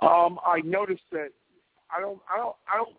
Um, 0.02 0.40
I 0.46 0.62
noticed 0.64 1.04
that 1.12 1.30
I 1.96 2.00
don't 2.00 2.20
I 2.32 2.38
don't 2.38 2.56
I 2.72 2.78
don't 2.78 2.96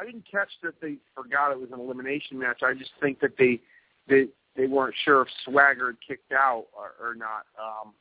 I 0.00 0.04
didn't 0.04 0.24
catch 0.30 0.48
that 0.62 0.80
they 0.80 0.96
forgot 1.14 1.52
it 1.52 1.60
was 1.60 1.70
an 1.72 1.80
elimination 1.80 2.38
match. 2.38 2.62
I 2.62 2.72
just 2.74 2.92
think 3.00 3.20
that 3.20 3.32
they 3.38 3.60
they 4.08 4.28
they 4.56 4.66
weren't 4.66 4.94
sure 5.04 5.22
if 5.22 5.28
Swagger 5.44 5.88
had 5.88 5.96
kicked 6.06 6.32
out 6.32 6.66
or, 6.72 6.94
or 7.00 7.14
not. 7.14 7.46
Um, 7.60 7.92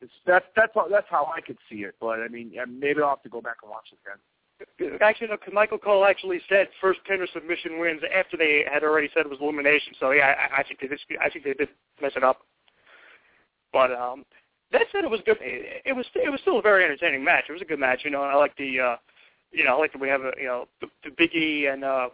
it's, 0.00 0.12
that's 0.26 0.44
that's 0.54 0.72
how, 0.74 0.88
that's 0.88 1.06
how 1.08 1.30
I 1.34 1.40
could 1.40 1.58
see 1.70 1.76
it. 1.76 1.94
But 2.00 2.20
I 2.20 2.28
mean, 2.28 2.52
maybe 2.68 3.00
I'll 3.00 3.10
have 3.10 3.22
to 3.22 3.28
go 3.28 3.40
back 3.40 3.56
and 3.62 3.70
watch 3.70 3.88
it 3.92 3.98
again. 4.04 4.98
Actually, 5.00 5.28
no, 5.28 5.36
Michael 5.52 5.78
Cole 5.78 6.04
actually 6.04 6.40
said 6.48 6.68
first 6.80 7.00
pin 7.04 7.20
or 7.20 7.28
submission 7.32 7.78
wins 7.78 8.02
after 8.14 8.36
they 8.36 8.64
had 8.70 8.82
already 8.82 9.08
said 9.14 9.20
it 9.20 9.30
was 9.30 9.38
elimination. 9.40 9.94
So 9.98 10.10
yeah, 10.10 10.34
I, 10.36 10.60
I 10.60 10.62
think 10.64 10.80
they 10.80 10.88
did. 10.88 11.00
I 11.20 11.30
think 11.30 11.44
they 11.44 11.54
did 11.54 11.68
mess 12.02 12.12
it 12.16 12.24
up. 12.24 12.40
But 13.72 13.92
um, 13.92 14.24
that 14.72 14.82
said, 14.92 15.04
it 15.04 15.10
was 15.10 15.20
good. 15.24 15.38
It, 15.40 15.82
it 15.86 15.92
was 15.92 16.06
it 16.14 16.30
was 16.30 16.40
still 16.40 16.58
a 16.58 16.62
very 16.62 16.84
entertaining 16.84 17.24
match. 17.24 17.44
It 17.48 17.52
was 17.52 17.62
a 17.62 17.66
good 17.66 17.78
match. 17.78 18.00
You 18.04 18.10
know, 18.10 18.22
I 18.22 18.34
like 18.34 18.56
the. 18.56 18.80
uh 18.80 18.96
you 19.52 19.64
know, 19.64 19.78
like 19.78 19.94
we 19.94 20.08
have 20.08 20.22
a, 20.22 20.32
you 20.38 20.46
know, 20.46 20.66
the, 20.80 20.88
the 21.04 21.10
Biggie 21.10 21.72
and 21.72 21.84
uh, 21.84 22.08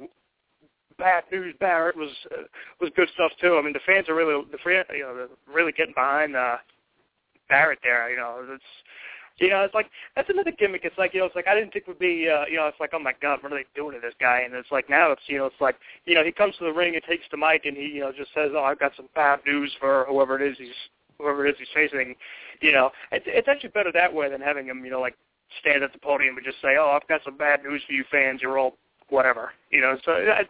Bad 0.98 1.24
News 1.32 1.54
Barrett 1.58 1.96
was 1.96 2.10
uh, 2.32 2.42
was 2.80 2.90
good 2.94 3.08
stuff 3.14 3.32
too. 3.40 3.56
I 3.56 3.62
mean, 3.62 3.72
the 3.72 3.80
fans 3.86 4.08
are 4.08 4.14
really 4.14 4.42
the 4.50 4.58
fan, 4.58 4.84
you 4.94 5.02
know, 5.02 5.28
really 5.52 5.72
getting 5.72 5.94
behind 5.94 6.36
uh, 6.36 6.56
Barrett 7.48 7.80
there. 7.82 8.10
You 8.10 8.16
know, 8.16 8.44
it's 8.48 8.62
you 9.38 9.50
know, 9.50 9.62
it's 9.62 9.74
like 9.74 9.90
that's 10.14 10.30
another 10.30 10.52
gimmick. 10.52 10.82
It's 10.84 10.96
like 10.96 11.12
you 11.12 11.20
know, 11.20 11.26
it's 11.26 11.34
like 11.34 11.48
I 11.48 11.54
didn't 11.54 11.72
think 11.72 11.88
would 11.88 11.98
be, 11.98 12.28
uh, 12.28 12.46
you 12.48 12.56
know, 12.56 12.68
it's 12.68 12.78
like 12.78 12.90
oh 12.92 13.00
my 13.00 13.14
god, 13.20 13.42
what 13.42 13.52
are 13.52 13.56
they 13.56 13.66
doing 13.74 13.94
to 13.94 14.00
this 14.00 14.14
guy? 14.20 14.42
And 14.44 14.54
it's 14.54 14.70
like 14.70 14.88
now 14.88 15.10
it's 15.10 15.22
you 15.26 15.38
know, 15.38 15.46
it's 15.46 15.60
like 15.60 15.76
you 16.04 16.14
know, 16.14 16.24
he 16.24 16.30
comes 16.30 16.54
to 16.58 16.64
the 16.64 16.72
ring 16.72 16.94
and 16.94 17.02
takes 17.04 17.24
the 17.30 17.36
mic 17.36 17.64
and 17.64 17.76
he 17.76 17.86
you 17.86 18.00
know 18.00 18.12
just 18.12 18.32
says, 18.34 18.50
oh, 18.54 18.62
I've 18.62 18.78
got 18.78 18.92
some 18.96 19.08
bad 19.14 19.40
news 19.46 19.72
for 19.80 20.06
whoever 20.08 20.40
it 20.40 20.48
is 20.50 20.56
he's 20.58 20.68
whoever 21.18 21.46
it 21.46 21.50
is 21.50 21.56
he's 21.58 21.68
facing. 21.74 22.14
You 22.60 22.72
know, 22.72 22.90
it's 23.10 23.24
it's 23.26 23.48
actually 23.48 23.70
better 23.70 23.90
that 23.92 24.12
way 24.12 24.30
than 24.30 24.40
having 24.40 24.66
him 24.66 24.84
you 24.84 24.90
know 24.92 25.00
like 25.00 25.16
stand 25.60 25.82
at 25.82 25.92
the 25.92 25.98
podium 25.98 26.36
and 26.36 26.44
just 26.44 26.60
say, 26.60 26.76
"Oh, 26.78 26.98
I've 27.00 27.08
got 27.08 27.22
some 27.24 27.36
bad 27.36 27.62
news 27.62 27.82
for 27.86 27.92
you 27.92 28.04
fans. 28.10 28.40
You're 28.42 28.58
all 28.58 28.76
whatever." 29.08 29.52
You 29.70 29.80
know, 29.80 29.98
so 30.04 30.12
I, 30.12 30.40
I 30.40 30.44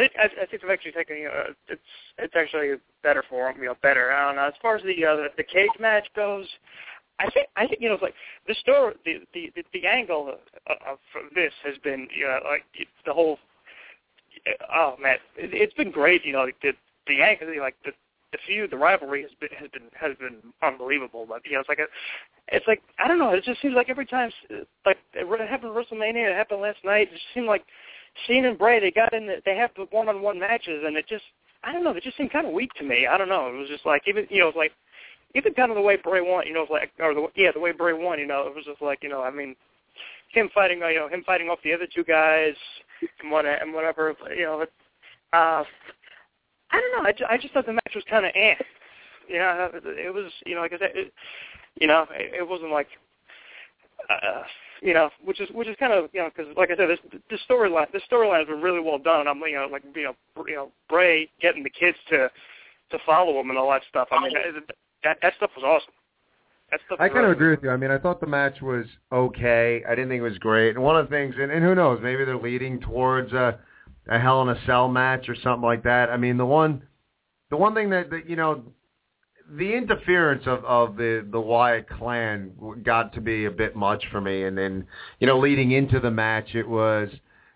think 0.00 0.12
I, 0.18 0.28
think 0.46 0.62
they're 0.62 0.72
actually 0.72 0.92
taking 0.92 1.26
uh, 1.26 1.52
it's 1.68 1.80
it's 2.18 2.34
actually 2.36 2.74
better 3.02 3.24
for 3.28 3.52
them. 3.52 3.62
You 3.62 3.68
know, 3.68 3.76
better. 3.82 4.12
I 4.12 4.26
don't 4.26 4.36
know. 4.36 4.46
As 4.46 4.54
far 4.60 4.76
as 4.76 4.82
the 4.82 5.04
uh, 5.04 5.16
the, 5.16 5.28
the 5.36 5.44
cage 5.44 5.70
match 5.80 6.08
goes, 6.14 6.46
I 7.18 7.30
think 7.30 7.48
I 7.56 7.66
think 7.66 7.80
you 7.80 7.88
know 7.88 7.94
it's 7.94 8.02
like 8.02 8.14
the 8.46 8.54
story, 8.54 8.94
the 9.04 9.20
the 9.32 9.52
the, 9.56 9.64
the 9.72 9.86
angle 9.86 10.28
of, 10.66 10.76
of 10.86 10.98
this 11.34 11.52
has 11.64 11.76
been 11.82 12.08
you 12.16 12.26
know 12.26 12.40
like 12.44 12.64
the 13.04 13.12
whole. 13.12 13.38
Oh 14.72 14.96
man, 15.00 15.16
it, 15.36 15.50
it's 15.52 15.74
been 15.74 15.90
great. 15.90 16.24
You 16.24 16.34
know, 16.34 16.44
like 16.44 16.60
the 16.62 16.72
the 17.06 17.22
angle, 17.22 17.48
like 17.60 17.76
the 17.84 17.92
the 18.36 18.42
feud, 18.46 18.70
the 18.70 18.76
rivalry 18.76 19.22
has 19.22 19.30
been 19.40 19.50
has 19.58 19.70
been 19.70 19.88
has 19.94 20.16
been 20.18 20.36
unbelievable. 20.62 21.26
But 21.28 21.42
you 21.44 21.52
know, 21.52 21.60
it's 21.60 21.68
like 21.68 21.78
a, 21.78 21.86
it's 22.48 22.66
like 22.66 22.82
I 22.98 23.08
don't 23.08 23.18
know. 23.18 23.30
It 23.30 23.44
just 23.44 23.60
seems 23.62 23.74
like 23.74 23.88
every 23.88 24.06
time, 24.06 24.30
like 24.84 24.98
it 25.14 25.48
happened 25.48 25.76
at 25.76 25.76
WrestleMania, 25.76 26.30
it 26.30 26.36
happened 26.36 26.60
last 26.60 26.78
night. 26.84 27.08
It 27.08 27.12
just 27.12 27.34
seemed 27.34 27.46
like 27.46 27.64
Cena 28.26 28.50
and 28.50 28.58
Bray 28.58 28.80
they 28.80 28.90
got 28.90 29.12
in, 29.12 29.26
the, 29.26 29.42
they 29.44 29.56
have 29.56 29.70
the 29.76 29.86
one-on-one 29.90 30.38
matches, 30.38 30.82
and 30.86 30.96
it 30.96 31.06
just 31.08 31.24
I 31.64 31.72
don't 31.72 31.84
know. 31.84 31.90
It 31.90 32.02
just 32.02 32.16
seemed 32.16 32.32
kind 32.32 32.46
of 32.46 32.52
weak 32.52 32.72
to 32.74 32.84
me. 32.84 33.06
I 33.06 33.18
don't 33.18 33.28
know. 33.28 33.48
It 33.48 33.58
was 33.58 33.68
just 33.68 33.86
like 33.86 34.02
even 34.06 34.26
you 34.30 34.40
know, 34.40 34.48
it 34.48 34.54
was 34.54 34.58
like 34.58 34.72
even 35.34 35.54
kind 35.54 35.70
of 35.70 35.76
the 35.76 35.82
way 35.82 35.96
Bray 35.96 36.20
won. 36.20 36.46
You 36.46 36.54
know, 36.54 36.62
it 36.62 36.70
was 36.70 36.80
like 36.80 36.92
or 37.00 37.14
the 37.14 37.26
yeah, 37.34 37.50
the 37.52 37.60
way 37.60 37.72
Bray 37.72 37.92
won. 37.92 38.18
You 38.18 38.26
know, 38.26 38.46
it 38.46 38.54
was 38.54 38.64
just 38.64 38.82
like 38.82 39.02
you 39.02 39.08
know, 39.08 39.22
I 39.22 39.30
mean, 39.30 39.56
him 40.28 40.50
fighting, 40.54 40.78
you 40.78 40.94
know, 40.96 41.08
him 41.08 41.24
fighting 41.24 41.48
off 41.48 41.58
the 41.64 41.72
other 41.72 41.86
two 41.92 42.04
guys 42.04 42.54
and 43.22 43.30
what 43.30 43.46
and 43.46 43.72
whatever. 43.72 44.14
You 44.36 44.44
know, 44.44 44.66
uh, 45.32 45.64
I 46.70 46.80
don't 46.80 47.02
know. 47.02 47.08
I 47.08 47.12
just, 47.12 47.30
I 47.30 47.38
just 47.38 47.54
thought 47.54 47.66
the 47.66 47.72
match 47.72 47.92
was 47.94 48.04
kind 48.08 48.26
of 48.26 48.32
eh. 48.34 48.54
You 49.28 49.38
know, 49.38 49.70
it 49.72 50.14
was 50.14 50.30
you 50.44 50.54
know 50.54 50.60
like 50.60 50.72
I 50.72 50.78
said, 50.78 50.90
it, 50.94 51.12
you 51.80 51.86
know, 51.86 52.06
it, 52.10 52.34
it 52.40 52.48
wasn't 52.48 52.70
like. 52.70 52.88
Uh, 54.08 54.42
you 54.82 54.94
know, 54.94 55.10
which 55.24 55.40
is 55.40 55.48
which 55.52 55.68
is 55.68 55.76
kind 55.78 55.92
of 55.92 56.10
you 56.12 56.20
know 56.20 56.30
because 56.34 56.54
like 56.56 56.70
I 56.70 56.76
said, 56.76 56.88
this 56.90 57.20
this 57.30 57.40
storyline 57.48 57.90
this 57.92 58.02
storyline 58.10 58.40
has 58.40 58.46
been 58.46 58.60
really 58.60 58.80
well 58.80 58.98
done. 58.98 59.26
I'm 59.26 59.40
you 59.40 59.54
know 59.54 59.68
like 59.70 59.82
you 59.94 60.04
know 60.04 60.14
you 60.46 60.54
know 60.54 60.70
Bray 60.88 61.28
getting 61.40 61.62
the 61.62 61.70
kids 61.70 61.96
to 62.10 62.30
to 62.90 62.98
follow 63.04 63.40
him 63.40 63.50
and 63.50 63.58
all 63.58 63.70
that 63.70 63.82
stuff. 63.88 64.08
I 64.10 64.22
mean 64.22 64.34
that 65.02 65.18
that 65.22 65.34
stuff 65.36 65.50
was 65.56 65.64
awesome. 65.64 65.94
That 66.70 66.80
stuff 66.86 66.98
I 67.00 67.08
kind 67.08 67.24
of 67.24 67.32
agree 67.32 67.50
with 67.50 67.62
you. 67.62 67.70
I 67.70 67.76
mean, 67.76 67.90
I 67.90 67.98
thought 67.98 68.20
the 68.20 68.26
match 68.26 68.60
was 68.60 68.86
okay. 69.12 69.82
I 69.88 69.94
didn't 69.94 70.08
think 70.08 70.20
it 70.20 70.28
was 70.28 70.38
great. 70.38 70.74
And 70.74 70.82
one 70.82 70.96
of 70.96 71.08
the 71.08 71.10
things, 71.14 71.36
and, 71.38 71.52
and 71.52 71.62
who 71.62 71.76
knows, 71.76 72.00
maybe 72.02 72.24
they're 72.24 72.36
leading 72.36 72.80
towards 72.80 73.32
a 73.32 73.60
a 74.08 74.18
Hell 74.18 74.42
in 74.42 74.48
a 74.48 74.66
Cell 74.66 74.88
match 74.88 75.28
or 75.28 75.34
something 75.34 75.64
like 75.64 75.82
that. 75.84 76.10
I 76.10 76.16
mean, 76.16 76.36
the 76.36 76.46
one, 76.46 76.82
the 77.50 77.56
one 77.56 77.74
thing 77.74 77.90
that, 77.90 78.10
that 78.10 78.28
you 78.28 78.36
know, 78.36 78.62
the 79.54 79.74
interference 79.74 80.42
of 80.46 80.64
of 80.64 80.96
the 80.96 81.26
the 81.30 81.40
Wyatt 81.40 81.88
clan 81.88 82.52
got 82.84 83.12
to 83.14 83.20
be 83.20 83.44
a 83.44 83.50
bit 83.50 83.76
much 83.76 84.04
for 84.10 84.20
me, 84.20 84.44
and 84.44 84.56
then 84.56 84.86
you 85.20 85.26
know 85.26 85.38
leading 85.38 85.72
into 85.72 86.00
the 86.00 86.10
match, 86.10 86.54
it 86.54 86.68
was 86.68 87.08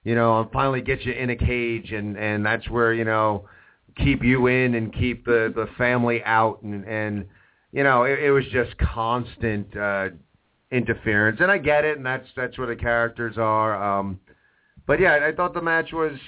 you 0.05 0.15
know 0.15 0.35
I'll 0.35 0.51
finally 0.51 0.83
get 0.83 1.03
you 1.03 1.13
in 1.13 1.31
a 1.31 1.37
cage, 1.37 1.93
and 1.93 2.17
and 2.17 2.45
that's 2.45 2.69
where 2.69 2.95
you 2.95 3.05
know 3.05 3.49
keep 3.97 4.23
you 4.23 4.47
in 4.47 4.75
and 4.75 4.93
keep 4.93 5.25
the 5.25 5.53
the 5.55 5.67
family 5.77 6.23
out, 6.25 6.63
and 6.63 6.85
and 6.85 7.27
you 7.73 7.83
know 7.83 8.05
it, 8.05 8.21
it 8.21 8.31
was 8.31 8.45
just 8.53 8.77
constant 8.79 9.77
uh, 9.77 10.11
interference, 10.71 11.41
and 11.41 11.51
I 11.51 11.59
get 11.59 11.85
it, 11.85 11.97
and 11.97 12.07
that's 12.07 12.29
that's 12.37 12.57
where 12.57 12.69
the 12.69 12.81
characters 12.81 13.37
are. 13.37 13.99
Um, 13.99 14.21
but 14.91 14.99
yeah, 14.99 15.21
I 15.25 15.31
thought 15.31 15.55
the 15.55 15.63
match 15.63 15.93
was 15.93 16.19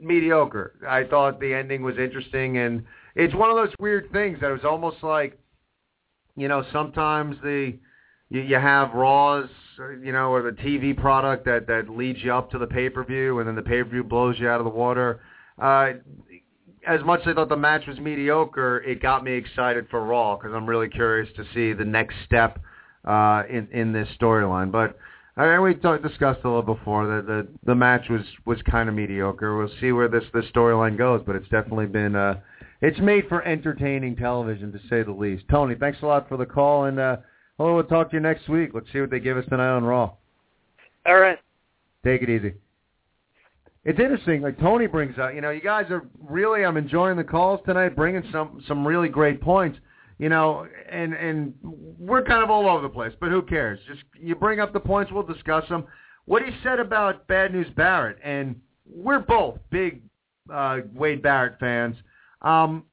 mediocre. 0.00 0.74
I 0.84 1.04
thought 1.04 1.38
the 1.38 1.54
ending 1.54 1.84
was 1.84 1.96
interesting, 1.96 2.58
and 2.58 2.84
it's 3.14 3.32
one 3.36 3.50
of 3.50 3.56
those 3.56 3.72
weird 3.78 4.10
things 4.10 4.40
that 4.40 4.50
it 4.50 4.52
was 4.52 4.64
almost 4.64 5.04
like, 5.04 5.38
you 6.34 6.48
know, 6.48 6.64
sometimes 6.72 7.36
the 7.44 7.78
you, 8.28 8.40
you 8.40 8.56
have 8.56 8.94
Raws, 8.94 9.48
you 10.02 10.10
know, 10.10 10.32
or 10.32 10.42
the 10.42 10.60
TV 10.60 10.96
product 10.96 11.44
that 11.44 11.68
that 11.68 11.88
leads 11.88 12.18
you 12.20 12.34
up 12.34 12.50
to 12.50 12.58
the 12.58 12.66
pay 12.66 12.90
per 12.90 13.04
view, 13.04 13.38
and 13.38 13.46
then 13.46 13.54
the 13.54 13.62
pay 13.62 13.80
per 13.80 13.88
view 13.88 14.02
blows 14.02 14.40
you 14.40 14.48
out 14.48 14.58
of 14.58 14.64
the 14.64 14.70
water. 14.70 15.20
Uh, 15.62 15.90
as 16.88 17.04
much 17.04 17.20
as 17.20 17.28
I 17.28 17.34
thought 17.34 17.48
the 17.48 17.56
match 17.56 17.86
was 17.86 18.00
mediocre, 18.00 18.78
it 18.78 19.00
got 19.00 19.22
me 19.22 19.34
excited 19.34 19.86
for 19.88 20.04
Raw 20.04 20.34
because 20.34 20.52
I'm 20.52 20.66
really 20.66 20.88
curious 20.88 21.32
to 21.36 21.44
see 21.54 21.74
the 21.74 21.84
next 21.84 22.16
step 22.26 22.58
uh, 23.04 23.44
in 23.48 23.68
in 23.70 23.92
this 23.92 24.08
storyline. 24.20 24.72
But 24.72 24.98
I 25.36 25.46
mean, 25.46 25.62
we 25.62 25.74
talked, 25.74 26.02
discussed 26.02 26.40
a 26.44 26.48
little 26.48 26.62
before 26.62 27.06
that 27.06 27.26
the 27.26 27.48
the 27.64 27.74
match 27.74 28.08
was 28.08 28.22
was 28.44 28.60
kind 28.62 28.88
of 28.88 28.94
mediocre. 28.94 29.56
We'll 29.56 29.70
see 29.80 29.92
where 29.92 30.08
this 30.08 30.24
this 30.34 30.44
storyline 30.54 30.98
goes, 30.98 31.22
but 31.26 31.36
it's 31.36 31.48
definitely 31.48 31.86
been 31.86 32.16
uh, 32.16 32.40
it's 32.80 32.98
made 32.98 33.28
for 33.28 33.42
entertaining 33.42 34.16
television 34.16 34.72
to 34.72 34.78
say 34.88 35.02
the 35.02 35.12
least. 35.12 35.44
Tony, 35.50 35.74
thanks 35.74 35.98
a 36.02 36.06
lot 36.06 36.28
for 36.28 36.36
the 36.36 36.46
call, 36.46 36.84
and 36.84 36.98
uh, 36.98 37.16
well, 37.58 37.74
we'll 37.74 37.84
talk 37.84 38.10
to 38.10 38.16
you 38.16 38.20
next 38.20 38.48
week. 38.48 38.70
Let's 38.74 38.86
see 38.92 39.00
what 39.00 39.10
they 39.10 39.20
give 39.20 39.36
us 39.36 39.44
tonight 39.48 39.70
on 39.70 39.84
Raw. 39.84 40.12
All 41.06 41.18
right. 41.18 41.38
Take 42.04 42.22
it 42.22 42.30
easy. 42.30 42.54
It's 43.84 43.98
interesting. 43.98 44.42
Like 44.42 44.58
Tony 44.58 44.86
brings 44.86 45.18
up, 45.18 45.34
you 45.34 45.40
know, 45.40 45.50
you 45.50 45.60
guys 45.62 45.90
are 45.90 46.06
really. 46.22 46.64
I'm 46.64 46.76
enjoying 46.76 47.16
the 47.16 47.24
calls 47.24 47.60
tonight, 47.64 47.96
bringing 47.96 48.22
some 48.30 48.62
some 48.66 48.86
really 48.86 49.08
great 49.08 49.40
points. 49.40 49.78
You 50.20 50.28
know, 50.28 50.66
and 50.90 51.14
and 51.14 51.54
we're 51.62 52.22
kind 52.22 52.44
of 52.44 52.50
all 52.50 52.68
over 52.68 52.82
the 52.82 52.90
place, 52.90 53.12
but 53.18 53.30
who 53.30 53.40
cares? 53.40 53.78
Just 53.88 54.02
you 54.12 54.34
bring 54.34 54.60
up 54.60 54.74
the 54.74 54.78
points, 54.78 55.10
we'll 55.10 55.22
discuss 55.22 55.66
them. 55.70 55.86
What 56.26 56.42
he 56.42 56.50
said 56.62 56.78
about 56.78 57.26
Bad 57.26 57.54
News 57.54 57.68
Barrett, 57.74 58.18
and 58.22 58.60
we're 58.84 59.20
both 59.20 59.58
big 59.70 60.02
uh, 60.52 60.80
Wade 60.92 61.22
Barrett 61.22 61.58
fans. 61.58 61.96
Um, 62.42 62.84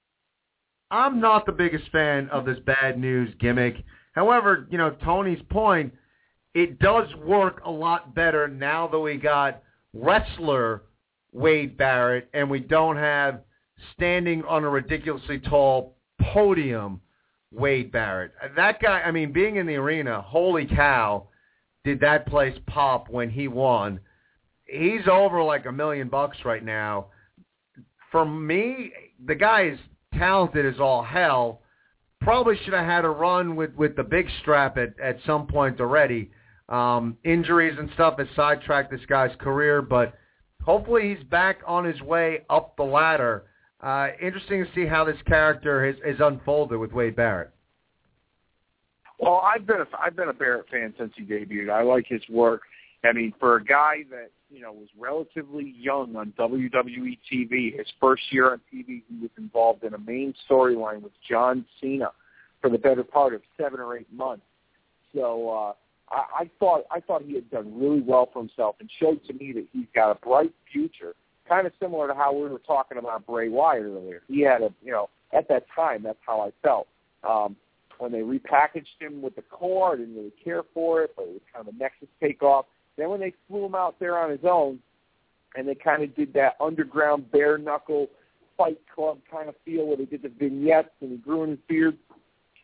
I'm 0.89 1.19
not 1.19 1.45
the 1.45 1.51
biggest 1.51 1.91
fan 1.91 2.29
of 2.29 2.45
this 2.45 2.59
bad 2.65 2.97
news 2.97 3.35
gimmick. 3.41 3.75
However, 4.13 4.65
you 4.71 4.77
know, 4.77 4.91
Tony's 5.03 5.41
point, 5.49 5.93
it 6.53 6.79
does 6.79 7.13
work 7.15 7.61
a 7.65 7.69
lot 7.69 8.15
better 8.15 8.47
now 8.47 8.87
that 8.87 8.99
we 8.99 9.17
got 9.17 9.63
wrestler 9.93 10.83
Wade 11.33 11.77
Barrett 11.77 12.29
and 12.33 12.49
we 12.49 12.61
don't 12.61 12.95
have 12.95 13.41
standing 13.93 14.45
on 14.45 14.63
a 14.63 14.69
ridiculously 14.69 15.39
tall 15.39 15.97
podium 16.33 17.01
Wade 17.57 17.91
Barrett. 17.91 18.31
That 18.55 18.81
guy, 18.81 19.01
I 19.01 19.11
mean, 19.11 19.31
being 19.31 19.55
in 19.55 19.65
the 19.65 19.75
arena, 19.75 20.21
holy 20.21 20.65
cow, 20.65 21.27
did 21.83 21.99
that 22.01 22.27
place 22.27 22.57
pop 22.67 23.09
when 23.09 23.29
he 23.29 23.47
won. 23.47 23.99
He's 24.65 25.07
over 25.09 25.41
like 25.43 25.65
a 25.65 25.71
million 25.71 26.09
bucks 26.09 26.37
right 26.45 26.63
now. 26.63 27.07
For 28.11 28.25
me, 28.25 28.91
the 29.25 29.35
guy 29.35 29.69
is 29.69 29.79
talented 30.13 30.65
as 30.65 30.79
all 30.79 31.03
hell. 31.03 31.61
Probably 32.21 32.57
should 32.63 32.73
have 32.73 32.85
had 32.85 33.05
a 33.05 33.09
run 33.09 33.55
with 33.55 33.73
with 33.75 33.95
the 33.95 34.03
big 34.03 34.27
strap 34.41 34.77
at 34.77 34.99
at 34.99 35.19
some 35.25 35.47
point 35.47 35.79
already. 35.79 36.31
Um, 36.69 37.17
injuries 37.23 37.77
and 37.79 37.89
stuff 37.93 38.17
has 38.17 38.27
sidetracked 38.35 38.91
this 38.91 39.05
guy's 39.07 39.35
career, 39.39 39.81
but 39.81 40.13
hopefully 40.63 41.15
he's 41.15 41.23
back 41.27 41.61
on 41.65 41.85
his 41.85 42.01
way 42.01 42.41
up 42.49 42.75
the 42.75 42.83
ladder. 42.83 43.45
Uh, 43.81 44.07
interesting 44.21 44.65
to 44.65 44.71
see 44.73 44.85
how 44.85 45.03
this 45.03 45.17
character 45.27 45.85
has, 45.85 45.95
has 46.05 46.15
unfolded 46.19 46.79
with 46.79 46.91
Wade 46.91 47.15
Barrett. 47.15 47.51
Well, 49.19 49.41
I've 49.43 49.65
been 49.65 49.81
a, 49.81 49.87
I've 49.99 50.15
been 50.15 50.29
a 50.29 50.33
Barrett 50.33 50.69
fan 50.69 50.93
since 50.97 51.11
he 51.15 51.23
debuted. 51.23 51.69
I 51.71 51.83
like 51.83 52.05
his 52.07 52.21
work. 52.29 52.61
I 53.03 53.13
mean, 53.13 53.33
for 53.39 53.55
a 53.55 53.63
guy 53.63 53.97
that 54.09 54.29
you 54.49 54.61
know 54.61 54.71
was 54.71 54.89
relatively 54.97 55.75
young 55.77 56.15
on 56.15 56.33
WWE 56.37 57.17
TV, 57.31 57.77
his 57.77 57.87
first 57.99 58.23
year 58.31 58.51
on 58.51 58.61
TV, 58.73 59.03
he 59.07 59.19
was 59.21 59.31
involved 59.37 59.83
in 59.83 59.93
a 59.93 59.99
main 59.99 60.33
storyline 60.49 61.01
with 61.01 61.13
John 61.27 61.65
Cena 61.81 62.11
for 62.61 62.69
the 62.69 62.77
better 62.77 63.03
part 63.03 63.33
of 63.33 63.41
seven 63.59 63.79
or 63.79 63.97
eight 63.97 64.11
months. 64.11 64.43
So 65.13 65.49
uh, 65.49 65.73
I, 66.13 66.43
I 66.43 66.49
thought 66.59 66.85
I 66.91 66.99
thought 66.99 67.23
he 67.23 67.35
had 67.35 67.49
done 67.49 67.79
really 67.79 68.01
well 68.01 68.29
for 68.31 68.39
himself 68.39 68.75
and 68.79 68.89
showed 68.99 69.23
to 69.27 69.33
me 69.33 69.51
that 69.53 69.67
he's 69.71 69.87
got 69.93 70.11
a 70.11 70.15
bright 70.15 70.53
future. 70.71 71.15
Kind 71.47 71.67
of 71.67 71.73
similar 71.79 72.07
to 72.07 72.13
how 72.13 72.33
we 72.33 72.49
were 72.49 72.59
talking 72.59 72.97
about 72.97 73.25
Bray 73.25 73.49
Wyatt 73.49 73.83
earlier. 73.83 74.21
He 74.27 74.41
had 74.41 74.61
a 74.61 74.69
you 74.83 74.91
know 74.91 75.09
at 75.33 75.47
that 75.49 75.65
time 75.73 76.03
that's 76.03 76.19
how 76.25 76.41
I 76.41 76.51
felt. 76.61 76.87
Um, 77.27 77.55
when 77.99 78.11
they 78.11 78.19
repackaged 78.19 78.99
him 78.99 79.21
with 79.21 79.35
the 79.35 79.41
Corre, 79.41 79.93
I 79.93 79.97
didn't 79.97 80.15
really 80.15 80.33
care 80.43 80.61
for 80.73 81.01
it, 81.03 81.13
but 81.15 81.23
it 81.23 81.29
was 81.29 81.41
kind 81.53 81.67
of 81.67 81.73
a 81.73 81.77
Nexus 81.77 82.09
takeoff. 82.21 82.65
Then 82.97 83.09
when 83.09 83.19
they 83.19 83.33
flew 83.47 83.65
him 83.65 83.75
out 83.75 83.99
there 83.99 84.17
on 84.17 84.29
his 84.29 84.41
own, 84.43 84.79
and 85.55 85.67
they 85.67 85.75
kind 85.75 86.03
of 86.03 86.15
did 86.15 86.33
that 86.33 86.55
underground 86.61 87.31
bare 87.31 87.57
knuckle 87.57 88.07
fight 88.57 88.79
club 88.93 89.19
kind 89.31 89.47
of 89.47 89.55
feel 89.63 89.85
where 89.85 89.97
they 89.97 90.05
did 90.05 90.23
the 90.23 90.29
vignettes 90.29 90.89
and 91.01 91.11
he 91.11 91.17
grew 91.17 91.43
in 91.43 91.51
his 91.51 91.59
beard, 91.67 91.97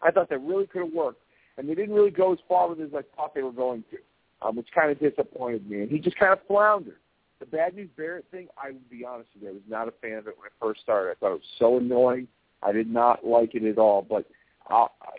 I 0.01 0.11
thought 0.11 0.29
that 0.29 0.39
really 0.39 0.67
could 0.67 0.83
have 0.83 0.93
worked. 0.93 1.21
And 1.57 1.69
they 1.69 1.75
didn't 1.75 1.93
really 1.93 2.11
go 2.11 2.33
as 2.33 2.39
far 2.47 2.69
with 2.69 2.79
it 2.79 2.85
as 2.85 2.93
I 2.95 3.03
thought 3.15 3.35
they 3.35 3.43
were 3.43 3.51
going 3.51 3.83
to, 3.91 4.47
um, 4.47 4.55
which 4.55 4.67
kind 4.73 4.91
of 4.91 4.99
disappointed 4.99 5.69
me. 5.69 5.81
And 5.81 5.91
he 5.91 5.99
just 5.99 6.17
kind 6.17 6.33
of 6.33 6.39
floundered. 6.47 6.97
The 7.39 7.45
Bad 7.45 7.75
News 7.75 7.89
Barrett 7.97 8.25
thing, 8.31 8.47
I 8.61 8.71
would 8.71 8.89
be 8.89 9.03
honest 9.03 9.29
with 9.33 9.43
you, 9.43 9.49
I 9.49 9.53
was 9.53 9.61
not 9.67 9.87
a 9.87 9.93
fan 10.01 10.17
of 10.17 10.27
it 10.27 10.35
when 10.37 10.47
it 10.47 10.53
first 10.61 10.81
started. 10.81 11.11
I 11.11 11.13
thought 11.15 11.31
it 11.31 11.41
was 11.41 11.41
so 11.59 11.77
annoying. 11.77 12.27
I 12.61 12.71
did 12.71 12.89
not 12.89 13.25
like 13.25 13.55
it 13.55 13.63
at 13.63 13.77
all. 13.77 14.01
But 14.01 14.25
uh, 14.69 14.85
I, 15.01 15.17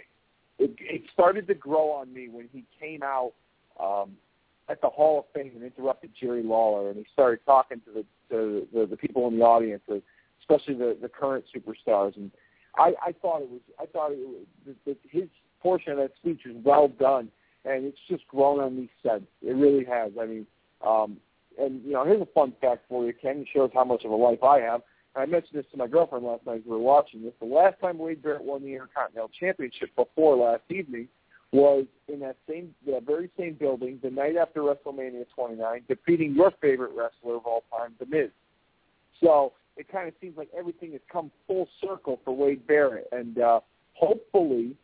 it, 0.58 0.74
it 0.78 1.02
started 1.12 1.46
to 1.48 1.54
grow 1.54 1.90
on 1.90 2.12
me 2.12 2.28
when 2.28 2.48
he 2.52 2.64
came 2.80 3.02
out 3.02 3.32
um, 3.78 4.12
at 4.68 4.80
the 4.80 4.88
Hall 4.88 5.20
of 5.20 5.24
Fame 5.34 5.52
and 5.54 5.64
interrupted 5.64 6.10
Jerry 6.18 6.42
Lawler, 6.42 6.88
and 6.88 6.96
he 6.96 7.06
started 7.12 7.40
talking 7.44 7.80
to 7.80 7.92
the 7.92 8.04
to 8.30 8.66
the, 8.72 8.86
the 8.86 8.96
people 8.96 9.28
in 9.28 9.38
the 9.38 9.44
audience, 9.44 9.82
especially 10.40 10.74
the 10.74 10.96
the 11.00 11.08
current 11.08 11.44
superstars. 11.54 12.16
And 12.16 12.30
I, 12.76 12.94
I 13.02 13.12
thought 13.20 13.42
it 13.42 13.50
was 13.50 13.60
I 13.78 13.86
thought 13.86 14.12
it 14.12 14.18
was, 14.18 14.46
that, 14.66 14.76
that 14.86 14.96
his 15.10 15.28
portion 15.60 15.92
of 15.92 15.98
that 15.98 16.12
speech 16.16 16.40
was 16.46 16.56
well 16.64 16.88
done, 16.88 17.30
and 17.64 17.84
it's 17.84 17.98
just 18.08 18.26
grown 18.28 18.60
on 18.60 18.76
me 18.76 18.88
since. 19.02 19.24
It 19.42 19.54
really 19.54 19.84
has. 19.84 20.12
I 20.20 20.26
mean, 20.26 20.46
um, 20.86 21.18
and 21.58 21.82
you 21.84 21.92
know, 21.92 22.04
here's 22.04 22.20
a 22.20 22.28
fun 22.34 22.52
fact 22.60 22.84
for 22.88 23.04
you, 23.04 23.12
Ken. 23.12 23.38
It 23.38 23.48
shows 23.52 23.70
how 23.74 23.84
much 23.84 24.04
of 24.04 24.10
a 24.10 24.16
life 24.16 24.42
I 24.42 24.60
have. 24.60 24.82
I 25.16 25.26
mentioned 25.26 25.58
this 25.58 25.66
to 25.70 25.76
my 25.76 25.86
girlfriend 25.86 26.24
last 26.24 26.44
night 26.44 26.58
as 26.58 26.62
we 26.64 26.72
were 26.72 26.78
watching 26.78 27.22
this. 27.22 27.32
The 27.40 27.46
last 27.46 27.80
time 27.80 27.98
Wade 27.98 28.22
Barrett 28.22 28.42
won 28.42 28.62
the 28.62 28.72
Intercontinental 28.72 29.30
Championship 29.38 29.94
before 29.94 30.36
last 30.36 30.62
evening 30.70 31.08
was 31.52 31.86
in 32.08 32.18
that 32.18 32.36
same, 32.48 32.74
that 32.84 33.04
very 33.04 33.30
same 33.38 33.54
building, 33.54 34.00
the 34.02 34.10
night 34.10 34.36
after 34.36 34.60
WrestleMania 34.62 35.24
29, 35.36 35.82
defeating 35.86 36.34
your 36.34 36.50
favorite 36.60 36.90
wrestler 36.96 37.36
of 37.36 37.46
all 37.46 37.62
time, 37.70 37.92
The 38.00 38.06
Miz. 38.06 38.30
So 39.22 39.52
it 39.76 39.86
kind 39.90 40.08
of 40.08 40.14
seems 40.20 40.36
like 40.36 40.48
everything 40.56 40.92
has 40.92 41.00
come 41.10 41.30
full 41.46 41.68
circle 41.80 42.20
for 42.24 42.36
Wade 42.36 42.66
Barrett, 42.66 43.06
and 43.12 43.38
uh, 43.38 43.60
hopefully, 43.92 44.74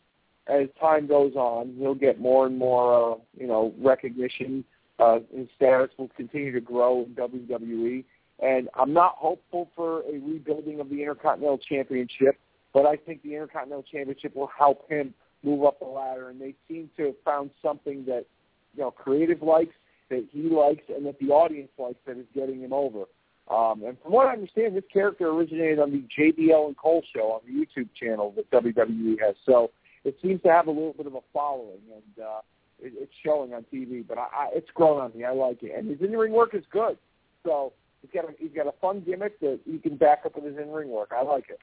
as 0.47 0.69
time 0.81 1.09
goes 1.09 1.35
on, 1.35 1.75
he'll 1.77 1.95
get 1.95 2.21
more 2.21 2.47
and 2.47 2.57
more, 2.57 3.15
uh, 3.15 3.17
you 3.37 3.49
know, 3.49 3.75
recognition. 3.81 4.65
Uh, 5.01 5.21
his 5.35 5.49
status 5.57 5.91
will 5.97 6.11
continue 6.17 6.53
to 6.53 6.61
grow 6.61 7.05
in 7.05 7.15
WWE, 7.15 8.05
and 8.41 8.69
I'm 8.75 8.93
not 8.93 9.15
hopeful 9.17 9.71
for 9.75 10.01
a 10.01 10.13
rebuilding 10.13 10.81
of 10.81 10.91
the 10.91 11.01
Intercontinental 11.01 11.59
Championship, 11.59 12.39
but 12.75 12.87
I 12.87 12.97
think 12.97 13.23
the 13.23 13.35
Intercontinental 13.35 13.85
Championship 13.91 14.37
will 14.37 14.51
help 14.57 14.91
him 14.91 15.15
move 15.43 15.65
up 15.65 15.79
the 15.79 15.87
ladder, 15.87 16.29
and 16.29 16.41
they 16.41 16.55
seem 16.69 16.91
to 16.97 17.07
have 17.07 17.15
found 17.25 17.51
something 17.63 18.05
that 18.07 18.27
you 18.75 18.83
know 18.83 18.91
creative 18.91 19.43
likes, 19.43 19.75
that 20.11 20.27
he 20.31 20.43
likes, 20.43 20.85
and 20.95 21.07
that 21.07 21.19
the 21.19 21.29
audience 21.29 21.71
likes 21.79 21.99
that 22.07 22.19
is 22.19 22.27
getting 22.35 22.61
him 22.61 22.73
over. 22.73 23.05
Um, 23.51 23.83
and 23.85 23.97
from 24.03 24.13
what 24.13 24.27
I 24.27 24.33
understand, 24.33 24.77
this 24.77 24.85
character 24.93 25.29
originated 25.29 25.79
on 25.79 25.91
the 25.91 26.05
JBL 26.17 26.67
and 26.67 26.77
Cole 26.77 27.03
show 27.15 27.33
on 27.33 27.41
the 27.47 27.53
YouTube 27.53 27.89
channel 27.99 28.33
that 28.37 28.51
WWE 28.51 29.17
has. 29.27 29.35
So 29.45 29.71
it 30.05 30.17
seems 30.23 30.41
to 30.43 30.49
have 30.49 30.69
a 30.69 30.71
little 30.71 30.93
bit 30.93 31.07
of 31.07 31.15
a 31.15 31.21
following, 31.33 31.81
and 31.93 32.25
uh, 32.25 32.41
it, 32.83 32.93
it's 32.97 33.13
showing 33.25 33.55
on 33.55 33.65
TV. 33.73 34.07
But 34.07 34.19
I, 34.19 34.23
I, 34.23 34.49
it's 34.55 34.71
grown 34.75 35.01
on 35.01 35.13
me. 35.17 35.25
I 35.25 35.33
like 35.33 35.63
it, 35.63 35.73
and 35.77 35.89
his 35.89 36.01
in-ring 36.01 36.33
work 36.33 36.55
is 36.55 36.65
good. 36.71 36.97
So 37.45 37.73
he's 38.03 38.11
got 38.13 38.31
a, 38.31 38.35
he's 38.39 38.53
got 38.55 38.67
a 38.67 38.75
fun 38.81 39.03
gimmick 39.07 39.41
that 39.41 39.61
he 39.65 39.79
can 39.79 39.97
back 39.97 40.21
up 40.25 40.37
with 40.37 40.45
his 40.45 40.57
in-ring 40.59 40.89
work. 40.89 41.11
I 41.17 41.23
like 41.23 41.51
it. 41.51 41.59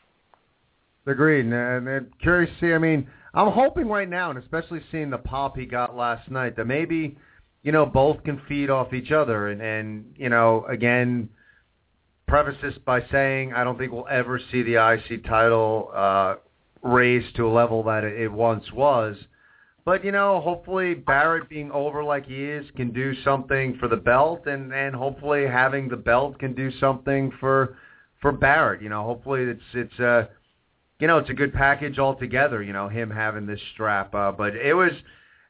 Agreed, 1.05 1.45
and, 1.45 1.87
and 1.87 2.19
curious 2.19 2.51
to 2.59 2.67
see. 2.67 2.73
I 2.73 2.77
mean, 2.77 3.07
I'm 3.33 3.51
hoping 3.51 3.87
right 3.87 4.09
now, 4.09 4.29
and 4.29 4.39
especially 4.39 4.81
seeing 4.91 5.09
the 5.09 5.17
pop 5.17 5.55
he 5.55 5.65
got 5.65 5.95
last 5.95 6.29
night, 6.29 6.57
that 6.57 6.65
maybe 6.65 7.17
you 7.63 7.71
know 7.71 7.85
both 7.85 8.23
can 8.23 8.41
feed 8.47 8.69
off 8.69 8.93
each 8.93 9.11
other. 9.11 9.49
And, 9.49 9.61
and 9.61 10.13
you 10.17 10.29
know, 10.29 10.65
again, 10.69 11.29
preface 12.27 12.57
this 12.61 12.73
by 12.85 13.01
saying 13.09 13.53
I 13.53 13.63
don't 13.63 13.77
think 13.77 13.93
we'll 13.93 14.07
ever 14.09 14.39
see 14.51 14.63
the 14.63 14.75
IC 14.75 15.23
title 15.25 15.91
uh, 15.95 16.35
raised 16.83 17.35
to 17.37 17.47
a 17.47 17.51
level 17.51 17.83
that 17.83 18.03
it, 18.03 18.21
it 18.21 18.31
once 18.31 18.71
was. 18.73 19.15
But 19.87 20.03
you 20.03 20.11
know, 20.11 20.41
hopefully 20.41 20.95
Barrett 20.95 21.47
being 21.47 21.71
over 21.71 22.03
like 22.03 22.25
he 22.25 22.43
is 22.43 22.65
can 22.75 22.91
do 22.91 23.13
something 23.23 23.77
for 23.79 23.87
the 23.87 23.95
belt, 23.95 24.45
and 24.45 24.73
and 24.73 24.93
hopefully 24.93 25.47
having 25.47 25.87
the 25.87 25.95
belt 25.95 26.37
can 26.39 26.53
do 26.53 26.69
something 26.77 27.31
for 27.39 27.77
for 28.19 28.33
Barrett. 28.33 28.81
You 28.81 28.89
know, 28.89 29.05
hopefully 29.05 29.43
it's 29.43 29.63
it's 29.73 29.97
a 29.99 30.27
you 30.99 31.07
know 31.07 31.19
it's 31.19 31.29
a 31.29 31.33
good 31.33 31.53
package 31.53 31.99
altogether. 31.99 32.61
You 32.61 32.73
know, 32.73 32.89
him 32.89 33.09
having 33.09 33.45
this 33.45 33.61
strap. 33.73 34.13
Uh, 34.13 34.33
but 34.33 34.57
it 34.57 34.73
was. 34.73 34.91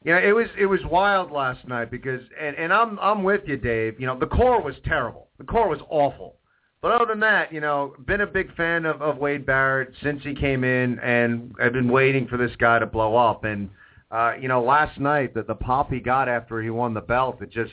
You 0.04 0.12
know, 0.12 0.20
it 0.20 0.30
was 0.30 0.46
it 0.56 0.66
was 0.66 0.78
wild 0.88 1.32
last 1.32 1.66
night 1.66 1.90
because 1.90 2.20
and 2.40 2.54
and 2.54 2.72
I'm 2.72 2.96
I'm 3.00 3.24
with 3.24 3.40
you, 3.46 3.56
Dave. 3.56 3.98
You 3.98 4.06
know, 4.06 4.16
the 4.16 4.26
Corre 4.26 4.62
was 4.62 4.76
terrible. 4.84 5.26
The 5.38 5.44
Corre 5.44 5.68
was 5.68 5.80
awful. 5.90 6.36
But 6.80 6.92
other 6.92 7.06
than 7.06 7.18
that, 7.20 7.52
you 7.52 7.60
know, 7.60 7.94
been 8.06 8.20
a 8.20 8.26
big 8.26 8.54
fan 8.54 8.86
of, 8.86 9.02
of 9.02 9.18
Wade 9.18 9.44
Barrett 9.44 9.92
since 10.00 10.22
he 10.22 10.32
came 10.32 10.62
in, 10.62 11.00
and 11.00 11.52
I've 11.60 11.72
been 11.72 11.90
waiting 11.90 12.28
for 12.28 12.36
this 12.36 12.54
guy 12.60 12.78
to 12.78 12.86
blow 12.86 13.16
up. 13.16 13.42
And 13.42 13.68
uh, 14.10 14.32
you 14.40 14.48
know, 14.48 14.62
last 14.62 14.98
night 14.98 15.34
that 15.34 15.46
the 15.46 15.54
pop 15.54 15.90
he 15.90 16.00
got 16.00 16.28
after 16.28 16.62
he 16.62 16.70
won 16.70 16.94
the 16.94 17.00
belt, 17.00 17.42
it 17.42 17.50
just 17.50 17.72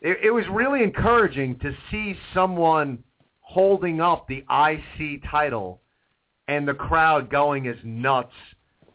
it, 0.00 0.18
it 0.24 0.30
was 0.30 0.44
really 0.50 0.82
encouraging 0.82 1.58
to 1.60 1.72
see 1.90 2.16
someone 2.34 3.02
holding 3.40 4.00
up 4.00 4.26
the 4.28 4.44
IC 4.50 5.22
title 5.30 5.80
and 6.48 6.66
the 6.66 6.74
crowd 6.74 7.30
going 7.30 7.66
as 7.66 7.76
nuts 7.84 8.32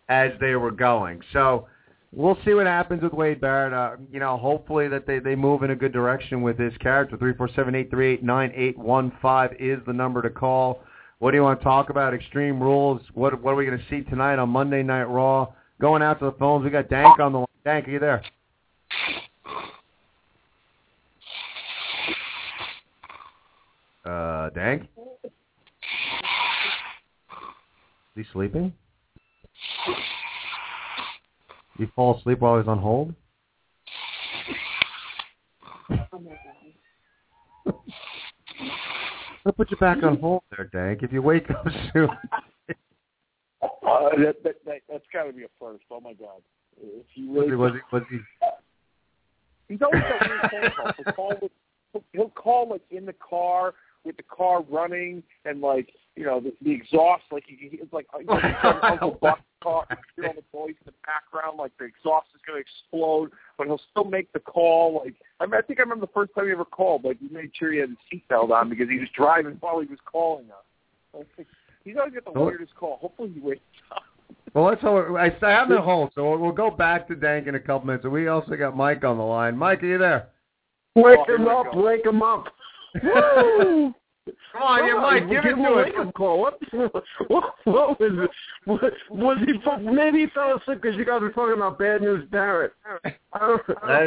as 0.10 0.32
they 0.40 0.56
were 0.56 0.72
going. 0.72 1.22
So 1.32 1.68
we'll 2.12 2.38
see 2.46 2.54
what 2.54 2.66
happens 2.66 3.02
with 3.02 3.14
Wade 3.14 3.42
Barrett. 3.42 3.74
Uh, 3.74 3.98
you 4.12 4.20
know, 4.20 4.38
hopefully 4.38 4.88
that 4.90 5.08
they, 5.08 5.20
they 5.20 5.36
move 5.36 5.64
in 5.64 5.72
a 5.72 5.76
good 5.76 5.94
direction 5.94 6.42
with 6.42 6.58
his 6.60 6.76
character. 6.78 7.18
Three 7.18 7.34
four 7.34 7.50
seven 7.56 7.76
eight 7.76 7.90
three 7.90 8.14
eight 8.14 8.24
nine 8.24 8.52
eight 8.56 8.78
one 8.78 9.12
five 9.22 9.56
is 9.60 9.80
the 9.86 9.94
number 9.94 10.22
to 10.22 10.30
call. 10.30 10.82
What 11.20 11.32
do 11.32 11.38
you 11.38 11.44
want 11.44 11.60
to 11.60 11.64
talk 11.64 11.90
about? 11.90 12.14
Extreme 12.14 12.62
Rules. 12.62 13.02
What 13.14 13.42
what 13.42 13.52
are 13.52 13.56
we 13.56 13.66
going 13.66 13.80
to 13.80 13.86
see 13.90 14.02
tonight 14.10 14.40
on 14.40 14.50
Monday 14.50 14.84
Night 14.84 15.06
Raw? 15.06 15.48
Going 15.84 16.02
out 16.02 16.18
to 16.20 16.26
the 16.28 16.32
phones. 16.32 16.64
We 16.64 16.70
got 16.70 16.88
Dank 16.88 17.20
on 17.20 17.34
the 17.34 17.40
line. 17.40 17.48
Dank, 17.66 17.90
are 17.90 17.92
you 17.92 18.00
there? 18.00 18.24
Uh, 24.06 24.50
Dank? 24.52 24.84
Is 25.26 25.30
he 28.16 28.24
sleeping? 28.32 28.72
He 31.78 31.86
fall 31.94 32.18
asleep 32.18 32.40
while 32.40 32.60
he's 32.60 32.68
on 32.70 32.78
hold? 32.80 33.14
I'll 39.46 39.52
put 39.58 39.70
you 39.70 39.76
back 39.76 40.02
on 40.02 40.18
hold 40.18 40.44
there, 40.56 40.70
Dank. 40.72 41.04
If 41.04 41.12
you 41.12 41.22
wake 41.22 41.50
up 41.50 41.68
soon. 41.94 42.08
Uh, 43.86 44.10
that, 44.18 44.44
that, 44.44 44.56
that, 44.66 44.78
that's 44.90 45.04
got 45.12 45.24
to 45.24 45.34
be 45.34 45.44
a 45.44 45.48
first. 45.60 45.84
Oh 45.92 46.00
my 46.00 46.14
God! 46.14 46.42
If 46.82 47.06
he 47.14 47.28
Was 47.28 47.46
he, 47.48 47.56
was 47.56 47.72
he, 47.74 47.96
was 47.96 48.04
he, 48.10 48.20
He's 49.70 49.82
always 49.82 50.02
got 50.04 50.30
weird 50.30 50.52
phone 50.52 50.72
calls. 50.76 50.96
He'll 50.98 51.14
call, 51.14 51.34
with, 51.42 52.04
he'll 52.14 52.30
call 52.30 52.70
like 52.70 52.82
in 52.92 53.06
the 53.06 53.14
car 53.14 53.74
with 54.04 54.18
the 54.18 54.24
car 54.24 54.64
running 54.70 55.24
and 55.46 55.62
like 55.62 55.90
you 56.16 56.26
know 56.26 56.40
the, 56.40 56.54
the 56.62 56.72
exhaust 56.72 57.24
like 57.32 57.44
he, 57.48 57.56
he- 57.56 57.78
it's 57.78 57.94
like 57.94 58.08
Uncle 58.14 59.18
Buck's 59.22 59.42
car. 59.62 59.86
You 59.90 60.24
hear 60.24 60.26
all 60.28 60.34
the 60.36 60.58
noise 60.58 60.76
in 60.82 60.86
the 60.86 60.94
background 61.06 61.58
like 61.58 61.72
the 61.80 61.86
exhaust 61.86 62.28
is 62.36 62.42
going 62.46 62.62
to 62.62 62.66
explode, 62.68 63.32
but 63.58 63.68
he'll 63.68 63.82
still 63.92 64.04
make 64.04 64.32
the 64.34 64.40
call. 64.40 65.02
Like 65.04 65.16
I, 65.40 65.46
mean, 65.46 65.56
I 65.56 65.62
think 65.62 65.80
I 65.80 65.84
remember 65.84 66.06
the 66.06 66.12
first 66.14 66.32
time 66.36 66.46
he 66.46 66.52
ever 66.52 66.66
called. 66.66 67.04
Like 67.04 67.18
he 67.20 67.30
made 67.34 67.52
sure 67.58 67.72
he 67.72 67.80
had 67.80 67.90
his 67.90 68.22
seatbelt 68.22 68.52
on 68.52 68.70
because 68.70 68.90
he 68.90 69.00
was 69.00 69.10
driving 69.16 69.58
while 69.60 69.80
he 69.80 69.88
was 69.88 70.00
calling 70.06 70.46
us. 70.52 71.26
He's 71.84 71.96
always 71.98 72.14
got 72.14 72.26
the 72.26 72.40
Oh. 72.40 72.46
weirdest 72.46 72.76
call. 72.76 72.98
Hopefully 73.02 73.32
he 73.34 73.40
wakes 73.40 73.62
up. 73.92 74.04
well, 74.54 74.66
let's 74.66 74.82
hope. 74.82 75.08
I, 75.18 75.26
I 75.46 75.50
have 75.52 75.70
him 75.70 75.78
at 75.78 75.84
home, 75.84 76.10
so 76.16 76.30
we'll, 76.30 76.40
we'll 76.40 76.52
go 76.52 76.70
back 76.72 77.08
to 77.10 77.16
Dank 77.16 77.48
in 77.48 77.56
a 77.56 77.60
couple 77.60 77.88
minutes. 77.88 78.04
And 78.06 78.14
we 78.14 78.28
also 78.28 78.56
got 78.56 78.76
Mike 78.78 79.04
on 79.04 79.18
the 79.18 79.24
line. 79.24 79.58
Mike, 79.58 79.84
are 79.84 79.88
you 79.88 79.98
there? 79.98 80.30
Wake 80.96 81.20
Oh, 81.28 81.36
him 81.36 81.48
up, 81.48 81.74
go. 81.74 81.82
wake 81.84 82.06
him 82.06 82.22
up. 82.22 82.46
Woo! 83.04 83.94
Come 84.54 84.62
on, 84.62 84.88
yeah, 84.88 84.94
Mike, 85.02 85.28
give 85.30 85.44
it 85.44 85.58
him 85.58 85.66
a 85.66 85.68
to 85.68 85.74
us. 85.74 85.86
wake-up 85.88 86.14
call. 86.14 86.40
What, 86.40 86.60
what, 87.28 87.44
what 87.66 88.00
was 88.00 88.12
it? 88.14 88.30
What, 88.64 88.82
was 89.10 89.38
he? 89.46 89.92
Maybe 89.92 90.20
he 90.22 90.28
fell 90.28 90.56
asleep 90.58 90.82
because 90.82 90.96
you 90.98 91.04
guys 91.04 91.20
were 91.20 91.32
talking 91.32 91.56
about 91.56 91.78
bad 91.78 92.02
news, 92.02 92.26
Barrett. 92.32 92.72
That's 93.04 93.14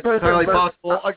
entirely 0.06 0.46
possible. 0.46 1.00
Uh, 1.04 1.10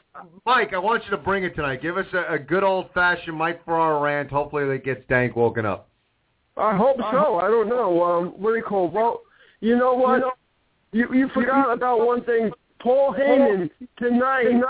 Mike, 0.45 0.73
I 0.73 0.79
want 0.79 1.05
you 1.05 1.11
to 1.11 1.17
bring 1.17 1.45
it 1.45 1.55
tonight. 1.55 1.81
Give 1.81 1.97
us 1.97 2.07
a, 2.13 2.33
a 2.33 2.39
good 2.39 2.63
old-fashioned 2.63 3.37
Mike 3.37 3.63
Ferrara 3.63 4.01
rant. 4.01 4.31
Hopefully 4.31 4.65
that 4.67 4.83
gets 4.83 5.05
Dank 5.07 5.35
woken 5.37 5.65
up. 5.65 5.87
I 6.59 6.75
hope 6.75 6.97
so. 7.11 7.37
I 7.37 7.47
don't 7.47 7.69
know. 7.69 8.03
Um, 8.03 8.27
what 8.37 8.51
do 8.51 8.57
you 8.57 8.63
call? 8.63 8.89
Well, 8.89 9.21
you 9.61 9.77
know 9.77 9.93
what? 9.93 10.21
You 10.91 11.13
you 11.13 11.29
forgot 11.33 11.71
about 11.71 12.05
one 12.05 12.23
thing. 12.23 12.51
Paul 12.81 13.13
Heyman 13.13 13.69
tonight 13.97 14.61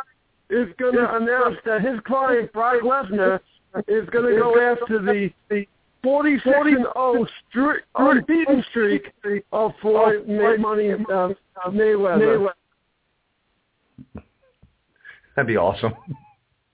is 0.49 0.67
going 0.77 0.95
to 0.95 1.15
announce 1.15 1.57
that 1.65 1.81
his 1.81 1.99
client 2.05 2.51
Brock 2.53 2.81
Lesnar 2.83 3.39
is 3.87 4.09
going 4.09 4.33
to 4.33 4.39
go 4.39 4.59
after 4.59 4.99
the 4.99 5.29
the 5.49 5.65
46 6.03 6.47
and 6.47 6.77
0 6.93 7.27
streak, 7.49 7.81
unbeaten 7.95 8.63
streak 8.69 9.11
of 9.51 9.71
Floyd 9.81 10.27
May, 10.27 10.55
Money 10.57 10.91
uh, 10.93 11.29
Mayweather. 11.67 12.49
That'd 15.35 15.47
be 15.47 15.57
awesome. 15.57 15.93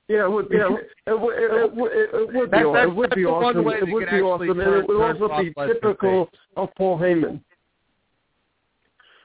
Yeah, 0.07 0.25
it 0.25 0.31
would 0.31 0.49
be. 0.49 0.57
It, 0.57 0.89
it, 1.07 1.19
would- 1.19 1.35
it, 1.35 1.75
would- 1.75 1.91
it, 1.91 2.09
it 2.13 2.33
would 2.33 2.51
be. 2.51 2.57
That's- 2.73 2.87
It 2.89 2.95
would 2.95 3.09
be 3.15 3.25
awesome. 3.25 3.63
It 3.89 3.93
would 3.93 4.05
be 4.11 4.21
awesome, 4.21 4.47
turn- 4.65 4.83
it 4.83 4.87
would 4.87 4.97
also 5.21 5.27
be 5.43 5.53
typical 5.73 6.29
of 6.57 6.75
Paul 6.75 6.99
Heyman. 6.99 7.41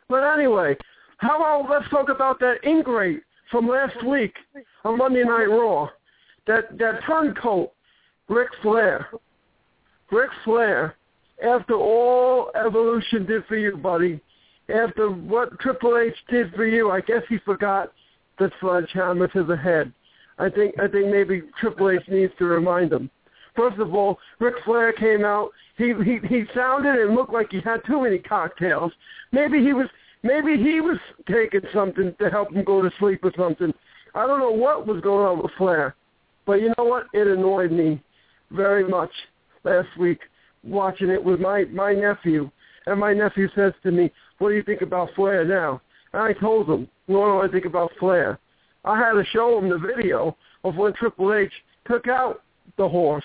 But 0.09 0.23
anyway, 0.25 0.77
how 1.19 1.37
about 1.37 1.71
let's 1.71 1.89
talk 1.91 2.09
about 2.09 2.41
that 2.41 2.65
ingrate 2.67 3.23
from 3.51 3.69
last 3.69 4.03
week 4.05 4.35
on 4.85 4.99
Monday 4.99 5.23
Night 5.25 5.47
Raw, 5.47 5.89
that 6.47 6.77
that 6.79 7.01
turncoat, 7.07 7.73
Ric 8.29 8.49
Flair. 8.63 9.09
Ric 10.11 10.31
Flair, 10.45 10.97
after 11.45 11.75
all 11.75 12.51
Evolution 12.57 13.25
did 13.27 13.45
for 13.47 13.57
you, 13.57 13.77
buddy, 13.77 14.21
after 14.69 15.09
what 15.11 15.57
Triple 15.61 15.97
H 15.99 16.15
did 16.29 16.53
for 16.55 16.65
you, 16.67 16.91
I 16.91 17.01
guess 17.01 17.23
he 17.29 17.39
forgot 17.39 17.93
the 18.39 18.51
sledgehammer 18.61 19.29
to 19.29 19.45
the 19.45 19.57
head. 19.57 19.93
I 20.41 20.49
think 20.49 20.75
I 20.81 20.89
think 20.89 21.09
maybe 21.09 21.43
Triple 21.61 21.91
H 21.91 22.03
needs 22.09 22.33
to 22.39 22.47
remind 22.47 22.93
him. 22.93 23.11
First 23.55 23.79
of 23.79 23.95
all, 23.95 24.19
Ric 24.39 24.55
Flair 24.65 24.93
came 24.93 25.23
out. 25.23 25.51
He 25.77 25.93
he 26.03 26.19
he 26.27 26.45
sounded 26.55 26.99
and 26.99 27.15
looked 27.15 27.33
like 27.33 27.49
he 27.51 27.61
had 27.61 27.85
too 27.87 28.03
many 28.03 28.19
cocktails. 28.19 28.91
Maybe 29.33 29.63
he 29.63 29.75
was 29.75 29.87
maybe 30.23 30.57
he 30.57 30.81
was 30.81 30.99
taking 31.31 31.61
something 31.75 32.15
to 32.19 32.31
help 32.31 32.53
him 32.53 32.65
go 32.65 32.81
to 32.81 32.91
sleep 32.99 33.21
or 33.23 33.33
something. 33.37 33.73
I 34.15 34.27
don't 34.27 34.41
know 34.41 34.51
what 34.51 34.87
was 34.87 35.03
going 35.03 35.27
on 35.27 35.43
with 35.43 35.53
Flair, 35.59 35.95
but 36.47 36.55
you 36.55 36.73
know 36.79 36.85
what? 36.85 37.07
It 37.13 37.27
annoyed 37.27 37.71
me 37.71 38.03
very 38.51 38.89
much 38.89 39.11
last 39.63 39.89
week 39.99 40.21
watching 40.65 41.11
it 41.11 41.23
with 41.23 41.39
my 41.39 41.65
my 41.65 41.93
nephew. 41.93 42.51
And 42.87 42.99
my 42.99 43.13
nephew 43.13 43.49
says 43.55 43.75
to 43.83 43.91
me, 43.91 44.11
"What 44.39 44.49
do 44.49 44.55
you 44.55 44.63
think 44.63 44.81
about 44.81 45.11
Flair 45.15 45.45
now?" 45.45 45.83
And 46.15 46.23
I 46.23 46.33
told 46.33 46.67
him, 46.67 46.89
"What 47.07 47.27
do 47.27 47.41
I 47.47 47.49
think 47.53 47.67
about 47.67 47.93
Flair?" 47.99 48.39
I 48.85 48.99
had 48.99 49.13
to 49.13 49.25
show 49.33 49.59
him 49.59 49.69
the 49.69 49.79
video 49.79 50.37
of 50.65 50.77
when 50.77 50.93
Triple 50.95 51.35
H 51.35 51.53
took 51.87 52.09
out 52.09 52.43
the 52.77 52.89
horse. 52.89 53.25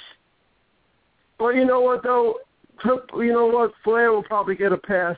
But 1.37 1.49
you 1.49 1.65
know 1.65 1.81
what 1.81 2.03
though, 2.03 2.35
you 2.85 3.33
know 3.33 3.47
what, 3.47 3.73
Flair 3.83 4.11
will 4.11 4.23
probably 4.23 4.55
get 4.55 4.71
a 4.71 4.77
pass 4.77 5.17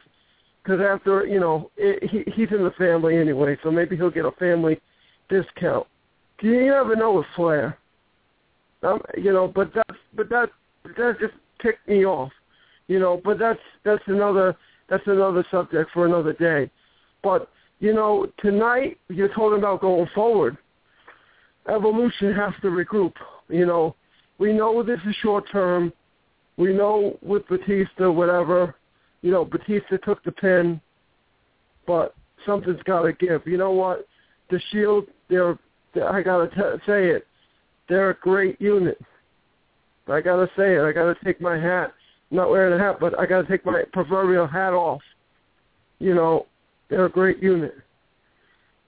because 0.68 0.82
after 0.82 1.26
you 1.26 1.40
know 1.40 1.72
it, 1.78 2.10
he 2.10 2.24
he's 2.32 2.52
in 2.52 2.64
the 2.64 2.74
family 2.78 3.18
anyway, 3.18 3.58
so 3.64 3.72
maybe 3.72 3.96
he'll 3.96 4.12
get 4.12 4.26
a 4.26 4.32
family 4.32 4.80
discount. 5.30 5.88
You 6.42 6.68
never 6.68 6.96
know 6.96 7.14
with 7.14 7.26
Flair. 7.36 7.78
Um, 8.84 9.02
you 9.18 9.34
know, 9.34 9.48
but 9.48 9.72
that's 9.74 10.00
but 10.16 10.30
that 10.30 10.50
that 10.84 11.18
just 11.20 11.34
ticked 11.62 11.88
me 11.88 12.06
off. 12.06 12.32
You 12.88 13.00
know, 13.00 13.22
but 13.24 13.40
that's 13.40 13.60
that's 13.84 14.04
another 14.08 14.56
that's 14.90 15.08
another 15.08 15.46
subject 15.50 15.92
for 15.94 16.06
another 16.06 16.34
day. 16.34 16.70
But 17.24 17.50
you 17.80 17.94
know, 17.94 18.28
tonight 18.40 18.98
you're 19.10 19.34
talking 19.34 19.60
about 19.60 19.82
going 19.82 20.08
forward. 20.16 20.58
Evolution 21.70 22.34
has 22.34 22.54
to 22.62 22.68
regroup. 22.68 23.14
You 23.50 23.66
know, 23.66 23.96
we 24.40 24.54
know 24.54 24.82
this 24.84 25.00
is 25.08 25.16
short 25.22 25.46
term. 25.52 25.94
We 26.58 26.74
know 26.74 27.20
with 27.22 27.48
Batista, 27.48 28.10
whatever, 28.10 28.76
you 29.22 29.32
know, 29.32 29.46
Batista 29.46 29.98
took 29.98 30.24
the 30.24 30.32
pin, 30.32 30.82
but 31.86 32.16
something's 32.46 32.82
got 32.84 33.04
to 33.04 33.14
give. 33.14 33.46
You 33.46 33.58
know 33.58 33.72
what? 33.72 34.08
The 34.50 34.60
Shield, 34.72 35.06
they're, 35.30 35.58
they're 35.94 36.10
I 36.10 36.24
gotta 36.24 36.48
t- 36.48 36.84
say 36.86 37.10
it, 37.10 37.28
they're 37.90 38.12
a 38.12 38.16
great 38.16 38.60
unit. 38.60 39.00
I 40.08 40.22
gotta 40.22 40.50
say 40.58 40.76
it. 40.76 40.82
I 40.82 40.94
gotta 40.94 41.16
take 41.24 41.42
my 41.42 41.58
hat. 41.60 41.94
I'm 42.32 42.38
not 42.38 42.50
wearing 42.50 42.80
a 42.80 42.84
hat, 42.84 42.98
but 43.00 43.20
I 43.20 43.26
gotta 43.26 43.48
take 43.48 43.66
my 43.66 43.84
proverbial 43.92 44.48
hat 44.48 44.74
off. 44.74 45.02
You 46.00 46.16
know, 46.16 46.48
they're 46.90 47.06
a 47.06 47.10
great 47.10 47.42
unit. 47.42 47.76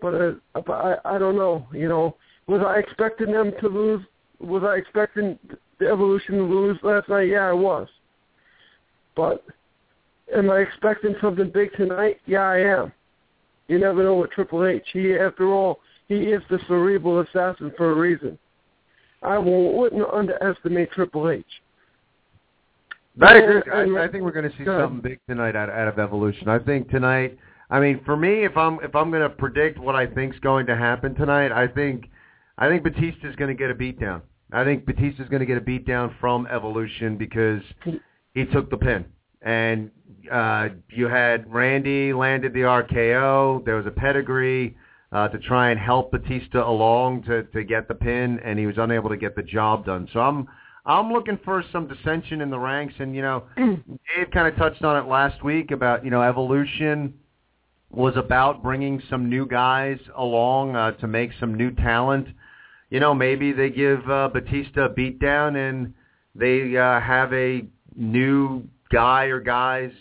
But, 0.01 0.15
uh, 0.15 0.61
I, 0.71 0.95
I 1.15 1.17
don't 1.17 1.35
know. 1.35 1.67
You 1.73 1.89
know, 1.89 2.15
was 2.47 2.61
I 2.65 2.79
expecting 2.79 3.31
them 3.31 3.51
to 3.61 3.67
lose? 3.67 4.01
Was 4.39 4.63
I 4.63 4.75
expecting 4.77 5.37
the 5.79 5.87
Evolution 5.87 6.35
to 6.35 6.43
lose 6.43 6.77
last 6.83 7.09
night? 7.09 7.27
Yeah, 7.27 7.49
I 7.49 7.53
was. 7.53 7.87
But 9.15 9.43
am 10.35 10.49
I 10.49 10.59
expecting 10.59 11.15
something 11.21 11.49
big 11.49 11.73
tonight? 11.73 12.17
Yeah, 12.25 12.41
I 12.41 12.59
am. 12.59 12.93
You 13.67 13.79
never 13.79 14.03
know 14.03 14.15
with 14.15 14.31
Triple 14.31 14.65
H. 14.65 14.83
He, 14.93 15.15
after 15.15 15.51
all, 15.51 15.79
he 16.07 16.15
is 16.15 16.41
the 16.49 16.59
cerebral 16.67 17.19
assassin 17.19 17.71
for 17.77 17.91
a 17.91 17.95
reason. 17.95 18.37
I 19.21 19.37
wouldn't 19.37 20.09
underestimate 20.11 20.91
Triple 20.91 21.29
H. 21.29 21.45
I. 23.21 23.61
I, 23.71 24.05
I 24.05 24.07
think 24.07 24.23
we're 24.23 24.31
going 24.31 24.49
to 24.49 24.57
see 24.57 24.65
something 24.65 25.01
big 25.01 25.19
tonight 25.27 25.55
out, 25.55 25.69
out 25.69 25.87
of 25.87 25.99
Evolution. 25.99 26.47
I 26.47 26.59
think 26.59 26.89
tonight. 26.89 27.37
I 27.69 27.79
mean, 27.79 28.01
for 28.03 28.17
me, 28.17 28.45
if 28.45 28.57
I'm 28.57 28.79
if 28.81 28.95
I'm 28.95 29.11
going 29.11 29.21
to 29.21 29.29
predict 29.29 29.77
what 29.77 29.95
I 29.95 30.07
think's 30.07 30.39
going 30.39 30.65
to 30.67 30.75
happen 30.75 31.13
tonight, 31.13 31.51
I 31.51 31.67
think 31.67 32.09
I 32.57 32.67
think 32.67 32.83
Batista's 32.83 33.35
going 33.35 33.49
to 33.49 33.53
get 33.55 33.69
a 33.69 33.75
beatdown. 33.75 34.21
I 34.51 34.63
think 34.63 34.85
Batista's 34.85 35.29
going 35.29 35.41
to 35.41 35.45
get 35.45 35.57
a 35.57 35.61
beatdown 35.61 36.13
from 36.19 36.47
Evolution 36.47 37.17
because 37.17 37.61
he 38.33 38.45
took 38.45 38.71
the 38.71 38.77
pin, 38.77 39.05
and 39.43 39.91
uh, 40.31 40.69
you 40.89 41.07
had 41.07 41.51
Randy 41.51 42.11
landed 42.11 42.53
the 42.53 42.61
RKO. 42.61 43.63
There 43.65 43.75
was 43.75 43.85
a 43.85 43.91
pedigree 43.91 44.75
uh, 45.11 45.27
to 45.27 45.37
try 45.37 45.69
and 45.69 45.79
help 45.79 46.11
Batista 46.11 46.67
along 46.67 47.23
to 47.23 47.43
to 47.43 47.63
get 47.63 47.87
the 47.87 47.95
pin, 47.95 48.39
and 48.43 48.57
he 48.57 48.65
was 48.65 48.77
unable 48.79 49.09
to 49.09 49.17
get 49.17 49.35
the 49.35 49.43
job 49.43 49.85
done. 49.85 50.07
So 50.11 50.19
I'm 50.19 50.47
I'm 50.87 51.13
looking 51.13 51.37
for 51.45 51.63
some 51.71 51.87
dissension 51.87 52.41
in 52.41 52.49
the 52.49 52.57
ranks, 52.57 52.95
and 52.97 53.15
you 53.15 53.21
know, 53.21 53.43
Dave 53.57 54.31
kind 54.33 54.47
of 54.47 54.55
touched 54.55 54.83
on 54.83 54.97
it 54.97 55.07
last 55.07 55.43
week 55.43 55.69
about 55.69 56.03
you 56.03 56.09
know 56.09 56.23
evolution 56.23 57.13
was 57.91 58.15
about 58.15 58.61
bringing 58.61 59.01
some 59.09 59.29
new 59.29 59.45
guys 59.45 59.97
along 60.15 60.75
uh, 60.75 60.91
to 60.91 61.07
make 61.07 61.31
some 61.39 61.55
new 61.55 61.71
talent. 61.71 62.27
You 62.89 62.99
know, 62.99 63.13
maybe 63.13 63.51
they 63.51 63.69
give 63.69 64.09
uh, 64.09 64.29
Batista 64.29 64.85
a 64.85 64.89
beatdown 64.89 65.69
and 65.69 65.93
they 66.35 66.77
uh, 66.77 66.99
have 66.99 67.33
a 67.33 67.65
new 67.95 68.63
guy 68.91 69.25
or 69.25 69.39
guys 69.39 69.91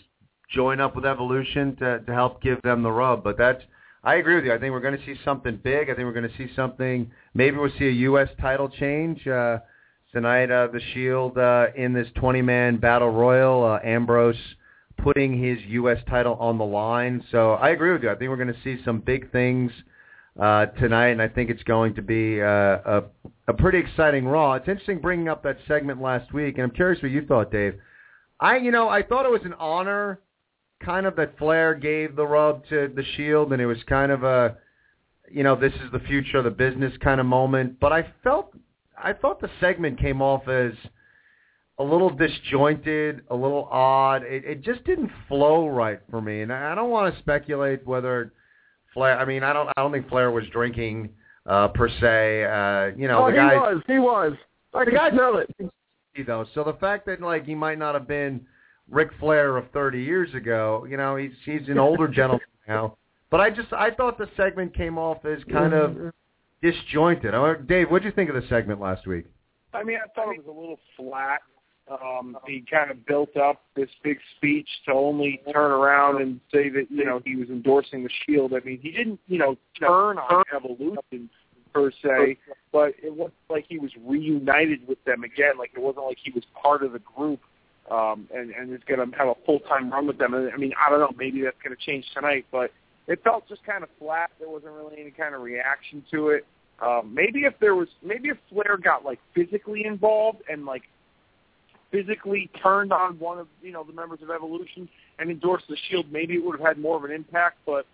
join 0.49 0.79
up 0.79 0.95
with 0.95 1.05
Evolution 1.05 1.75
to 1.77 1.99
to 1.99 2.13
help 2.13 2.41
give 2.41 2.61
them 2.61 2.83
the 2.83 2.91
rub. 2.91 3.23
But 3.23 3.37
that's 3.37 3.61
I 4.03 4.15
agree 4.15 4.35
with 4.35 4.45
you. 4.45 4.53
I 4.53 4.59
think 4.59 4.71
we're 4.71 4.79
going 4.79 4.97
to 4.97 5.05
see 5.05 5.15
something 5.25 5.59
big. 5.63 5.89
I 5.89 5.93
think 5.93 6.05
we're 6.05 6.13
going 6.13 6.29
to 6.29 6.37
see 6.37 6.53
something. 6.55 7.11
Maybe 7.33 7.57
we'll 7.57 7.71
see 7.77 7.87
a 7.87 7.91
U.S. 7.91 8.29
title 8.39 8.69
change. 8.69 9.27
Uh, 9.27 9.59
tonight 10.13 10.49
uh, 10.49 10.67
the 10.67 10.81
Shield 10.93 11.37
uh, 11.37 11.67
in 11.75 11.93
this 11.93 12.07
20-man 12.17 12.77
battle 12.77 13.09
royal. 13.09 13.63
Uh, 13.65 13.79
Ambrose 13.83 14.37
putting 15.03 15.41
his 15.41 15.57
U.S. 15.67 15.97
title 16.09 16.35
on 16.35 16.57
the 16.57 16.65
line. 16.65 17.23
So 17.31 17.53
I 17.53 17.69
agree 17.69 17.91
with 17.91 18.03
you. 18.03 18.09
I 18.09 18.15
think 18.15 18.29
we're 18.29 18.37
going 18.37 18.53
to 18.53 18.63
see 18.63 18.81
some 18.83 18.99
big 18.99 19.31
things 19.31 19.71
uh, 20.39 20.67
tonight, 20.67 21.09
and 21.09 21.21
I 21.21 21.27
think 21.27 21.49
it's 21.49 21.63
going 21.63 21.95
to 21.95 22.01
be 22.01 22.41
uh, 22.41 22.45
a, 22.45 23.03
a 23.47 23.53
pretty 23.53 23.77
exciting 23.77 24.25
Raw. 24.25 24.53
It's 24.53 24.67
interesting 24.67 24.99
bringing 24.99 25.27
up 25.27 25.43
that 25.43 25.57
segment 25.67 26.01
last 26.01 26.33
week, 26.33 26.55
and 26.55 26.63
I'm 26.63 26.71
curious 26.71 27.01
what 27.01 27.11
you 27.11 27.25
thought, 27.25 27.51
Dave. 27.51 27.75
I, 28.39 28.57
you 28.57 28.71
know, 28.71 28.87
I 28.87 29.03
thought 29.03 29.25
it 29.25 29.31
was 29.31 29.41
an 29.43 29.53
honor, 29.59 30.21
kind 30.83 31.05
of 31.05 31.15
that 31.17 31.37
Flair 31.37 31.75
gave 31.75 32.15
the 32.15 32.25
rub 32.25 32.65
to 32.69 32.91
the 32.95 33.03
Shield, 33.15 33.51
and 33.51 33.61
it 33.61 33.65
was 33.65 33.77
kind 33.87 34.11
of 34.11 34.23
a, 34.23 34.55
you 35.29 35.43
know, 35.43 35.55
this 35.55 35.73
is 35.73 35.91
the 35.91 35.99
future 35.99 36.37
of 36.37 36.45
the 36.45 36.51
business 36.51 36.93
kind 37.01 37.19
of 37.19 37.25
moment. 37.25 37.79
But 37.79 37.91
I 37.91 38.07
felt 38.23 38.53
I 39.01 39.13
thought 39.13 39.41
the 39.41 39.49
segment 39.59 39.99
came 39.99 40.21
off 40.21 40.47
as 40.47 40.71
a 41.79 41.83
little 41.83 42.09
disjointed, 42.09 43.21
a 43.29 43.35
little 43.35 43.67
odd. 43.71 44.23
It, 44.23 44.43
it 44.45 44.61
just 44.61 44.83
didn't 44.83 45.09
flow 45.27 45.67
right 45.67 45.99
for 46.11 46.21
me, 46.21 46.41
and 46.41 46.51
I 46.51 46.75
don't 46.75 46.89
want 46.89 47.13
to 47.13 47.19
speculate 47.21 47.87
whether 47.87 48.33
Flair. 48.93 49.17
I 49.17 49.25
mean, 49.25 49.43
I 49.43 49.53
don't. 49.53 49.69
I 49.69 49.81
don't 49.81 49.91
think 49.91 50.09
Flair 50.09 50.29
was 50.31 50.43
drinking 50.51 51.09
uh, 51.45 51.69
per 51.69 51.87
se. 51.87 52.43
Uh, 52.43 52.97
you 52.99 53.07
know, 53.07 53.25
oh, 53.25 53.31
the 53.31 53.37
guy 53.37 53.53
He 53.53 53.59
was. 53.59 53.83
He 53.87 53.99
was. 53.99 54.33
I 54.73 54.85
the 54.85 54.91
can 54.91 54.99
guy 54.99 55.11
smell 55.11 55.37
it. 55.37 55.71
Though, 56.27 56.45
so 56.53 56.65
the 56.65 56.73
fact 56.73 57.05
that 57.05 57.21
like 57.21 57.45
he 57.45 57.55
might 57.55 57.79
not 57.79 57.93
have 57.93 58.07
been 58.07 58.45
Ric 58.89 59.09
Flair 59.21 59.55
of 59.55 59.71
30 59.71 60.01
years 60.01 60.33
ago, 60.33 60.85
you 60.89 60.97
know, 60.97 61.15
he's 61.15 61.31
he's 61.45 61.69
an 61.69 61.77
older 61.77 62.07
gentleman 62.13 62.45
now. 62.67 62.97
But 63.29 63.39
I 63.39 63.49
just 63.49 63.71
I 63.71 63.91
thought 63.91 64.17
the 64.17 64.29
segment 64.35 64.75
came 64.75 64.97
off 64.97 65.23
as 65.23 65.39
kind 65.49 65.73
of 65.73 66.11
disjointed. 66.61 67.33
Dave, 67.67 67.89
what 67.89 68.01
did 68.01 68.09
you 68.09 68.15
think 68.15 68.29
of 68.29 68.35
the 68.35 68.47
segment 68.49 68.81
last 68.81 69.07
week? 69.07 69.27
I 69.73 69.83
mean, 69.83 69.97
I 70.03 70.09
thought 70.13 70.33
it 70.33 70.43
was 70.43 70.47
a 70.47 70.59
little 70.59 70.79
flat. 70.97 71.39
Um, 71.89 72.37
he 72.45 72.63
kind 72.69 72.91
of 72.91 73.05
built 73.05 73.35
up 73.35 73.63
this 73.75 73.89
big 74.03 74.19
speech 74.37 74.67
to 74.85 74.93
only 74.93 75.41
turn 75.51 75.71
around 75.71 76.21
and 76.21 76.39
say 76.53 76.69
that 76.69 76.85
you 76.89 77.03
know 77.03 77.21
he 77.25 77.35
was 77.35 77.49
endorsing 77.49 78.03
the 78.03 78.09
Shield. 78.25 78.53
I 78.53 78.59
mean, 78.65 78.79
he 78.81 78.91
didn't 78.91 79.19
you 79.27 79.39
know 79.39 79.57
turn 79.79 80.17
on 80.17 80.43
Evolution 80.55 81.29
per 81.73 81.91
se, 81.91 82.37
but 82.71 82.93
it 83.01 83.15
was 83.15 83.31
like 83.49 83.65
he 83.67 83.79
was 83.79 83.91
reunited 84.05 84.87
with 84.87 85.03
them 85.05 85.23
again. 85.23 85.57
Like 85.57 85.71
it 85.75 85.81
wasn't 85.81 86.05
like 86.05 86.17
he 86.23 86.31
was 86.31 86.43
part 86.61 86.83
of 86.83 86.93
the 86.93 86.99
group 86.99 87.41
um, 87.91 88.27
and 88.33 88.51
and 88.51 88.73
is 88.73 88.81
going 88.87 88.99
to 88.99 89.17
have 89.17 89.27
a 89.27 89.35
full 89.45 89.59
time 89.61 89.89
run 89.89 90.07
with 90.07 90.17
them. 90.17 90.33
I 90.33 90.55
mean, 90.57 90.73
I 90.85 90.89
don't 90.89 90.99
know. 90.99 91.11
Maybe 91.17 91.41
that's 91.41 91.57
going 91.63 91.75
to 91.75 91.83
change 91.83 92.05
tonight, 92.13 92.45
but 92.51 92.71
it 93.07 93.23
felt 93.23 93.47
just 93.47 93.63
kind 93.63 93.83
of 93.83 93.89
flat. 93.99 94.29
There 94.39 94.49
wasn't 94.49 94.73
really 94.73 94.99
any 94.99 95.11
kind 95.11 95.33
of 95.33 95.41
reaction 95.41 96.03
to 96.11 96.29
it. 96.29 96.45
Um, 96.81 97.13
maybe 97.13 97.39
if 97.39 97.53
there 97.59 97.75
was, 97.75 97.89
maybe 98.03 98.29
if 98.29 98.37
Flair 98.49 98.77
got 98.77 99.03
like 99.03 99.19
physically 99.35 99.85
involved 99.85 100.41
and 100.49 100.65
like 100.65 100.83
physically 101.91 102.49
turned 102.61 102.93
on 102.93 103.19
one 103.19 103.39
of 103.39 103.47
you 103.61 103.71
know 103.71 103.83
the 103.83 103.93
members 103.93 104.19
of 104.21 104.29
Evolution 104.29 104.89
and 105.17 105.29
endorsed 105.29 105.65
the 105.69 105.77
Shield, 105.89 106.11
maybe 106.11 106.35
it 106.35 106.45
would 106.45 106.59
have 106.59 106.67
had 106.67 106.77
more 106.77 106.97
of 106.97 107.03
an 107.03 107.11
impact. 107.11 107.57
But 107.65 107.85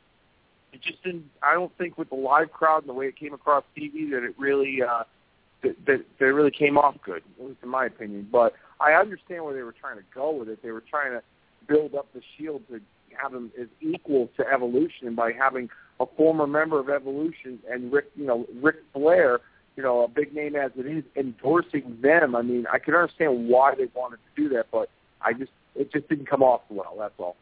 it 0.74 0.82
just 0.82 1.04
didn't. 1.04 1.26
I 1.42 1.54
don't 1.54 1.76
think 1.78 1.98
with 1.98 2.10
the 2.10 2.16
live 2.16 2.52
crowd 2.52 2.84
and 2.84 2.90
the 2.90 2.94
way 2.94 3.08
it 3.08 3.18
came 3.18 3.34
across 3.34 3.64
TV 3.78 4.10
that 4.12 4.24
it 4.24 4.36
really 4.38 4.80
uh, 4.82 5.04
that, 5.64 5.76
that 5.86 6.06
that 6.20 6.26
it 6.26 6.32
really 6.32 6.52
came 6.52 6.78
off 6.78 6.96
good, 7.04 7.24
at 7.40 7.46
least 7.46 7.60
in 7.64 7.70
my 7.70 7.86
opinion. 7.86 8.28
But 8.32 8.54
I 8.80 8.94
understand 8.94 9.44
where 9.44 9.54
they 9.54 9.64
were 9.64 9.76
trying 9.80 9.98
to 9.98 10.04
go 10.14 10.32
with 10.32 10.50
it. 10.50 10.62
They 10.62 10.72
were 10.72 10.84
trying 10.90 11.12
to 11.12 11.22
build 11.68 11.96
up 11.96 12.08
the 12.14 12.22
Shield 12.38 12.62
to 12.70 12.80
have 13.22 13.32
them 13.32 13.52
as 13.60 13.68
equal 13.82 14.30
to 14.38 14.46
Evolution, 14.48 15.16
by 15.16 15.32
having 15.32 15.70
a 16.00 16.06
former 16.18 16.46
member 16.46 16.80
of 16.80 16.90
Evolution 16.90 17.60
and 17.70 17.92
Rick, 17.92 18.12
you 18.16 18.26
know, 18.26 18.46
Ric 18.62 18.76
Flair, 18.94 19.40
you 19.76 19.84
know, 19.84 20.04
a 20.04 20.08
big 20.08 20.34
name 20.34 20.56
as 20.56 20.72
it 20.78 20.86
is, 20.86 21.04
endorsing 21.16 21.98
them. 22.02 22.36
I 22.36 22.42
mean, 22.42 22.66
I 22.72 22.80
can 22.80 22.94
understand 22.96 23.50
why 23.50 23.76
they 23.76 23.88
wanted 23.94 24.18
to 24.18 24.42
do 24.42 24.50
that, 24.56 24.68
but 24.72 24.90
I 25.22 25.34
just 25.34 25.52
it 25.76 25.92
just 25.92 26.08
didn't 26.08 26.30
come 26.30 26.44
off 26.44 26.62
well. 26.70 26.96
That's 26.98 27.14
all. 27.18 27.36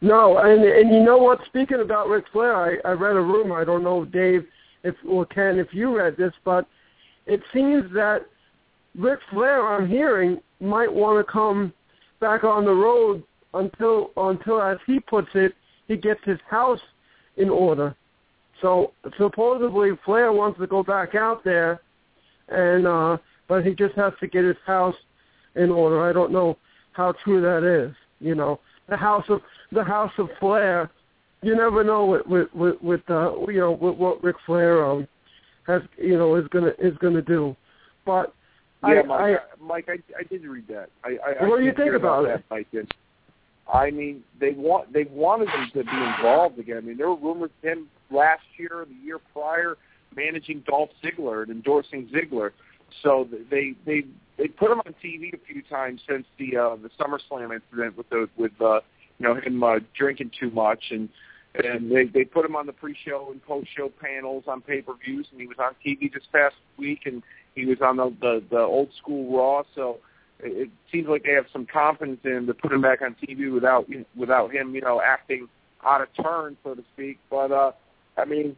No, 0.00 0.38
and 0.38 0.62
and 0.62 0.94
you 0.94 1.02
know 1.02 1.16
what? 1.16 1.40
Speaking 1.46 1.80
about 1.80 2.08
Ric 2.08 2.26
Flair, 2.32 2.54
I, 2.54 2.88
I 2.88 2.92
read 2.92 3.16
a 3.16 3.20
rumor. 3.20 3.60
I 3.60 3.64
don't 3.64 3.82
know, 3.82 4.04
Dave, 4.04 4.46
if 4.84 4.94
or 5.08 5.24
Ken, 5.24 5.58
if 5.58 5.68
you 5.72 5.96
read 5.96 6.16
this, 6.16 6.32
but 6.44 6.66
it 7.26 7.40
seems 7.52 7.90
that 7.94 8.26
Ric 8.96 9.18
Flair, 9.30 9.66
I'm 9.66 9.88
hearing, 9.88 10.40
might 10.60 10.92
want 10.92 11.24
to 11.24 11.32
come 11.32 11.72
back 12.20 12.44
on 12.44 12.64
the 12.64 12.72
road 12.72 13.22
until 13.54 14.10
until, 14.16 14.62
as 14.62 14.78
he 14.86 15.00
puts 15.00 15.28
it, 15.34 15.54
he 15.88 15.96
gets 15.96 16.20
his 16.24 16.38
house 16.48 16.80
in 17.36 17.48
order. 17.48 17.94
So 18.60 18.92
supposedly 19.18 19.90
Flair 20.04 20.32
wants 20.32 20.58
to 20.60 20.66
go 20.66 20.82
back 20.82 21.14
out 21.14 21.44
there, 21.44 21.80
and 22.48 22.86
uh, 22.86 23.18
but 23.48 23.64
he 23.64 23.74
just 23.74 23.94
has 23.96 24.12
to 24.20 24.26
get 24.26 24.44
his 24.44 24.56
house 24.66 24.94
in 25.54 25.70
order. 25.70 26.08
I 26.08 26.12
don't 26.12 26.32
know 26.32 26.56
how 26.92 27.12
true 27.24 27.40
that 27.42 27.64
is. 27.64 27.94
You 28.20 28.34
know, 28.34 28.60
the 28.88 28.96
house 28.96 29.24
of 29.28 29.40
the 29.72 29.84
house 29.84 30.12
of 30.18 30.28
Flair. 30.40 30.90
You 31.42 31.54
never 31.54 31.84
know 31.84 32.06
with 32.06 32.26
with 32.26 32.48
with, 32.54 32.82
with 32.82 33.10
uh, 33.10 33.32
you 33.48 33.60
know 33.60 33.72
with 33.72 33.96
what 33.96 34.22
Ric 34.24 34.36
Flair 34.46 34.84
um 34.84 35.06
has 35.66 35.82
you 35.98 36.16
know 36.16 36.36
is 36.36 36.46
gonna 36.48 36.72
is 36.78 36.96
gonna 36.98 37.22
do. 37.22 37.54
But 38.04 38.32
Yeah, 38.82 38.88
I, 38.88 39.02
Mike, 39.02 39.20
I 39.20 39.34
I, 39.34 39.38
Mike, 39.60 39.88
I, 39.88 40.18
I 40.18 40.22
did 40.22 40.44
read 40.44 40.66
that. 40.68 40.88
I, 41.04 41.18
I, 41.26 41.44
I 41.44 41.48
What 41.48 41.58
do 41.58 41.64
you 41.64 41.72
think 41.72 41.84
hear 41.84 41.96
about 41.96 42.24
that, 42.26 42.44
Mike. 42.50 42.68
And 42.72 42.90
I 43.72 43.90
mean, 43.90 44.22
they 44.40 44.52
want 44.52 44.92
they 44.92 45.04
wanted 45.10 45.48
him 45.48 45.70
to 45.74 45.84
be 45.84 45.96
involved 45.96 46.58
again. 46.58 46.78
I 46.78 46.80
mean, 46.80 46.96
there 46.96 47.08
were 47.08 47.16
rumors 47.16 47.50
of 47.62 47.68
him 47.68 47.88
last 48.10 48.42
year, 48.58 48.86
the 48.88 49.04
year 49.04 49.18
prior, 49.32 49.76
managing 50.14 50.62
Dolph 50.66 50.90
Ziggler 51.02 51.42
and 51.42 51.50
endorsing 51.50 52.08
Ziggler. 52.08 52.50
So 53.02 53.28
they 53.50 53.74
they 53.84 54.04
they 54.38 54.48
put 54.48 54.70
him 54.70 54.80
on 54.86 54.94
TV 55.04 55.34
a 55.34 55.52
few 55.52 55.62
times 55.62 56.00
since 56.08 56.26
the 56.38 56.56
uh, 56.56 56.76
the 56.76 56.90
SummerSlam 56.98 57.54
incident 57.54 57.96
with 57.96 58.08
the 58.10 58.28
with 58.36 58.52
uh, 58.60 58.80
you 59.18 59.26
know 59.26 59.34
him 59.34 59.62
uh, 59.62 59.80
drinking 59.96 60.30
too 60.38 60.50
much 60.50 60.84
and 60.90 61.08
and 61.54 61.90
they 61.90 62.04
they 62.04 62.24
put 62.24 62.44
him 62.44 62.54
on 62.54 62.66
the 62.66 62.72
pre-show 62.72 63.28
and 63.32 63.42
post-show 63.44 63.90
panels 64.00 64.44
on 64.46 64.60
pay-per-views 64.60 65.26
and 65.32 65.40
he 65.40 65.46
was 65.46 65.56
on 65.58 65.72
TV 65.84 66.12
this 66.12 66.24
past 66.32 66.54
week 66.76 67.00
and 67.06 67.22
he 67.54 67.64
was 67.64 67.78
on 67.80 67.96
the 67.96 68.14
the, 68.20 68.44
the 68.50 68.60
old 68.60 68.90
school 68.98 69.36
Raw. 69.36 69.62
So 69.74 69.98
it, 70.40 70.70
seems 70.92 71.08
like 71.08 71.24
they 71.24 71.32
have 71.32 71.46
some 71.52 71.66
confidence 71.66 72.20
in 72.24 72.46
to 72.46 72.54
put 72.54 72.72
him 72.72 72.80
back 72.80 73.02
on 73.02 73.16
TV 73.16 73.52
without 73.52 73.88
without 74.14 74.52
him 74.52 74.74
you 74.74 74.80
know 74.80 75.00
acting 75.00 75.48
out 75.84 76.00
of 76.00 76.08
turn 76.22 76.56
so 76.64 76.74
to 76.74 76.84
speak. 76.94 77.18
But 77.30 77.52
uh, 77.52 77.72
I 78.16 78.24
mean, 78.24 78.56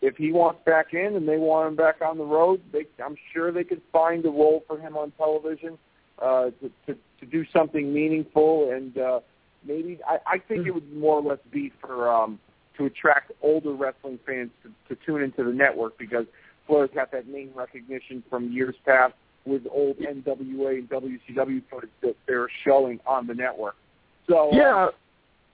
if 0.00 0.16
he 0.16 0.32
wants 0.32 0.60
back 0.64 0.94
in 0.94 1.16
and 1.16 1.28
they 1.28 1.38
want 1.38 1.68
him 1.68 1.76
back 1.76 2.00
on 2.02 2.18
the 2.18 2.24
road, 2.24 2.60
they, 2.72 2.86
I'm 3.04 3.16
sure 3.32 3.52
they 3.52 3.64
could 3.64 3.82
find 3.92 4.24
a 4.24 4.30
role 4.30 4.64
for 4.66 4.78
him 4.78 4.96
on 4.96 5.12
television 5.12 5.78
uh, 6.20 6.50
to, 6.60 6.70
to 6.86 6.98
to 7.20 7.26
do 7.26 7.44
something 7.52 7.92
meaningful. 7.92 8.70
And 8.70 8.96
uh, 8.98 9.20
maybe 9.64 9.98
I, 10.06 10.18
I 10.26 10.38
think 10.38 10.66
it 10.66 10.72
would 10.72 10.92
more 10.94 11.16
or 11.16 11.22
less 11.22 11.40
be 11.50 11.72
for 11.80 12.10
um, 12.10 12.38
to 12.76 12.86
attract 12.86 13.32
older 13.42 13.72
wrestling 13.72 14.18
fans 14.24 14.50
to, 14.62 14.94
to 14.94 15.00
tune 15.04 15.22
into 15.22 15.44
the 15.44 15.52
network 15.52 15.98
because 15.98 16.26
Flair's 16.66 16.90
got 16.94 17.10
that 17.12 17.26
name 17.26 17.50
recognition 17.54 18.22
from 18.28 18.52
years 18.52 18.76
past 18.84 19.14
with 19.48 19.62
old 19.70 19.96
NWA 19.98 20.78
and 20.78 20.88
WCW 20.88 21.62
footage 21.70 21.90
that 22.02 22.16
they're 22.26 22.48
showing 22.64 23.00
on 23.06 23.26
the 23.26 23.34
network. 23.34 23.76
So 24.28 24.50
uh, 24.52 24.56
Yeah, 24.56 24.88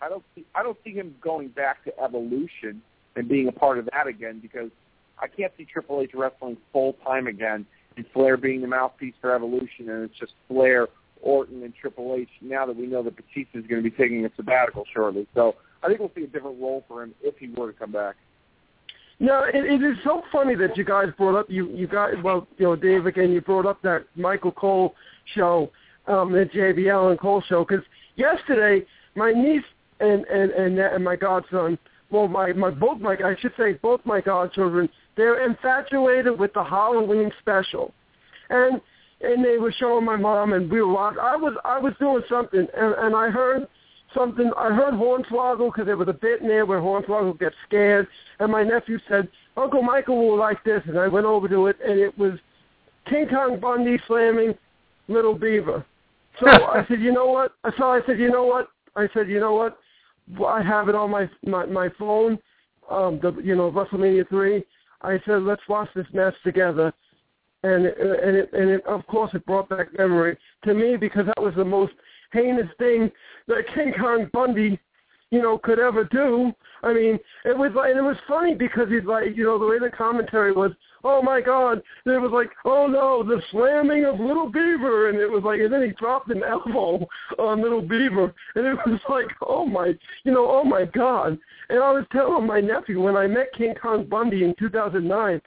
I 0.00 0.08
don't 0.08 0.24
see 0.34 0.44
I 0.54 0.62
don't 0.62 0.76
see 0.84 0.92
him 0.92 1.14
going 1.20 1.48
back 1.48 1.84
to 1.84 2.00
Evolution 2.00 2.82
and 3.16 3.28
being 3.28 3.48
a 3.48 3.52
part 3.52 3.78
of 3.78 3.86
that 3.86 4.06
again 4.06 4.40
because 4.40 4.70
I 5.18 5.28
can't 5.28 5.52
see 5.56 5.64
Triple 5.64 6.00
H 6.00 6.10
wrestling 6.14 6.56
full 6.72 6.94
time 7.04 7.26
again 7.26 7.66
and 7.96 8.04
Flair 8.12 8.36
being 8.36 8.60
the 8.60 8.66
mouthpiece 8.66 9.14
for 9.20 9.34
Evolution 9.34 9.88
and 9.88 10.04
it's 10.04 10.18
just 10.18 10.32
Flair, 10.48 10.88
Orton, 11.22 11.62
and 11.62 11.72
Triple 11.74 12.16
H. 12.18 12.28
Now 12.40 12.66
that 12.66 12.76
we 12.76 12.86
know 12.86 13.02
that 13.02 13.16
Batista 13.16 13.58
is 13.58 13.66
going 13.66 13.82
to 13.82 13.88
be 13.88 13.96
taking 13.96 14.24
a 14.26 14.30
sabbatical 14.36 14.84
shortly, 14.92 15.26
so 15.34 15.54
I 15.82 15.88
think 15.88 16.00
we'll 16.00 16.12
see 16.16 16.24
a 16.24 16.26
different 16.26 16.60
role 16.60 16.84
for 16.88 17.02
him 17.02 17.14
if 17.22 17.36
he 17.38 17.48
were 17.48 17.72
to 17.72 17.78
come 17.78 17.92
back. 17.92 18.16
No, 19.20 19.44
it, 19.44 19.54
it 19.54 19.82
is 19.82 19.96
so 20.02 20.22
funny 20.32 20.54
that 20.56 20.76
you 20.76 20.84
guys 20.84 21.06
brought 21.16 21.38
up 21.38 21.46
you 21.48 21.70
you 21.70 21.86
guys 21.86 22.14
well 22.22 22.46
you 22.58 22.66
know 22.66 22.76
Dave 22.76 23.06
again 23.06 23.30
you 23.32 23.40
brought 23.40 23.66
up 23.66 23.80
that 23.82 24.06
Michael 24.16 24.52
Cole 24.52 24.94
show, 25.34 25.70
um, 26.06 26.32
the 26.32 26.44
JBL 26.52 27.10
and 27.10 27.20
Cole 27.20 27.42
show 27.48 27.64
because 27.64 27.84
yesterday 28.16 28.84
my 29.14 29.32
niece 29.32 29.62
and 30.00 30.24
and 30.24 30.50
and, 30.50 30.78
and 30.78 31.04
my 31.04 31.16
godson 31.16 31.78
well 32.10 32.26
my 32.26 32.52
my 32.52 32.70
both 32.70 33.00
my 33.00 33.14
I 33.14 33.36
should 33.40 33.52
say 33.56 33.74
both 33.74 34.00
my 34.04 34.20
godchildren 34.20 34.88
they're 35.16 35.48
infatuated 35.48 36.38
with 36.38 36.52
the 36.54 36.64
Halloween 36.64 37.30
special, 37.40 37.94
and 38.50 38.80
and 39.20 39.44
they 39.44 39.58
were 39.58 39.72
showing 39.72 40.04
my 40.04 40.16
mom 40.16 40.52
and 40.52 40.70
we 40.70 40.82
were 40.82 40.92
watching. 40.92 41.20
I 41.20 41.36
was 41.36 41.54
I 41.64 41.78
was 41.78 41.92
doing 42.00 42.22
something 42.28 42.66
and 42.76 42.94
and 42.98 43.14
I 43.14 43.30
heard 43.30 43.68
something. 44.14 44.50
I 44.56 44.72
heard 44.72 44.94
Hornswoggle 44.94 45.72
because 45.72 45.86
there 45.86 45.96
was 45.96 46.08
a 46.08 46.12
bit 46.12 46.40
in 46.40 46.48
there 46.48 46.66
where 46.66 46.80
Hornswoggle 46.80 47.38
gets 47.38 47.54
scared, 47.66 48.06
and 48.38 48.50
my 48.50 48.62
nephew 48.62 48.98
said, 49.08 49.28
"Uncle 49.56 49.82
Michael 49.82 50.28
will 50.28 50.38
like 50.38 50.62
this," 50.64 50.82
and 50.86 50.98
I 50.98 51.08
went 51.08 51.26
over 51.26 51.48
to 51.48 51.66
it, 51.66 51.76
and 51.86 51.98
it 51.98 52.16
was 52.18 52.34
King 53.08 53.28
Kong 53.28 53.60
Bundy 53.60 53.98
slamming 54.06 54.54
Little 55.08 55.34
Beaver. 55.34 55.84
So 56.40 56.48
I 56.48 56.84
said, 56.88 57.00
"You 57.00 57.12
know 57.12 57.26
what?" 57.26 57.52
So 57.78 57.84
I 57.84 58.00
said, 58.06 58.18
"You 58.18 58.30
know 58.30 58.44
what?" 58.44 58.68
I 58.96 59.08
said, 59.14 59.28
"You 59.28 59.40
know 59.40 59.54
what?" 59.54 59.78
I 60.46 60.62
have 60.62 60.88
it 60.88 60.94
on 60.94 61.10
my 61.10 61.28
my 61.44 61.66
my 61.66 61.88
phone. 61.98 62.38
Um, 62.90 63.18
the 63.22 63.32
you 63.42 63.56
know 63.56 63.70
WrestleMania 63.70 64.28
three. 64.28 64.64
I 65.02 65.20
said, 65.26 65.42
"Let's 65.42 65.62
watch 65.68 65.88
this 65.94 66.06
match 66.12 66.34
together." 66.44 66.92
And 67.62 67.86
and 67.86 68.36
it, 68.36 68.52
and 68.52 68.70
it, 68.70 68.86
of 68.86 69.06
course 69.06 69.30
it 69.34 69.46
brought 69.46 69.68
back 69.68 69.96
memory 69.96 70.36
to 70.64 70.74
me 70.74 70.96
because 70.96 71.26
that 71.26 71.42
was 71.42 71.54
the 71.54 71.64
most 71.64 71.92
heinous 72.34 72.68
thing 72.78 73.10
that 73.48 73.64
King 73.74 73.94
Kong 73.98 74.28
Bundy, 74.32 74.78
you 75.30 75.40
know, 75.40 75.56
could 75.58 75.78
ever 75.78 76.04
do. 76.04 76.52
I 76.82 76.92
mean, 76.92 77.18
it 77.44 77.56
was 77.56 77.72
like, 77.74 77.90
and 77.90 77.98
it 77.98 78.02
was 78.02 78.16
funny 78.28 78.54
because 78.54 78.88
he's 78.90 79.04
like, 79.04 79.34
you 79.34 79.44
know, 79.44 79.58
the 79.58 79.66
way 79.66 79.78
the 79.78 79.90
commentary 79.90 80.52
was, 80.52 80.72
oh 81.02 81.22
my 81.22 81.40
God, 81.40 81.82
and 82.04 82.14
it 82.14 82.18
was 82.18 82.30
like, 82.32 82.50
oh 82.64 82.86
no, 82.86 83.22
the 83.22 83.40
slamming 83.50 84.04
of 84.04 84.20
Little 84.20 84.50
Beaver, 84.50 85.08
and 85.08 85.18
it 85.18 85.30
was 85.30 85.42
like, 85.42 85.60
and 85.60 85.72
then 85.72 85.82
he 85.82 85.92
dropped 85.92 86.30
an 86.30 86.42
elbow 86.48 87.06
on 87.38 87.62
Little 87.62 87.82
Beaver, 87.82 88.34
and 88.54 88.66
it 88.66 88.76
was 88.86 89.00
like, 89.08 89.28
oh 89.46 89.64
my, 89.64 89.94
you 90.24 90.32
know, 90.32 90.46
oh 90.50 90.64
my 90.64 90.84
God. 90.84 91.38
And 91.70 91.78
I 91.78 91.92
was 91.92 92.04
telling 92.12 92.46
my 92.46 92.60
nephew 92.60 93.02
when 93.02 93.16
I 93.16 93.26
met 93.26 93.52
King 93.56 93.74
Kong 93.80 94.04
Bundy 94.04 94.44
in 94.44 94.54
2009, 94.58 95.40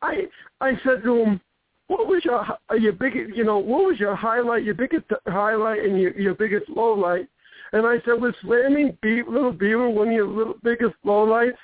I 0.00 0.14
I 0.60 0.72
said 0.84 1.02
to 1.02 1.22
him, 1.22 1.40
what 1.88 2.06
was 2.06 2.24
your 2.24 2.46
your 2.78 2.92
biggest 2.92 3.36
you 3.36 3.44
know 3.44 3.58
what 3.58 3.84
was 3.84 3.98
your 3.98 4.14
highlight 4.14 4.64
your 4.64 4.74
biggest 4.74 5.04
highlight 5.26 5.84
and 5.84 6.00
your 6.00 6.18
your 6.18 6.34
biggest 6.34 6.68
low 6.68 6.92
light 6.92 7.26
and 7.72 7.86
i 7.86 7.96
said 8.04 8.20
was 8.20 8.34
slamming 8.42 8.96
Be- 9.02 9.22
little 9.28 9.52
beaver 9.52 9.90
one 9.90 10.08
of 10.08 10.14
your 10.14 10.28
little 10.28 10.54
biggest 10.62 10.94
low 11.04 11.24
lights 11.24 11.58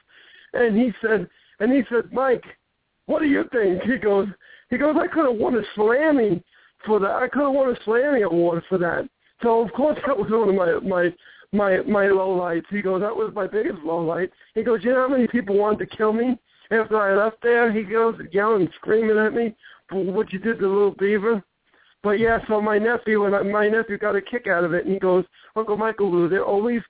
and 0.52 0.76
he 0.76 0.92
said 1.00 1.28
and 1.60 1.72
he 1.72 1.82
said 1.88 2.12
mike 2.12 2.44
what 3.06 3.20
do 3.20 3.26
you 3.26 3.44
think? 3.52 3.82
He 3.82 3.96
goes 3.96 4.28
he 4.70 4.78
goes 4.78 4.96
i 4.98 5.06
could 5.06 5.26
have 5.26 5.36
won 5.36 5.54
a 5.54 5.78
Slammy 5.78 6.42
for 6.86 6.98
that. 7.00 7.10
I 7.10 7.28
could 7.28 7.42
have 7.42 7.52
won 7.52 7.74
a 7.74 7.88
Slammy 7.88 8.24
award 8.24 8.62
for 8.68 8.78
that. 8.78 9.08
So 9.42 9.60
of 9.60 9.72
course 9.72 9.98
that 10.06 10.16
was 10.16 10.30
one 10.30 10.48
of 10.48 10.54
my 10.54 10.88
my 10.88 11.14
my 11.52 11.82
my 11.82 12.06
low 12.08 12.30
lights 12.30 12.66
he 12.70 12.82
goes 12.82 13.00
that 13.00 13.14
was 13.14 13.32
my 13.34 13.46
biggest 13.46 13.78
low 13.84 14.00
light 14.00 14.28
he 14.56 14.64
goes 14.64 14.80
you 14.82 14.90
know 14.90 15.06
how 15.06 15.08
many 15.08 15.28
people 15.28 15.56
wanted 15.56 15.78
to 15.88 15.96
kill 15.96 16.12
me 16.12 16.36
after 16.72 17.00
i 17.00 17.14
left 17.14 17.36
there? 17.42 17.70
He 17.70 17.82
goes 17.82 18.16
yelling 18.32 18.68
screaming 18.76 19.18
at 19.18 19.34
me 19.34 19.54
what 19.90 20.32
you 20.32 20.38
did 20.38 20.58
to 20.58 20.68
little 20.68 20.94
beaver. 20.98 21.42
But 22.02 22.18
yeah, 22.18 22.38
so 22.48 22.60
my 22.60 22.78
nephew 22.78 23.24
and 23.24 23.50
my 23.50 23.68
nephew 23.68 23.96
got 23.96 24.14
a 24.14 24.20
kick 24.20 24.46
out 24.46 24.62
of 24.62 24.74
it, 24.74 24.84
and 24.84 24.92
he 24.92 25.00
goes, 25.00 25.24
Uncle 25.56 25.78
Michael, 25.78 26.12
Lou, 26.12 26.28
there 26.28 26.42
are 26.42 26.46
always 26.46 26.82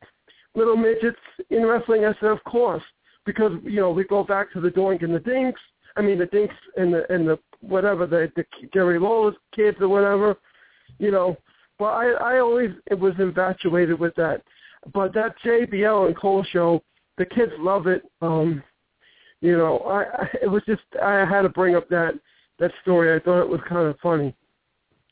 little 0.56 0.76
midgets 0.76 1.18
in 1.50 1.64
wrestling. 1.64 2.04
I 2.04 2.12
said, 2.20 2.30
of 2.30 2.42
course, 2.44 2.82
because 3.24 3.52
you 3.62 3.80
know 3.80 3.90
we 3.90 4.04
go 4.04 4.24
back 4.24 4.52
to 4.52 4.60
the 4.60 4.70
Doink 4.70 5.02
and 5.02 5.14
the 5.14 5.20
Dinks. 5.20 5.60
I 5.96 6.02
mean 6.02 6.18
the 6.18 6.26
Dinks 6.26 6.54
and 6.76 6.92
the 6.92 7.12
and 7.12 7.28
the 7.28 7.38
whatever 7.60 8.06
the 8.06 8.30
the 8.36 8.44
Jerry 8.72 8.98
Lawler's 8.98 9.36
kids 9.54 9.76
or 9.80 9.88
whatever, 9.88 10.36
you 10.98 11.10
know. 11.10 11.36
But 11.78 11.86
I 11.86 12.10
I 12.10 12.38
always 12.40 12.70
it 12.90 12.98
was 12.98 13.14
infatuated 13.18 13.98
with 13.98 14.14
that. 14.16 14.42
But 14.92 15.14
that 15.14 15.34
JBL 15.44 16.06
and 16.06 16.16
Cole 16.16 16.44
show, 16.50 16.82
the 17.18 17.24
kids 17.24 17.52
love 17.58 17.86
it. 17.86 18.02
Um, 18.20 18.62
you 19.40 19.56
know, 19.56 19.78
I, 19.78 20.22
I 20.22 20.28
it 20.42 20.50
was 20.50 20.62
just 20.66 20.82
I 21.00 21.24
had 21.24 21.42
to 21.42 21.48
bring 21.48 21.76
up 21.76 21.88
that 21.88 22.14
that 22.58 22.70
story. 22.82 23.14
I 23.14 23.18
thought 23.22 23.40
it 23.42 23.48
was 23.48 23.60
kind 23.68 23.86
of 23.88 23.98
funny. 24.02 24.34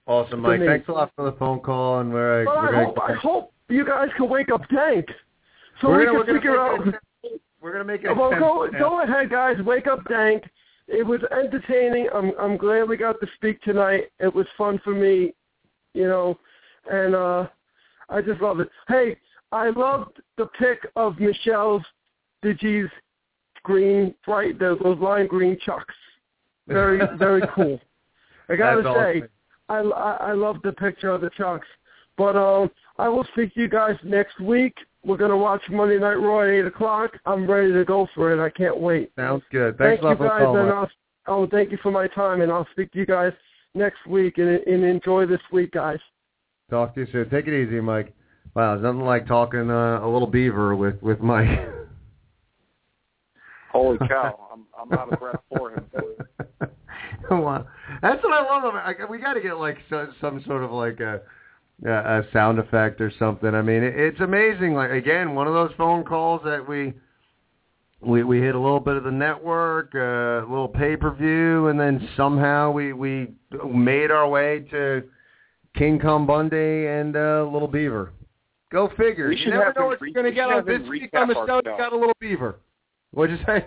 Awesome, 0.06 0.40
Mike. 0.40 0.60
Thanks 0.64 0.88
a 0.88 0.92
lot 0.92 1.12
for 1.14 1.24
the 1.30 1.36
phone 1.36 1.60
call, 1.60 2.00
and 2.00 2.12
we're, 2.12 2.44
But 2.44 2.56
we're 2.56 2.76
I 2.76 2.84
hope 2.84 2.98
I 3.00 3.12
hope 3.14 3.52
you 3.68 3.84
guys 3.86 4.08
can 4.16 4.28
wake 4.28 4.50
up 4.50 4.62
Dank, 4.68 5.06
so 5.80 5.88
We're 5.88 5.98
we 6.00 6.06
gonna- 6.06 6.24
can 6.24 6.34
we're 6.34 6.40
figure 6.40 6.60
out. 6.60 6.80
we're 7.60 7.72
gonna 7.72 7.84
make 7.84 8.02
it. 8.04 8.12
Well, 8.16 8.30
go 8.30 8.68
go 8.78 9.02
ahead, 9.02 9.30
guys. 9.30 9.56
Wake 9.64 9.86
up, 9.86 10.00
Dank. 10.08 10.44
It 10.88 11.06
was 11.06 11.20
entertaining. 11.30 12.08
I'm 12.12 12.32
I'm 12.38 12.56
glad 12.56 12.88
we 12.88 12.96
got 12.96 13.20
to 13.20 13.26
speak 13.36 13.60
tonight. 13.62 14.10
It 14.18 14.34
was 14.34 14.46
fun 14.58 14.80
for 14.82 14.90
me, 14.94 15.32
you 15.94 16.08
know, 16.08 16.38
and 16.90 17.14
uh 17.14 17.46
I 18.08 18.20
just 18.20 18.40
love 18.40 18.58
it. 18.60 18.68
Hey, 18.88 19.16
I 19.52 19.70
loved 19.70 20.20
the 20.36 20.46
pick 20.58 20.80
of 20.96 21.18
Michelle's 21.20 21.82
Digi's 22.42 22.90
green 23.62 24.12
bright 24.26 24.58
those 24.58 24.80
those 24.82 24.98
lime 24.98 25.28
green 25.28 25.56
chucks. 25.64 25.94
Very 26.66 27.00
very 27.18 27.42
cool. 27.54 27.80
I 28.48 28.56
gotta 28.56 28.82
That's 28.82 28.96
say, 28.96 29.22
awesome. 29.68 29.92
I, 29.92 29.98
I 29.98 30.30
I 30.30 30.32
love 30.32 30.56
the 30.62 30.72
picture 30.72 31.10
of 31.10 31.20
the 31.20 31.30
chucks. 31.30 31.66
But 32.16 32.36
um, 32.36 32.70
I 32.98 33.08
will 33.08 33.24
speak 33.32 33.54
to 33.54 33.60
you 33.60 33.68
guys 33.68 33.96
next 34.04 34.38
week. 34.40 34.76
We're 35.04 35.16
gonna 35.16 35.36
watch 35.36 35.62
Monday 35.70 35.98
Night 35.98 36.14
Raw 36.14 36.42
at 36.42 36.48
eight 36.50 36.66
o'clock. 36.66 37.18
I'm 37.26 37.50
ready 37.50 37.72
to 37.72 37.84
go 37.84 38.06
for 38.14 38.32
it. 38.32 38.44
I 38.44 38.50
can't 38.50 38.78
wait. 38.78 39.10
Sounds 39.16 39.42
good. 39.50 39.76
Thank 39.78 40.00
Thanks 40.00 40.02
a 40.02 40.06
lot 40.06 40.10
you 40.10 40.16
for 40.18 40.28
guys, 40.28 40.42
and. 40.42 40.70
I'll, 40.70 40.90
oh, 41.26 41.46
thank 41.46 41.72
you 41.72 41.78
for 41.82 41.90
my 41.90 42.06
time, 42.08 42.42
and 42.42 42.52
I'll 42.52 42.68
speak 42.72 42.92
to 42.92 42.98
you 42.98 43.06
guys 43.06 43.32
next 43.74 44.06
week. 44.06 44.38
And, 44.38 44.48
and 44.48 44.84
enjoy 44.84 45.26
this 45.26 45.40
week, 45.50 45.72
guys. 45.72 45.98
Talk 46.70 46.94
to 46.94 47.00
you 47.00 47.06
soon. 47.10 47.30
Take 47.30 47.48
it 47.48 47.66
easy, 47.66 47.80
Mike. 47.80 48.14
Wow, 48.54 48.76
nothing 48.76 49.00
like 49.00 49.26
talking 49.26 49.70
uh, 49.70 50.00
a 50.02 50.08
little 50.08 50.28
beaver 50.28 50.76
with 50.76 51.02
with 51.02 51.20
Mike. 51.20 51.48
Holy 53.72 53.98
cow, 54.08 54.48
I'm 54.52 54.66
I'm 54.78 54.98
out 54.98 55.12
of 55.12 55.18
breath 55.18 55.40
for 55.56 55.72
him. 55.72 55.86
wow. 57.30 57.66
That's 58.02 58.22
what 58.22 58.32
I 58.32 58.44
love. 58.44 58.64
About 58.64 58.90
it. 58.90 58.96
I, 59.00 59.04
we 59.10 59.18
got 59.18 59.34
to 59.34 59.40
get 59.40 59.56
like 59.58 59.78
so, 59.88 60.08
some 60.20 60.42
sort 60.46 60.62
of 60.62 60.70
like 60.70 61.00
a, 61.00 61.20
a 61.86 62.20
a 62.20 62.22
sound 62.32 62.58
effect 62.58 63.00
or 63.00 63.12
something. 63.18 63.54
I 63.54 63.62
mean, 63.62 63.82
it, 63.82 63.98
it's 63.98 64.20
amazing. 64.20 64.74
Like 64.74 64.90
again, 64.90 65.34
one 65.34 65.46
of 65.46 65.54
those 65.54 65.72
phone 65.76 66.04
calls 66.04 66.42
that 66.44 66.66
we 66.66 66.92
we 68.00 68.24
we 68.24 68.40
hit 68.40 68.54
a 68.54 68.60
little 68.60 68.80
bit 68.80 68.96
of 68.96 69.04
the 69.04 69.10
network, 69.10 69.92
uh, 69.94 70.44
a 70.44 70.48
little 70.48 70.68
pay 70.68 70.96
per 70.96 71.14
view, 71.14 71.68
and 71.68 71.78
then 71.78 72.08
somehow 72.16 72.70
we 72.70 72.92
we 72.92 73.32
made 73.66 74.10
our 74.10 74.28
way 74.28 74.60
to 74.70 75.02
King 75.76 75.98
Kong 75.98 76.26
Bundy 76.26 76.86
and 76.86 77.16
uh, 77.16 77.48
Little 77.50 77.68
Beaver. 77.68 78.12
Go 78.70 78.90
figure. 78.96 79.30
You 79.30 79.50
never 79.50 79.72
know 79.76 79.82
him 79.82 79.86
what 79.88 80.00
you're 80.00 80.10
going 80.12 80.26
to 80.26 80.32
get 80.32 80.46
on 80.48 80.54
have 80.54 80.66
this 80.66 80.80
week 80.88 81.10
on 81.12 81.28
the 81.28 81.34
show. 81.34 81.56
You 81.56 81.62
show. 81.64 81.76
got 81.76 81.92
a 81.92 81.96
Little 81.96 82.16
Beaver. 82.20 82.56
What'd 83.12 83.38
you 83.38 83.44
say? 83.46 83.66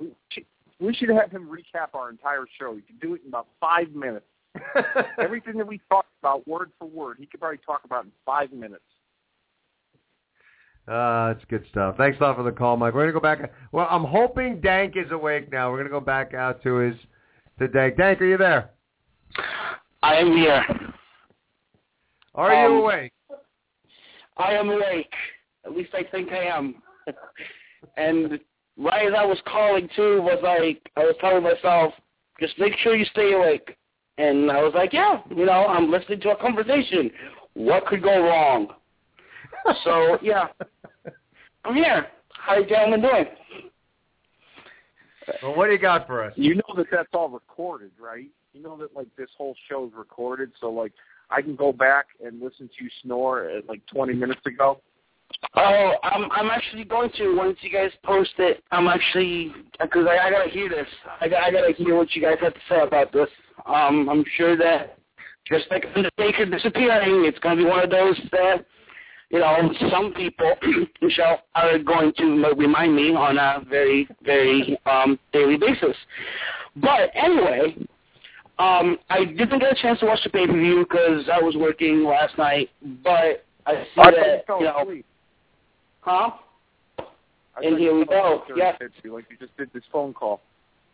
We 0.00 0.12
should- 0.30 0.46
We 0.78 0.92
should 0.92 1.08
have 1.08 1.30
him 1.30 1.48
recap 1.48 1.94
our 1.94 2.10
entire 2.10 2.44
show. 2.58 2.74
He 2.74 2.82
could 2.82 3.00
do 3.00 3.14
it 3.14 3.22
in 3.22 3.28
about 3.28 3.46
five 3.60 3.92
minutes. 3.92 4.26
Everything 5.18 5.56
that 5.56 5.66
we 5.66 5.80
talked 5.88 6.10
about, 6.20 6.46
word 6.46 6.70
for 6.78 6.86
word, 6.86 7.16
he 7.18 7.24
could 7.26 7.40
probably 7.40 7.58
talk 7.64 7.82
about 7.84 8.04
in 8.04 8.12
five 8.26 8.52
minutes. 8.52 8.84
Uh, 10.86 11.34
it's 11.34 11.44
good 11.46 11.64
stuff. 11.70 11.96
Thanks 11.96 12.18
a 12.20 12.22
lot 12.22 12.36
for 12.36 12.42
the 12.42 12.52
call, 12.52 12.76
Mike. 12.76 12.94
We're 12.94 13.02
gonna 13.10 13.12
go 13.12 13.20
back. 13.20 13.52
Well, 13.72 13.86
I'm 13.90 14.04
hoping 14.04 14.60
Dank 14.60 14.96
is 14.96 15.10
awake 15.10 15.50
now. 15.50 15.70
We're 15.70 15.78
gonna 15.78 15.90
go 15.90 16.00
back 16.00 16.32
out 16.34 16.62
to 16.62 16.76
his 16.76 16.94
to 17.58 17.66
Dank. 17.68 17.96
Dank, 17.96 18.20
are 18.20 18.26
you 18.26 18.36
there? 18.36 18.70
I 20.02 20.14
am 20.16 20.28
here. 20.36 20.64
Are 22.34 22.52
Um, 22.54 22.72
you 22.72 22.78
awake? 22.82 23.12
I 24.36 24.52
am 24.52 24.68
awake. 24.68 25.12
At 25.64 25.72
least 25.72 25.94
I 25.94 26.04
think 26.04 26.30
I 26.32 26.44
am. 26.44 26.82
and 27.96 28.38
right 28.78 29.06
as 29.06 29.14
I 29.16 29.24
was 29.24 29.38
calling 29.46 29.88
too 29.96 30.20
was 30.22 30.40
like 30.42 30.90
I 30.96 31.04
was 31.04 31.16
telling 31.20 31.42
myself, 31.42 31.92
just 32.40 32.58
make 32.58 32.74
sure 32.78 32.94
you 32.94 33.04
stay 33.06 33.32
awake. 33.32 33.76
And 34.18 34.50
I 34.50 34.62
was 34.62 34.72
like, 34.74 34.92
yeah, 34.92 35.20
you 35.34 35.44
know, 35.44 35.66
I'm 35.66 35.90
listening 35.90 36.20
to 36.20 36.30
a 36.30 36.36
conversation. 36.36 37.10
What 37.54 37.86
could 37.86 38.02
go 38.02 38.22
wrong? 38.22 38.68
So 39.84 40.18
yeah, 40.22 40.48
I'm 41.64 41.74
here. 41.74 42.06
How 42.32 42.56
you 42.56 42.66
gentlemen 42.66 43.02
doing? 43.02 43.26
Well, 45.42 45.56
what 45.56 45.66
do 45.66 45.72
you 45.72 45.78
got 45.78 46.06
for 46.06 46.22
us? 46.22 46.32
You 46.36 46.54
know 46.54 46.74
that 46.76 46.86
that's 46.90 47.08
all 47.12 47.28
recorded, 47.28 47.90
right? 48.00 48.28
You 48.52 48.62
know 48.62 48.76
that 48.78 48.94
like 48.94 49.08
this 49.16 49.28
whole 49.36 49.56
show's 49.68 49.90
recorded, 49.94 50.52
so 50.60 50.70
like 50.70 50.92
I 51.30 51.42
can 51.42 51.56
go 51.56 51.72
back 51.72 52.06
and 52.24 52.40
listen 52.40 52.68
to 52.68 52.84
you 52.84 52.90
snore 53.02 53.44
at 53.44 53.66
like 53.66 53.84
20 53.86 54.14
minutes 54.14 54.40
ago. 54.46 54.80
Oh, 55.54 55.94
I'm 56.02 56.30
I'm 56.32 56.50
actually 56.50 56.84
going 56.84 57.10
to 57.16 57.34
once 57.36 57.56
you 57.62 57.70
guys 57.70 57.90
post 58.04 58.32
it. 58.38 58.62
I'm 58.72 58.88
actually 58.88 59.52
because 59.80 60.06
I, 60.06 60.26
I 60.26 60.30
gotta 60.30 60.50
hear 60.50 60.68
this. 60.68 60.86
I, 61.20 61.28
got, 61.28 61.42
I 61.42 61.50
gotta 61.50 61.72
hear 61.72 61.96
what 61.96 62.14
you 62.14 62.22
guys 62.22 62.36
have 62.42 62.54
to 62.54 62.60
say 62.68 62.80
about 62.80 63.12
this. 63.12 63.28
Um, 63.64 64.08
I'm 64.08 64.24
sure 64.36 64.56
that 64.56 64.98
just 65.46 65.66
like 65.70 65.86
Undertaker 65.94 66.46
disappearing, 66.46 67.24
it's 67.24 67.38
gonna 67.38 67.56
be 67.56 67.64
one 67.64 67.82
of 67.82 67.90
those 67.90 68.20
that 68.32 68.66
you 69.30 69.38
know 69.38 69.72
some 69.90 70.12
people, 70.12 70.54
Michelle, 71.02 71.42
are 71.54 71.78
going 71.78 72.12
to 72.18 72.52
remind 72.56 72.94
me 72.94 73.14
on 73.14 73.38
a 73.38 73.64
very 73.68 74.08
very 74.22 74.78
um 74.86 75.18
daily 75.32 75.56
basis. 75.56 75.96
But 76.76 77.10
anyway, 77.14 77.76
um, 78.58 78.98
I 79.08 79.24
didn't 79.24 79.58
get 79.58 79.72
a 79.72 79.80
chance 79.80 80.00
to 80.00 80.06
watch 80.06 80.20
the 80.22 80.30
pay 80.30 80.46
per 80.46 80.52
view 80.52 80.86
because 80.88 81.28
I 81.32 81.40
was 81.40 81.56
working 81.56 82.04
last 82.04 82.36
night. 82.36 82.68
But 83.02 83.44
I 83.64 83.84
see 83.94 84.00
I 84.00 84.10
that 84.10 84.44
you 84.48 84.64
know, 84.64 84.82
asleep. 84.82 85.06
Huh? 86.06 86.30
I 86.98 87.62
And 87.64 87.78
here 87.78 87.94
we 87.94 88.04
go. 88.06 88.42
asleep 88.44 88.56
Yeah. 88.58 88.72
during 88.78 88.92
the 89.02 89.10
Like 89.10 89.24
you 89.30 89.36
just 89.38 89.56
did 89.56 89.70
this 89.74 89.82
phone 89.92 90.14
call. 90.14 90.40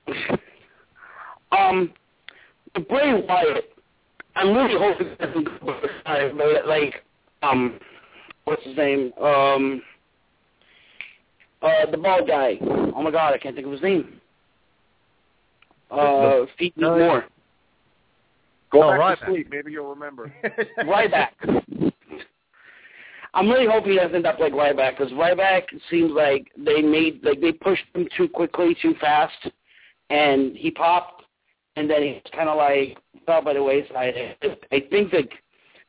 um, 1.52 1.92
the 2.74 2.80
Bray 2.80 3.22
Wyatt. 3.22 3.68
I'm 4.34 4.56
really 4.56 4.78
hoping 4.78 5.08
it 5.08 5.18
doesn't 5.18 5.44
go 5.60 5.78
this 5.82 5.90
time, 6.06 6.38
but 6.38 6.66
like, 6.66 7.04
um, 7.42 7.78
what's 8.44 8.64
his 8.64 8.76
name? 8.76 9.12
Um, 9.20 9.82
uh, 11.60 11.90
the 11.90 11.98
bald 11.98 12.26
guy. 12.26 12.56
Oh 12.62 13.02
my 13.02 13.10
God, 13.10 13.34
I 13.34 13.38
can't 13.38 13.54
think 13.54 13.66
of 13.66 13.72
his 13.72 13.82
name. 13.82 14.20
Uh, 15.90 16.46
Feet 16.58 16.72
No, 16.76 16.96
Moore. 16.98 17.24
Go 18.70 18.82
Oh, 18.84 18.96
back 18.98 19.18
to 19.18 19.24
Ryback. 19.26 19.28
sleep. 19.28 19.48
Maybe 19.50 19.72
you'll 19.72 19.90
remember. 19.94 20.32
Ryback. 20.78 21.28
I'm 23.34 23.48
really 23.48 23.66
hoping 23.66 23.92
he 23.92 23.98
doesn't 23.98 24.14
end 24.14 24.26
up 24.26 24.38
like 24.38 24.52
Ryback 24.52 24.98
because 24.98 25.12
Ryback 25.12 25.62
seems 25.90 26.12
like 26.12 26.50
they 26.56 26.82
made 26.82 27.24
like 27.24 27.40
they 27.40 27.52
pushed 27.52 27.84
him 27.94 28.06
too 28.16 28.28
quickly, 28.28 28.76
too 28.80 28.94
fast, 29.00 29.48
and 30.10 30.54
he 30.56 30.70
popped, 30.70 31.22
and 31.76 31.88
then 31.88 32.02
he 32.02 32.22
kind 32.34 32.48
of 32.48 32.58
like 32.58 32.98
fell 33.24 33.42
by 33.42 33.54
the 33.54 33.62
wayside. 33.62 34.36
I 34.70 34.80
think 34.90 35.12
that 35.12 35.28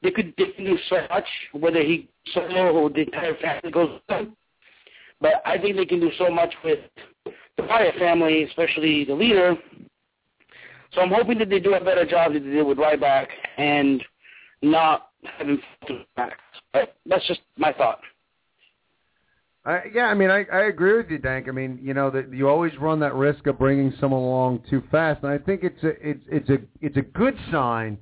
they 0.02 0.12
could 0.12 0.34
they 0.38 0.54
do 0.58 0.78
so 0.90 1.06
much, 1.10 1.26
whether 1.52 1.82
he 1.82 2.10
solo 2.34 2.72
or 2.72 2.90
the 2.90 3.02
entire 3.02 3.36
family 3.38 3.72
goes 3.72 3.90
with 4.08 4.18
him. 4.18 4.38
But 5.20 5.42
I 5.46 5.58
think 5.58 5.76
they 5.76 5.86
can 5.86 6.00
do 6.00 6.12
so 6.18 6.30
much 6.30 6.54
with 6.64 6.80
the 7.26 7.64
Wyatt 7.64 7.96
family, 7.96 8.44
especially 8.44 9.06
the 9.06 9.14
leader. 9.14 9.56
So 10.94 11.02
I'm 11.02 11.12
hoping 11.12 11.40
that 11.40 11.50
they 11.50 11.60
do 11.60 11.74
a 11.74 11.84
better 11.84 12.06
job 12.06 12.34
than 12.34 12.46
they 12.46 12.56
did 12.58 12.64
with 12.64 12.78
Ryback 12.78 13.28
and 13.58 14.04
not 14.62 15.10
him. 15.38 15.62
But 16.74 16.96
that's 17.06 17.28
just 17.28 17.42
my 17.58 17.74
thought. 17.74 18.00
I, 19.66 19.84
yeah, 19.94 20.06
I 20.06 20.14
mean, 20.14 20.30
I, 20.30 20.46
I 20.52 20.66
agree 20.66 20.98
with 20.98 21.10
you, 21.10 21.20
Dank. 21.20 21.48
I 21.48 21.52
mean, 21.52 21.80
you 21.82 21.94
know, 21.94 22.10
that 22.10 22.34
you 22.34 22.50
always 22.50 22.74
run 22.80 23.00
that 23.00 23.16
risk 23.16 23.48
of 23.48 23.58
bringing 23.58 23.94
someone 24.00 24.22
along 24.22 24.64
too 24.70 24.84
fast, 24.92 25.24
and 25.24 25.32
I 25.32 25.38
think 25.38 25.64
it's 25.64 25.82
a 25.84 26.10
it's 26.10 26.24
it's 26.30 26.50
a 26.50 26.58
it's 26.82 26.98
a 26.98 27.02
good 27.02 27.36
sign 27.50 27.98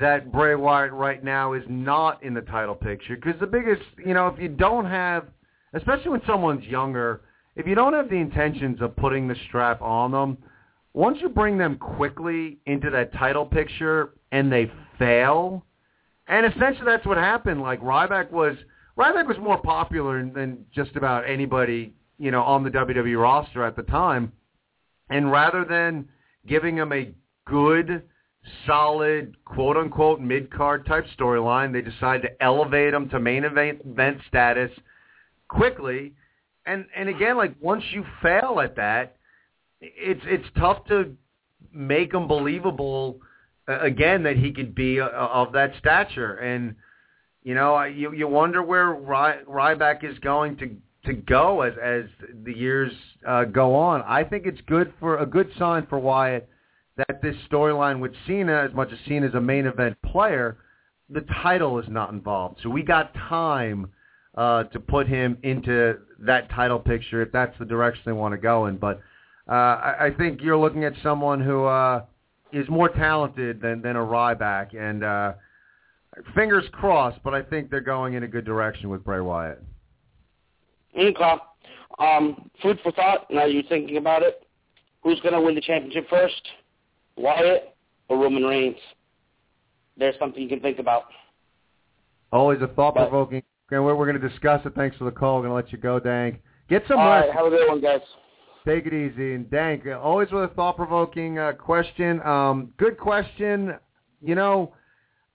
that 0.00 0.32
Bray 0.32 0.54
Wyatt 0.54 0.92
right 0.92 1.22
now 1.22 1.52
is 1.54 1.62
not 1.68 2.22
in 2.22 2.34
the 2.34 2.40
title 2.42 2.74
picture 2.74 3.16
because 3.16 3.38
the 3.40 3.46
biggest, 3.46 3.82
you 4.04 4.14
know, 4.14 4.26
if 4.26 4.38
you 4.38 4.48
don't 4.48 4.86
have, 4.86 5.26
especially 5.74 6.10
when 6.10 6.22
someone's 6.26 6.64
younger, 6.64 7.22
if 7.56 7.66
you 7.66 7.74
don't 7.74 7.92
have 7.92 8.08
the 8.08 8.16
intentions 8.16 8.80
of 8.80 8.96
putting 8.96 9.28
the 9.28 9.36
strap 9.48 9.80
on 9.80 10.10
them, 10.10 10.38
once 10.94 11.18
you 11.20 11.28
bring 11.28 11.56
them 11.56 11.76
quickly 11.76 12.58
into 12.66 12.90
that 12.90 13.12
title 13.14 13.46
picture 13.46 14.14
and 14.30 14.52
they 14.52 14.70
fail, 14.98 15.64
and 16.32 16.46
essentially 16.46 16.86
that's 16.86 17.04
what 17.04 17.18
happened. 17.18 17.60
Like 17.60 17.82
Ryback 17.82 18.30
was 18.30 18.56
Ryback 18.98 19.28
was 19.28 19.36
more 19.38 19.60
popular 19.60 20.26
than 20.26 20.64
just 20.74 20.96
about 20.96 21.28
anybody, 21.28 21.92
you 22.18 22.30
know, 22.30 22.42
on 22.42 22.64
the 22.64 22.70
WWE 22.70 23.20
roster 23.20 23.64
at 23.64 23.76
the 23.76 23.82
time. 23.82 24.32
And 25.10 25.30
rather 25.30 25.66
than 25.66 26.08
giving 26.46 26.76
him 26.78 26.90
a 26.90 27.12
good, 27.46 28.02
solid, 28.66 29.36
quote 29.44 29.76
unquote 29.76 30.20
mid 30.20 30.50
card 30.50 30.86
type 30.86 31.04
storyline, 31.18 31.70
they 31.70 31.82
decided 31.82 32.22
to 32.22 32.42
elevate 32.42 32.94
him 32.94 33.10
to 33.10 33.20
main 33.20 33.44
event, 33.44 33.82
event 33.84 34.18
status 34.26 34.70
quickly. 35.48 36.14
And 36.64 36.86
and 36.96 37.10
again, 37.10 37.36
like 37.36 37.54
once 37.60 37.84
you 37.92 38.06
fail 38.22 38.58
at 38.64 38.76
that, 38.76 39.16
it's 39.82 40.22
it's 40.24 40.48
tough 40.58 40.86
to 40.86 41.14
make 41.74 42.14
him 42.14 42.26
believable 42.26 43.20
again 43.80 44.22
that 44.24 44.36
he 44.36 44.52
could 44.52 44.74
be 44.74 45.00
uh, 45.00 45.08
of 45.08 45.52
that 45.52 45.72
stature. 45.78 46.34
And 46.36 46.76
you 47.42 47.54
know, 47.54 47.82
you 47.84 48.12
you 48.12 48.28
wonder 48.28 48.62
where 48.62 48.90
Ry, 48.92 49.38
Ryback 49.48 50.04
is 50.04 50.18
going 50.20 50.56
to 50.58 50.76
to 51.06 51.14
go 51.14 51.62
as 51.62 51.74
as 51.82 52.04
the 52.44 52.52
years 52.52 52.92
uh, 53.26 53.44
go 53.44 53.74
on. 53.74 54.02
I 54.02 54.24
think 54.24 54.46
it's 54.46 54.60
good 54.66 54.92
for 55.00 55.18
a 55.18 55.26
good 55.26 55.50
sign 55.58 55.86
for 55.88 55.98
Wyatt 55.98 56.48
that 56.96 57.22
this 57.22 57.36
storyline 57.50 58.00
with 58.00 58.12
Cena, 58.26 58.66
as 58.68 58.74
much 58.74 58.92
as 58.92 58.98
Cena 59.08 59.26
is 59.26 59.34
a 59.34 59.40
main 59.40 59.66
event 59.66 59.96
player, 60.02 60.58
the 61.08 61.22
title 61.42 61.78
is 61.78 61.86
not 61.88 62.10
involved. 62.10 62.60
So 62.62 62.68
we 62.68 62.82
got 62.82 63.14
time 63.14 63.90
uh, 64.36 64.64
to 64.64 64.80
put 64.80 65.08
him 65.08 65.38
into 65.42 65.98
that 66.20 66.50
title 66.50 66.78
picture 66.78 67.22
if 67.22 67.32
that's 67.32 67.58
the 67.58 67.64
direction 67.64 68.02
they 68.06 68.12
want 68.12 68.32
to 68.32 68.38
go 68.38 68.66
in. 68.66 68.76
But 68.76 69.00
uh, 69.48 69.52
I, 69.52 70.06
I 70.06 70.10
think 70.16 70.40
you're 70.42 70.56
looking 70.56 70.84
at 70.84 70.92
someone 71.02 71.40
who 71.40 71.64
uh, 71.64 72.04
is 72.52 72.68
more 72.68 72.88
talented 72.88 73.60
than 73.60 73.82
than 73.82 73.96
a 73.96 74.00
Ryback, 74.00 74.76
and 74.76 75.04
uh, 75.04 75.32
fingers 76.34 76.64
crossed. 76.72 77.22
But 77.22 77.34
I 77.34 77.42
think 77.42 77.70
they're 77.70 77.80
going 77.80 78.14
in 78.14 78.22
a 78.22 78.28
good 78.28 78.44
direction 78.44 78.90
with 78.90 79.04
Bray 79.04 79.20
Wyatt. 79.20 79.62
Okay. 80.98 81.34
Um, 81.98 82.50
food 82.62 82.78
for 82.82 82.92
thought. 82.92 83.26
Now 83.30 83.44
you're 83.44 83.62
thinking 83.64 83.96
about 83.96 84.22
it. 84.22 84.46
Who's 85.02 85.20
going 85.20 85.34
to 85.34 85.40
win 85.40 85.54
the 85.54 85.60
championship 85.60 86.08
first? 86.08 86.40
Wyatt 87.16 87.74
or 88.08 88.18
Roman 88.18 88.44
Reigns? 88.44 88.76
There's 89.96 90.14
something 90.18 90.42
you 90.42 90.48
can 90.48 90.60
think 90.60 90.78
about. 90.78 91.04
Always 92.32 92.62
a 92.62 92.68
thought 92.68 92.94
provoking. 92.94 93.42
And 93.70 93.84
we're, 93.84 93.94
we're 93.94 94.06
going 94.06 94.20
to 94.20 94.28
discuss 94.28 94.60
it. 94.64 94.74
Thanks 94.74 94.96
for 94.96 95.04
the 95.04 95.10
call. 95.10 95.36
We're 95.36 95.48
going 95.48 95.50
to 95.50 95.54
let 95.66 95.72
you 95.72 95.78
go, 95.78 95.98
Dank. 95.98 96.40
Get 96.68 96.82
some 96.88 96.98
All 96.98 97.08
rest. 97.08 97.28
right. 97.28 97.36
Have 97.36 97.46
a 97.46 97.50
good 97.50 97.68
one, 97.68 97.80
guys. 97.80 98.00
Take 98.66 98.86
it 98.86 98.94
easy. 98.94 99.34
And 99.34 99.50
Dank, 99.50 99.84
always 99.86 100.30
with 100.30 100.44
a 100.44 100.54
thought-provoking 100.54 101.38
uh, 101.38 101.52
question. 101.52 102.22
Um, 102.22 102.72
good 102.76 102.96
question. 102.96 103.74
You 104.20 104.36
know, 104.36 104.74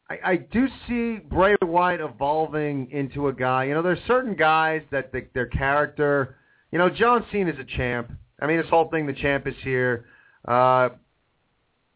I, 0.10 0.20
I 0.24 0.36
do 0.38 0.68
see 0.88 1.18
Bray 1.18 1.56
Wyatt 1.62 2.00
evolving 2.00 2.90
into 2.92 3.28
a 3.28 3.34
guy. 3.34 3.66
You 3.66 3.74
know, 3.74 3.82
there's 3.82 4.00
certain 4.08 4.36
guys 4.36 4.82
that 4.92 5.12
the, 5.12 5.28
their 5.34 5.48
character. 5.48 6.38
You 6.72 6.78
know, 6.78 6.90
John 6.90 7.26
Cena's 7.32 7.60
a 7.60 7.66
champ. 7.66 8.12
I 8.42 8.48
mean, 8.48 8.58
this 8.58 8.70
whole 8.70 8.90
thing, 8.90 9.06
the 9.08 9.14
champ 9.14 9.46
is 9.46 9.56
here. 9.62 10.06
Uh, 10.48 10.90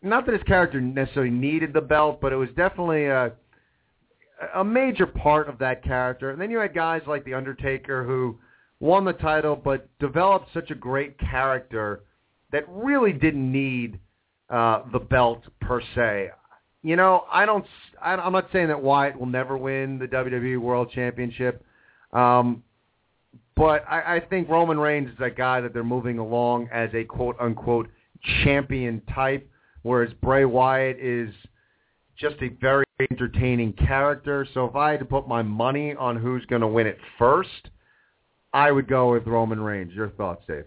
not 0.01 0.25
that 0.25 0.33
his 0.33 0.43
character 0.43 0.81
necessarily 0.81 1.31
needed 1.31 1.73
the 1.73 1.81
belt, 1.81 2.19
but 2.19 2.33
it 2.33 2.37
was 2.37 2.49
definitely 2.57 3.05
a 3.05 3.31
a 4.55 4.63
major 4.63 5.05
part 5.05 5.47
of 5.47 5.59
that 5.59 5.83
character. 5.83 6.31
And 6.31 6.41
then 6.41 6.49
you 6.49 6.57
had 6.57 6.73
guys 6.73 7.01
like 7.07 7.23
the 7.25 7.35
Undertaker 7.35 8.03
who 8.03 8.39
won 8.81 9.05
the 9.05 9.13
title, 9.13 9.55
but 9.55 9.87
developed 9.99 10.49
such 10.53 10.71
a 10.71 10.75
great 10.75 11.17
character 11.17 12.03
that 12.51 12.65
really 12.67 13.13
didn't 13.13 13.49
need 13.49 13.99
uh, 14.49 14.81
the 14.91 14.99
belt 14.99 15.43
per 15.61 15.81
se. 15.95 16.31
You 16.83 16.95
know, 16.97 17.23
I 17.31 17.45
don't. 17.45 17.63
I'm 18.01 18.33
not 18.33 18.49
saying 18.51 18.67
that 18.67 18.81
Wyatt 18.81 19.17
will 19.17 19.27
never 19.27 19.55
win 19.55 19.99
the 19.99 20.07
WWE 20.07 20.59
World 20.59 20.91
Championship, 20.91 21.63
um, 22.11 22.63
but 23.55 23.85
I, 23.87 24.15
I 24.15 24.19
think 24.19 24.49
Roman 24.49 24.79
Reigns 24.79 25.09
is 25.09 25.17
that 25.19 25.37
guy 25.37 25.61
that 25.61 25.73
they're 25.73 25.83
moving 25.83 26.17
along 26.17 26.67
as 26.73 26.89
a 26.95 27.03
quote 27.03 27.35
unquote 27.39 27.87
champion 28.43 28.99
type, 29.13 29.47
whereas 29.83 30.11
Bray 30.23 30.45
Wyatt 30.45 30.97
is 30.99 31.29
just 32.17 32.37
a 32.41 32.49
very 32.59 32.85
entertaining 33.11 33.73
character. 33.73 34.47
So 34.55 34.65
if 34.65 34.75
I 34.75 34.89
had 34.91 34.99
to 35.01 35.05
put 35.05 35.27
my 35.27 35.43
money 35.43 35.93
on 35.93 36.17
who's 36.17 36.43
going 36.47 36.61
to 36.61 36.67
win 36.67 36.87
it 36.87 36.97
first, 37.19 37.69
I 38.53 38.71
would 38.71 38.87
go 38.87 39.11
with 39.11 39.25
Roman 39.27 39.59
Reigns. 39.59 39.93
Your 39.93 40.09
thoughts, 40.09 40.43
Dave? 40.47 40.65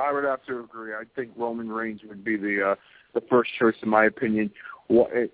I 0.00 0.12
would 0.12 0.24
have 0.24 0.44
to 0.46 0.60
agree. 0.60 0.92
I 0.94 1.04
think 1.14 1.30
Roman 1.36 1.70
Reigns 1.70 2.00
would 2.06 2.24
be 2.24 2.36
the 2.36 2.70
uh, 2.70 2.74
the 3.14 3.22
first 3.28 3.50
choice 3.58 3.74
in 3.82 3.88
my 3.88 4.04
opinion. 4.04 4.50
Well, 4.88 5.08
it, 5.10 5.32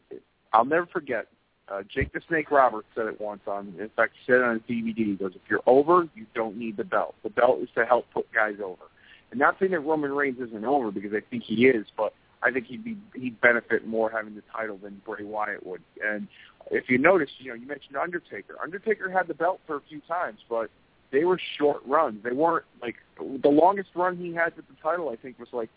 I'll 0.52 0.64
never 0.64 0.86
forget. 0.86 1.26
Uh, 1.68 1.82
Jake 1.92 2.12
the 2.12 2.20
Snake 2.28 2.50
Roberts 2.50 2.88
said 2.94 3.06
it 3.06 3.20
once 3.20 3.42
on. 3.46 3.74
In 3.78 3.90
fact, 3.96 4.12
he 4.18 4.32
said 4.32 4.40
it 4.40 4.44
on 4.44 4.54
his 4.54 4.62
DVD. 4.62 4.96
He 4.96 5.14
goes, 5.14 5.32
"If 5.34 5.42
you're 5.48 5.62
over, 5.66 6.08
you 6.14 6.26
don't 6.34 6.56
need 6.56 6.76
the 6.76 6.84
belt. 6.84 7.14
The 7.22 7.30
belt 7.30 7.60
is 7.60 7.68
to 7.74 7.84
help 7.84 8.06
put 8.12 8.32
guys 8.32 8.56
over." 8.62 8.82
And 9.30 9.40
not 9.40 9.56
saying 9.58 9.72
that 9.72 9.80
Roman 9.80 10.12
Reigns 10.12 10.38
isn't 10.40 10.64
over 10.64 10.90
because 10.90 11.12
I 11.12 11.20
think 11.30 11.42
he 11.44 11.66
is, 11.66 11.86
but 11.96 12.14
I 12.42 12.50
think 12.50 12.66
he'd 12.66 12.84
be 12.84 12.96
he'd 13.14 13.40
benefit 13.40 13.86
more 13.86 14.10
having 14.10 14.34
the 14.34 14.42
title 14.52 14.78
than 14.82 15.00
Bray 15.04 15.24
Wyatt 15.24 15.64
would. 15.64 15.82
And 16.04 16.28
if 16.70 16.88
you 16.88 16.98
notice, 16.98 17.30
you 17.38 17.50
know, 17.50 17.54
you 17.54 17.66
mentioned 17.66 17.96
Undertaker. 17.96 18.56
Undertaker 18.62 19.10
had 19.10 19.26
the 19.26 19.34
belt 19.34 19.60
for 19.66 19.76
a 19.76 19.80
few 19.88 20.00
times, 20.02 20.40
but 20.48 20.70
they 21.12 21.24
were 21.24 21.38
short 21.58 21.82
runs. 21.86 22.24
They 22.24 22.32
weren't 22.32 22.64
like 22.80 22.96
the 23.18 23.48
longest 23.48 23.90
run 23.94 24.16
he 24.16 24.34
had 24.34 24.56
with 24.56 24.66
the 24.66 24.74
title. 24.82 25.10
I 25.10 25.16
think 25.16 25.38
was 25.38 25.48
like 25.52 25.68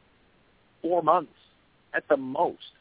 four 0.81 1.03
months 1.03 1.33
at 1.93 2.07
the 2.07 2.17
most. 2.17 2.71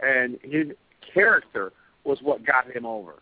And 0.00 0.38
his 0.42 0.68
character 1.14 1.72
was 2.04 2.18
what 2.20 2.44
got 2.44 2.70
him 2.70 2.84
over. 2.84 3.14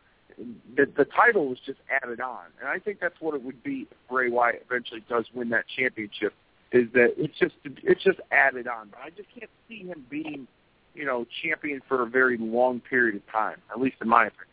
The, 0.74 0.86
the 0.97 1.05
title 1.05 1.48
was 1.48 1.59
just 1.66 1.81
added 2.02 2.20
on, 2.20 2.47
and 2.61 2.69
I 2.69 2.78
think 2.78 2.98
that's 2.98 3.20
what 3.20 3.35
it 3.35 3.43
would 3.43 3.62
be 3.62 3.86
if 3.90 3.97
Bray 4.09 4.31
Wyatt 4.31 4.65
eventually 4.66 5.05
does 5.07 5.27
win 5.35 5.51
that 5.51 5.66
championship. 5.77 6.32
Is 6.73 6.86
that 6.94 7.15
it's 7.19 7.36
just 7.39 7.55
it's 7.65 8.02
just 8.02 8.20
added 8.31 8.66
on, 8.66 8.89
but 8.90 9.01
I 9.05 9.11
just 9.11 9.28
can't 9.36 9.51
see 9.69 9.89
him 9.89 10.07
being, 10.09 10.47
you 10.94 11.05
know, 11.05 11.27
champion 11.43 11.82
for 11.86 12.02
a 12.02 12.07
very 12.07 12.39
long 12.39 12.81
period 12.81 13.16
of 13.16 13.27
time, 13.31 13.57
at 13.70 13.81
least 13.81 13.97
in 14.01 14.09
my 14.09 14.28
opinion. 14.28 14.49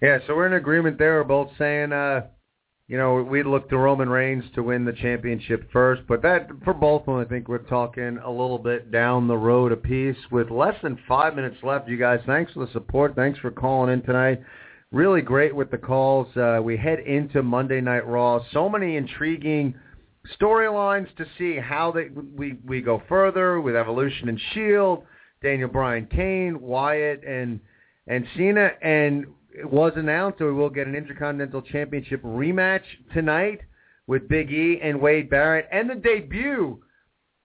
Yeah, 0.00 0.18
so 0.26 0.36
we're 0.36 0.46
in 0.46 0.52
agreement 0.52 0.98
there. 0.98 1.16
We're 1.16 1.24
both 1.24 1.50
saying, 1.58 1.92
uh, 1.92 2.26
you 2.86 2.96
know, 2.96 3.22
we'd 3.22 3.46
look 3.46 3.68
to 3.70 3.76
Roman 3.76 4.08
Reigns 4.08 4.44
to 4.54 4.62
win 4.62 4.84
the 4.84 4.92
championship 4.92 5.70
first, 5.72 6.02
but 6.06 6.22
that 6.22 6.48
for 6.64 6.72
both 6.72 7.02
of 7.02 7.06
them, 7.06 7.16
I 7.16 7.24
think 7.24 7.48
we're 7.48 7.58
talking 7.58 8.18
a 8.24 8.30
little 8.30 8.58
bit 8.58 8.92
down 8.92 9.26
the 9.26 9.36
road 9.36 9.72
a 9.72 9.76
piece. 9.76 10.16
With 10.30 10.50
less 10.50 10.76
than 10.82 10.98
five 11.08 11.34
minutes 11.34 11.56
left, 11.62 11.88
you 11.88 11.96
guys, 11.96 12.20
thanks 12.26 12.52
for 12.52 12.64
the 12.64 12.72
support. 12.72 13.16
Thanks 13.16 13.38
for 13.40 13.50
calling 13.50 13.92
in 13.92 14.02
tonight. 14.02 14.40
Really 14.92 15.20
great 15.20 15.54
with 15.54 15.70
the 15.70 15.78
calls. 15.78 16.34
Uh, 16.36 16.60
we 16.62 16.76
head 16.76 17.00
into 17.00 17.42
Monday 17.42 17.80
Night 17.80 18.06
Raw. 18.06 18.40
So 18.52 18.68
many 18.68 18.96
intriguing 18.96 19.74
storylines 20.40 21.14
to 21.16 21.26
see 21.36 21.56
how 21.56 21.90
they 21.92 22.08
we 22.08 22.56
we 22.64 22.80
go 22.80 23.02
further 23.08 23.60
with 23.60 23.76
Evolution 23.76 24.28
and 24.28 24.40
Shield, 24.54 25.04
Daniel 25.42 25.68
Bryan, 25.68 26.06
Kane, 26.06 26.60
Wyatt, 26.60 27.22
and 27.24 27.60
and 28.06 28.26
Cena, 28.34 28.70
and 28.80 29.26
was 29.64 29.92
announced 29.96 30.38
that 30.38 30.46
we 30.46 30.52
will 30.52 30.70
get 30.70 30.86
an 30.86 30.94
Intercontinental 30.94 31.62
Championship 31.62 32.22
rematch 32.22 32.82
tonight 33.12 33.60
with 34.06 34.28
Big 34.28 34.50
E 34.50 34.80
and 34.82 35.00
Wade 35.00 35.28
Barrett, 35.28 35.68
and 35.70 35.88
the 35.88 35.94
debut 35.94 36.80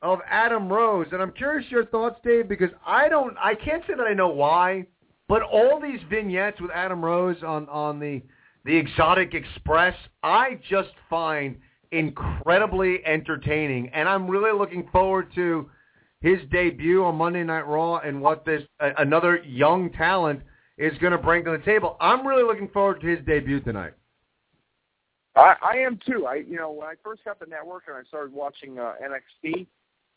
of 0.01 0.19
Adam 0.29 0.71
Rose. 0.71 1.07
And 1.11 1.21
I'm 1.21 1.31
curious 1.31 1.69
your 1.69 1.85
thoughts, 1.85 2.19
Dave, 2.23 2.47
because 2.47 2.69
I 2.85 3.09
don't, 3.09 3.35
I 3.41 3.55
can't 3.55 3.83
say 3.87 3.93
that 3.95 4.07
I 4.07 4.13
know 4.13 4.29
why, 4.29 4.85
but 5.27 5.41
all 5.41 5.79
these 5.81 5.99
vignettes 6.09 6.59
with 6.61 6.71
Adam 6.71 7.03
Rose 7.03 7.37
on 7.43 7.67
on 7.69 7.99
the 7.99 8.21
the 8.65 8.75
Exotic 8.75 9.33
Express, 9.33 9.95
I 10.21 10.57
just 10.69 10.91
find 11.09 11.57
incredibly 11.91 13.05
entertaining, 13.05 13.89
and 13.89 14.07
I'm 14.07 14.27
really 14.27 14.57
looking 14.57 14.87
forward 14.91 15.33
to 15.35 15.69
his 16.21 16.39
debut 16.49 17.03
on 17.03 17.15
Monday 17.15 17.43
Night 17.43 17.67
Raw 17.67 17.97
and 17.97 18.21
what 18.21 18.45
this 18.45 18.63
another 18.79 19.43
young 19.43 19.91
talent 19.91 20.41
is 20.77 20.97
going 20.99 21.11
to 21.11 21.17
bring 21.17 21.43
to 21.45 21.51
the 21.51 21.63
table. 21.63 21.97
I'm 21.99 22.25
really 22.25 22.43
looking 22.43 22.67
forward 22.69 23.01
to 23.01 23.07
his 23.07 23.19
debut 23.25 23.59
tonight. 23.61 23.93
I, 25.35 25.55
I 25.61 25.77
am 25.77 25.99
too. 26.05 26.25
I 26.27 26.35
you 26.35 26.57
know 26.57 26.71
when 26.71 26.87
I 26.87 26.93
first 27.03 27.25
got 27.25 27.39
the 27.39 27.45
network 27.45 27.83
and 27.87 27.95
I 27.95 28.03
started 28.03 28.33
watching 28.33 28.79
uh, 28.79 28.93
NXT, 29.03 29.65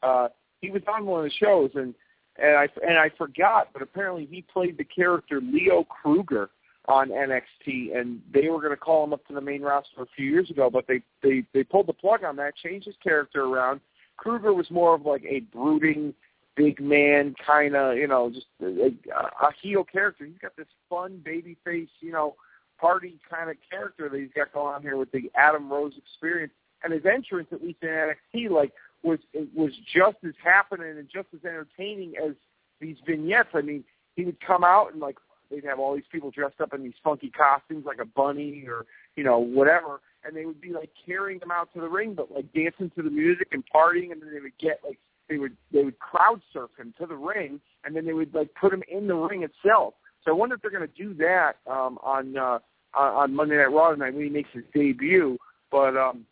uh, 0.03 0.29
he 0.61 0.71
was 0.71 0.83
on 0.93 1.07
one 1.07 1.25
of 1.25 1.31
the 1.31 1.37
shows 1.39 1.71
and 1.75 1.95
and 2.39 2.57
I 2.57 2.69
and 2.87 2.99
I 2.99 3.11
forgot, 3.17 3.69
but 3.73 3.83
apparently 3.83 4.27
he 4.31 4.43
played 4.43 4.77
the 4.77 4.85
character 4.85 5.41
Leo 5.41 5.85
Kruger 5.85 6.51
on 6.89 7.09
NXT, 7.09 7.97
and 7.97 8.21
they 8.33 8.49
were 8.49 8.61
going 8.61 8.71
to 8.71 8.77
call 8.77 9.05
him 9.05 9.13
up 9.13 9.27
to 9.27 9.35
the 9.35 9.41
main 9.41 9.63
roster 9.63 10.03
a 10.03 10.07
few 10.15 10.27
years 10.27 10.51
ago, 10.51 10.71
but 10.71 10.87
they 10.87 11.01
they 11.23 11.45
they 11.55 11.65
pulled 11.65 11.87
the 11.87 11.93
plug 11.93 12.25
on 12.25 12.37
that, 12.37 12.55
changed 12.57 12.87
his 12.87 12.97
character 13.03 13.45
around. 13.45 13.81
Kruger 14.17 14.53
was 14.53 14.71
more 14.71 14.95
of 14.95 15.05
like 15.05 15.25
a 15.25 15.41
brooding 15.41 16.15
big 16.57 16.81
man 16.81 17.35
kind 17.47 17.77
of, 17.77 17.97
you 17.97 18.09
know, 18.09 18.31
just 18.31 18.47
uh, 18.63 18.67
a, 18.67 19.47
a 19.47 19.53
heel 19.63 19.85
character. 19.85 20.25
He's 20.25 20.39
got 20.41 20.57
this 20.57 20.67
fun 20.89 21.21
baby 21.25 21.57
face, 21.65 21.89
you 22.01 22.13
know, 22.13 22.35
party 22.81 23.19
kind 23.31 23.51
of 23.51 23.57
character 23.71 24.09
that 24.09 24.19
he's 24.19 24.31
got 24.35 24.53
going 24.53 24.75
on 24.75 24.83
here 24.83 24.97
with 24.97 25.13
the 25.13 25.31
Adam 25.35 25.71
Rose 25.71 25.93
experience. 25.97 26.53
And 26.83 26.93
his 26.93 27.05
entrance, 27.07 27.49
at 27.53 27.63
least 27.63 27.79
in 27.83 27.89
NXT, 27.89 28.51
like 28.51 28.73
was 29.03 29.19
was 29.55 29.73
just 29.93 30.17
as 30.27 30.35
happening 30.43 30.99
and 30.99 31.09
just 31.13 31.29
as 31.35 31.45
entertaining 31.45 32.15
as 32.17 32.33
these 32.81 32.97
vignettes. 33.07 33.51
I 33.55 33.63
mean, 33.63 33.85
he 34.15 34.25
would 34.25 34.41
come 34.41 34.65
out 34.65 34.93
and 34.93 35.01
like 35.01 35.17
they'd 35.51 35.65
have 35.65 35.79
all 35.79 35.95
these 35.95 36.05
people 36.11 36.31
dressed 36.31 36.61
up 36.61 36.75
in 36.75 36.83
these 36.83 36.95
funky 37.03 37.31
costumes, 37.31 37.87
like 37.87 37.99
a 38.01 38.05
bunny 38.05 38.65
or 38.67 38.85
you 39.17 39.25
know 39.25 39.39
whatever, 39.39 40.01
and 40.25 40.37
they 40.37 40.45
would 40.45 40.61
be 40.61 40.73
like 40.73 40.91
carrying 41.07 41.41
him 41.41 41.51
out 41.51 41.73
to 41.75 41.81
the 41.81 41.89
ring, 41.89 42.15
but 42.15 42.31
like 42.31 42.53
dancing 42.53 42.91
to 42.97 43.03
the 43.03 43.11
music 43.11 43.49
and 43.53 43.65
partying, 43.75 44.13
and 44.13 44.21
then 44.21 44.33
they 44.33 44.41
would 44.41 44.59
get 44.59 44.81
like 44.85 44.99
they 45.29 45.39
would 45.39 45.57
they 45.73 45.85
would 45.85 45.99
crowd 45.99 46.41
surf 46.53 46.71
him 46.79 46.95
to 46.99 47.07
the 47.07 47.17
ring, 47.17 47.61
and 47.85 47.95
then 47.95 48.05
they 48.07 48.13
would 48.13 48.35
like 48.35 48.55
put 48.55 48.73
him 48.73 48.83
in 48.89 49.07
the 49.07 49.15
ring 49.15 49.43
itself. 49.43 49.95
So 50.25 50.33
I 50.33 50.35
wonder 50.35 50.55
if 50.55 50.63
they're 50.63 50.71
going 50.71 50.87
to 50.87 50.95
do 50.95 51.15
that 51.15 51.57
um, 51.67 51.99
on 52.03 52.37
uh, 52.37 52.59
on 52.95 53.35
Monday 53.35 53.57
Night 53.57 53.73
Raw 53.73 53.91
tonight 53.91 54.15
when 54.15 54.25
he 54.25 54.31
makes 54.31 54.51
his 54.53 54.65
debut. 54.75 55.39
But 55.71 55.97
um, 55.97 56.25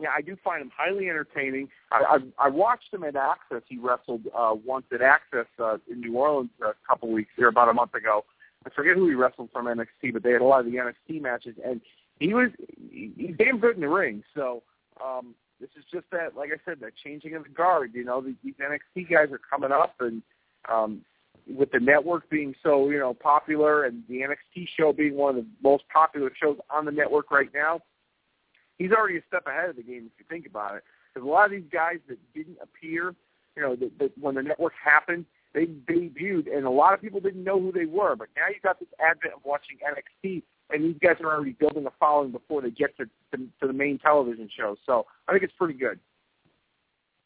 yeah, 0.00 0.10
I 0.16 0.20
do 0.20 0.36
find 0.42 0.62
him 0.62 0.70
highly 0.76 1.08
entertaining. 1.08 1.68
I, 1.90 2.18
I, 2.38 2.46
I 2.46 2.48
watched 2.48 2.92
him 2.92 3.04
at 3.04 3.14
Axxess. 3.14 3.62
He 3.68 3.78
wrestled 3.78 4.22
uh, 4.36 4.54
once 4.64 4.86
at 4.92 5.00
Axxess 5.00 5.46
uh, 5.58 5.78
in 5.90 6.00
New 6.00 6.14
Orleans 6.16 6.50
a 6.60 6.72
couple 6.86 7.10
weeks 7.10 7.30
here, 7.36 7.48
about 7.48 7.68
a 7.68 7.72
month 7.72 7.94
ago. 7.94 8.24
I 8.66 8.70
forget 8.70 8.96
who 8.96 9.08
he 9.08 9.14
wrestled 9.14 9.50
from 9.52 9.66
NXT, 9.66 10.12
but 10.12 10.22
they 10.22 10.32
had 10.32 10.40
a 10.40 10.44
lot 10.44 10.60
of 10.60 10.66
the 10.66 10.78
NXT 10.78 11.20
matches, 11.20 11.56
and 11.64 11.80
he 12.20 12.34
was 12.34 12.50
he, 12.90 13.12
he's 13.16 13.36
damn 13.36 13.58
good 13.58 13.74
in 13.74 13.80
the 13.80 13.88
ring. 13.88 14.22
So 14.34 14.62
um, 15.02 15.34
this 15.62 15.70
is 15.78 15.84
just 15.92 16.06
that, 16.10 16.36
like 16.36 16.50
I 16.50 16.58
said, 16.64 16.80
that 16.80 16.92
changing 17.02 17.34
of 17.34 17.44
the 17.44 17.48
guard. 17.48 17.92
You 17.94 18.04
know, 18.04 18.20
these 18.20 18.54
NXT 18.60 19.08
guys 19.08 19.32
are 19.32 19.38
coming 19.38 19.70
up, 19.70 19.94
and 20.00 20.20
um, 20.68 21.02
with 21.46 21.70
the 21.70 21.78
network 21.78 22.28
being 22.28 22.54
so 22.62 22.90
you 22.90 22.98
know 22.98 23.14
popular, 23.14 23.84
and 23.84 24.02
the 24.08 24.22
NXT 24.22 24.66
show 24.76 24.92
being 24.92 25.14
one 25.14 25.36
of 25.38 25.44
the 25.44 25.50
most 25.62 25.84
popular 25.92 26.32
shows 26.40 26.58
on 26.68 26.84
the 26.84 26.90
network 26.90 27.30
right 27.30 27.48
now, 27.54 27.80
he's 28.76 28.90
already 28.90 29.18
a 29.18 29.22
step 29.28 29.46
ahead 29.46 29.70
of 29.70 29.76
the 29.76 29.82
game 29.82 30.10
if 30.12 30.18
you 30.18 30.24
think 30.28 30.46
about 30.46 30.76
it. 30.76 30.82
Because 31.14 31.26
a 31.26 31.30
lot 31.30 31.46
of 31.46 31.52
these 31.52 31.70
guys 31.72 31.98
that 32.08 32.18
didn't 32.34 32.58
appear, 32.60 33.14
you 33.56 33.62
know, 33.62 33.76
that, 33.76 33.98
that 34.00 34.18
when 34.18 34.34
the 34.34 34.42
network 34.42 34.72
happened, 34.82 35.26
they 35.54 35.66
debuted, 35.66 36.52
and 36.52 36.66
a 36.66 36.70
lot 36.70 36.92
of 36.92 37.00
people 37.00 37.20
didn't 37.20 37.44
know 37.44 37.60
who 37.60 37.70
they 37.70 37.84
were. 37.84 38.16
But 38.16 38.28
now 38.34 38.48
you've 38.52 38.62
got 38.62 38.80
this 38.80 38.88
advent 38.98 39.34
of 39.34 39.44
watching 39.44 39.76
NXT 39.78 40.42
and 40.72 40.84
these 40.84 40.96
guys 41.02 41.16
are 41.22 41.32
already 41.32 41.52
building 41.52 41.86
a 41.86 41.92
following 41.98 42.32
before 42.32 42.62
they 42.62 42.70
get 42.70 42.96
to, 42.96 43.04
to, 43.04 43.44
to 43.60 43.66
the 43.66 43.72
main 43.72 43.98
television 43.98 44.48
show. 44.56 44.76
So 44.86 45.06
I 45.28 45.32
think 45.32 45.44
it's 45.44 45.52
pretty 45.58 45.74
good. 45.74 45.98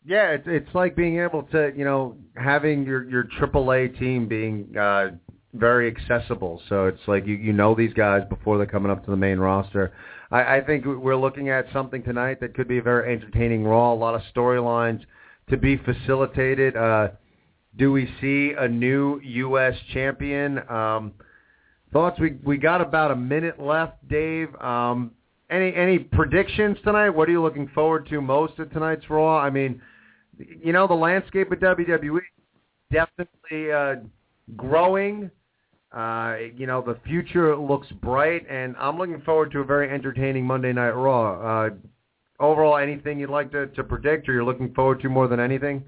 Yeah, 0.05 0.31
it's 0.31 0.45
it's 0.47 0.73
like 0.73 0.95
being 0.95 1.19
able 1.19 1.43
to, 1.45 1.73
you 1.77 1.85
know, 1.85 2.17
having 2.37 2.85
your 2.85 3.09
your 3.09 3.25
AAA 3.25 3.99
team 3.99 4.29
being 4.29 4.77
uh, 4.79 5.09
very 5.53 5.89
accessible. 5.89 6.63
So 6.69 6.87
it's 6.87 7.01
like 7.09 7.27
you 7.27 7.35
you 7.35 7.53
know 7.53 7.75
these 7.75 7.93
guys 7.93 8.23
before 8.29 8.57
they're 8.57 8.67
coming 8.67 8.93
up 8.93 9.05
to 9.05 9.11
the 9.11 9.17
main 9.17 9.39
roster. 9.39 9.93
I, 10.31 10.59
I 10.59 10.61
think 10.61 10.85
we're 10.87 11.17
looking 11.17 11.49
at 11.49 11.67
something 11.73 12.03
tonight 12.03 12.41
that 12.41 12.55
could 12.55 12.69
be 12.69 12.79
a 12.79 12.83
very 12.83 13.13
entertaining 13.15 13.65
Raw. 13.65 13.93
A 13.93 13.95
lot 13.95 14.15
of 14.15 14.23
storylines 14.35 15.01
to 15.51 15.57
be 15.57 15.77
facilitated. 15.77 16.77
Uh, 16.77 17.09
do 17.77 17.93
we 17.93 18.09
see 18.21 18.55
a 18.57 18.69
new 18.69 19.21
U.S. 19.21 19.75
champion? 19.93 20.59
Um, 20.71 21.13
Thoughts? 21.93 22.19
We 22.21 22.37
we 22.45 22.57
got 22.57 22.81
about 22.81 23.11
a 23.11 23.17
minute 23.17 23.61
left, 23.61 24.07
Dave. 24.09 24.55
Um, 24.57 25.13
any 25.51 25.75
any 25.75 25.99
predictions 25.99 26.77
tonight? 26.85 27.11
What 27.11 27.29
are 27.29 27.33
you 27.33 27.43
looking 27.43 27.69
forward 27.69 28.09
to 28.11 28.21
most 28.21 28.59
at 28.59 28.73
tonight's 28.73 29.09
Raw? 29.09 29.39
I 29.39 29.51
mean, 29.51 29.81
you 30.39 30.73
know, 30.73 30.87
the 30.87 30.95
landscape 30.95 31.53
of 31.53 31.59
WWE 31.59 32.21
definitely 32.93 33.73
uh, 33.73 33.97
growing. 34.57 35.31
Uh, 35.93 36.37
you 36.55 36.67
know, 36.67 36.83
the 36.83 36.99
future 37.07 37.57
looks 37.57 37.87
bright, 38.03 38.45
and 38.51 38.75
I'm 38.79 38.99
looking 38.99 39.21
forward 39.23 39.53
to 39.53 39.61
a 39.61 39.65
very 39.65 39.89
entertaining 39.91 40.45
Monday 40.45 40.73
Night 40.73 40.91
Raw. 40.91 41.67
Uh, 41.67 41.71
overall, 42.41 42.77
anything 42.77 43.21
you'd 43.21 43.31
like 43.31 43.51
to, 43.53 43.69
to 43.69 43.85
predict, 43.85 44.29
or 44.29 44.33
you're 44.33 44.45
looking 44.45 44.75
forward 44.75 45.01
to 45.01 45.09
more 45.09 45.29
than 45.29 45.41
anything? 45.41 45.85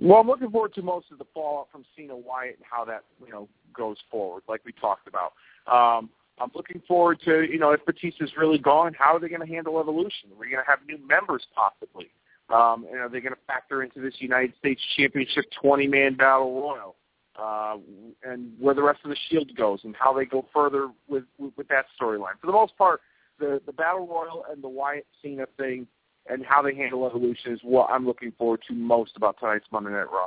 Well, 0.00 0.20
I'm 0.20 0.28
looking 0.28 0.50
forward 0.50 0.74
to 0.74 0.82
most 0.82 1.06
of 1.10 1.18
the 1.18 1.26
fallout 1.34 1.68
from 1.72 1.84
Cena 1.96 2.16
Wyatt 2.16 2.56
and 2.56 2.64
how 2.70 2.84
that 2.84 3.02
you 3.24 3.32
know 3.32 3.48
goes 3.72 3.96
forward, 4.10 4.42
like 4.48 4.64
we 4.64 4.72
talked 4.72 5.08
about. 5.08 5.32
Um, 5.66 6.10
I'm 6.40 6.50
looking 6.54 6.82
forward 6.86 7.18
to 7.24 7.42
you 7.50 7.58
know 7.58 7.72
if 7.72 7.84
Batista's 7.84 8.32
really 8.36 8.58
gone, 8.58 8.94
how 8.94 9.16
are 9.16 9.20
they 9.20 9.28
going 9.28 9.46
to 9.46 9.46
handle 9.46 9.80
Evolution? 9.80 10.30
Are 10.32 10.38
we 10.38 10.50
going 10.50 10.62
to 10.64 10.70
have 10.70 10.80
new 10.86 10.98
members 11.06 11.46
possibly? 11.54 12.10
Um, 12.50 12.86
and 12.90 12.98
are 13.00 13.08
they 13.08 13.20
going 13.20 13.34
to 13.34 13.40
factor 13.46 13.82
into 13.82 14.00
this 14.00 14.14
United 14.18 14.54
States 14.58 14.80
Championship 14.96 15.44
20-man 15.62 16.14
battle 16.14 16.60
royal? 16.60 16.94
Uh, 17.38 17.76
and 18.24 18.52
where 18.58 18.74
the 18.74 18.82
rest 18.82 19.00
of 19.04 19.10
the 19.10 19.16
Shield 19.28 19.54
goes 19.54 19.80
and 19.84 19.94
how 19.96 20.12
they 20.12 20.24
go 20.24 20.44
further 20.52 20.88
with 21.08 21.24
with, 21.38 21.52
with 21.56 21.68
that 21.68 21.84
storyline. 22.00 22.34
For 22.40 22.46
the 22.46 22.52
most 22.52 22.76
part, 22.76 23.00
the 23.38 23.60
the 23.64 23.72
battle 23.72 24.06
royal 24.06 24.44
and 24.50 24.62
the 24.62 24.68
Wyatt 24.68 25.06
Cena 25.22 25.46
thing 25.56 25.86
and 26.28 26.44
how 26.44 26.62
they 26.62 26.74
handle 26.74 27.06
evolution 27.06 27.52
is 27.52 27.60
what 27.62 27.88
I'm 27.90 28.06
looking 28.06 28.32
forward 28.32 28.60
to 28.68 28.74
most 28.74 29.12
about 29.16 29.38
tonight's 29.38 29.66
Monday 29.70 29.90
Night 29.90 30.10
Raw. 30.12 30.26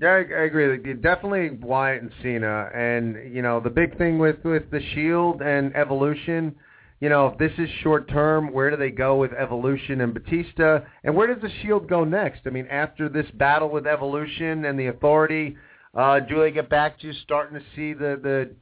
Yeah, 0.00 0.08
I, 0.08 0.18
I 0.18 0.44
agree. 0.44 0.94
Definitely 0.94 1.58
Wyatt 1.60 2.02
and 2.02 2.12
Cena, 2.22 2.70
and 2.74 3.34
you 3.34 3.42
know 3.42 3.60
the 3.60 3.70
big 3.70 3.96
thing 3.98 4.18
with 4.18 4.42
with 4.44 4.70
the 4.70 4.80
Shield 4.94 5.42
and 5.42 5.74
Evolution. 5.76 6.54
You 7.00 7.08
know, 7.08 7.26
if 7.26 7.38
this 7.38 7.52
is 7.58 7.68
short 7.82 8.08
term, 8.08 8.52
where 8.52 8.70
do 8.70 8.76
they 8.76 8.90
go 8.90 9.16
with 9.16 9.32
Evolution 9.32 10.00
and 10.00 10.14
Batista, 10.14 10.80
and 11.04 11.14
where 11.14 11.26
does 11.26 11.42
the 11.42 11.50
Shield 11.60 11.88
go 11.88 12.04
next? 12.04 12.42
I 12.46 12.50
mean, 12.50 12.66
after 12.68 13.08
this 13.08 13.26
battle 13.34 13.68
with 13.68 13.86
Evolution 13.86 14.64
and 14.64 14.78
the 14.78 14.86
Authority, 14.86 15.56
uh, 15.94 16.20
do 16.20 16.40
they 16.40 16.52
get 16.52 16.70
back 16.70 16.98
to 17.00 17.12
starting 17.12 17.58
to 17.58 17.64
see 17.76 17.92
the 17.92 18.18
the 18.22 18.54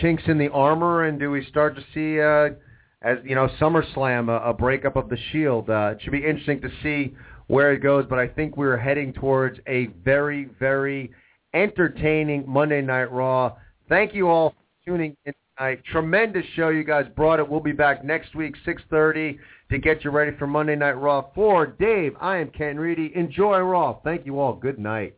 chinks 0.00 0.22
in 0.28 0.38
the 0.38 0.50
armor, 0.50 1.04
and 1.04 1.18
do 1.18 1.30
we 1.30 1.44
start 1.46 1.74
to 1.74 1.82
see? 1.92 2.20
Uh, 2.20 2.54
as 3.02 3.18
you 3.24 3.34
know, 3.34 3.48
SummerSlam, 3.58 4.28
a, 4.28 4.50
a 4.50 4.54
breakup 4.54 4.96
of 4.96 5.08
the 5.08 5.16
Shield. 5.32 5.68
Uh, 5.70 5.94
it 5.94 6.02
should 6.02 6.12
be 6.12 6.24
interesting 6.24 6.60
to 6.60 6.70
see 6.82 7.14
where 7.50 7.72
it 7.72 7.80
goes, 7.80 8.06
but 8.08 8.20
I 8.20 8.28
think 8.28 8.56
we're 8.56 8.76
heading 8.76 9.12
towards 9.12 9.58
a 9.66 9.86
very, 10.04 10.44
very 10.60 11.10
entertaining 11.52 12.44
Monday 12.46 12.80
Night 12.80 13.10
Raw. 13.10 13.56
Thank 13.88 14.14
you 14.14 14.28
all 14.28 14.50
for 14.50 14.86
tuning 14.86 15.16
in 15.24 15.34
tonight. 15.58 15.82
Tremendous 15.90 16.44
show. 16.54 16.68
You 16.68 16.84
guys 16.84 17.06
brought 17.16 17.40
it. 17.40 17.48
We'll 17.48 17.58
be 17.58 17.72
back 17.72 18.04
next 18.04 18.36
week, 18.36 18.54
6.30, 18.64 19.36
to 19.68 19.78
get 19.78 20.04
you 20.04 20.12
ready 20.12 20.30
for 20.38 20.46
Monday 20.46 20.76
Night 20.76 20.92
Raw. 20.92 21.26
For 21.34 21.66
Dave, 21.66 22.14
I 22.20 22.36
am 22.36 22.50
Ken 22.50 22.78
Reedy. 22.78 23.10
Enjoy 23.16 23.58
Raw. 23.58 23.98
Thank 24.04 24.26
you 24.26 24.38
all. 24.38 24.54
Good 24.54 24.78
night. 24.78 25.16